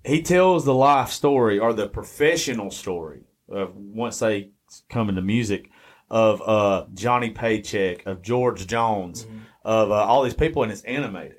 He 0.05 0.23
tells 0.23 0.65
the 0.65 0.75
life 0.75 1.11
story 1.11 1.59
or 1.59 1.73
the 1.73 1.89
professional 1.89 2.71
story 2.71 3.23
of 3.49 3.75
once 3.75 4.21
they 4.21 4.53
come 4.89 5.09
into 5.09 5.23
music 5.23 5.69
of 6.09 6.41
uh, 6.43 6.87
Johnny 6.95 7.31
Paycheck, 7.31 8.07
of 8.07 8.23
George 8.23 8.67
Jones, 8.67 9.27
of 9.65 9.91
uh, 9.91 9.95
all 9.95 10.23
these 10.23 10.35
people, 10.35 10.63
and 10.63 10.71
it's 10.73 10.83
animated. 10.83 11.37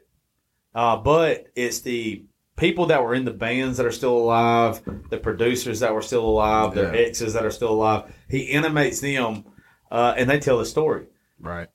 Uh, 0.75 0.97
but 0.97 1.47
it's 1.55 1.79
the 1.81 2.25
people 2.57 2.85
that 2.87 3.03
were 3.03 3.13
in 3.15 3.25
the 3.25 3.31
bands 3.31 3.77
that 3.77 3.85
are 3.85 3.91
still 3.91 4.15
alive, 4.17 4.81
the 5.09 5.17
producers 5.17 5.79
that 5.79 5.93
were 5.93 6.01
still 6.01 6.25
alive, 6.25 6.75
their 6.75 6.93
Yeah. 6.93 7.01
exes 7.01 7.33
that 7.33 7.45
are 7.45 7.51
still 7.51 7.71
alive. 7.71 8.13
He 8.29 8.51
animates 8.51 8.99
them, 8.99 9.45
uh, 9.89 10.13
and 10.17 10.29
they 10.29 10.39
tell 10.39 10.57
the 10.59 10.65
story. 10.65 11.07
Right. 11.39 11.69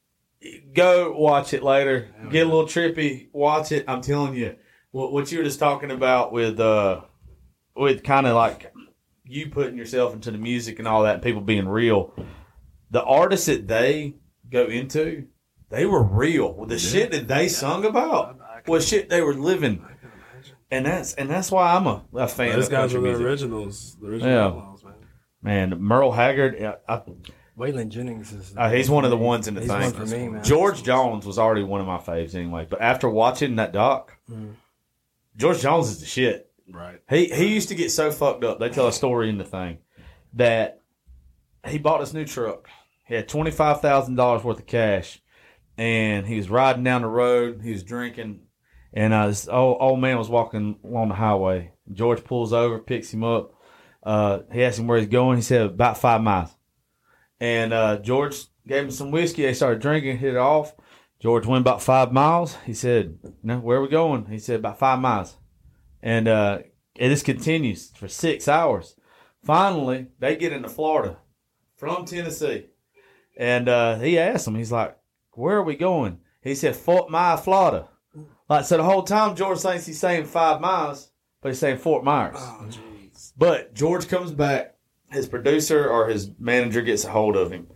Go 0.74 1.12
watch 1.12 1.52
it 1.54 1.62
later. 1.62 2.08
Get 2.30 2.46
a 2.46 2.50
little 2.50 2.66
trippy. 2.66 3.28
Watch 3.32 3.72
it. 3.72 3.84
I'm 3.88 4.00
telling 4.02 4.34
you, 4.34 4.56
what, 4.90 5.12
what 5.12 5.30
you 5.32 5.38
were 5.38 5.44
just 5.44 5.58
talking 5.58 5.90
about 5.90 6.32
with 6.32 6.60
uh, 6.60 7.02
with 7.74 8.02
kind 8.04 8.26
of 8.26 8.34
like 8.34 8.72
you 9.24 9.48
putting 9.50 9.76
yourself 9.76 10.14
into 10.14 10.30
the 10.30 10.38
music 10.38 10.78
and 10.78 10.86
all 10.86 11.02
that, 11.04 11.14
and 11.14 11.22
people 11.22 11.40
being 11.40 11.66
real. 11.68 12.12
The 12.90 13.02
artists 13.02 13.46
that 13.46 13.66
they 13.66 14.14
go 14.50 14.66
into, 14.66 15.26
they 15.70 15.86
were 15.86 16.02
real. 16.02 16.64
The 16.66 16.78
shit 16.78 17.10
that 17.10 17.26
they 17.28 17.48
sung 17.48 17.84
about 17.84 18.38
was 18.66 18.86
shit 18.86 19.08
they 19.08 19.22
were 19.22 19.34
living. 19.34 19.84
And 20.70 20.84
that's 20.86 21.14
and 21.14 21.30
that's 21.30 21.50
why 21.50 21.74
I'm 21.74 21.86
a, 21.86 22.04
a 22.14 22.28
fan 22.28 22.52
Those 22.52 22.66
of 22.66 22.70
guys 22.72 22.94
are 22.94 23.00
the 23.00 23.08
music. 23.08 23.24
originals. 23.26 23.96
The 24.00 24.06
original 24.08 24.30
Yeah. 24.32 24.88
man. 24.90 25.70
Man, 25.70 25.80
Merle 25.80 26.10
Haggard, 26.12 26.60
uh, 26.60 26.76
I, 26.88 27.02
Waylon 27.58 27.88
Jennings 27.88 28.32
is. 28.32 28.54
uh, 28.56 28.70
he's 28.70 28.90
one 28.90 29.04
of 29.04 29.10
the 29.10 29.16
ones 29.16 29.48
in 29.48 29.54
the 29.54 29.60
He's 29.62 29.70
thing. 29.70 29.80
one 29.80 29.92
for 29.92 30.06
me, 30.06 30.28
man. 30.28 30.44
George 30.44 30.82
Jones 30.82 31.24
was 31.24 31.38
already 31.38 31.62
one 31.62 31.80
of 31.80 31.86
my 31.86 31.96
faves 31.98 32.34
anyway. 32.34 32.66
But 32.68 32.82
after 32.82 33.08
watching 33.08 33.56
that 33.56 33.72
doc, 33.72 34.12
Mm. 34.30 34.54
George 35.36 35.60
Jones 35.60 35.88
is 35.88 36.00
the 36.00 36.06
shit. 36.06 36.50
Right. 36.70 37.00
He 37.08 37.26
he 37.26 37.54
used 37.54 37.68
to 37.68 37.74
get 37.74 37.90
so 37.90 38.10
fucked 38.10 38.42
up. 38.44 38.58
They 38.58 38.68
tell 38.70 38.88
a 38.88 38.92
story 38.92 39.28
in 39.28 39.38
the 39.38 39.44
thing 39.44 39.78
that 40.34 40.80
he 41.66 41.78
bought 41.78 42.00
this 42.00 42.12
new 42.14 42.24
truck. 42.24 42.68
He 43.04 43.14
had 43.14 43.28
twenty 43.28 43.50
five 43.52 43.80
thousand 43.80 44.16
dollars 44.16 44.42
worth 44.42 44.58
of 44.58 44.66
cash, 44.66 45.20
and 45.78 46.26
he 46.26 46.36
was 46.36 46.50
riding 46.50 46.82
down 46.82 47.02
the 47.02 47.08
road. 47.08 47.60
He 47.62 47.70
was 47.70 47.84
drinking, 47.84 48.40
and 48.92 49.12
uh, 49.14 49.28
this 49.28 49.46
old 49.46 49.76
old 49.80 50.00
man 50.00 50.18
was 50.18 50.28
walking 50.28 50.78
along 50.82 51.10
the 51.10 51.14
highway. 51.14 51.70
George 51.92 52.24
pulls 52.24 52.52
over, 52.52 52.80
picks 52.80 53.12
him 53.14 53.22
up. 53.22 53.52
Uh, 54.02 54.40
he 54.52 54.64
asked 54.64 54.78
him 54.78 54.88
where 54.88 54.98
he's 54.98 55.06
going. 55.08 55.36
He 55.36 55.42
said 55.42 55.62
about 55.66 55.98
five 55.98 56.20
miles, 56.22 56.55
and 57.40 57.72
uh, 57.72 57.98
George 57.98 58.44
gave 58.66 58.84
him 58.84 58.90
some 58.90 59.10
whiskey. 59.10 59.42
They 59.42 59.54
started 59.54 59.80
drinking, 59.80 60.18
hit 60.18 60.34
it 60.34 60.38
off. 60.38 60.74
George 61.20 61.46
went 61.46 61.62
about 61.62 61.82
five 61.82 62.12
miles. 62.12 62.56
He 62.66 62.74
said, 62.74 63.18
"No, 63.42 63.58
where 63.58 63.78
are 63.78 63.82
we 63.82 63.88
going?" 63.88 64.26
He 64.26 64.38
said, 64.38 64.60
"About 64.60 64.78
five 64.78 64.98
miles." 64.98 65.36
And 66.02 66.28
uh, 66.28 66.58
it 66.94 67.08
just 67.08 67.24
continues 67.24 67.90
for 67.96 68.08
six 68.08 68.48
hours. 68.48 68.96
Finally, 69.42 70.08
they 70.18 70.36
get 70.36 70.52
into 70.52 70.68
Florida 70.68 71.18
from 71.76 72.04
Tennessee, 72.04 72.66
and 73.36 73.68
uh, 73.68 73.98
he 73.98 74.18
asked 74.18 74.46
him, 74.46 74.56
he's 74.56 74.72
like, 74.72 74.96
"Where 75.32 75.56
are 75.56 75.62
we 75.62 75.76
going?" 75.76 76.20
He 76.42 76.54
said, 76.54 76.76
"Fort 76.76 77.10
Myers, 77.10 77.40
Florida." 77.40 77.88
Like 78.48 78.64
so, 78.64 78.76
the 78.76 78.84
whole 78.84 79.02
time 79.02 79.34
George 79.34 79.58
thinks 79.58 79.86
he's 79.86 79.98
saying 79.98 80.26
five 80.26 80.60
miles, 80.60 81.10
but 81.40 81.48
he's 81.48 81.58
saying 81.58 81.78
Fort 81.78 82.04
Myers. 82.04 82.36
But 83.36 83.74
George 83.74 84.06
comes 84.08 84.32
back. 84.32 84.75
His 85.16 85.28
producer 85.28 85.88
or 85.88 86.08
his 86.08 86.30
manager 86.38 86.82
gets 86.82 87.04
a 87.04 87.10
hold 87.10 87.36
of 87.36 87.50
him, 87.50 87.66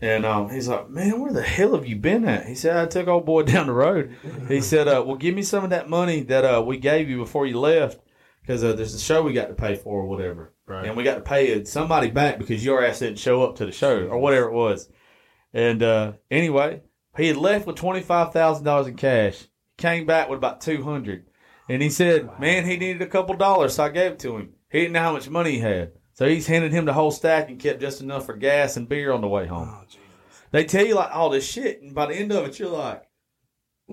and 0.00 0.24
um, 0.26 0.50
he's 0.50 0.66
like, 0.68 0.88
"Man, 0.90 1.20
where 1.20 1.32
the 1.32 1.42
hell 1.42 1.74
have 1.74 1.86
you 1.86 1.96
been 1.96 2.24
at?" 2.24 2.46
He 2.46 2.54
said, 2.54 2.76
"I 2.76 2.86
took 2.86 3.06
old 3.08 3.26
boy 3.26 3.42
down 3.52 3.66
the 3.66 3.72
road." 3.72 4.14
He 4.48 4.60
said, 4.60 4.88
uh, 4.88 5.02
"Well, 5.06 5.16
give 5.16 5.34
me 5.34 5.42
some 5.42 5.62
of 5.64 5.70
that 5.70 5.88
money 5.88 6.20
that 6.22 6.44
uh, 6.44 6.62
we 6.66 6.78
gave 6.78 7.08
you 7.10 7.18
before 7.18 7.46
you 7.46 7.58
left, 7.60 8.00
because 8.40 8.64
uh, 8.64 8.72
there's 8.72 8.94
a 8.94 8.98
show 8.98 9.22
we 9.22 9.32
got 9.32 9.48
to 9.48 9.54
pay 9.54 9.76
for 9.76 10.00
or 10.02 10.06
whatever, 10.06 10.52
Right. 10.66 10.86
and 10.86 10.96
we 10.96 11.04
got 11.04 11.16
to 11.16 11.20
pay 11.20 11.64
somebody 11.64 12.10
back 12.10 12.38
because 12.38 12.64
your 12.64 12.84
ass 12.84 12.98
didn't 13.00 13.18
show 13.18 13.42
up 13.42 13.56
to 13.56 13.66
the 13.66 13.72
show 13.72 14.06
or 14.06 14.18
whatever 14.18 14.48
it 14.48 14.54
was." 14.54 14.88
And 15.52 15.82
uh, 15.82 16.12
anyway, 16.30 16.82
he 17.16 17.28
had 17.28 17.36
left 17.36 17.66
with 17.66 17.76
twenty 17.76 18.00
five 18.02 18.32
thousand 18.32 18.64
dollars 18.64 18.86
in 18.88 18.96
cash. 18.96 19.42
He 19.42 19.48
came 19.82 20.06
back 20.06 20.28
with 20.28 20.38
about 20.38 20.60
two 20.60 20.82
hundred, 20.82 21.26
and 21.68 21.82
he 21.82 21.90
said, 21.90 22.28
"Man, 22.40 22.64
he 22.64 22.76
needed 22.76 23.02
a 23.02 23.06
couple 23.06 23.36
dollars, 23.36 23.74
so 23.74 23.84
I 23.84 23.88
gave 23.90 24.12
it 24.12 24.18
to 24.20 24.36
him. 24.36 24.54
He 24.70 24.80
didn't 24.80 24.94
know 24.94 25.00
how 25.02 25.12
much 25.12 25.30
money 25.30 25.52
he 25.52 25.58
had, 25.60 25.92
so 26.16 26.28
he's 26.28 26.46
handed 26.48 26.72
him 26.72 26.84
the 26.84 26.92
whole 26.92 27.10
stack 27.12 27.48
and 27.48 27.58
kept 27.60 27.80
just 27.80 28.00
enough 28.02 28.26
for 28.26 28.34
gas 28.36 28.76
and 28.76 28.88
beer 28.88 29.12
on 29.12 29.20
the 29.20 29.28
way 29.28 29.46
home." 29.46 29.72
They 30.50 30.64
tell 30.64 30.84
you 30.84 30.94
like 30.96 31.14
all 31.14 31.30
this 31.30 31.46
shit, 31.48 31.80
and 31.82 31.94
by 31.94 32.06
the 32.06 32.14
end 32.14 32.32
of 32.32 32.44
it, 32.46 32.58
you're 32.58 32.68
like, 32.68 33.02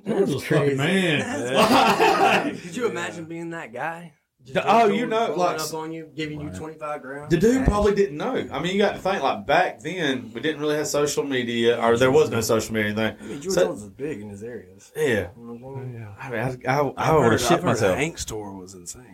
"George 0.06 0.30
was 0.30 0.44
fucking 0.46 0.78
man." 0.78 2.56
Could 2.62 2.76
you 2.76 2.88
imagine 2.90 3.26
being 3.26 3.52
that 3.52 3.72
guy? 3.74 4.14
Just 4.44 4.56
The- 4.56 4.64
oh, 4.70 4.88
you 4.88 5.06
know, 5.08 5.28
going 5.28 5.40
like- 5.40 5.60
up 5.62 5.74
on 5.74 5.94
you, 5.94 6.10
giving 6.14 6.42
you 6.42 6.50
twenty 6.50 6.78
five 6.78 7.02
grand. 7.02 7.30
The 7.32 7.38
dude 7.38 7.60
cash. 7.60 7.68
probably 7.68 7.96
didn't 7.96 8.18
know. 8.18 8.46
I 8.52 8.60
mean, 8.60 8.74
you 8.74 8.78
got 8.78 8.94
to 8.96 9.00
think 9.00 9.24
like 9.24 9.46
back 9.48 9.80
then, 9.80 10.32
we 10.34 10.42
didn't 10.42 10.60
really 10.62 10.76
have 10.76 10.88
social 10.88 11.24
media, 11.24 11.80
or 11.82 11.98
there 11.98 12.12
was 12.12 12.30
no 12.30 12.42
social 12.42 12.74
media 12.74 12.94
or 12.94 13.24
I 13.24 13.26
mean, 13.26 13.42
George 13.42 13.54
So- 13.56 13.66
Jones 13.68 13.84
is 13.84 13.90
big 13.90 14.20
in 14.22 14.30
his 14.30 14.44
areas. 14.44 14.92
yeah, 14.98 15.04
yeah. 15.08 15.28
I'm 15.38 15.60
saying? 15.60 16.16
I 16.20 16.30
mean, 16.30 16.40
I, 16.68 16.72
I, 16.72 16.80
I 16.82 16.94
I've 17.10 17.16
would 17.24 17.32
have 17.32 17.42
shit 17.42 17.52
I've 17.52 17.60
heard 17.60 17.66
myself. 17.66 17.98
Hank's 17.98 18.26
tour 18.26 18.52
was 18.52 18.74
insane. 18.74 19.13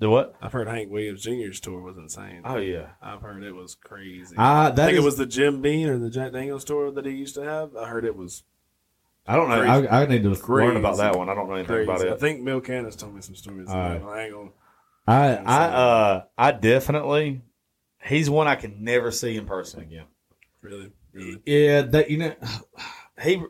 The 0.00 0.08
what? 0.10 0.34
I've 0.40 0.52
heard 0.52 0.66
Hank 0.66 0.90
Williams 0.90 1.22
Jr.'s 1.22 1.60
tour 1.60 1.80
was 1.82 1.96
insane. 1.98 2.40
Oh 2.44 2.56
yeah. 2.56 2.88
I've 3.02 3.20
heard 3.20 3.42
it 3.44 3.54
was 3.54 3.74
crazy. 3.76 4.34
Ah, 4.36 4.68
I 4.68 4.74
think 4.74 4.92
is- 4.94 4.98
it 4.98 5.04
was 5.04 5.16
the 5.18 5.26
Jim 5.26 5.60
Beam 5.62 5.88
or 5.88 5.98
the 5.98 6.10
Jack 6.10 6.32
Daniels 6.32 6.64
tour 6.64 6.90
that 6.90 7.04
he 7.06 7.12
used 7.12 7.34
to 7.36 7.42
have. 7.44 7.76
I 7.76 7.86
heard 7.86 8.04
it 8.04 8.16
was 8.16 8.42
I 9.26 9.36
don't 9.36 9.48
know. 9.50 9.60
Crazy. 9.60 9.88
I, 9.88 10.02
I 10.02 10.06
need 10.06 10.22
to 10.24 10.34
Crazy. 10.34 10.66
learn 10.66 10.76
about 10.78 10.96
that 10.96 11.14
one. 11.16 11.28
I 11.28 11.34
don't 11.34 11.48
know 11.48 11.54
anything 11.54 11.76
crazy. 11.76 11.90
about 11.92 12.00
it. 12.04 12.12
I 12.12 12.16
think 12.16 12.44
Bill 12.44 12.60
Cannis 12.60 12.96
told 12.96 13.14
me 13.14 13.20
some 13.20 13.36
stories. 13.36 13.68
All 13.68 13.74
about 13.74 14.02
right. 14.02 14.16
it. 14.16 14.20
I 14.20 14.24
ain't 14.24 14.32
gonna. 14.34 14.50
I 15.06 15.36
I 15.36 15.64
uh 15.66 16.22
I 16.38 16.52
definitely 16.52 17.42
he's 18.02 18.30
one 18.30 18.48
I 18.48 18.54
can 18.54 18.82
never 18.82 19.10
see 19.10 19.36
in 19.36 19.44
person 19.44 19.80
again. 19.82 20.06
Really, 20.62 20.92
really. 21.12 21.42
Yeah, 21.44 21.82
that 21.82 22.10
you 22.10 22.16
know 22.18 22.34
he 23.22 23.42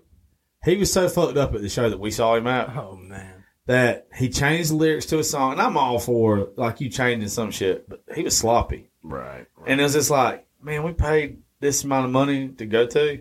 he 0.65 0.77
was 0.77 0.93
so 0.93 1.09
fucked 1.09 1.37
up 1.37 1.55
at 1.55 1.63
the 1.63 1.69
show 1.69 1.89
that 1.89 2.01
we 2.01 2.11
saw 2.11 2.35
him 2.35 2.49
at 2.49 2.77
Oh 2.77 2.97
man, 2.97 3.40
that 3.71 4.09
he 4.17 4.29
changed 4.29 4.71
the 4.71 4.75
lyrics 4.75 5.07
to 5.07 5.21
a 5.21 5.25
song, 5.25 5.53
and 5.53 5.63
I'm 5.63 5.77
all 5.77 6.01
for 6.01 6.49
like 6.57 6.81
you 6.81 6.89
changing 6.91 7.29
some 7.29 7.53
shit, 7.53 7.89
but 7.89 8.03
he 8.17 8.25
was 8.25 8.37
sloppy, 8.37 8.91
Right. 9.05 9.47
and 9.65 9.79
it 9.81 9.83
was 9.85 9.93
just 9.93 10.11
like, 10.11 10.45
man, 10.61 10.83
we 10.83 10.93
paid 10.93 11.39
this 11.61 11.85
amount 11.85 12.07
of 12.07 12.11
money 12.11 12.49
to 12.49 12.67
go 12.67 12.85
to, 12.87 13.21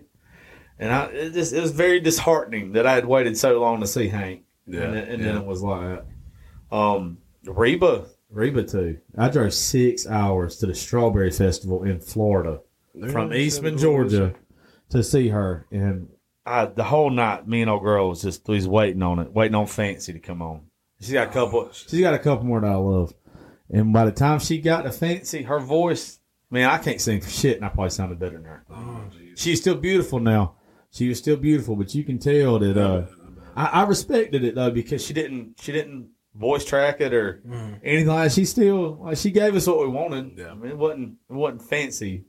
and 0.79 0.91
I 0.91 1.05
it 1.05 1.33
just 1.33 1.53
it 1.53 1.61
was 1.61 1.71
very 1.71 1.99
disheartening 1.99 2.71
that 2.71 2.87
I 2.87 2.95
had 2.95 3.05
waited 3.05 3.37
so 3.37 3.61
long 3.61 3.79
to 3.81 3.85
see 3.87 4.07
Hank, 4.07 4.41
Yeah, 4.65 4.81
and, 4.81 4.93
then, 4.95 5.07
and 5.07 5.23
then 5.23 5.37
it 5.37 5.45
was 5.45 5.61
like. 5.61 6.03
Um, 6.71 7.19
Reba, 7.45 8.05
Reba 8.31 8.63
too. 8.63 8.97
I 9.17 9.29
drove 9.29 9.53
six 9.53 10.07
hours 10.07 10.57
to 10.57 10.65
the 10.65 10.73
Strawberry 10.75 11.31
Festival 11.31 11.83
in 11.83 11.99
Florida 11.99 12.61
from 13.11 13.33
Eastman, 13.33 13.77
Georgia, 13.77 14.33
to 14.89 15.03
see 15.03 15.29
her, 15.29 15.67
and 15.71 16.09
I, 16.49 16.65
the 16.65 16.83
whole 16.83 17.09
night, 17.09 17.47
me 17.47 17.61
and 17.61 17.69
old 17.69 17.83
girl 17.83 18.09
was 18.09 18.21
just 18.21 18.47
was 18.47 18.67
waiting 18.67 19.03
on 19.03 19.19
it, 19.19 19.31
waiting 19.31 19.55
on 19.55 19.67
Fancy 19.67 20.13
to 20.13 20.19
come 20.19 20.41
on. 20.41 20.61
She 20.99 21.13
got 21.13 21.27
a 21.27 21.31
couple. 21.31 21.69
She's 21.71 22.01
got 22.01 22.13
a 22.13 22.19
couple 22.19 22.45
more 22.45 22.59
that 22.59 22.71
I 22.71 22.75
love, 22.75 23.13
and 23.69 23.93
by 23.93 24.05
the 24.05 24.11
time 24.11 24.39
she 24.39 24.59
got 24.59 24.81
to 24.81 24.91
Fancy, 24.91 25.43
her 25.43 25.59
voice, 25.59 26.19
man, 26.49 26.69
I 26.69 26.79
can't 26.79 26.99
sing 26.99 27.21
for 27.21 27.29
shit, 27.29 27.57
and 27.57 27.65
I 27.65 27.69
probably 27.69 27.91
sounded 27.91 28.19
better 28.19 28.37
than 28.37 28.45
her. 28.45 28.65
She's 29.35 29.61
still 29.61 29.75
beautiful 29.75 30.19
now. 30.19 30.55
She 30.91 31.07
was 31.07 31.19
still 31.19 31.37
beautiful, 31.37 31.75
but 31.75 31.93
you 31.93 32.03
can 32.03 32.17
tell 32.17 32.57
that 32.59 32.77
uh, 32.77 33.05
I, 33.55 33.65
I 33.65 33.83
respected 33.83 34.43
it 34.43 34.55
though 34.55 34.71
because 34.71 35.05
she 35.05 35.13
didn't 35.13 35.59
she 35.61 35.71
didn't 35.71 36.09
voice 36.33 36.65
track 36.65 37.01
it 37.01 37.13
or 37.13 37.43
anything 37.83 38.07
like 38.07 38.25
that. 38.25 38.31
She 38.33 38.45
still 38.45 38.97
like 39.03 39.17
she 39.17 39.31
gave 39.31 39.55
us 39.55 39.67
what 39.67 39.79
we 39.79 39.87
wanted. 39.87 40.37
Yeah. 40.37 40.51
I 40.51 40.53
mean, 40.55 40.71
it 40.71 40.77
wasn't 40.77 41.17
it 41.29 41.33
wasn't 41.33 41.61
fancy, 41.61 42.25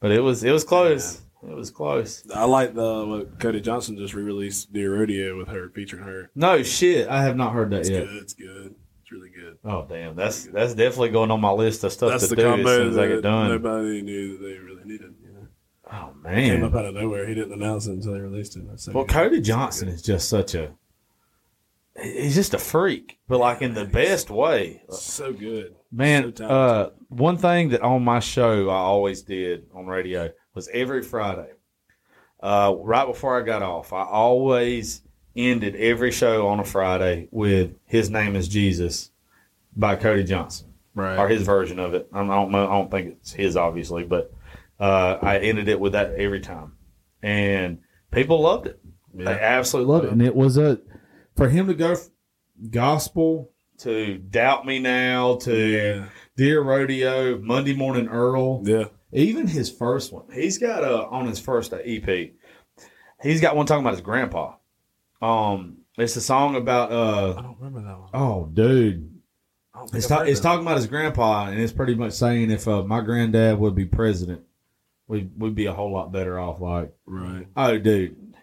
but 0.00 0.10
it 0.10 0.20
was 0.20 0.42
it 0.42 0.50
was 0.50 0.64
close. 0.64 1.20
It 1.42 1.54
was 1.54 1.70
close. 1.70 2.24
I 2.34 2.44
like 2.44 2.74
the 2.74 3.04
what 3.06 3.38
Cody 3.40 3.60
Johnson 3.60 3.96
just 3.96 4.12
re-released 4.14 4.72
Dear 4.72 4.94
Rodeo 4.98 5.38
with 5.38 5.48
her 5.48 5.70
featuring 5.70 6.04
her. 6.04 6.30
No 6.34 6.62
shit, 6.62 7.08
I 7.08 7.22
have 7.22 7.36
not 7.36 7.52
heard 7.52 7.70
that 7.70 7.80
It's 7.80 7.88
yet. 7.90 8.06
good. 8.06 8.16
It's 8.22 8.34
good. 8.34 8.74
It's 9.02 9.10
really 9.12 9.30
good. 9.30 9.56
Oh 9.64 9.86
damn, 9.88 10.14
that's 10.16 10.44
that's 10.46 10.74
definitely 10.74 11.08
going 11.10 11.30
on 11.30 11.40
my 11.40 11.50
list 11.52 11.82
of 11.84 11.92
stuff 11.92 12.10
That's 12.10 12.28
to 12.28 12.34
the 12.34 12.36
do 12.42 12.48
as 12.54 12.66
soon 12.66 12.88
as 12.90 12.98
I 12.98 13.08
get 13.08 13.22
done. 13.22 13.48
nobody 13.48 14.02
knew 14.02 14.36
that 14.36 14.44
they 14.44 14.58
really 14.58 14.84
needed. 14.84 15.14
You 15.24 15.32
know? 15.32 15.46
Oh 15.92 16.12
man. 16.22 16.56
Came 16.56 16.64
up 16.64 16.74
out 16.74 16.84
of 16.84 16.94
nowhere. 16.94 17.26
He 17.26 17.34
didn't 17.34 17.52
announce 17.54 17.86
it 17.86 17.92
until 17.92 18.12
they 18.12 18.20
released 18.20 18.56
it. 18.56 18.62
So 18.78 18.92
well, 18.92 19.04
good. 19.04 19.12
Cody 19.14 19.40
Johnson 19.40 19.88
is 19.88 20.02
just 20.02 20.28
such 20.28 20.54
a 20.54 20.72
he's 22.00 22.34
just 22.34 22.54
a 22.54 22.58
freak, 22.58 23.18
but 23.28 23.38
like 23.38 23.62
in 23.62 23.74
the 23.74 23.84
best 23.84 24.30
way. 24.30 24.82
so 24.90 25.32
good. 25.32 25.74
Man, 25.92 26.36
So 26.36 26.46
uh, 26.46 26.90
one 27.08 27.36
thing 27.36 27.70
that 27.70 27.82
on 27.82 28.04
my 28.04 28.20
show 28.20 28.68
I 28.70 28.76
always 28.76 29.22
did 29.22 29.66
on 29.74 29.86
radio 29.86 30.30
was 30.54 30.68
every 30.72 31.02
Friday, 31.02 31.50
uh, 32.42 32.74
right 32.78 33.06
before 33.06 33.38
I 33.40 33.44
got 33.44 33.62
off, 33.62 33.92
I 33.92 34.04
always 34.04 35.02
ended 35.36 35.76
every 35.76 36.10
show 36.10 36.48
on 36.48 36.60
a 36.60 36.64
Friday 36.64 37.28
with 37.30 37.72
"His 37.86 38.10
Name 38.10 38.34
Is 38.36 38.48
Jesus" 38.48 39.10
by 39.76 39.96
Cody 39.96 40.24
Johnson, 40.24 40.68
Right. 40.94 41.18
or 41.18 41.28
his 41.28 41.42
version 41.42 41.78
of 41.78 41.94
it. 41.94 42.08
I 42.12 42.18
don't 42.26 42.50
know. 42.50 42.66
I 42.68 42.72
don't 42.76 42.90
think 42.90 43.08
it's 43.20 43.32
his, 43.32 43.56
obviously, 43.56 44.04
but 44.04 44.32
uh, 44.80 45.18
I 45.22 45.38
ended 45.38 45.68
it 45.68 45.78
with 45.78 45.92
that 45.92 46.14
every 46.14 46.40
time, 46.40 46.72
and 47.22 47.78
people 48.10 48.40
loved 48.40 48.66
it. 48.66 48.80
They 49.14 49.26
absolutely 49.26 49.92
loved 49.92 50.04
it, 50.06 50.12
and 50.12 50.22
it 50.22 50.34
was 50.34 50.56
a 50.56 50.80
for 51.36 51.48
him 51.48 51.66
to 51.68 51.74
go 51.74 51.92
f- 51.92 52.08
gospel 52.70 53.50
to 53.78 54.18
doubt 54.18 54.66
me 54.66 54.78
now 54.78 55.36
to 55.36 56.04
dear 56.36 56.60
rodeo 56.62 57.38
monday 57.38 57.74
morning 57.74 58.04
merle 58.04 58.62
yeah 58.66 58.84
even 59.12 59.46
his 59.46 59.70
first 59.70 60.12
one 60.12 60.24
he's 60.32 60.58
got 60.58 60.84
a 60.84 61.06
on 61.06 61.26
his 61.26 61.38
first 61.40 61.72
ep 61.72 62.08
he's 63.22 63.40
got 63.40 63.56
one 63.56 63.66
talking 63.66 63.82
about 63.84 63.92
his 63.94 64.00
grandpa 64.02 64.54
um 65.22 65.78
it's 65.98 66.16
a 66.16 66.20
song 66.20 66.56
about 66.56 66.90
uh 66.92 67.34
I 67.38 67.42
don't 67.42 67.56
remember 67.58 67.82
that 67.88 67.98
one. 67.98 68.08
oh 68.14 68.46
dude 68.46 69.06
it's, 69.94 70.06
ta- 70.08 70.22
it's 70.22 70.40
talking 70.40 70.64
about 70.66 70.76
his 70.76 70.86
grandpa 70.86 71.46
and 71.46 71.58
it's 71.60 71.72
pretty 71.72 71.94
much 71.94 72.12
saying 72.12 72.50
if 72.50 72.68
uh, 72.68 72.82
my 72.82 73.00
granddad 73.00 73.58
would 73.58 73.74
be 73.74 73.84
president 73.86 74.42
we'd, 75.06 75.30
we'd 75.38 75.54
be 75.54 75.66
a 75.66 75.72
whole 75.72 75.92
lot 75.92 76.12
better 76.12 76.38
off 76.38 76.60
like 76.60 76.92
Right. 77.06 77.46
Oh, 77.56 77.78
dude, 77.78 78.34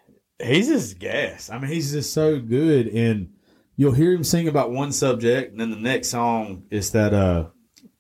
he's 0.44 0.68
just 0.68 1.00
gas. 1.00 1.50
I 1.50 1.58
mean, 1.60 1.72
he's 1.72 1.92
just 1.94 2.12
so 2.14 2.38
good, 2.40 2.88
and 2.88 3.32
you'll 3.78 3.94
hear 3.94 4.12
him 4.14 4.24
sing 4.26 4.48
about 4.50 4.72
one 4.72 4.92
subject, 4.92 5.52
and 5.52 5.62
then 5.62 5.70
the 5.72 5.78
next 5.78 6.10
song 6.10 6.64
is 6.70 6.92
that 6.92 7.14
uh, 7.14 7.46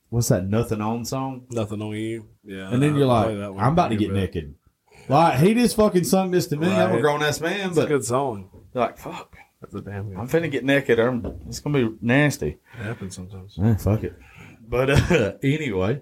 what's 0.10 0.30
that? 0.30 0.48
Nothing 0.48 0.82
on 0.82 1.06
song, 1.06 1.46
Nothing 1.50 1.82
on 1.82 1.92
you. 1.96 2.28
Yeah. 2.44 2.72
and 2.72 2.82
then 2.82 2.96
you're 2.96 3.06
like, 3.08 3.38
that 3.38 3.54
one 3.54 3.64
I'm 3.64 3.74
about 3.74 3.90
to 3.90 3.96
get 3.96 4.10
but 4.10 4.16
naked. 4.18 4.56
Like 5.10 5.40
he 5.40 5.54
just 5.54 5.76
fucking 5.76 6.04
sung 6.04 6.32
this 6.32 6.48
to 6.48 6.58
me. 6.58 6.68
I'm 6.68 6.96
a 6.96 7.02
grown 7.02 7.24
ass 7.24 7.40
man, 7.40 7.70
It's 7.70 7.78
a 7.78 7.82
but 7.82 7.88
good 7.88 8.04
song. 8.06 8.50
like, 8.74 8.98
fuck, 8.98 9.36
That's 9.62 9.74
a 9.76 9.82
damn 9.82 10.10
good. 10.10 10.18
I'm 10.18 10.28
finna 10.28 10.52
get 10.52 10.66
naked. 10.66 11.00
Or 11.00 11.10
I'm, 11.10 11.26
it's 11.48 11.60
gonna 11.60 11.90
be 11.90 11.96
nasty. 12.02 12.58
It 12.80 12.84
happens 12.84 13.16
sometimes. 13.16 13.58
Eh, 13.62 13.76
fuck 13.76 14.04
it. 14.04 14.18
But 14.68 14.90
uh, 14.90 15.34
anyway, 15.44 16.02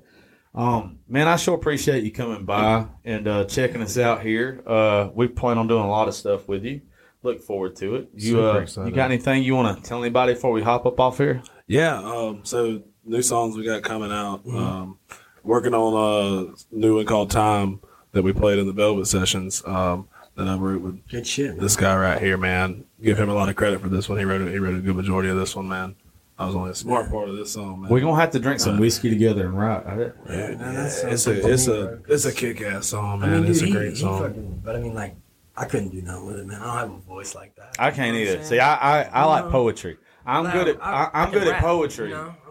um, 0.56 1.00
man, 1.08 1.28
I 1.28 1.36
sure 1.36 1.54
appreciate 1.56 2.04
you 2.04 2.12
coming 2.12 2.46
by 2.46 2.88
and 3.04 3.28
uh, 3.28 3.46
checking 3.46 3.82
us 3.82 3.98
out 3.98 4.22
here. 4.24 4.64
Uh, 4.66 5.10
we 5.14 5.28
plan 5.28 5.58
on 5.60 5.68
doing 5.68 5.84
a 5.84 5.90
lot 5.90 6.08
of 6.08 6.16
stuff 6.16 6.48
with 6.48 6.64
you. 6.64 6.82
Look 7.22 7.42
forward 7.42 7.76
to 7.78 7.96
it. 7.96 8.10
You 8.14 8.32
Super 8.32 8.50
uh, 8.50 8.60
excited. 8.60 8.90
you 8.90 8.96
got 8.96 9.12
anything 9.12 9.44
you 9.44 9.56
want 9.56 9.78
to 9.78 9.84
tell 9.88 10.02
anybody 10.04 10.34
before 10.34 10.52
we 10.52 10.62
hop 10.64 10.86
up 10.86 11.00
off 11.00 11.18
here? 11.18 11.42
Yeah. 11.68 11.98
Um, 12.00 12.42
so 12.44 12.84
new 13.06 13.22
songs 13.22 13.56
we 13.58 13.64
got 13.64 13.84
coming 13.84 14.12
out. 14.12 14.46
Mm-hmm. 14.46 14.58
Um, 14.58 14.98
working 15.44 15.74
on 15.74 16.52
a 16.52 16.76
new 16.76 16.96
one 16.98 17.06
called 17.06 17.30
Time 17.32 17.80
that 18.12 18.24
we 18.24 18.34
played 18.34 18.60
in 18.60 18.68
the 18.68 18.74
Velvet 18.74 19.06
sessions. 19.08 19.62
Um, 19.66 20.08
that 20.36 20.50
I 20.50 20.58
wrote 20.58 20.82
with 20.82 21.08
Good 21.08 21.26
shit. 21.26 21.58
this 21.62 21.78
guy 21.78 21.96
right 21.96 22.22
here, 22.22 22.38
man. 22.38 22.84
Give 23.02 23.18
him 23.18 23.30
a 23.30 23.34
lot 23.34 23.48
of 23.48 23.56
credit 23.56 23.80
for 23.80 23.88
this 23.88 24.10
one. 24.10 24.18
He 24.18 24.26
wrote 24.26 24.42
it. 24.42 24.52
He 24.52 24.60
wrote 24.60 24.76
a 24.76 24.82
good 24.82 24.96
majority 24.98 25.30
of 25.30 25.38
this 25.38 25.56
one, 25.56 25.70
man. 25.70 25.96
I 26.38 26.46
was 26.46 26.56
only 26.56 26.72
a 26.72 26.76
smart 26.76 27.10
part 27.10 27.30
of 27.30 27.38
this 27.38 27.54
song, 27.54 27.80
man. 27.84 27.90
We're 27.90 28.02
gonna 28.02 28.20
have 28.20 28.32
to 28.32 28.40
drink 28.40 28.60
some 28.60 28.78
whiskey 28.78 29.10
together 29.10 29.46
and 29.46 29.58
rock. 29.58 29.86
I- 29.88 29.98
Yeah, 29.98 30.12
Man, 30.28 30.58
that 30.76 30.92
sounds 30.92 31.14
it's 31.14 31.28
a 31.28 31.50
it's 31.54 31.66
cool, 31.68 31.84
a 31.84 31.86
bro. 31.86 32.00
it's 32.10 32.26
a 32.26 32.34
kick 32.34 32.62
ass 32.62 32.88
song, 32.88 33.24
I 33.24 33.28
man. 33.28 33.42
mean, 33.44 33.52
it's 33.52 33.62
dude, 33.62 33.70
a 33.70 33.72
great 33.72 33.90
he 33.92 33.96
song. 33.96 34.22
fucking- 34.24 34.62
but 34.66 34.76
I 34.76 34.80
mean, 34.80 34.94
like, 34.94 35.16
I 35.56 35.64
couldn't 35.64 35.90
do 35.90 36.02
nothing 36.02 36.26
with 36.26 36.40
it, 36.40 36.46
man. 36.48 36.62
I 36.62 36.66
don't 36.66 36.78
have 36.78 36.92
a 36.92 37.08
voice 37.08 37.34
like 37.34 37.56
that. 37.56 37.78
I 37.80 37.92
can't 37.92 38.18
You 38.18 38.26
know 38.26 38.32
either. 38.34 38.44
See. 38.44 38.60
I 38.60 38.76
I, 38.76 39.04
I 39.04 39.24
like 39.24 39.50
poetry. 39.50 39.96
I'm 40.26 40.44
Nah, 40.44 40.52
good 40.52 40.68
at 40.68 40.84
I, 40.84 40.92
I 41.14 41.22
I'm 41.24 41.32
can 41.32 41.40
good 41.40 41.48
at 41.48 41.62
poetry. 41.62 42.10
You 42.10 42.16
know, 42.16 42.22
I'm 42.24 42.28
a 42.28 42.30
rapper. 42.30 42.45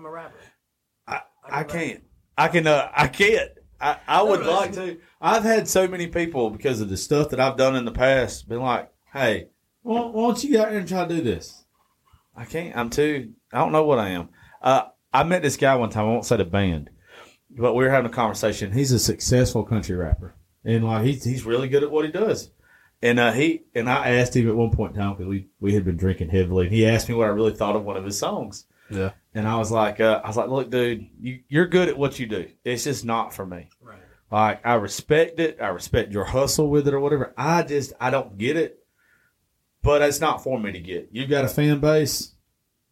I, 1.51 1.61
I 1.61 1.65
can't. 1.65 2.03
I 2.37 2.49
can. 2.49 2.67
Uh, 2.67 2.91
I 2.95 3.09
can't. 3.09 3.51
I, 3.81 3.99
I 4.07 4.23
would 4.23 4.41
No, 4.41 4.47
no, 4.47 4.53
like 4.53 4.73
to. 4.73 4.99
I've 5.21 5.43
had 5.43 5.69
so 5.69 5.87
many 5.89 6.07
people 6.07 6.51
because 6.51 6.81
of 6.81 6.89
the 6.89 6.97
stuff 6.97 7.31
that 7.31 7.41
I've 7.41 7.57
done 7.57 7.77
in 7.77 7.85
the 7.85 7.93
past 7.93 8.49
been 8.49 8.61
like, 8.61 8.91
"Hey, 9.13 9.49
why, 9.83 10.01
why 10.01 10.23
don't 10.23 10.43
you 10.45 10.51
get 10.51 10.67
out 10.67 10.71
here 10.71 10.81
and 10.81 10.89
try 10.89 11.07
to 11.07 11.15
do 11.15 11.21
this?" 11.21 11.65
I 12.37 12.45
can't. 12.45 12.77
I'm 12.77 12.91
too. 12.91 13.33
I 13.53 13.59
don't 13.59 13.73
know 13.73 13.85
what 13.85 13.99
I 13.99 14.11
am. 14.11 14.31
Uh, 14.63 14.85
I 15.13 15.23
met 15.23 15.43
this 15.43 15.57
guy 15.57 15.77
one 15.77 15.91
time. 15.91 16.07
I 16.07 16.09
won't 16.09 16.25
say 16.25 16.37
the 16.37 16.45
band, 16.45 16.91
but 17.51 17.75
we 17.75 17.85
were 17.85 17.91
having 17.91 18.11
a 18.11 18.15
conversation. 18.15 18.73
He's 18.73 18.93
a 18.93 18.99
successful 18.99 19.65
country 19.65 19.95
rapper, 19.95 20.35
and 20.65 20.85
like 20.85 21.05
he's 21.05 21.25
he's 21.25 21.45
really 21.45 21.69
good 21.69 21.83
at 21.83 21.91
what 21.91 22.05
he 22.05 22.11
does. 22.11 22.51
And 23.03 23.21
uh, 23.21 23.33
he 23.33 23.65
and 23.75 23.89
I 23.89 24.13
asked 24.15 24.35
him 24.35 24.49
at 24.49 24.57
one 24.57 24.71
point 24.71 24.95
in 24.95 25.01
time 25.01 25.13
because 25.13 25.29
we 25.29 25.49
we 25.61 25.75
had 25.75 25.85
been 25.85 25.97
drinking 25.99 26.31
heavily. 26.31 26.67
And 26.67 26.75
he 26.75 26.87
asked 26.87 27.09
me 27.09 27.15
what 27.15 27.27
I 27.27 27.31
really 27.31 27.53
thought 27.55 27.77
of 27.77 27.85
one 27.85 27.97
of 27.99 28.05
his 28.05 28.19
songs. 28.19 28.65
Yeah. 28.91 29.11
And 29.35 29.49
I 29.49 29.57
was 29.57 29.71
like, 29.73 30.01
uh, 30.01 30.21
I 30.23 30.29
was 30.29 30.37
like, 30.37 30.49
look, 30.49 30.71
dude, 30.71 31.09
you, 31.21 31.41
you're 31.49 31.67
good 31.67 31.89
at 31.89 31.97
what 31.99 32.19
you 32.19 32.27
do. 32.27 32.49
It's 32.65 32.85
just 32.85 33.05
not 33.05 33.35
for 33.35 33.45
me. 33.47 33.69
Right. 33.81 33.99
Like, 34.31 34.65
I 34.67 34.75
respect 34.75 35.41
it. 35.41 35.59
I 35.61 35.69
respect 35.69 36.13
your 36.13 36.25
hustle 36.25 36.69
with 36.69 36.87
it 36.89 36.95
or 36.95 37.01
whatever. 37.01 37.33
I 37.37 37.63
just, 37.63 37.93
I 38.01 38.11
don't 38.11 38.37
get 38.39 38.57
it. 38.57 38.79
But 39.83 40.03
it's 40.03 40.21
not 40.21 40.43
for 40.43 40.59
me 40.59 40.73
to 40.73 40.81
get. 40.81 41.09
You've 41.13 41.29
got 41.31 41.45
a 41.45 41.49
fan 41.49 41.81
base. 41.81 42.31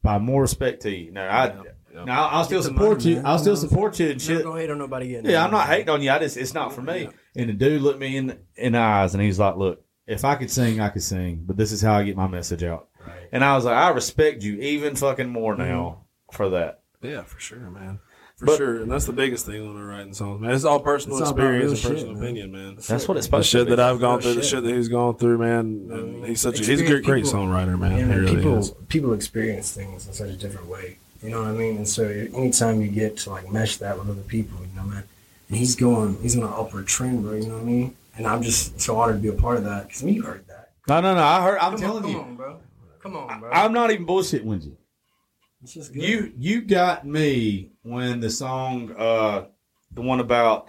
By 0.03 0.18
more 0.18 0.43
respect 0.43 0.82
to 0.82 0.90
you. 0.90 1.12
Now, 1.12 1.28
I, 1.28 1.47
yeah. 1.95 2.05
now 2.05 2.26
I'll 2.26 2.43
still 2.43 2.59
Get 2.61 2.70
the 2.70 2.74
support 2.74 2.99
money, 2.99 3.11
you. 3.11 3.16
man. 3.16 3.26
I'll 3.26 3.38
still 3.38 3.55
know 3.55 3.61
what 3.61 3.62
I'm 3.62 3.68
support 3.68 4.01
you 4.01 4.11
and 4.11 4.28
Never 4.28 4.38
shit. 4.40 4.45
go 4.45 4.57
hate 4.57 4.70
on 4.70 4.78
nobody 4.78 5.09
getting 5.11 5.30
Yeah, 5.30 5.45
I'm 5.45 5.53
not 5.53 5.68
hating 5.68 5.88
on 5.90 6.03
you. 6.03 6.11
I 6.11 6.18
just, 6.18 6.36
it's 6.36 6.55
not 6.55 6.72
for 6.72 6.82
me. 6.82 7.09
And 7.36 7.49
the 7.51 7.53
dude 7.53 7.80
looked 7.82 8.01
me 8.01 8.16
in 8.16 8.36
in 8.57 8.72
the 8.72 8.80
eyes 8.80 9.14
and 9.14 9.22
he's 9.22 9.38
like, 9.38 9.57
look, 9.57 9.84
if 10.07 10.24
I 10.24 10.34
could 10.34 10.51
sing, 10.51 10.80
I 10.80 10.88
could 10.88 11.05
sing, 11.05 11.45
but 11.47 11.57
this 11.57 11.70
is 11.70 11.80
how 11.80 11.95
I 11.95 12.03
get 12.03 12.16
my 12.16 12.26
message 12.26 12.64
out. 12.64 12.88
And 13.32 13.44
I 13.44 13.55
was 13.57 13.64
like, 13.64 13.76
I 13.76 13.88
respect 13.90 14.42
you 14.42 14.55
even 14.61 14.94
fucking 14.96 15.28
more 15.28 15.57
now 15.57 15.64
mm-hmm. 16.30 16.36
for 16.36 16.50
that. 16.50 16.80
Yeah, 17.00 17.22
for 17.22 17.40
sure, 17.40 17.59
man. 17.59 17.98
For 18.36 18.46
But- 18.46 18.57
sure, 18.57 18.76
and 18.82 18.90
that's 18.90 19.05
the 19.07 19.12
biggest 19.12 19.46
thing 19.46 19.64
when 19.66 19.74
we're 19.74 19.88
writing 19.88 20.14
songs, 20.14 20.40
man. 20.40 20.50
It's 20.53 20.64
all 20.64 20.80
personal 20.80 21.18
It's 21.18 21.26
all 21.28 21.32
experience 21.32 21.82
real 21.84 21.92
and 21.92 21.96
personal 21.96 22.14
man. 22.14 22.22
opinion, 22.24 22.53
man. 22.53 22.74
That's 22.76 23.09
what 23.09 23.16
it's 23.16 23.26
The 23.26 23.30
supposed 23.30 23.48
shit 23.48 23.61
to 23.61 23.64
be. 23.66 23.70
that 23.76 23.80
I've 23.80 24.00
gone 24.00 24.18
Real 24.18 24.22
through, 24.22 24.34
the 24.34 24.40
shit. 24.42 24.50
shit 24.50 24.64
that 24.64 24.74
he's 24.74 24.88
gone 24.88 25.16
through, 25.16 25.38
man. 25.38 25.59
And 25.90 26.26
he's 26.26 26.40
such 26.40 26.61
a, 26.61 26.64
he's 26.64 26.80
a 26.80 26.84
great, 26.84 26.98
Experience 26.98 27.30
great 27.30 27.40
songwriter, 27.42 27.78
man. 27.78 27.98
Yeah, 27.98 28.07
he 28.07 28.20
really 28.20 28.36
people, 28.36 28.59
is. 28.59 28.70
people 28.88 29.12
experience 29.12 29.72
things 29.72 30.07
in 30.07 30.12
such 30.12 30.30
a 30.30 30.36
different 30.36 30.66
way. 30.68 30.98
You 31.22 31.30
know 31.30 31.38
what 31.40 31.48
I 31.48 31.53
mean? 31.53 31.76
And 31.76 31.88
so 31.88 32.05
anytime 32.05 32.80
you 32.82 32.88
get 32.88 33.16
to 33.18 33.30
like 33.30 33.50
mesh 33.53 33.76
that 33.76 33.96
with 33.98 34.11
other 34.11 34.20
people, 34.22 34.59
you 34.61 34.74
know, 34.76 34.84
man, 34.88 35.05
and 35.48 35.57
he's 35.57 35.76
going, 35.76 36.16
he's 36.20 36.36
on 36.36 36.42
an 36.42 36.53
upward 36.53 36.86
trend, 36.88 37.22
bro. 37.22 37.34
You 37.34 37.46
know 37.46 37.55
what 37.55 37.62
I 37.62 37.66
mean? 37.66 37.96
And 38.16 38.26
I'm 38.26 38.42
just 38.42 38.80
so 38.80 38.96
honored 38.98 39.16
to 39.16 39.22
be 39.22 39.28
a 39.28 39.40
part 39.40 39.57
of 39.59 39.64
that 39.64 39.86
because 39.86 40.03
you 40.03 40.22
heard 40.22 40.46
that. 40.48 40.70
No, 40.88 41.00
no, 41.00 41.14
no. 41.14 41.22
I 41.22 41.42
heard. 41.42 41.59
I'm 41.59 41.72
Come 41.72 41.80
telling 41.80 42.05
on, 42.05 42.11
you. 42.11 42.16
come 42.18 42.28
on, 42.30 42.36
bro. 42.36 42.57
Come 43.03 43.16
on, 43.16 43.40
bro. 43.40 43.50
I'm 43.50 43.72
not 43.72 43.90
even 43.90 44.07
bullshit 44.07 44.44
with 44.44 44.64
you. 44.64 44.76
it's 45.62 45.74
just 45.74 45.92
good. 45.92 46.03
You 46.03 46.32
you 46.38 46.62
got 46.62 47.07
me 47.07 47.70
when 47.82 48.20
the 48.20 48.30
song, 48.30 48.94
uh, 48.96 49.46
the 49.92 50.03
one 50.03 50.20
about, 50.20 50.68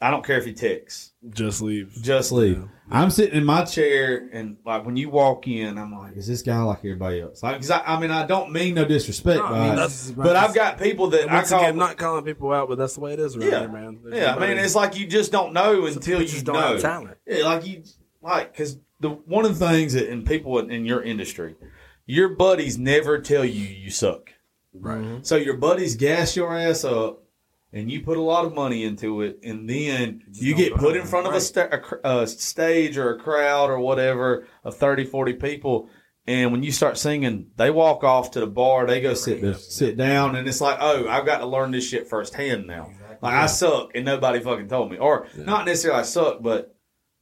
I 0.00 0.10
don't 0.10 0.24
care 0.24 0.36
if 0.38 0.44
he 0.44 0.52
texts, 0.52 1.12
Just 1.30 1.62
leave. 1.62 1.96
just 2.02 2.32
leave. 2.32 2.68
I'm 2.90 3.08
sitting 3.10 3.36
in 3.38 3.44
my 3.46 3.64
chair 3.64 4.28
and 4.32 4.58
like 4.66 4.84
when 4.84 4.96
you 4.96 5.08
walk 5.08 5.46
in, 5.48 5.78
I'm 5.78 5.96
like, 5.96 6.16
is 6.16 6.26
this 6.26 6.42
guy 6.42 6.60
like 6.62 6.78
everybody 6.80 7.20
else? 7.22 7.42
Like, 7.42 7.56
'cause 7.56 7.70
I, 7.70 7.80
I 7.82 7.98
mean, 8.00 8.10
I 8.10 8.26
don't 8.26 8.52
mean 8.52 8.74
no 8.74 8.84
disrespect, 8.84 9.38
No, 9.38 9.46
I 9.46 9.70
mean, 9.70 9.78
it, 9.78 10.14
but 10.16 10.36
I've 10.36 10.54
got 10.54 10.78
people 10.78 11.06
that 11.10 11.30
I 11.30 11.34
Once 11.36 11.48
call. 11.48 11.60
again, 11.60 11.76
not 11.78 11.96
calling 11.96 12.24
people 12.24 12.52
out, 12.52 12.68
but 12.68 12.76
that's 12.76 12.94
the 12.94 13.00
way 13.00 13.14
it 13.14 13.20
is, 13.20 13.38
right 13.38 13.48
Yeah. 13.50 13.60
there, 13.60 13.68
man. 13.68 14.00
There's 14.04 14.16
yeah, 14.20 14.34
I 14.34 14.38
mean, 14.46 14.58
it's 14.58 14.74
like 14.74 14.98
you 14.98 15.06
just 15.06 15.32
don't 15.32 15.52
know 15.54 15.86
until 15.86 16.20
you 16.20 16.28
just 16.28 16.46
know. 16.46 16.52
don't 16.54 16.72
have 16.72 16.80
talent. 16.82 17.16
Yeah, 17.26 17.44
like 17.44 17.66
you 17.66 17.84
like 18.20 18.52
because 18.52 18.76
the 19.04 19.10
one 19.10 19.44
of 19.44 19.58
the 19.58 19.68
things 19.68 19.92
that 19.92 20.10
in 20.10 20.24
people 20.24 20.58
in, 20.58 20.70
in 20.70 20.86
your 20.86 21.02
industry, 21.02 21.56
your 22.06 22.30
buddies 22.30 22.78
never 22.78 23.20
tell 23.20 23.44
you 23.44 23.66
you 23.66 23.90
suck. 23.90 24.32
right. 24.72 24.98
Mm-hmm. 24.98 25.22
So 25.22 25.36
your 25.36 25.58
buddies 25.58 25.94
gas 25.94 26.34
your 26.34 26.56
ass 26.56 26.84
up, 26.84 27.22
and 27.70 27.90
you 27.90 28.00
put 28.00 28.16
a 28.16 28.22
lot 28.22 28.46
of 28.46 28.54
money 28.54 28.82
into 28.82 29.20
it, 29.20 29.40
and 29.42 29.68
then 29.68 30.22
you 30.32 30.54
don't 30.54 30.64
get 30.64 30.74
put 30.76 30.96
in 30.96 31.02
out, 31.02 31.08
front 31.08 31.26
of 31.26 31.32
a, 31.32 31.36
right. 31.36 31.42
sta- 31.42 31.68
a, 32.02 32.22
a 32.22 32.26
stage 32.26 32.96
or 32.96 33.14
a 33.14 33.18
crowd 33.18 33.68
or 33.68 33.78
whatever 33.78 34.46
of 34.64 34.76
30, 34.76 35.04
40 35.04 35.34
people. 35.34 35.90
And 36.26 36.50
when 36.50 36.62
you 36.62 36.72
start 36.72 36.96
singing, 36.96 37.50
they 37.56 37.70
walk 37.70 38.02
off 38.02 38.30
to 38.30 38.40
the 38.40 38.46
bar. 38.46 38.86
They 38.86 39.02
go 39.02 39.12
sit 39.12 39.42
there, 39.42 39.52
sit 39.52 39.98
down, 39.98 40.34
and 40.36 40.48
it's 40.48 40.62
like, 40.62 40.78
oh, 40.80 41.06
I've 41.06 41.26
got 41.26 41.38
to 41.38 41.46
learn 41.46 41.72
this 41.72 41.86
shit 41.86 42.08
firsthand 42.08 42.66
now. 42.66 42.90
Like 43.20 43.34
I 43.34 43.46
suck, 43.46 43.90
and 43.94 44.06
nobody 44.06 44.40
fucking 44.40 44.68
told 44.68 44.90
me, 44.90 44.96
or 44.96 45.26
not 45.36 45.66
necessarily 45.66 46.00
I 46.00 46.04
suck, 46.04 46.42
but 46.42 46.73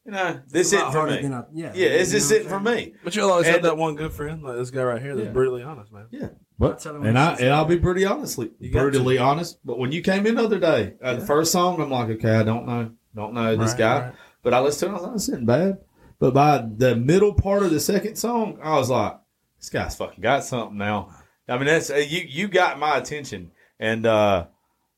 you 0.05 0.12
know, 0.12 0.41
this 0.49 0.73
a 0.73 0.77
isn't 0.77 0.93
for 0.93 0.99
harder 0.99 1.16
me. 1.16 1.23
than 1.23 1.33
I- 1.35 1.45
yeah, 1.53 1.73
yeah, 1.74 1.87
it's 1.89 2.11
just 2.11 2.31
know 2.31 2.37
isn't 2.37 2.51
what 2.51 2.59
for 2.65 2.70
me. 2.70 2.95
But 3.05 3.16
you'll 3.16 3.31
always 3.31 3.47
And- 3.47 3.55
have 3.57 3.62
that 3.65 3.77
one 3.77 3.95
good 3.95 4.12
friend, 4.12 4.43
like 4.43 4.57
this 4.57 4.70
guy 4.70 4.83
right 4.83 5.01
here, 5.03 5.15
that's 5.15 5.27
Yeah. 5.27 5.33
brutally 5.33 5.62
honest, 5.62 5.93
man. 5.93 6.07
Yeah, 6.11 6.29
But 6.59 6.81
tell 6.81 6.97
him 6.97 7.05
and 7.05 7.15
what 7.16 7.41
I 7.41 7.45
and 7.45 7.53
I'll 7.55 7.65
be 7.65 7.79
pretty 7.79 8.05
honestly, 8.05 8.51
got 8.61 8.73
brutally 8.73 9.19
honest. 9.19 9.59
But 9.65 9.79
when 9.79 9.93
you 9.93 10.03
came 10.03 10.27
in 10.27 10.35
the 10.37 10.45
other 10.45 10.59
day, 10.59 10.95
uh, 11.03 11.15
the 11.16 11.27
first 11.27 11.53
song, 11.53 11.81
I'm 11.81 11.91
like, 11.91 12.09
okay, 12.11 12.37
I 12.37 12.43
don't 12.43 12.66
know, 12.66 12.91
don't 13.15 13.35
know 13.35 13.57
this 13.57 13.70
Right, 13.73 13.79
guy. 13.79 14.01
right. 14.01 14.12
But 14.43 14.55
I 14.55 14.61
listened 14.61 14.91
to 14.91 14.95
it, 14.97 14.99
I 14.99 15.01
was 15.01 15.03
like, 15.05 15.12
this 15.15 15.29
isn't 15.29 15.47
bad. 15.47 15.79
But 16.19 16.35
by 16.35 16.65
the 16.77 16.95
middle 16.97 17.35
part 17.35 17.62
of 17.62 17.70
the 17.70 17.81
second 17.81 18.16
song, 18.16 18.59
I 18.62 18.77
was 18.79 18.91
like, 18.91 19.19
this 19.59 19.70
guy's 19.70 19.95
fucking 19.97 20.20
got 20.23 20.45
something 20.45 20.79
now. 20.79 21.11
I 21.49 21.57
mean, 21.57 21.66
that's 21.66 21.91
uh, 21.91 21.97
you. 21.97 22.20
You 22.29 22.49
got 22.49 22.79
my 22.79 22.97
attention, 22.97 23.51
and 23.81 24.07
uh 24.07 24.47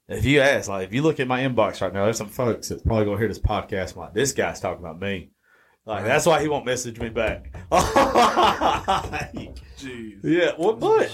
if 0.09 0.25
you 0.25 0.41
ask, 0.41 0.69
like, 0.69 0.87
if 0.89 0.95
you 0.95 1.03
look 1.03 1.21
at 1.21 1.27
my 1.29 1.41
inbox 1.41 1.81
right 1.81 1.93
now, 1.93 2.05
there's 2.05 2.19
some 2.19 2.29
folks 2.29 2.69
that's 2.69 2.83
probably 2.83 3.05
gonna 3.07 3.19
hear 3.19 3.29
this 3.29 3.39
podcast. 3.39 3.95
I'm 3.95 4.01
like, 4.03 4.15
this 4.15 4.33
guy's 4.33 4.61
talking 4.61 4.85
about 4.85 5.01
me. 5.01 5.31
Like, 5.87 6.05
that's 6.05 6.25
why 6.25 6.41
he 6.41 6.49
won't 6.49 6.65
message 6.65 6.99
me 6.99 7.11
back. 7.11 7.53
Jeez. 9.79 10.21
Yeah, 10.23 10.53
well, 10.59 10.75
but 10.75 11.11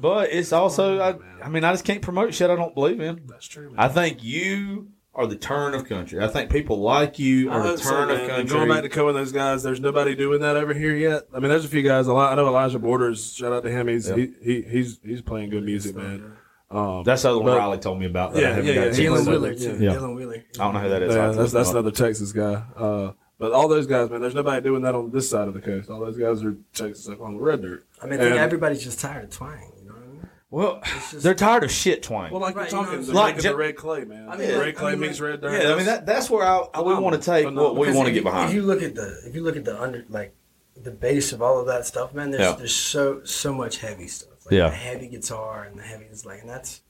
but 0.00 0.30
it's 0.32 0.52
also 0.52 1.00
I, 1.00 1.16
I 1.44 1.48
mean 1.48 1.64
I 1.64 1.72
just 1.72 1.84
can't 1.84 2.02
promote 2.02 2.32
shit 2.34 2.50
I 2.50 2.56
don't 2.56 2.74
believe 2.74 3.00
in. 3.00 3.22
That's 3.26 3.46
true. 3.46 3.70
Man. 3.70 3.80
I 3.80 3.88
think 3.88 4.22
you 4.22 4.88
are 5.14 5.26
the 5.26 5.36
turn 5.36 5.74
of 5.74 5.88
country. 5.88 6.22
I 6.22 6.28
think 6.28 6.50
people 6.50 6.80
like 6.80 7.18
you 7.18 7.50
are 7.50 7.62
the 7.62 7.68
hope 7.70 7.78
so, 7.80 7.90
turn 7.90 8.10
of 8.10 8.16
man. 8.18 8.20
And 8.20 8.30
country. 8.30 8.56
Going 8.56 8.68
back 8.68 8.82
to 8.82 8.88
Cohen, 8.88 9.14
those 9.14 9.32
guys, 9.32 9.62
there's 9.62 9.80
nobody 9.80 10.14
doing 10.14 10.40
that 10.40 10.56
over 10.56 10.72
here 10.72 10.94
yet. 10.94 11.24
I 11.34 11.40
mean, 11.40 11.50
there's 11.50 11.64
a 11.64 11.68
few 11.68 11.82
guys. 11.82 12.06
A 12.06 12.12
lot. 12.12 12.32
I 12.32 12.36
know 12.36 12.46
Elijah 12.46 12.78
Borders. 12.78 13.34
Shout 13.34 13.52
out 13.52 13.64
to 13.64 13.70
him. 13.70 13.88
He's 13.88 14.08
Yep. 14.08 14.16
he, 14.18 14.32
he 14.42 14.62
he's 14.62 15.00
he's 15.02 15.22
playing 15.22 15.50
good 15.50 15.64
music, 15.64 15.96
man. 15.96 16.36
Um, 16.72 17.04
That's 17.04 17.22
the 17.22 17.30
other 17.30 17.38
one 17.38 17.46
but- 17.46 17.58
Riley 17.58 17.78
told 17.78 17.98
me 18.00 18.06
about. 18.06 18.32
That 18.34 18.42
Yeah, 18.42 18.48
haven't 18.54 18.66
yeah, 18.66 18.72
yeah. 18.72 18.80
Dylan 18.90 19.14
chance 19.16 19.26
Wheeler, 19.28 19.54
too. 19.54 19.76
Yeah. 19.78 19.90
Dylan 19.94 20.16
Wheeler. 20.16 20.44
I 20.58 20.64
don't 20.64 20.74
know 20.74 20.80
who 20.80 20.88
that 20.88 21.02
is. 21.02 21.14
Yeah, 21.14 21.20
I'll 21.20 21.26
have 21.26 21.34
to 21.36 21.40
that's 21.42 21.52
that's 21.52 21.70
another 21.70 21.90
Texas 21.90 22.32
guy. 22.32 22.62
Uh, 22.76 23.12
but 23.38 23.52
all 23.52 23.68
those 23.68 23.86
guys, 23.86 24.08
man, 24.10 24.20
there's 24.20 24.34
nobody 24.34 24.60
doing 24.62 24.82
that 24.82 24.94
on 24.94 25.10
this 25.10 25.28
side 25.28 25.48
of 25.48 25.54
the 25.54 25.60
coast. 25.60 25.90
All 25.90 26.00
those 26.00 26.16
guys 26.16 26.42
are 26.44 26.56
Texas 26.74 27.08
on 27.08 27.34
the 27.36 27.40
red 27.40 27.62
dirt. 27.62 27.84
I 28.02 28.06
mean, 28.06 28.20
And- 28.20 28.34
everybody's 28.34 28.82
just 28.82 29.00
tired 29.00 29.24
of 29.24 29.30
twang. 29.30 29.72
You 29.78 29.88
know 29.88 29.94
what 29.94 30.02
I 30.02 30.06
mean? 30.06 30.28
Well, 30.50 30.80
just- 31.10 31.22
they're 31.22 31.34
tired 31.34 31.64
of 31.64 31.70
shit 31.72 32.02
twang. 32.02 32.30
Well, 32.30 32.40
like 32.40 32.54
Right, 32.56 32.70
you're 32.70 32.80
you 32.80 32.86
know 32.86 32.92
talking, 32.92 32.98
what 33.00 33.06
they're 33.14 33.22
I'm 33.22 33.26
saying? 33.26 33.36
making 33.36 33.50
Like, 33.50 33.52
the 33.52 33.56
red 33.56 33.76
clay, 33.76 34.04
man. 34.04 34.28
I 34.28 34.36
mean, 34.36 34.58
red 34.58 34.76
clay 34.76 34.92
I 34.92 34.94
mean, 34.94 35.00
meets 35.08 35.20
red 35.20 35.40
dirt. 35.40 35.62
yeah, 35.62 35.72
I 35.72 35.76
mean 35.76 35.86
that 35.86 36.06
that's 36.06 36.30
where 36.30 36.44
I, 36.46 36.58
I 36.74 36.80
would 36.80 36.98
want 36.98 37.20
to 37.20 37.22
take 37.22 37.46
what 37.54 37.74
we 37.76 37.92
want 37.92 38.06
to 38.08 38.12
get 38.14 38.22
behind. 38.24 38.50
If 38.50 38.54
you 38.54 38.62
look 38.62 38.82
at 38.82 38.94
the, 38.94 39.20
if 39.26 39.34
you 39.34 39.42
look 39.42 39.56
at 39.56 39.64
the 39.64 39.80
under, 39.80 40.04
like 40.08 40.34
the 40.80 40.90
base 40.90 41.32
of 41.32 41.42
all 41.42 41.58
of 41.60 41.66
that 41.66 41.84
stuff, 41.86 42.14
man, 42.14 42.30
there's 42.30 42.42
Yeah. 42.42 42.52
there's 42.56 42.74
so 42.74 43.22
so 43.24 43.52
much 43.52 43.78
heavy 43.78 44.06
stuff. 44.08 44.28
Like 44.46 44.52
Yeah. 44.52 44.68
the 44.70 44.76
heavy 44.76 45.08
guitar 45.08 45.64
and 45.64 45.78
the 45.78 45.82
heavy 45.82 46.04
is 46.06 46.24
like, 46.26 46.40
and 46.40 46.48
that's 46.50 46.80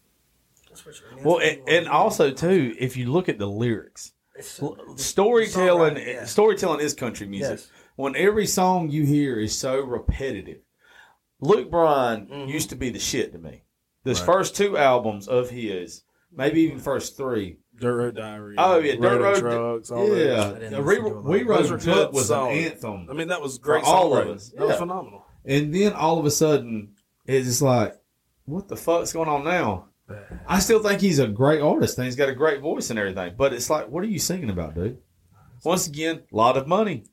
that's 0.69 0.85
what. 0.87 0.95
I 0.97 1.15
mean, 1.15 1.25
that's 1.25 1.27
well, 1.27 1.39
and, 1.39 1.69
and 1.69 1.89
also 1.89 2.31
too, 2.31 2.75
if 2.79 2.97
you 2.97 3.11
look 3.13 3.29
at 3.29 3.39
the 3.39 3.47
lyrics, 3.49 4.13
It's 4.37 4.49
so- 4.49 4.77
storytelling 4.97 5.95
the 5.95 6.01
songwriting, 6.01 6.07
yeah. 6.15 6.25
storytelling 6.25 6.81
is 6.81 6.95
country 6.95 7.27
music. 7.27 7.59
Yes. 7.61 7.71
When 7.97 8.17
every 8.17 8.47
song 8.47 8.91
you 8.91 9.05
hear 9.05 9.39
is 9.39 9.57
so 9.59 9.81
repetitive. 9.81 10.61
Luke 11.41 11.71
Bryan 11.71 12.27
Mm-hmm. 12.27 12.49
used 12.49 12.71
to 12.71 12.77
be 12.77 12.89
the 12.91 12.99
shit 12.99 13.33
to 13.33 13.39
me. 13.39 13.65
This 14.05 14.21
first 14.21 14.57
two 14.57 14.77
albums 14.79 15.29
of 15.29 15.51
his, 15.51 16.03
maybe 16.35 16.63
even 16.63 16.79
first 16.79 17.17
three. 17.17 17.59
Dirt 17.79 17.97
Road 17.97 18.17
Diary. 18.17 18.55
Oh 18.59 18.79
yeah, 18.79 18.95
Dirt 18.97 19.21
Road 19.21 19.41
Drugs. 19.41 19.91
All 19.91 20.09
yeah, 20.09 20.25
those. 20.25 20.53
didn't 20.55 20.73
The 20.73 20.81
listen 20.81 20.85
Re- 21.05 21.11
to 21.11 21.17
a. 21.17 21.21
We 21.23 21.39
Those 21.41 21.49
Rode 21.49 21.71
were 21.71 21.77
the 21.77 21.85
good, 21.85 22.13
was 22.13 22.29
solid. 22.29 22.53
an 22.57 22.65
anthem. 22.65 23.07
I 23.11 23.13
mean, 23.15 23.29
that 23.29 23.41
was 23.43 23.59
For 23.59 23.63
great. 23.65 23.85
all 23.85 24.17
of 24.17 24.27
songwriting. 24.27 24.35
us. 24.37 24.49
That 24.57 24.67
was 24.69 24.77
phenomenal. 24.77 25.27
And 25.45 25.75
then 25.75 25.93
all 25.93 26.19
of 26.19 26.25
a 26.27 26.31
sudden, 26.31 26.95
it's 27.27 27.47
just 27.47 27.63
like, 27.63 27.95
what 28.45 28.69
the 28.69 28.77
fuck's 28.77 29.13
going 29.13 29.29
on 29.29 29.45
now? 29.45 29.87
I 30.47 30.59
still 30.59 30.83
think 30.83 31.01
he's 31.01 31.19
a 31.19 31.27
great 31.29 31.61
artist 31.63 31.97
and 31.97 32.05
he's 32.05 32.17
got 32.17 32.29
a 32.29 32.35
great 32.35 32.61
voice 32.61 32.91
and 32.91 32.99
everything. 32.99 33.35
But 33.37 33.53
it's 33.55 33.71
like, 33.71 33.89
what 33.89 34.03
are 34.05 34.09
you 34.09 34.19
singing 34.19 34.51
about, 34.51 34.75
dude? 34.75 34.99
Once 35.65 35.87
again, 35.87 36.23
a 36.33 36.37
lot 36.37 36.57
of 36.57 36.67
money. 36.67 37.05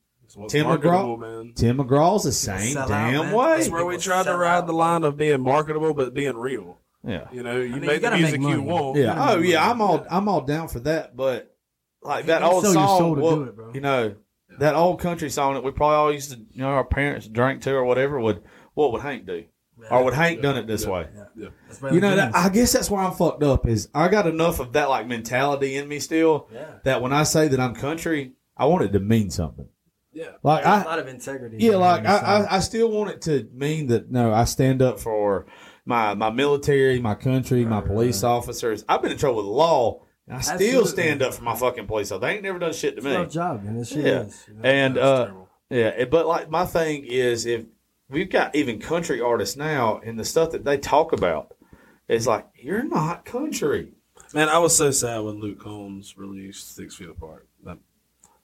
Tim 0.48 0.66
marketable, 0.66 1.18
McGraw, 1.18 1.20
man. 1.44 1.52
Tim 1.54 1.78
McGraw's 1.78 2.24
the 2.24 2.32
same 2.32 2.74
Sell 2.74 2.82
out, 2.82 2.88
damn 2.88 3.24
man. 3.26 3.34
way. 3.34 3.56
That's 3.58 3.68
where 3.68 3.84
we 3.86 3.96
tried 3.96 4.24
to 4.24 4.36
ride 4.36 4.58
out. 4.58 4.66
the 4.66 4.72
line 4.72 5.02
of 5.04 5.16
being 5.16 5.40
marketable 5.40 5.92
but 5.94 6.14
being 6.14 6.36
real. 6.36 6.78
Yeah, 7.02 7.28
You 7.32 7.42
know, 7.42 7.56
you 7.56 7.72
mean, 7.72 7.82
you 7.82 7.86
make 7.88 8.00
the 8.02 8.10
gotta 8.10 8.16
music 8.18 8.40
make 8.40 8.50
you 8.50 8.62
money. 8.62 8.70
want. 8.70 8.96
yeah. 8.98 9.30
Oh 9.32 9.38
yeah, 9.38 9.68
I'm 9.70 9.80
all 9.80 10.06
I'm 10.10 10.28
all 10.28 10.42
down 10.42 10.68
for 10.68 10.80
that. 10.80 11.16
But 11.16 11.56
like 12.02 12.26
that 12.26 12.42
old 12.42 12.62
song, 12.64 12.74
soul 12.74 13.14
to 13.16 13.20
what- 13.20 13.34
do 13.36 13.42
it, 13.44 13.56
bro. 13.56 13.72
you 13.74 13.80
know, 13.80 14.14
that 14.58 14.74
old 14.74 15.00
country 15.00 15.30
song 15.30 15.54
that 15.54 15.64
we 15.64 15.70
probably 15.70 15.96
all 15.96 16.12
used 16.12 16.32
to, 16.32 16.38
you 16.38 16.60
know, 16.62 16.68
our 16.68 16.84
parents 16.84 17.26
drank 17.26 17.62
to 17.62 17.72
or 17.74 17.84
whatever. 17.84 18.20
Would 18.20 18.42
what 18.74 18.92
would 18.92 19.00
Hank 19.02 19.24
do? 19.26 19.44
Or 19.90 20.04
would 20.04 20.14
Hank 20.14 20.42
done 20.42 20.56
it 20.56 20.66
this 20.66 20.86
way? 20.86 21.06
That's 21.36 21.80
You 21.92 22.00
know, 22.00 22.12
it 22.12 22.16
that, 22.16 22.28
is. 22.30 22.34
I 22.34 22.48
guess 22.48 22.72
that's 22.72 22.90
where 22.90 23.00
I'm 23.00 23.12
fucked 23.12 23.42
up. 23.42 23.66
Is 23.66 23.88
I 23.94 24.08
got 24.08 24.26
enough 24.26 24.60
of 24.60 24.72
that 24.74 24.88
like 24.88 25.06
mentality 25.06 25.76
in 25.76 25.88
me 25.88 26.00
still 26.00 26.48
Yeah. 26.52 26.66
that 26.84 27.00
when 27.02 27.12
I 27.12 27.22
say 27.22 27.48
that 27.48 27.60
I'm 27.60 27.74
country, 27.74 28.32
I 28.56 28.66
want 28.66 28.84
it 28.84 28.92
to 28.92 29.00
mean 29.00 29.30
something. 29.30 29.66
Yeah. 30.12 30.32
Like 30.42 30.64
There's 30.64 30.82
a 30.82 30.86
I, 30.88 30.90
lot 30.90 30.98
of 30.98 31.06
integrity. 31.08 31.56
yeah, 31.60 31.76
like 31.76 32.04
I. 32.04 32.16
I, 32.16 32.56
I 32.56 32.58
still 32.60 32.90
want 32.90 33.10
it 33.10 33.22
to 33.22 33.48
mean 33.54 33.86
that 33.88 34.10
no, 34.10 34.32
I 34.32 34.44
stand 34.44 34.82
up 34.82 34.98
for 34.98 35.46
my 35.84 36.14
my 36.14 36.30
military, 36.30 36.98
my 37.00 37.14
country, 37.14 37.64
my 37.64 37.80
police 37.80 38.22
officers. 38.24 38.84
I've 38.88 39.02
been 39.02 39.12
in 39.12 39.18
trouble 39.18 39.36
with 39.38 39.46
the 39.46 39.52
law, 39.52 40.02
and 40.26 40.36
I 40.36 40.40
still 40.40 40.54
Absolutely. 40.56 40.88
stand 40.90 41.22
up 41.22 41.32
for 41.34 41.42
my 41.44 41.54
fucking 41.54 41.86
police. 41.86 42.10
officers. 42.10 42.20
They 42.28 42.34
ain't 42.34 42.42
never 42.42 42.58
done 42.58 42.72
shit 42.72 42.94
to 42.94 42.96
It's 42.98 43.04
me. 43.04 43.14
our 43.14 43.26
job, 43.26 43.62
and 43.64 43.78
this 43.78 43.88
shit 43.90 44.04
Yeah. 44.04 44.20
is. 44.22 44.44
you 44.48 44.54
know? 44.54 44.60
And 44.68 44.98
uh, 44.98 45.30
yeah, 45.70 46.04
but 46.06 46.26
like 46.26 46.50
my 46.50 46.66
thing 46.66 47.04
is 47.06 47.46
if 47.46 47.66
we've 48.10 48.30
got 48.30 48.54
even 48.54 48.78
country 48.80 49.20
artists 49.20 49.56
now, 49.56 50.00
and 50.04 50.18
the 50.18 50.24
stuff 50.24 50.50
that 50.52 50.64
they 50.64 50.76
talk 50.78 51.12
about 51.12 51.54
is 52.08 52.26
like 52.26 52.46
you're 52.54 52.82
not 52.82 53.24
country. 53.24 53.92
Man, 54.34 54.48
I 54.48 54.58
was 54.58 54.76
so 54.76 54.90
sad 54.90 55.20
when 55.20 55.40
Luke 55.40 55.60
Combs 55.60 56.16
released 56.16 56.74
Six 56.76 56.96
Feet 56.96 57.08
Apart. 57.08 57.48
That- 57.64 57.78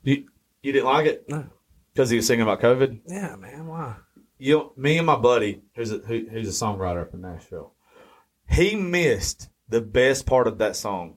You, 0.02 0.24
you 0.62 0.72
didn't 0.72 0.86
like 0.86 1.06
it 1.06 1.28
no. 1.28 1.46
because 1.92 2.10
he 2.10 2.16
was 2.16 2.26
singing 2.26 2.42
about 2.42 2.60
COVID. 2.60 3.00
Yeah, 3.06 3.36
man, 3.36 3.66
why? 3.66 3.96
You, 4.38 4.72
me 4.76 4.98
and 4.98 5.06
my 5.06 5.16
buddy, 5.16 5.62
who's 5.74 5.92
a, 5.92 5.98
who, 5.98 6.26
who's 6.30 6.48
a 6.48 6.64
songwriter 6.64 7.02
up 7.02 7.14
in 7.14 7.20
Nashville, 7.22 7.72
he 8.48 8.74
missed 8.74 9.48
the 9.68 9.80
best 9.80 10.26
part 10.26 10.46
of 10.46 10.58
that 10.58 10.76
song, 10.76 11.16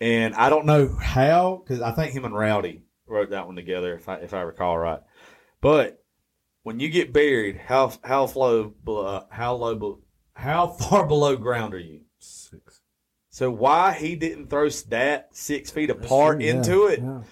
and 0.00 0.34
I 0.34 0.50
don't 0.50 0.66
know 0.66 0.96
how 1.00 1.62
because 1.64 1.80
I 1.80 1.92
think 1.92 2.12
him 2.12 2.24
and 2.24 2.34
Rowdy 2.34 2.82
wrote 3.06 3.30
that 3.30 3.46
one 3.46 3.56
together, 3.56 3.94
if 3.94 4.08
I 4.08 4.16
if 4.16 4.34
I 4.34 4.40
recall 4.42 4.76
right. 4.78 5.00
But 5.60 6.03
when 6.64 6.80
you 6.80 6.88
get 6.88 7.12
buried, 7.12 7.56
how 7.56 7.92
how 8.02 8.26
low 8.34 8.74
uh, 8.88 9.20
how 9.30 9.54
low 9.54 10.00
how 10.34 10.66
far 10.80 11.06
below 11.06 11.36
ground 11.36 11.72
are 11.74 11.78
you? 11.78 12.00
Six. 12.18 12.80
So 13.30 13.50
why 13.50 13.92
he 13.92 14.16
didn't 14.16 14.48
throw 14.48 14.68
that 14.88 15.28
six 15.32 15.70
feet 15.70 15.90
apart 15.90 16.38
true, 16.38 16.46
yeah, 16.46 16.54
into 16.54 16.86
it? 16.86 17.00
yeah. 17.00 17.22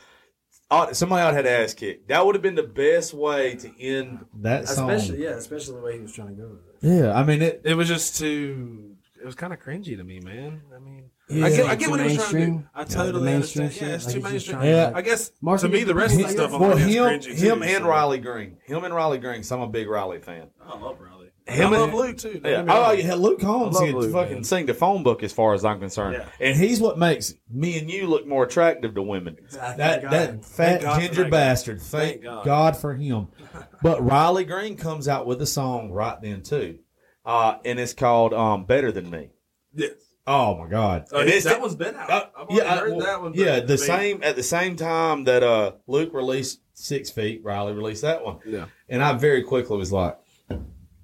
ought- 0.71 0.97
somebody 0.97 1.23
ought 1.23 1.31
to 1.31 1.37
have 1.37 1.47
ass 1.47 1.75
kicked. 1.75 2.09
That 2.09 2.25
would 2.27 2.35
have 2.35 2.43
been 2.43 2.57
the 2.57 2.63
best 2.65 3.15
way 3.15 3.55
to 3.57 3.71
end 3.81 4.25
that 4.41 4.69
song. 4.69 4.91
Especially, 4.91 5.23
yeah, 5.25 5.31
especially 5.31 5.77
the 5.77 5.81
way 5.83 5.95
he 5.95 6.01
was 6.01 6.13
trying 6.13 6.29
to 6.29 6.35
go 6.35 6.49
with 6.49 6.83
it. 6.83 7.03
Yeah, 7.03 7.13
I 7.13 7.23
mean 7.25 7.41
it. 7.43 7.63
It 7.65 7.75
was 7.75 7.89
just 7.89 8.19
too. 8.19 8.97
It 9.21 9.25
was 9.25 9.35
kind 9.37 9.53
of 9.53 9.61
cringy 9.61 9.97
to 9.97 10.03
me, 10.05 10.19
man. 10.21 10.61
I 10.75 10.81
mean, 10.81 11.05
Yeah, 11.33 11.45
I 11.47 11.51
get, 11.51 11.67
I 11.67 11.75
get 11.77 11.91
what 11.91 12.01
he 12.01 12.17
was 12.17 12.29
trying 12.31 12.33
to 12.33 12.47
do. 12.59 12.65
I 12.75 12.85
totally 12.85 13.13
the 13.13 13.21
mainstream 13.21 13.65
understand. 13.65 13.91
Yeah, 13.91 13.95
it's 13.97 14.05
shit, 14.05 14.13
too 14.15 14.21
like 14.21 14.33
he's 14.33 14.45
just 14.45 14.55
mainstream. 14.55 14.57
trying 14.59 14.73
to- 14.73 14.93
Yeah. 14.93 14.93
I 14.99 15.03
guess 15.03 15.31
Market 15.41 15.63
to 15.63 15.69
me, 15.69 15.85
the 15.85 15.95
rest 15.95 16.15
of 16.15 16.23
the 16.23 16.29
stuff 16.29 16.53
on 16.53 16.61
Well, 16.61 16.73
it 16.73 16.81
is 16.81 16.95
him, 16.95 17.05
cringy 17.05 17.35
him 17.39 17.59
too, 17.59 17.65
and 17.65 17.83
so- 17.85 17.89
Riley 17.89 18.19
Green, 18.19 18.57
him 18.65 18.85
and 18.85 18.95
Riley 18.95 19.19
Green. 19.19 19.43
So 19.43 19.57
I'm 19.57 19.63
a 19.63 19.69
big 19.69 19.89
Riley 19.89 20.19
fan. 20.21 20.49
I 20.65 20.79
love 20.79 21.01
Riley. 21.01 21.19
Him 21.45 21.73
I 21.75 21.77
love 21.79 21.89
and- 21.89 21.99
Luke 21.99 22.17
too. 22.19 22.41
Yeah. 22.45 22.65
Oh 22.69 22.93
yeah, 22.93 23.15
Luke 23.15 23.41
Combs 23.41 23.77
I 23.77 23.87
can 23.87 23.97
Luke, 23.97 24.13
fucking 24.13 24.35
man. 24.35 24.45
sing 24.45 24.67
the 24.67 24.75
phone 24.75 25.03
book 25.03 25.25
as 25.25 25.33
far 25.33 25.55
as 25.55 25.65
I'm 25.65 25.81
concerned, 25.81 26.15
Yeah. 26.21 26.27
and 26.47 26.57
he's 26.57 26.81
what 26.81 26.99
makes 27.01 27.35
me 27.51 27.79
and 27.81 27.91
you 27.91 28.07
look 28.07 28.29
more 28.29 28.45
attractive 28.45 28.95
to 28.95 29.03
women. 29.03 29.37
Thank 29.51 29.77
That 29.79 30.03
God. 30.03 30.11
that 30.13 30.45
fat 30.45 30.83
Thank 30.83 31.01
ginger 31.03 31.23
that 31.25 31.31
bastard. 31.33 31.83
Thank, 31.83 32.23
Thank 32.23 32.25
God. 32.25 32.45
God. 32.45 32.77
for 32.77 32.95
him. 32.95 33.27
But 33.83 34.05
Riley 34.05 34.45
Green 34.45 34.77
comes 34.77 35.09
out 35.09 35.27
with 35.27 35.43
a 35.43 35.47
song 35.47 35.91
right 35.91 36.17
then 36.23 36.43
too, 36.43 36.79
uh, 37.27 37.57
and 37.65 37.81
it's 37.81 37.93
called 37.95 38.33
um, 38.33 38.65
"Better 38.65 38.93
Than 38.93 39.11
Me." 39.11 39.31
Yes. 39.75 39.91
Oh 40.27 40.57
my 40.57 40.69
God! 40.69 41.07
Oh, 41.13 41.21
And 41.21 41.29
yeah, 41.31 41.41
that 41.41 41.61
one's 41.61 41.75
been 41.75 41.97
out. 41.97 42.09
Uh, 42.11 42.27
I've 42.37 42.47
already 42.47 42.55
yeah, 42.67 42.73
I- 42.75 42.77
heard 42.79 42.91
well, 42.93 43.01
that 43.07 43.23
one. 43.23 43.33
Yeah, 43.35 43.61
the 43.61 43.77
same 43.79 44.23
at 44.23 44.37
the 44.37 44.43
same 44.43 44.77
time 44.77 45.25
that 45.25 45.43
uh, 45.43 45.73
Luke 45.89 46.15
released 46.15 46.61
Six 46.75 47.11
Feet, 47.11 47.41
Riley 47.43 47.73
released 47.73 48.03
that 48.03 48.25
one. 48.25 48.39
Yeah. 48.47 48.67
And 48.89 49.03
I 49.03 49.15
very 49.15 49.43
quickly 49.43 49.77
was 49.77 49.91
like, 49.93 50.17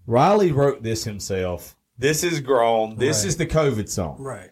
Riley 0.06 0.52
wrote 0.52 0.82
this 0.82 1.04
himself. 1.04 1.76
This 1.98 2.22
is 2.22 2.40
grown. 2.40 2.96
This 2.96 3.18
Right. 3.22 3.28
is 3.28 3.36
the 3.36 3.46
COVID 3.46 3.88
song. 3.88 4.16
Right. 4.20 4.50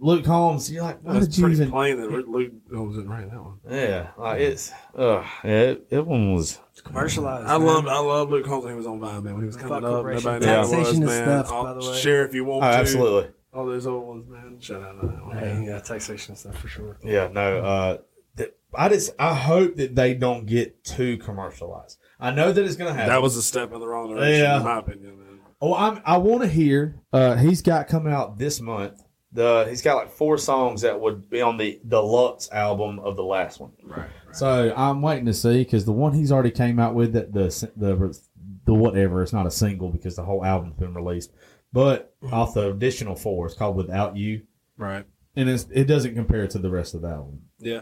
Luke 0.00 0.24
Combs, 0.24 0.70
you're 0.70 0.82
like, 0.82 0.98
why 1.02 1.16
It's 1.16 1.28
did 1.28 1.38
you 1.38 1.44
pretty 1.44 1.56
even? 1.60 1.70
plain 1.70 1.96
that 1.98 2.10
Luke 2.28 2.52
Combs 2.70 2.96
didn't 2.96 3.10
write 3.10 3.30
that 3.30 3.40
one. 3.42 3.58
Yeah, 3.70 4.08
like 4.18 4.40
it's, 4.40 4.70
uh, 4.98 5.24
yeah, 5.44 5.50
it, 5.50 5.86
it 5.88 6.06
one 6.06 6.34
was. 6.34 6.58
It's 6.72 6.82
commercialized. 6.82 7.46
I 7.46 7.56
man. 7.56 7.66
love 7.66 7.86
I 7.86 8.00
love 8.00 8.28
Luke 8.28 8.44
Combs 8.44 8.64
when 8.64 8.74
he 8.74 8.76
was 8.76 8.86
on 8.86 9.00
Vine, 9.00 9.22
man. 9.24 9.32
When 9.34 9.42
he 9.42 9.46
was 9.46 9.56
Fuck 9.56 9.68
coming 9.68 9.84
up, 9.84 9.90
corporation. 9.92 10.24
nobody 10.24 10.44
knew 10.46 10.52
who 10.52 10.90
was, 10.90 10.98
man. 11.00 11.24
theft, 11.24 11.50
I'll 11.52 11.62
by 11.62 11.72
the 11.74 11.90
way. 11.90 11.96
Share 12.00 12.26
if 12.26 12.34
you 12.34 12.44
want 12.44 12.64
Oh, 12.64 12.70
to. 12.70 12.76
absolutely. 12.76 13.30
All 13.54 13.66
those 13.66 13.86
old 13.86 14.06
ones, 14.06 14.28
man. 14.28 14.58
Shout 14.60 14.82
out 14.82 15.00
to 15.00 15.06
that 15.06 15.24
one. 15.26 15.38
Hey, 15.38 15.64
yeah, 15.66 15.78
taxation 15.80 16.34
stuff 16.36 16.56
for 16.58 16.68
sure. 16.68 16.98
Yeah, 17.04 17.28
no. 17.32 17.58
Uh, 17.64 17.98
th- 18.36 18.52
I 18.74 18.88
just, 18.88 19.12
I 19.18 19.34
hope 19.34 19.76
that 19.76 19.94
they 19.94 20.14
don't 20.14 20.46
get 20.46 20.82
too 20.84 21.18
commercialized. 21.18 21.98
I 22.18 22.30
know 22.32 22.50
that 22.52 22.64
it's 22.64 22.76
gonna 22.76 22.92
happen. 22.94 23.08
That 23.10 23.22
was 23.22 23.36
a 23.36 23.42
step 23.42 23.72
in 23.72 23.80
the 23.80 23.86
wrong 23.86 24.08
direction, 24.14 24.40
Yeah. 24.40 24.56
in 24.58 24.64
my 24.64 24.78
opinion, 24.78 25.18
man. 25.18 25.38
Oh, 25.60 25.74
I'm, 25.74 26.00
I 26.04 26.16
want 26.18 26.42
to 26.42 26.48
hear. 26.48 27.00
Uh, 27.12 27.36
he's 27.36 27.62
got 27.62 27.86
coming 27.88 28.12
out 28.12 28.38
this 28.38 28.60
month. 28.60 29.02
The 29.32 29.66
he's 29.68 29.82
got 29.82 29.96
like 29.96 30.10
four 30.12 30.36
songs 30.38 30.82
that 30.82 31.00
would 31.00 31.28
be 31.28 31.40
on 31.40 31.56
the 31.56 31.80
deluxe 31.88 32.48
album 32.52 33.00
of 33.00 33.16
the 33.16 33.24
last 33.24 33.60
one. 33.60 33.72
Right. 33.82 34.08
So 34.32 34.72
I'm 34.76 35.02
waiting 35.02 35.26
to 35.26 35.34
see 35.34 35.58
because 35.58 35.84
the 35.84 35.92
one 35.92 36.12
he's 36.12 36.30
already 36.30 36.50
came 36.52 36.78
out 36.78 36.94
with 36.94 37.14
that 37.14 37.32
the 37.32 37.48
the 37.76 38.16
the 38.64 38.74
whatever 38.74 39.22
it's 39.22 39.32
not 39.32 39.46
a 39.46 39.50
single 39.50 39.90
because 39.90 40.14
the 40.16 40.22
whole 40.24 40.44
album's 40.44 40.74
been 40.76 40.94
released. 40.94 41.32
But 41.74 42.14
off 42.30 42.54
the 42.54 42.70
additional 42.70 43.16
four, 43.16 43.46
it's 43.46 43.56
called 43.56 43.74
Without 43.74 44.16
You, 44.16 44.42
Right. 44.78 45.04
and 45.34 45.48
it's, 45.50 45.66
it 45.72 45.84
doesn't 45.86 46.14
compare 46.14 46.46
to 46.46 46.58
the 46.58 46.70
rest 46.70 46.94
of 46.94 47.02
the 47.02 47.08
album. 47.08 47.42
Yeah. 47.58 47.80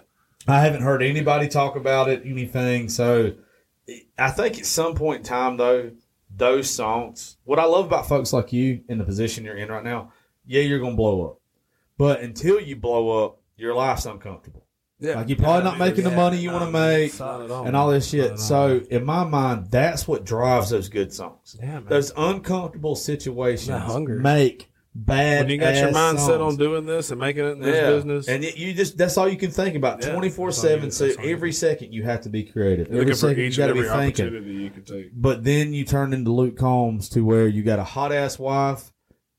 I 0.49 0.61
haven't 0.61 0.81
heard 0.83 1.03
anybody 1.03 1.47
talk 1.49 1.77
about 1.77 2.09
it, 2.09 2.23
anything. 2.25 2.89
So 2.89 3.35
I 4.19 4.31
think 4.31 4.59
at 4.59 4.67
some 4.67 4.95
point 4.95 5.19
in 5.19 5.25
time, 5.25 5.59
though, 5.59 5.91
those 6.35 6.71
songs, 6.71 7.37
what 7.45 7.59
I 7.59 7.65
love 7.65 7.85
about 7.85 8.09
folks 8.09 8.33
like 8.33 8.51
you 8.53 8.81
in 8.89 8.97
the 8.97 9.05
position 9.05 9.45
you're 9.45 9.59
in 9.59 9.69
right 9.69 9.85
now, 9.85 10.11
yeah, 10.47 10.63
you're 10.63 10.79
going 10.81 10.93
to 10.95 10.97
blow 10.97 11.27
up. 11.27 11.39
But 11.99 12.21
until 12.23 12.59
you 12.59 12.75
blow 12.77 13.25
up, 13.27 13.41
your 13.57 13.75
life's 13.75 14.07
uncomfortable. 14.07 14.62
Yeah. 15.03 15.17
Like 15.17 15.29
you're 15.29 15.37
probably 15.39 15.65
not 15.65 15.79
making 15.79 16.05
the 16.05 16.11
money 16.13 16.39
you 16.39 16.51
want 16.53 16.65
to 16.65 16.71
make 16.71 17.19
Not 17.19 17.43
at 17.43 17.51
all. 17.51 17.67
and 17.67 17.75
all 17.77 17.91
this 17.91 18.09
shit. 18.09 18.39
So 18.39 18.81
in 18.91 19.05
my 19.05 19.25
mind, 19.25 19.67
that's 19.71 20.07
what 20.07 20.25
drives 20.25 20.71
those 20.71 20.89
good 20.89 21.13
songs. 21.13 21.57
Yeah, 21.61 21.75
man. 21.81 21.87
Those 21.89 22.13
uncomfortable 22.17 22.95
situations 22.95 23.77
hunger. 23.83 24.21
make 24.21 24.71
bad. 24.95 25.41
when 25.45 25.51
you 25.51 25.59
got 25.59 25.75
your 25.75 25.89
ass 25.89 25.95
mind 25.95 26.19
set 26.21 26.27
songs. 26.39 26.53
on 26.53 26.57
doing 26.57 26.87
this 26.87 27.11
and 27.11 27.19
making 27.19 27.45
it 27.45 27.49
in 27.53 27.61
this 27.61 27.75
Yeah. 27.77 27.91
business, 27.91 28.29
And 28.29 28.45
it, 28.45 28.57
you 28.57 28.75
just 28.75 28.97
that's 28.97 29.17
all 29.19 29.29
you 29.29 29.37
can 29.39 29.51
think 29.51 29.75
about 29.75 30.03
Yeah, 30.05 30.13
twenty 30.13 30.29
four 30.31 30.49
that's 30.51 30.59
all 30.63 30.71
you- 30.71 30.77
seven. 30.77 30.91
So 30.93 31.07
that's 31.07 31.19
all 31.19 31.25
you 31.25 31.33
every 31.33 31.53
second 31.53 31.93
you 31.93 32.05
have 32.05 32.21
to 32.21 32.29
be 32.29 32.45
creative. 32.45 32.89
you're 32.89 32.97
Every 33.03 33.07
looking 33.07 33.13
for 33.15 33.29
second 33.29 33.39
you 33.39 33.45
each 33.49 33.57
got 33.59 33.71
and 33.71 33.77
to 33.79 33.83
be 33.83 33.89
every 33.89 34.01
thinking. 34.05 34.27
opportunity 34.27 34.55
you 34.65 34.71
can 34.71 34.85
take. 34.85 35.11
But 35.15 35.43
then 35.45 35.73
you 35.73 35.85
turn 35.85 36.13
into 36.13 36.31
Luke 36.31 36.57
Combs 36.57 37.09
to 37.11 37.25
where 37.25 37.49
you 37.49 37.63
got 37.65 37.79
a 37.81 37.85
hot 37.85 38.13
ass 38.13 38.39
wife 38.39 38.93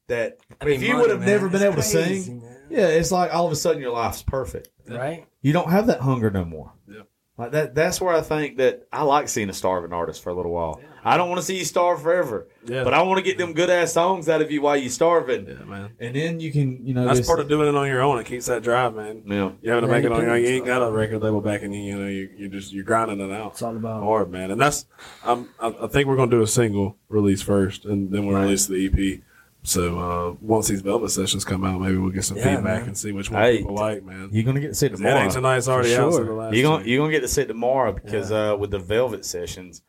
that 0.10 0.40
I 0.60 0.66
mean, 0.66 0.76
if 0.76 0.82
you 0.84 0.90
money, 0.90 1.02
would 1.04 1.10
have 1.12 1.20
man, 1.22 1.30
never 1.30 1.48
been 1.48 1.62
it's 1.62 1.64
able 1.64 1.82
to 1.82 1.90
crazy, 2.06 2.22
sing, 2.24 2.42
man. 2.42 2.58
yeah, 2.70 2.88
it's 2.88 3.12
like 3.12 3.34
all 3.34 3.46
of 3.46 3.52
a 3.54 3.56
sudden 3.56 3.82
your 3.82 3.92
life's 3.94 4.22
perfect. 4.24 4.68
Right? 4.90 5.26
You 5.44 5.54
don't 5.54 5.70
have 5.70 5.86
that 5.88 6.00
hunger 6.00 6.32
no 6.32 6.44
more. 6.46 6.72
Yeah. 6.88 7.02
Like 7.38 7.52
that. 7.52 7.74
That's 7.76 8.00
where 8.00 8.14
I 8.16 8.22
think 8.22 8.58
that 8.58 8.88
I 8.94 9.04
like 9.04 9.28
seeing 9.28 9.50
a 9.50 9.54
starving 9.54 9.92
artist 9.92 10.22
for 10.24 10.30
a 10.30 10.34
little 10.36 10.52
while. 10.52 10.80
I 11.04 11.18
don't 11.18 11.28
want 11.30 11.42
to 11.42 11.46
see 11.46 11.58
you 11.58 11.66
starve 11.66 12.02
forever, 12.02 12.48
Yeah. 12.64 12.84
but 12.86 12.94
I 12.94 13.02
want 13.02 13.18
to 13.18 13.24
get 13.24 13.38
them 13.38 13.52
good 13.54 13.70
ass 13.70 13.92
songs 13.92 14.30
out 14.30 14.42
of 14.42 14.52
you 14.52 14.62
while 14.62 14.78
you're 14.78 14.90
starving, 14.90 15.48
Yeah, 15.48 15.66
man. 15.66 15.90
and 16.00 16.16
then 16.16 16.40
you 16.40 16.52
can, 16.52 16.86
you 16.86 16.94
know, 16.94 17.06
That's 17.06 17.20
just- 17.20 17.28
part 17.30 17.40
of 17.42 17.50
doing 17.50 17.68
it 17.68 17.76
on 17.76 17.88
your 17.88 18.02
own. 18.02 18.20
It 18.20 18.26
keeps 18.28 18.46
that 18.46 18.64
drive, 18.64 18.96
man. 18.96 19.24
Yeah. 19.26 19.52
You 19.62 19.72
having 19.72 19.90
to 19.90 19.94
Yeah, 19.94 20.00
make 20.00 20.06
it 20.06 20.12
on 20.14 20.22
your 20.22 20.30
own. 20.32 20.42
You 20.42 20.48
ain't 20.48 20.66
got 20.66 20.82
a 20.88 20.92
record 20.92 21.22
label 21.24 21.42
backing 21.42 21.74
you. 21.74 21.82
You 21.94 22.00
know, 22.00 22.08
you 22.08 22.30
you 22.38 22.48
just 22.50 22.72
you're 22.72 22.86
grinding 22.86 23.20
it 23.20 23.34
out. 23.34 23.52
It's 23.54 23.62
all 23.64 23.76
about 23.76 24.02
hard, 24.04 24.32
man. 24.32 24.50
And 24.52 24.62
that's 24.62 24.86
I'm, 25.26 25.50
I, 25.60 25.74
I 25.82 25.88
think 25.88 26.08
we're 26.08 26.16
gonna 26.16 26.32
do 26.32 26.42
a 26.44 26.48
single 26.48 26.98
release 27.10 27.42
first, 27.42 27.84
and 27.84 28.12
then 28.12 28.26
we'll 28.26 28.40
release 28.40 28.68
the 28.68 28.86
EP. 28.86 29.22
So 29.66 29.98
uh, 29.98 30.36
once 30.42 30.68
these 30.68 30.82
Velvet 30.82 31.10
sessions 31.10 31.46
come 31.46 31.64
out, 31.64 31.80
maybe 31.80 31.96
we'll 31.98 32.12
get 32.12 32.26
some 32.26 32.38
Yeah, 32.38 32.56
feedback 32.56 32.80
man. 32.82 32.88
and 32.90 32.98
see 32.98 33.12
which 33.14 33.32
one 33.32 33.42
Hey, 33.42 33.58
people 33.60 33.76
like, 33.76 34.04
man. 34.04 34.30
You're 34.32 34.44
gonna 34.44 34.60
get 34.60 34.70
to 34.70 34.76
see 34.76 34.88
it 34.88 34.90
That 34.92 34.98
tomorrow. 34.98 35.20
ain't 35.24 35.32
tonight's 35.32 35.68
already 35.70 35.96
For 35.96 36.02
out. 36.02 36.12
So 36.12 36.18
sure. 36.20 36.26
the 36.26 36.34
last 36.34 36.54
You're 36.56 36.64
gonna 36.70 36.84
two. 36.84 36.90
you're 36.90 37.00
gonna 37.00 37.12
get 37.12 37.22
to 37.22 37.28
see 37.30 37.42
it 37.44 37.48
tomorrow 37.48 37.94
because 37.94 38.32
uh, 38.32 38.58
with 38.60 38.72
the 38.72 38.80
Velvet 38.80 39.26
sessions. 39.26 39.82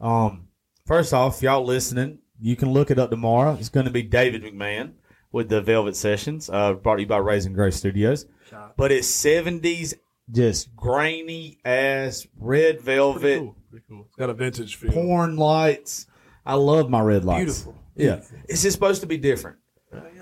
Um, 0.00 0.48
first 0.86 1.14
off, 1.14 1.40
y'all 1.42 1.64
listening, 1.64 2.18
you 2.40 2.56
can 2.56 2.72
look 2.72 2.90
it 2.90 2.98
up 2.98 3.08
tomorrow. 3.10 3.56
It's 3.58 3.68
going 3.68 3.86
to 3.86 3.92
be 3.92 4.02
David 4.02 4.42
McMahon 4.42 4.92
with 5.30 5.48
the 5.48 5.60
Velvet 5.62 5.94
sessions, 5.96 6.50
uh, 6.50 6.74
brought 6.74 6.96
to 6.96 7.02
you 7.02 7.06
by 7.08 7.18
Raising 7.18 7.52
Grace 7.52 7.76
Studios. 7.76 8.26
But 8.76 8.92
it's 8.92 9.06
seventies, 9.06 9.94
just 10.30 10.74
grainy 10.76 11.58
ass 11.64 12.26
red 12.36 12.80
Pretty 12.80 12.84
velvet 12.84 13.38
cool. 13.38 13.56
Pretty 13.70 13.84
cool. 13.88 14.04
It's 14.08 14.16
got 14.16 14.28
a 14.28 14.34
vintage 14.34 14.76
feel. 14.76 14.92
porn 14.92 15.36
lights. 15.36 16.06
I 16.44 16.54
love 16.54 16.90
my 16.90 17.00
red 17.00 17.24
lights. 17.24 17.62
Beautiful. 17.62 17.81
Yeah, 17.96 18.20
it's 18.48 18.62
just 18.62 18.74
supposed 18.74 19.00
to 19.02 19.06
be 19.06 19.18
different. 19.18 19.58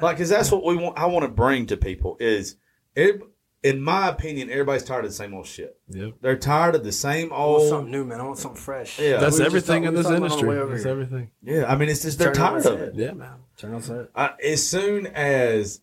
Like, 0.02 0.16
cause 0.18 0.28
that's 0.28 0.50
what 0.50 0.64
we 0.64 0.76
want. 0.76 0.98
I 0.98 1.06
want 1.06 1.24
to 1.24 1.30
bring 1.30 1.66
to 1.66 1.76
people 1.76 2.16
is, 2.20 2.56
every- 2.96 3.22
in 3.62 3.82
my 3.82 4.08
opinion, 4.08 4.48
everybody's 4.50 4.82
tired 4.84 5.04
of 5.04 5.10
the 5.10 5.14
same 5.16 5.34
old 5.34 5.46
shit. 5.46 5.78
Yep. 5.90 6.14
They're 6.22 6.38
tired 6.38 6.74
of 6.74 6.82
the 6.82 6.92
same 6.92 7.26
I 7.32 7.36
want 7.36 7.42
old. 7.60 7.68
something 7.68 7.90
new, 7.92 8.04
man. 8.06 8.18
I 8.20 8.24
want 8.24 8.38
something 8.38 8.60
fresh. 8.60 8.98
Yeah. 8.98 9.18
That's 9.18 9.38
We 9.38 9.44
were 9.44 9.50
just 9.50 9.68
everything 9.68 9.84
in 9.84 9.94
this 9.94 10.06
were 10.06 10.12
talking 10.18 10.24
about 10.24 10.32
on 10.32 10.46
the 10.46 10.52
industry. 10.54 10.72
That's 10.72 10.82
here. 10.84 10.92
everything. 10.92 11.30
Yeah, 11.42 11.70
I 11.72 11.76
mean, 11.76 11.88
it's 11.90 12.02
just 12.02 12.18
they're 12.18 12.32
Turn 12.32 12.62
tired 12.62 12.66
of 12.66 12.80
it. 12.80 12.94
Yeah, 12.94 13.12
man. 13.12 13.34
Turn 13.58 13.74
on 13.74 13.82
set. 13.82 14.08
I, 14.14 14.30
as 14.42 14.66
soon 14.66 15.06
as 15.08 15.82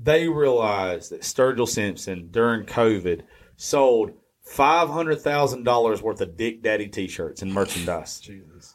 they 0.00 0.26
realized 0.28 1.10
that 1.12 1.20
Sturgill 1.20 1.68
Simpson 1.68 2.28
during 2.30 2.64
COVID 2.64 3.22
sold 3.56 4.12
five 4.40 4.88
hundred 4.88 5.20
thousand 5.20 5.64
dollars 5.64 6.00
worth 6.02 6.22
of 6.22 6.36
Dick 6.36 6.62
Daddy 6.62 6.88
T-shirts 6.88 7.42
and 7.42 7.52
merchandise, 7.52 8.18
Jesus. 8.20 8.74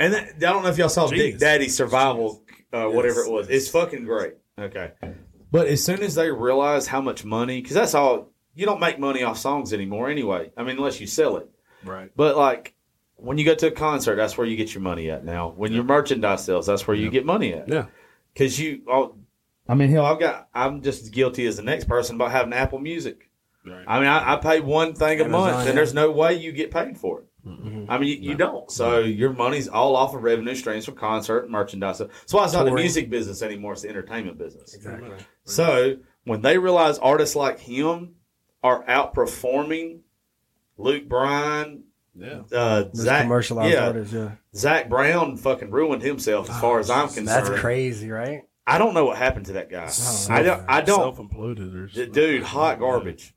And 0.00 0.14
that, 0.14 0.28
I 0.36 0.52
don't 0.52 0.64
know 0.64 0.70
if 0.70 0.78
y'all 0.78 0.88
saw 0.88 1.06
Dick 1.06 1.18
Genius. 1.18 1.40
Daddy 1.40 1.68
Survival, 1.68 2.42
uh, 2.72 2.86
whatever 2.86 3.20
Yes, 3.20 3.26
it 3.28 3.32
was. 3.32 3.48
It's 3.48 3.68
fucking 3.68 4.04
great. 4.04 4.34
Okay, 4.58 4.92
but 5.52 5.68
as 5.68 5.84
soon 5.84 6.02
as 6.02 6.16
they 6.16 6.30
realize 6.30 6.88
how 6.88 7.00
much 7.00 7.24
money, 7.24 7.60
because 7.60 7.74
that's 7.74 7.94
all 7.94 8.32
you 8.54 8.66
don't 8.66 8.80
make 8.80 8.98
money 8.98 9.22
off 9.22 9.38
songs 9.38 9.72
anymore 9.72 10.10
anyway. 10.10 10.50
I 10.56 10.64
mean, 10.64 10.76
unless 10.76 11.00
you 11.00 11.06
sell 11.06 11.36
it. 11.36 11.48
Right. 11.84 12.10
But 12.16 12.36
like 12.36 12.74
when 13.16 13.38
you 13.38 13.44
go 13.44 13.54
to 13.54 13.68
a 13.68 13.70
concert, 13.70 14.16
that's 14.16 14.36
where 14.36 14.46
you 14.46 14.56
get 14.56 14.74
your 14.74 14.82
money 14.82 15.10
at 15.10 15.24
now. 15.24 15.50
When 15.50 15.72
your 15.72 15.84
merchandise 15.84 16.44
sells, 16.44 16.66
that's 16.66 16.86
where 16.86 16.96
you 16.96 17.10
get 17.10 17.24
money 17.24 17.52
at. 17.54 17.68
Yeah. 17.68 17.86
Because 18.32 18.58
you, 18.58 18.82
oh, 18.88 19.16
I 19.68 19.74
mean, 19.74 19.90
hell, 19.90 20.06
I've 20.06 20.20
got, 20.20 20.48
I'm 20.54 20.82
just 20.82 21.02
as 21.02 21.10
guilty 21.10 21.46
as 21.46 21.56
the 21.56 21.62
next 21.62 21.84
person 21.84 22.16
about 22.16 22.32
having 22.32 22.52
Apple 22.52 22.78
Music. 22.78 23.28
Right. 23.64 23.84
I 23.86 23.98
mean, 23.98 24.08
I, 24.08 24.34
I 24.34 24.36
pay 24.36 24.60
one 24.60 24.94
thing 24.94 25.20
a 25.20 25.24
Amazon, 25.24 25.30
month, 25.30 25.62
yeah. 25.64 25.68
and 25.68 25.78
there's 25.78 25.94
no 25.94 26.10
way 26.10 26.34
you 26.34 26.52
get 26.52 26.70
paid 26.70 26.96
for 26.96 27.20
it. 27.20 27.26
I 27.46 27.98
mean, 27.98 28.08
you, 28.08 28.30
you 28.30 28.34
don't. 28.34 28.70
So 28.70 29.00
your 29.00 29.32
money's 29.32 29.68
all 29.68 29.96
off 29.96 30.14
of 30.14 30.22
revenue 30.22 30.54
streams 30.54 30.84
from 30.84 30.94
concert 30.94 31.40
and 31.44 31.50
merchandise. 31.52 31.98
That's 31.98 32.32
why 32.32 32.44
it's 32.44 32.52
not 32.52 32.64
the 32.64 32.72
music 32.72 33.08
business 33.10 33.42
anymore; 33.42 33.72
it's 33.72 33.82
the 33.82 33.88
entertainment 33.88 34.38
business. 34.38 34.74
Exactly. 34.74 35.16
So 35.44 35.96
when 36.24 36.42
they 36.42 36.58
realize 36.58 36.98
artists 36.98 37.34
like 37.36 37.58
him 37.58 38.16
are 38.62 38.84
outperforming 38.84 40.00
Luke 40.76 41.08
Bryan, 41.08 41.84
Yeah. 42.14 42.42
uh, 42.52 42.84
Zach, 42.94 43.22
commercialized 43.22 43.72
yeah, 43.72 43.86
artists, 43.86 44.12
yeah. 44.14 44.32
Zac 44.54 44.88
Brown 44.88 45.36
fucking 45.36 45.70
ruined 45.70 46.02
himself 46.02 46.50
as 46.50 46.60
far 46.60 46.78
as 46.78 46.90
I'm 46.90 47.06
concerned. 47.06 47.28
That's 47.28 47.50
crazy, 47.50 48.10
right? 48.10 48.42
I 48.66 48.78
don't 48.78 48.94
know 48.94 49.06
what 49.06 49.16
happened 49.16 49.46
to 49.46 49.54
that 49.54 49.70
guy. 49.70 49.86
Self- 49.88 50.30
I 50.30 50.42
don't. 50.42 50.64
I 50.68 50.80
don't. 50.82 51.16
Self-imploded 51.16 51.74
or 51.74 51.88
something. 51.88 52.12
dude, 52.12 52.42
hot 52.42 52.78
garbage. 52.78 53.34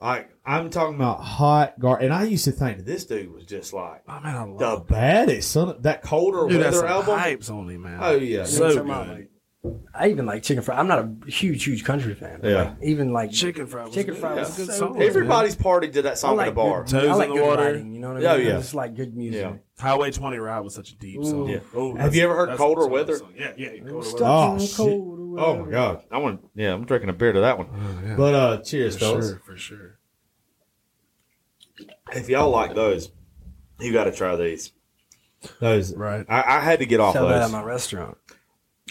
Like 0.00 0.30
I'm 0.44 0.68
talking 0.70 0.94
about 0.96 1.20
hot 1.22 1.78
garbage, 1.80 2.04
and 2.04 2.12
I 2.14 2.24
used 2.24 2.44
to 2.44 2.52
think 2.52 2.76
that 2.78 2.86
this 2.86 3.06
dude 3.06 3.32
was 3.32 3.44
just 3.46 3.72
like 3.72 4.02
Oh 4.06 4.20
man, 4.20 4.36
I 4.36 4.44
love 4.44 4.86
the 4.86 4.92
baddest 4.94 5.50
son. 5.50 5.70
Of, 5.70 5.82
that 5.84 6.02
colder 6.02 6.46
Dude, 6.48 6.60
that's 6.62 6.76
weather 6.76 6.88
some 6.88 6.96
album. 7.10 7.18
hypes 7.18 7.50
on 7.50 7.66
me, 7.66 7.76
man. 7.78 7.98
Oh 8.02 8.12
yeah, 8.16 8.44
So 8.44 8.54
You 8.54 8.60
know 8.60 8.66
what 8.66 8.72
good. 8.74 8.80
I'm 8.80 8.86
talking 8.86 8.90
about, 8.90 9.16
like, 9.18 9.30
I 9.94 10.08
even 10.10 10.26
like 10.26 10.42
chicken 10.44 10.62
fry. 10.62 10.76
I'm 10.78 10.86
not 10.86 10.98
a 11.00 11.30
huge, 11.30 11.64
huge 11.64 11.82
country 11.82 12.14
fan. 12.14 12.38
but, 12.40 12.48
Yeah. 12.50 12.62
like, 12.62 12.76
even 12.82 13.12
like 13.12 13.32
Chicken 13.32 13.66
Fry 13.66 13.84
was 13.86 13.94
Chicken 13.94 14.14
good. 14.14 14.20
Fry 14.20 14.34
Yeah. 14.34 14.40
was 14.42 14.56
Good 14.56 14.66
so 14.66 14.72
song. 14.74 14.92
good. 14.92 15.02
Everybody's 15.02 15.56
partied 15.56 15.92
to 15.94 16.02
that 16.02 16.12
I 16.12 16.14
song 16.14 16.36
like 16.36 16.46
at 16.48 16.52
a 16.52 16.54
bar. 16.54 16.82
Good, 16.84 16.90
Toes 16.90 17.08
I 17.08 17.14
like 17.14 17.28
in 17.30 17.34
the 17.34 17.40
good 17.40 17.48
water. 17.48 17.62
writing. 17.64 17.92
You 17.94 18.00
know 18.00 18.08
what 18.08 18.16
I 18.18 18.20
mean? 18.20 18.28
Oh, 18.28 18.36
mean? 18.38 18.46
yeah. 18.46 18.58
It's 18.58 18.74
like 18.74 18.94
good 18.94 19.16
music. 19.16 19.40
Yeah. 19.40 19.54
Highway 19.82 20.12
20 20.12 20.36
Ride 20.38 20.60
was 20.60 20.74
such 20.74 20.92
a 20.92 20.96
deep 20.96 21.24
song. 21.24 21.48
Yeah. 21.48 21.58
Oh, 21.74 21.88
Have 21.88 21.96
that's- 21.96 22.14
you 22.14 22.22
ever 22.22 22.36
heard 22.36 22.48
that's 22.50 22.58
Colder 22.58 22.82
a 22.82 22.84
song, 22.84 22.92
Weather? 22.92 23.16
song. 23.16 23.32
Yeah, 23.36 23.52
yeah. 23.56 23.68
Colder 23.88 24.06
Stuck 24.06 24.20
Weather. 24.20 24.30
Oh, 24.30 24.52
in 24.54 24.60
shit. 24.60 24.68
Oh 25.38 25.64
my 25.64 25.70
god, 25.70 26.04
I 26.10 26.18
want. 26.18 26.40
Yeah, 26.54 26.72
I'm 26.72 26.84
drinking 26.84 27.10
a 27.10 27.12
beer 27.12 27.32
to 27.32 27.40
that 27.40 27.58
one. 27.58 27.68
Oh, 27.72 28.06
yeah. 28.06 28.16
But 28.16 28.34
uh, 28.34 28.62
cheers, 28.62 28.94
for 28.94 29.00
fellas. 29.00 29.28
sure, 29.28 29.42
for 29.44 29.56
sure. 29.56 29.98
If 32.12 32.28
y'all 32.28 32.50
like 32.50 32.74
those, 32.74 33.10
you 33.80 33.92
got 33.92 34.04
to 34.04 34.12
try 34.12 34.36
these. 34.36 34.72
Those, 35.60 35.94
Right. 35.94 36.24
I, 36.28 36.56
I 36.56 36.60
had 36.60 36.78
to 36.80 36.86
get 36.86 37.00
off 37.00 37.14
Sell 37.14 37.28
that 37.28 37.42
at 37.42 37.50
my 37.50 37.62
restaurant. 37.62 38.16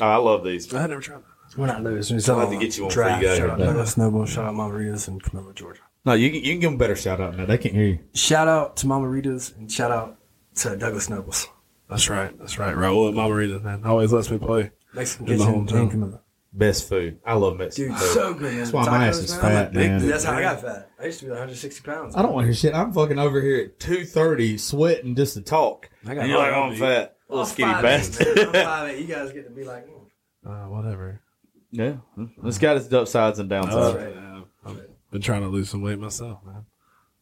Oh, 0.01 0.05
I 0.05 0.17
love 0.17 0.43
these. 0.43 0.71
I 0.73 0.81
had 0.81 0.89
never 0.89 1.01
tried 1.01 1.17
that. 1.19 1.57
We're 1.57 1.67
not 1.67 1.83
losing. 1.83 2.17
We 2.17 2.21
sell 2.21 2.35
I'll 2.39 2.49
have 2.49 2.59
to 2.59 2.59
get 2.63 2.77
you 2.77 2.83
one 2.83 2.89
before 2.89 3.09
you 3.09 3.21
go. 3.21 3.35
Shout 3.37 3.49
out 3.49 3.59
Yeah. 3.59 3.65
Douglas 3.67 3.97
Noble. 3.97 4.25
Shout 4.25 4.45
out 4.45 4.53
Mama 4.55 4.73
Rita's 4.73 5.07
in 5.07 5.19
Camilla, 5.19 5.53
Georgia. 5.53 5.81
No, 6.05 6.13
you 6.13 6.29
can 6.29 6.43
you 6.43 6.51
can 6.53 6.59
give 6.59 6.67
them 6.69 6.75
a 6.75 6.77
better 6.77 6.95
shout 6.95 7.21
out 7.21 7.37
now. 7.37 7.45
They 7.45 7.57
can't 7.57 7.73
hear 7.73 7.85
you. 7.85 7.99
Shout 8.13 8.47
out 8.47 8.77
to 8.77 8.87
Mama 8.87 9.07
Rita's 9.07 9.53
and 9.57 9.71
shout 9.71 9.91
out 9.91 10.17
to 10.55 10.75
Douglas 10.75 11.09
Nobles. 11.09 11.47
That's 11.89 12.09
right. 12.09 12.37
That's 12.37 12.59
right. 12.59 12.75
Raul 12.75 13.07
and 13.07 13.15
Margarita, 13.15 13.59
man. 13.59 13.83
Always 13.85 14.11
lets 14.11 14.29
me 14.29 14.37
play. 14.37 14.71
Mexican 14.93 15.27
In 15.29 15.65
kitchen 15.67 16.03
in. 16.03 16.19
Best 16.57 16.87
food. 16.87 17.19
I 17.25 17.33
love 17.33 17.57
Mexican 17.57 17.91
Dude, 17.91 17.99
food. 18.01 18.13
so 18.13 18.33
good, 18.33 18.41
man. 18.43 18.57
That's 18.59 18.71
why 18.71 18.85
my 18.85 19.07
ass 19.07 19.17
is 19.17 19.31
man. 19.31 19.41
fat, 19.41 19.73
man. 19.73 19.83
addicted. 19.91 20.07
That's 20.09 20.23
how 20.23 20.33
I 20.33 20.41
got 20.41 20.61
fat. 20.61 20.89
I 20.97 21.05
used 21.05 21.19
to 21.19 21.25
be 21.25 21.31
160 21.31 21.83
pounds. 21.83 22.15
I 22.15 22.21
don't 22.21 22.31
want 22.31 22.43
to 22.43 22.47
hear 22.47 22.55
shit. 22.55 22.73
I'm 22.73 22.93
fucking 22.93 23.19
over 23.19 23.41
here 23.41 23.65
at 23.65 23.79
two 23.79 24.05
thirty, 24.05 24.57
sweating 24.57 25.15
just 25.15 25.33
to 25.33 25.41
talk. 25.41 25.89
I 26.05 26.13
got 26.15 26.21
And 26.21 26.29
you're 26.29 26.37
like, 26.39 26.51
my 26.51 26.57
I'm 26.57 26.75
fat, 26.77 27.17
little 27.27 27.43
I'm 27.43 27.49
skinny 27.49 27.73
5'8", 27.73 27.81
bastard. 27.81 28.39
I'm 28.39 28.53
5'8". 28.53 29.01
You 29.01 29.05
guys 29.07 29.31
get 29.33 29.43
to 29.43 29.51
be 29.51 29.65
like, 29.65 29.85
mm. 29.87 29.91
Uh, 30.47 30.69
whatever. 30.69 31.19
yeah, 31.71 31.95
it's 32.45 32.57
got 32.57 32.77
its 32.77 32.91
upsides 32.93 33.39
and 33.39 33.49
downsides. 33.49 33.73
Uh, 33.73 33.97
right. 33.97 34.45
I've 34.65 34.81
been 35.11 35.21
trying 35.21 35.41
to 35.41 35.47
lose 35.49 35.69
some 35.69 35.81
weight 35.81 35.99
myself, 35.99 36.39
man. 36.45 36.65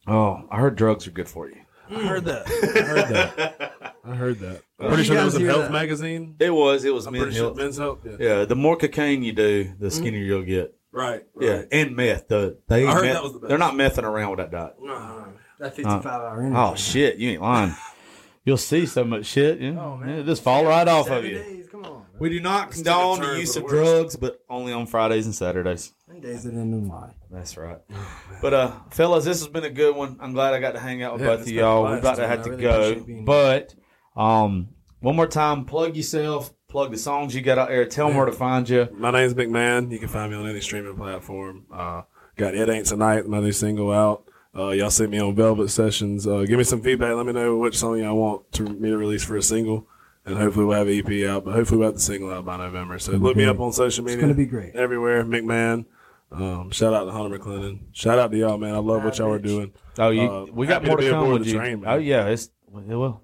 Oh, 0.06 0.44
I 0.50 0.58
heard 0.60 0.76
drugs 0.76 1.06
are 1.08 1.10
good 1.10 1.28
for 1.28 1.48
you. 1.48 1.56
I 1.90 1.94
heard 2.06 2.24
that. 2.26 2.46
I 2.46 2.80
heard 2.82 3.08
that. 3.08 3.94
I 4.04 4.14
heard 4.14 4.38
that. 4.40 4.62
I'm 4.84 4.88
pretty 4.88 5.04
sure 5.04 5.16
that 5.16 5.24
was 5.24 5.36
a 5.36 5.40
Health 5.44 5.62
that? 5.64 5.72
magazine. 5.72 6.36
It 6.38 6.50
was. 6.50 6.84
It 6.84 6.94
was 6.94 7.06
I'm 7.06 7.12
men's 7.12 7.22
pretty 7.24 7.36
sure 7.36 7.46
health. 7.46 7.56
Men's 7.56 7.76
Health. 7.78 7.98
Yeah. 8.04 8.16
Yeah, 8.18 8.44
the 8.44 8.56
more 8.56 8.76
cocaine 8.76 9.22
you 9.22 9.32
do, 9.32 9.72
the 9.78 9.90
skinnier 9.90 10.22
you'll 10.22 10.42
get. 10.42 10.74
Right. 10.92 11.24
Yeah, 11.40 11.62
and 11.72 11.96
meth. 11.96 12.28
The 12.28 12.58
they 12.68 12.86
I 12.86 12.92
heard 12.92 13.02
meth- 13.02 13.12
that 13.14 13.22
was 13.22 13.32
the 13.32 13.38
best. 13.40 13.48
they're 13.48 13.58
not 13.58 13.74
messing 13.76 14.04
around 14.04 14.30
with 14.30 14.38
that 14.38 14.50
diet. 14.52 14.74
No, 14.80 14.86
no, 14.98 15.18
no. 15.18 15.26
That 15.58 15.74
55 15.74 16.06
hour 16.06 16.40
energy. 16.40 16.56
Oh 16.56 16.74
shit, 16.76 17.16
you 17.16 17.30
ain't 17.30 17.42
lying. 17.42 17.74
You'll 18.44 18.56
see 18.58 18.84
so 18.86 19.04
much 19.04 19.26
shit. 19.26 19.60
Yeah, 19.60 19.98
yeah, 20.06 20.22
just 20.22 20.42
fall 20.42 20.64
right 20.66 20.86
off 20.86 21.08
of 21.10 21.24
you. 21.24 21.38
days, 21.38 21.66
come 21.70 21.84
on. 21.84 22.04
We 22.20 22.28
do 22.28 22.40
not 22.40 22.66
Let's 22.68 22.76
condone 22.76 23.20
the 23.20 23.38
use 23.40 23.56
of 23.56 23.62
worst. 23.64 23.74
drugs, 23.74 24.16
but 24.16 24.40
only 24.48 24.72
on 24.72 24.86
Fridays 24.86 25.24
and 25.26 25.34
Saturdays. 25.34 25.92
Seven 26.06 26.20
days 26.20 26.44
that 26.44 26.50
didn't 26.50 26.86
lie. 26.88 27.10
That's 27.30 27.56
right. 27.56 27.78
But 28.42 28.54
uh, 28.54 28.72
fellas, 28.90 29.24
this 29.24 29.40
has 29.40 29.48
been 29.48 29.64
a 29.64 29.70
good 29.70 29.96
one. 29.96 30.18
I'm 30.20 30.32
glad 30.32 30.54
I 30.54 30.60
got 30.60 30.72
to 30.72 30.78
hang 30.78 31.02
out 31.02 31.14
with 31.14 31.22
Yeah, 31.22 31.26
both 31.28 31.40
of 31.40 31.48
y'all. 31.48 31.82
We're 31.84 32.00
blast, 32.00 32.02
about 32.02 32.16
to 32.22 32.28
have 32.28 32.44
to 32.44 32.56
go, 32.56 32.82
appreciate 32.82 33.06
being 33.06 33.18
here. 33.18 33.26
but 33.26 33.74
um, 34.14 34.68
one 35.04 35.16
more 35.16 35.26
time, 35.26 35.66
plug 35.66 35.96
yourself. 35.96 36.52
plug 36.66 36.90
the 36.90 36.96
songs 36.96 37.34
you 37.34 37.42
got 37.42 37.58
out 37.58 37.68
there. 37.68 37.84
Tell 37.84 38.08
them 38.08 38.16
where 38.16 38.24
to 38.26 38.32
find 38.32 38.66
you. 38.68 38.88
My 38.96 39.10
name's 39.10 39.34
McMahon. 39.34 39.92
You 39.92 39.98
can 39.98 40.08
find 40.08 40.32
me 40.32 40.38
on 40.38 40.48
any 40.48 40.60
streaming 40.60 40.96
platform. 40.96 41.66
Uh, 41.70 42.02
got 42.36 42.54
It 42.54 42.68
Ain't 42.70 42.86
Tonight, 42.86 43.28
my 43.28 43.40
new 43.40 43.52
single 43.52 43.92
out. 43.92 44.24
Uh, 44.56 44.70
y'all 44.70 44.88
see 44.88 45.06
me 45.06 45.18
on 45.20 45.34
Velvet 45.34 45.68
Sessions. 45.68 46.26
Uh, 46.26 46.44
give 46.44 46.56
me 46.56 46.64
some 46.64 46.80
feedback. 46.80 47.14
Let 47.14 47.26
me 47.26 47.32
know 47.32 47.58
which 47.58 47.76
song 47.76 47.98
y'all 47.98 48.16
want 48.16 48.50
to 48.52 48.62
me 48.62 48.88
to 48.88 48.96
release 48.96 49.22
for 49.22 49.36
a 49.36 49.42
single. 49.42 49.86
And 50.24 50.38
hopefully 50.38 50.64
we'll 50.64 50.78
have 50.78 50.88
an 50.88 50.98
EP 50.98 51.28
out, 51.28 51.44
but 51.44 51.52
hopefully 51.52 51.80
we'll 51.80 51.88
have 51.88 51.96
the 51.96 52.00
single 52.00 52.32
out 52.32 52.46
by 52.46 52.56
November. 52.56 52.98
So 52.98 53.12
look 53.12 53.36
me 53.36 53.44
up 53.44 53.60
on 53.60 53.72
social 53.72 54.04
media. 54.04 54.16
It's 54.16 54.22
gonna 54.22 54.34
be 54.34 54.46
great. 54.46 54.74
Everywhere, 54.74 55.22
McMahon. 55.22 55.84
Um, 56.32 56.70
shout 56.70 56.94
out 56.94 57.04
to 57.04 57.12
Hunter 57.12 57.38
McClendon. 57.38 57.80
Shout 57.92 58.18
out 58.18 58.30
to 58.30 58.38
y'all, 58.38 58.56
man. 58.56 58.74
I 58.74 58.78
love 58.78 59.04
what 59.04 59.18
y'all 59.18 59.30
are 59.32 59.38
doing. 59.38 59.72
Oh, 59.98 60.08
you, 60.08 60.22
Uh, 60.22 60.46
we 60.50 60.66
got 60.66 60.82
more 60.82 60.96
to 60.96 61.04
to, 61.04 61.10
come 61.10 61.30
with 61.30 61.46
you. 61.46 61.54
train, 61.54 61.84
oh 61.86 61.96
yeah, 61.98 62.26
it's 62.28 62.48
well, 62.70 63.20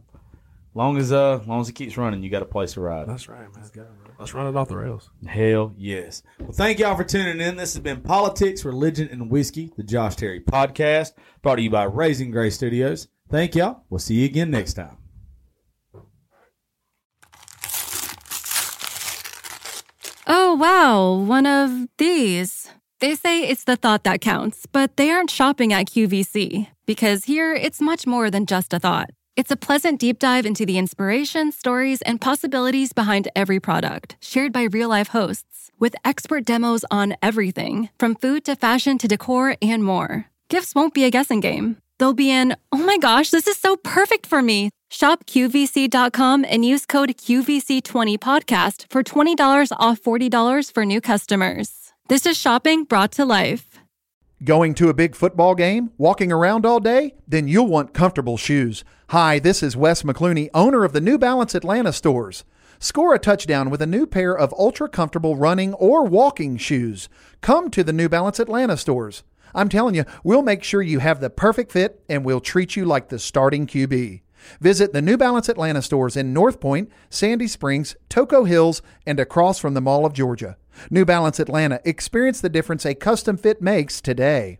long 0.80 0.96
as 0.96 1.12
uh, 1.12 1.40
long 1.46 1.60
as 1.60 1.68
it 1.68 1.74
keeps 1.74 1.96
running, 1.96 2.22
you 2.22 2.30
got 2.30 2.42
a 2.42 2.46
place 2.46 2.72
to 2.72 2.80
ride. 2.80 3.06
That's 3.06 3.28
right, 3.28 3.54
man. 3.54 3.86
Let's 4.18 4.34
run 4.34 4.46
it 4.46 4.56
off 4.56 4.68
the 4.68 4.76
rails. 4.76 5.10
Hell 5.26 5.74
yes. 5.76 6.22
Well, 6.38 6.52
thank 6.52 6.78
y'all 6.78 6.96
for 6.96 7.04
tuning 7.04 7.40
in. 7.40 7.56
This 7.56 7.74
has 7.74 7.82
been 7.82 8.00
Politics, 8.00 8.64
Religion, 8.64 9.08
and 9.12 9.30
Whiskey, 9.30 9.72
the 9.76 9.82
Josh 9.82 10.16
Terry 10.16 10.40
podcast, 10.40 11.12
brought 11.42 11.56
to 11.56 11.62
you 11.62 11.70
by 11.70 11.84
Raising 11.84 12.30
Grace 12.30 12.54
Studios. 12.54 13.08
Thank 13.28 13.54
y'all. 13.54 13.84
We'll 13.90 13.98
see 13.98 14.14
you 14.14 14.24
again 14.24 14.50
next 14.50 14.74
time. 14.74 14.96
Oh, 20.26 20.54
wow, 20.54 21.12
one 21.14 21.46
of 21.46 21.88
these. 21.98 22.70
They 23.00 23.14
say 23.14 23.42
it's 23.42 23.64
the 23.64 23.76
thought 23.76 24.04
that 24.04 24.20
counts, 24.20 24.66
but 24.66 24.96
they 24.96 25.10
aren't 25.10 25.30
shopping 25.30 25.72
at 25.72 25.86
QVC 25.86 26.68
because 26.86 27.24
here 27.24 27.54
it's 27.54 27.80
much 27.80 28.06
more 28.06 28.30
than 28.30 28.46
just 28.46 28.72
a 28.72 28.78
thought. 28.78 29.10
It's 29.40 29.50
a 29.50 29.56
pleasant 29.56 29.98
deep 29.98 30.18
dive 30.18 30.44
into 30.44 30.66
the 30.66 30.76
inspiration, 30.76 31.50
stories, 31.50 32.02
and 32.02 32.20
possibilities 32.20 32.92
behind 32.92 33.26
every 33.34 33.58
product, 33.58 34.16
shared 34.20 34.52
by 34.52 34.64
real 34.64 34.90
life 34.90 35.08
hosts, 35.08 35.70
with 35.78 35.96
expert 36.04 36.44
demos 36.44 36.84
on 36.90 37.16
everything 37.22 37.88
from 37.98 38.16
food 38.16 38.44
to 38.44 38.54
fashion 38.54 38.98
to 38.98 39.08
decor 39.08 39.56
and 39.62 39.82
more. 39.82 40.26
Gifts 40.50 40.74
won't 40.74 40.92
be 40.92 41.04
a 41.04 41.10
guessing 41.10 41.40
game. 41.40 41.78
They'll 41.98 42.12
be 42.12 42.30
in, 42.30 42.54
oh 42.70 42.84
my 42.84 42.98
gosh, 42.98 43.30
this 43.30 43.46
is 43.46 43.56
so 43.56 43.76
perfect 43.76 44.26
for 44.26 44.42
me. 44.42 44.68
Shop 44.90 45.24
QVC.com 45.24 46.44
and 46.46 46.62
use 46.62 46.84
code 46.84 47.08
QVC20podcast 47.16 48.90
for 48.90 49.02
$20 49.02 49.72
off 49.78 50.02
$40 50.02 50.70
for 50.70 50.84
new 50.84 51.00
customers. 51.00 51.94
This 52.08 52.26
is 52.26 52.36
shopping 52.36 52.84
brought 52.84 53.12
to 53.12 53.24
life. 53.24 53.69
Going 54.42 54.72
to 54.76 54.88
a 54.88 54.94
big 54.94 55.14
football 55.14 55.54
game? 55.54 55.90
Walking 55.98 56.32
around 56.32 56.64
all 56.64 56.80
day? 56.80 57.12
Then 57.28 57.46
you'll 57.46 57.66
want 57.66 57.92
comfortable 57.92 58.38
shoes. 58.38 58.84
Hi, 59.10 59.38
this 59.38 59.62
is 59.62 59.76
Wes 59.76 60.02
McClooney, 60.02 60.48
owner 60.54 60.82
of 60.82 60.94
the 60.94 61.00
New 61.02 61.18
Balance 61.18 61.54
Atlanta 61.54 61.92
stores. 61.92 62.44
Score 62.78 63.14
a 63.14 63.18
touchdown 63.18 63.68
with 63.68 63.82
a 63.82 63.86
new 63.86 64.06
pair 64.06 64.34
of 64.34 64.54
ultra 64.58 64.88
comfortable 64.88 65.36
running 65.36 65.74
or 65.74 66.06
walking 66.06 66.56
shoes. 66.56 67.10
Come 67.42 67.70
to 67.70 67.84
the 67.84 67.92
New 67.92 68.08
Balance 68.08 68.40
Atlanta 68.40 68.78
stores. 68.78 69.24
I'm 69.54 69.68
telling 69.68 69.94
you, 69.94 70.06
we'll 70.24 70.40
make 70.40 70.64
sure 70.64 70.80
you 70.80 71.00
have 71.00 71.20
the 71.20 71.28
perfect 71.28 71.70
fit 71.70 72.02
and 72.08 72.24
we'll 72.24 72.40
treat 72.40 72.76
you 72.76 72.86
like 72.86 73.10
the 73.10 73.18
starting 73.18 73.66
QB. 73.66 74.22
Visit 74.58 74.94
the 74.94 75.02
New 75.02 75.18
Balance 75.18 75.50
Atlanta 75.50 75.82
stores 75.82 76.16
in 76.16 76.32
North 76.32 76.60
Point, 76.60 76.90
Sandy 77.10 77.46
Springs, 77.46 77.94
Toco 78.08 78.48
Hills, 78.48 78.80
and 79.06 79.20
across 79.20 79.58
from 79.58 79.74
the 79.74 79.82
Mall 79.82 80.06
of 80.06 80.14
Georgia. 80.14 80.56
New 80.88 81.04
Balance 81.04 81.40
Atlanta. 81.40 81.80
Experience 81.84 82.40
the 82.40 82.48
difference 82.48 82.86
a 82.86 82.94
custom 82.94 83.36
fit 83.36 83.60
makes 83.60 84.00
today. 84.00 84.59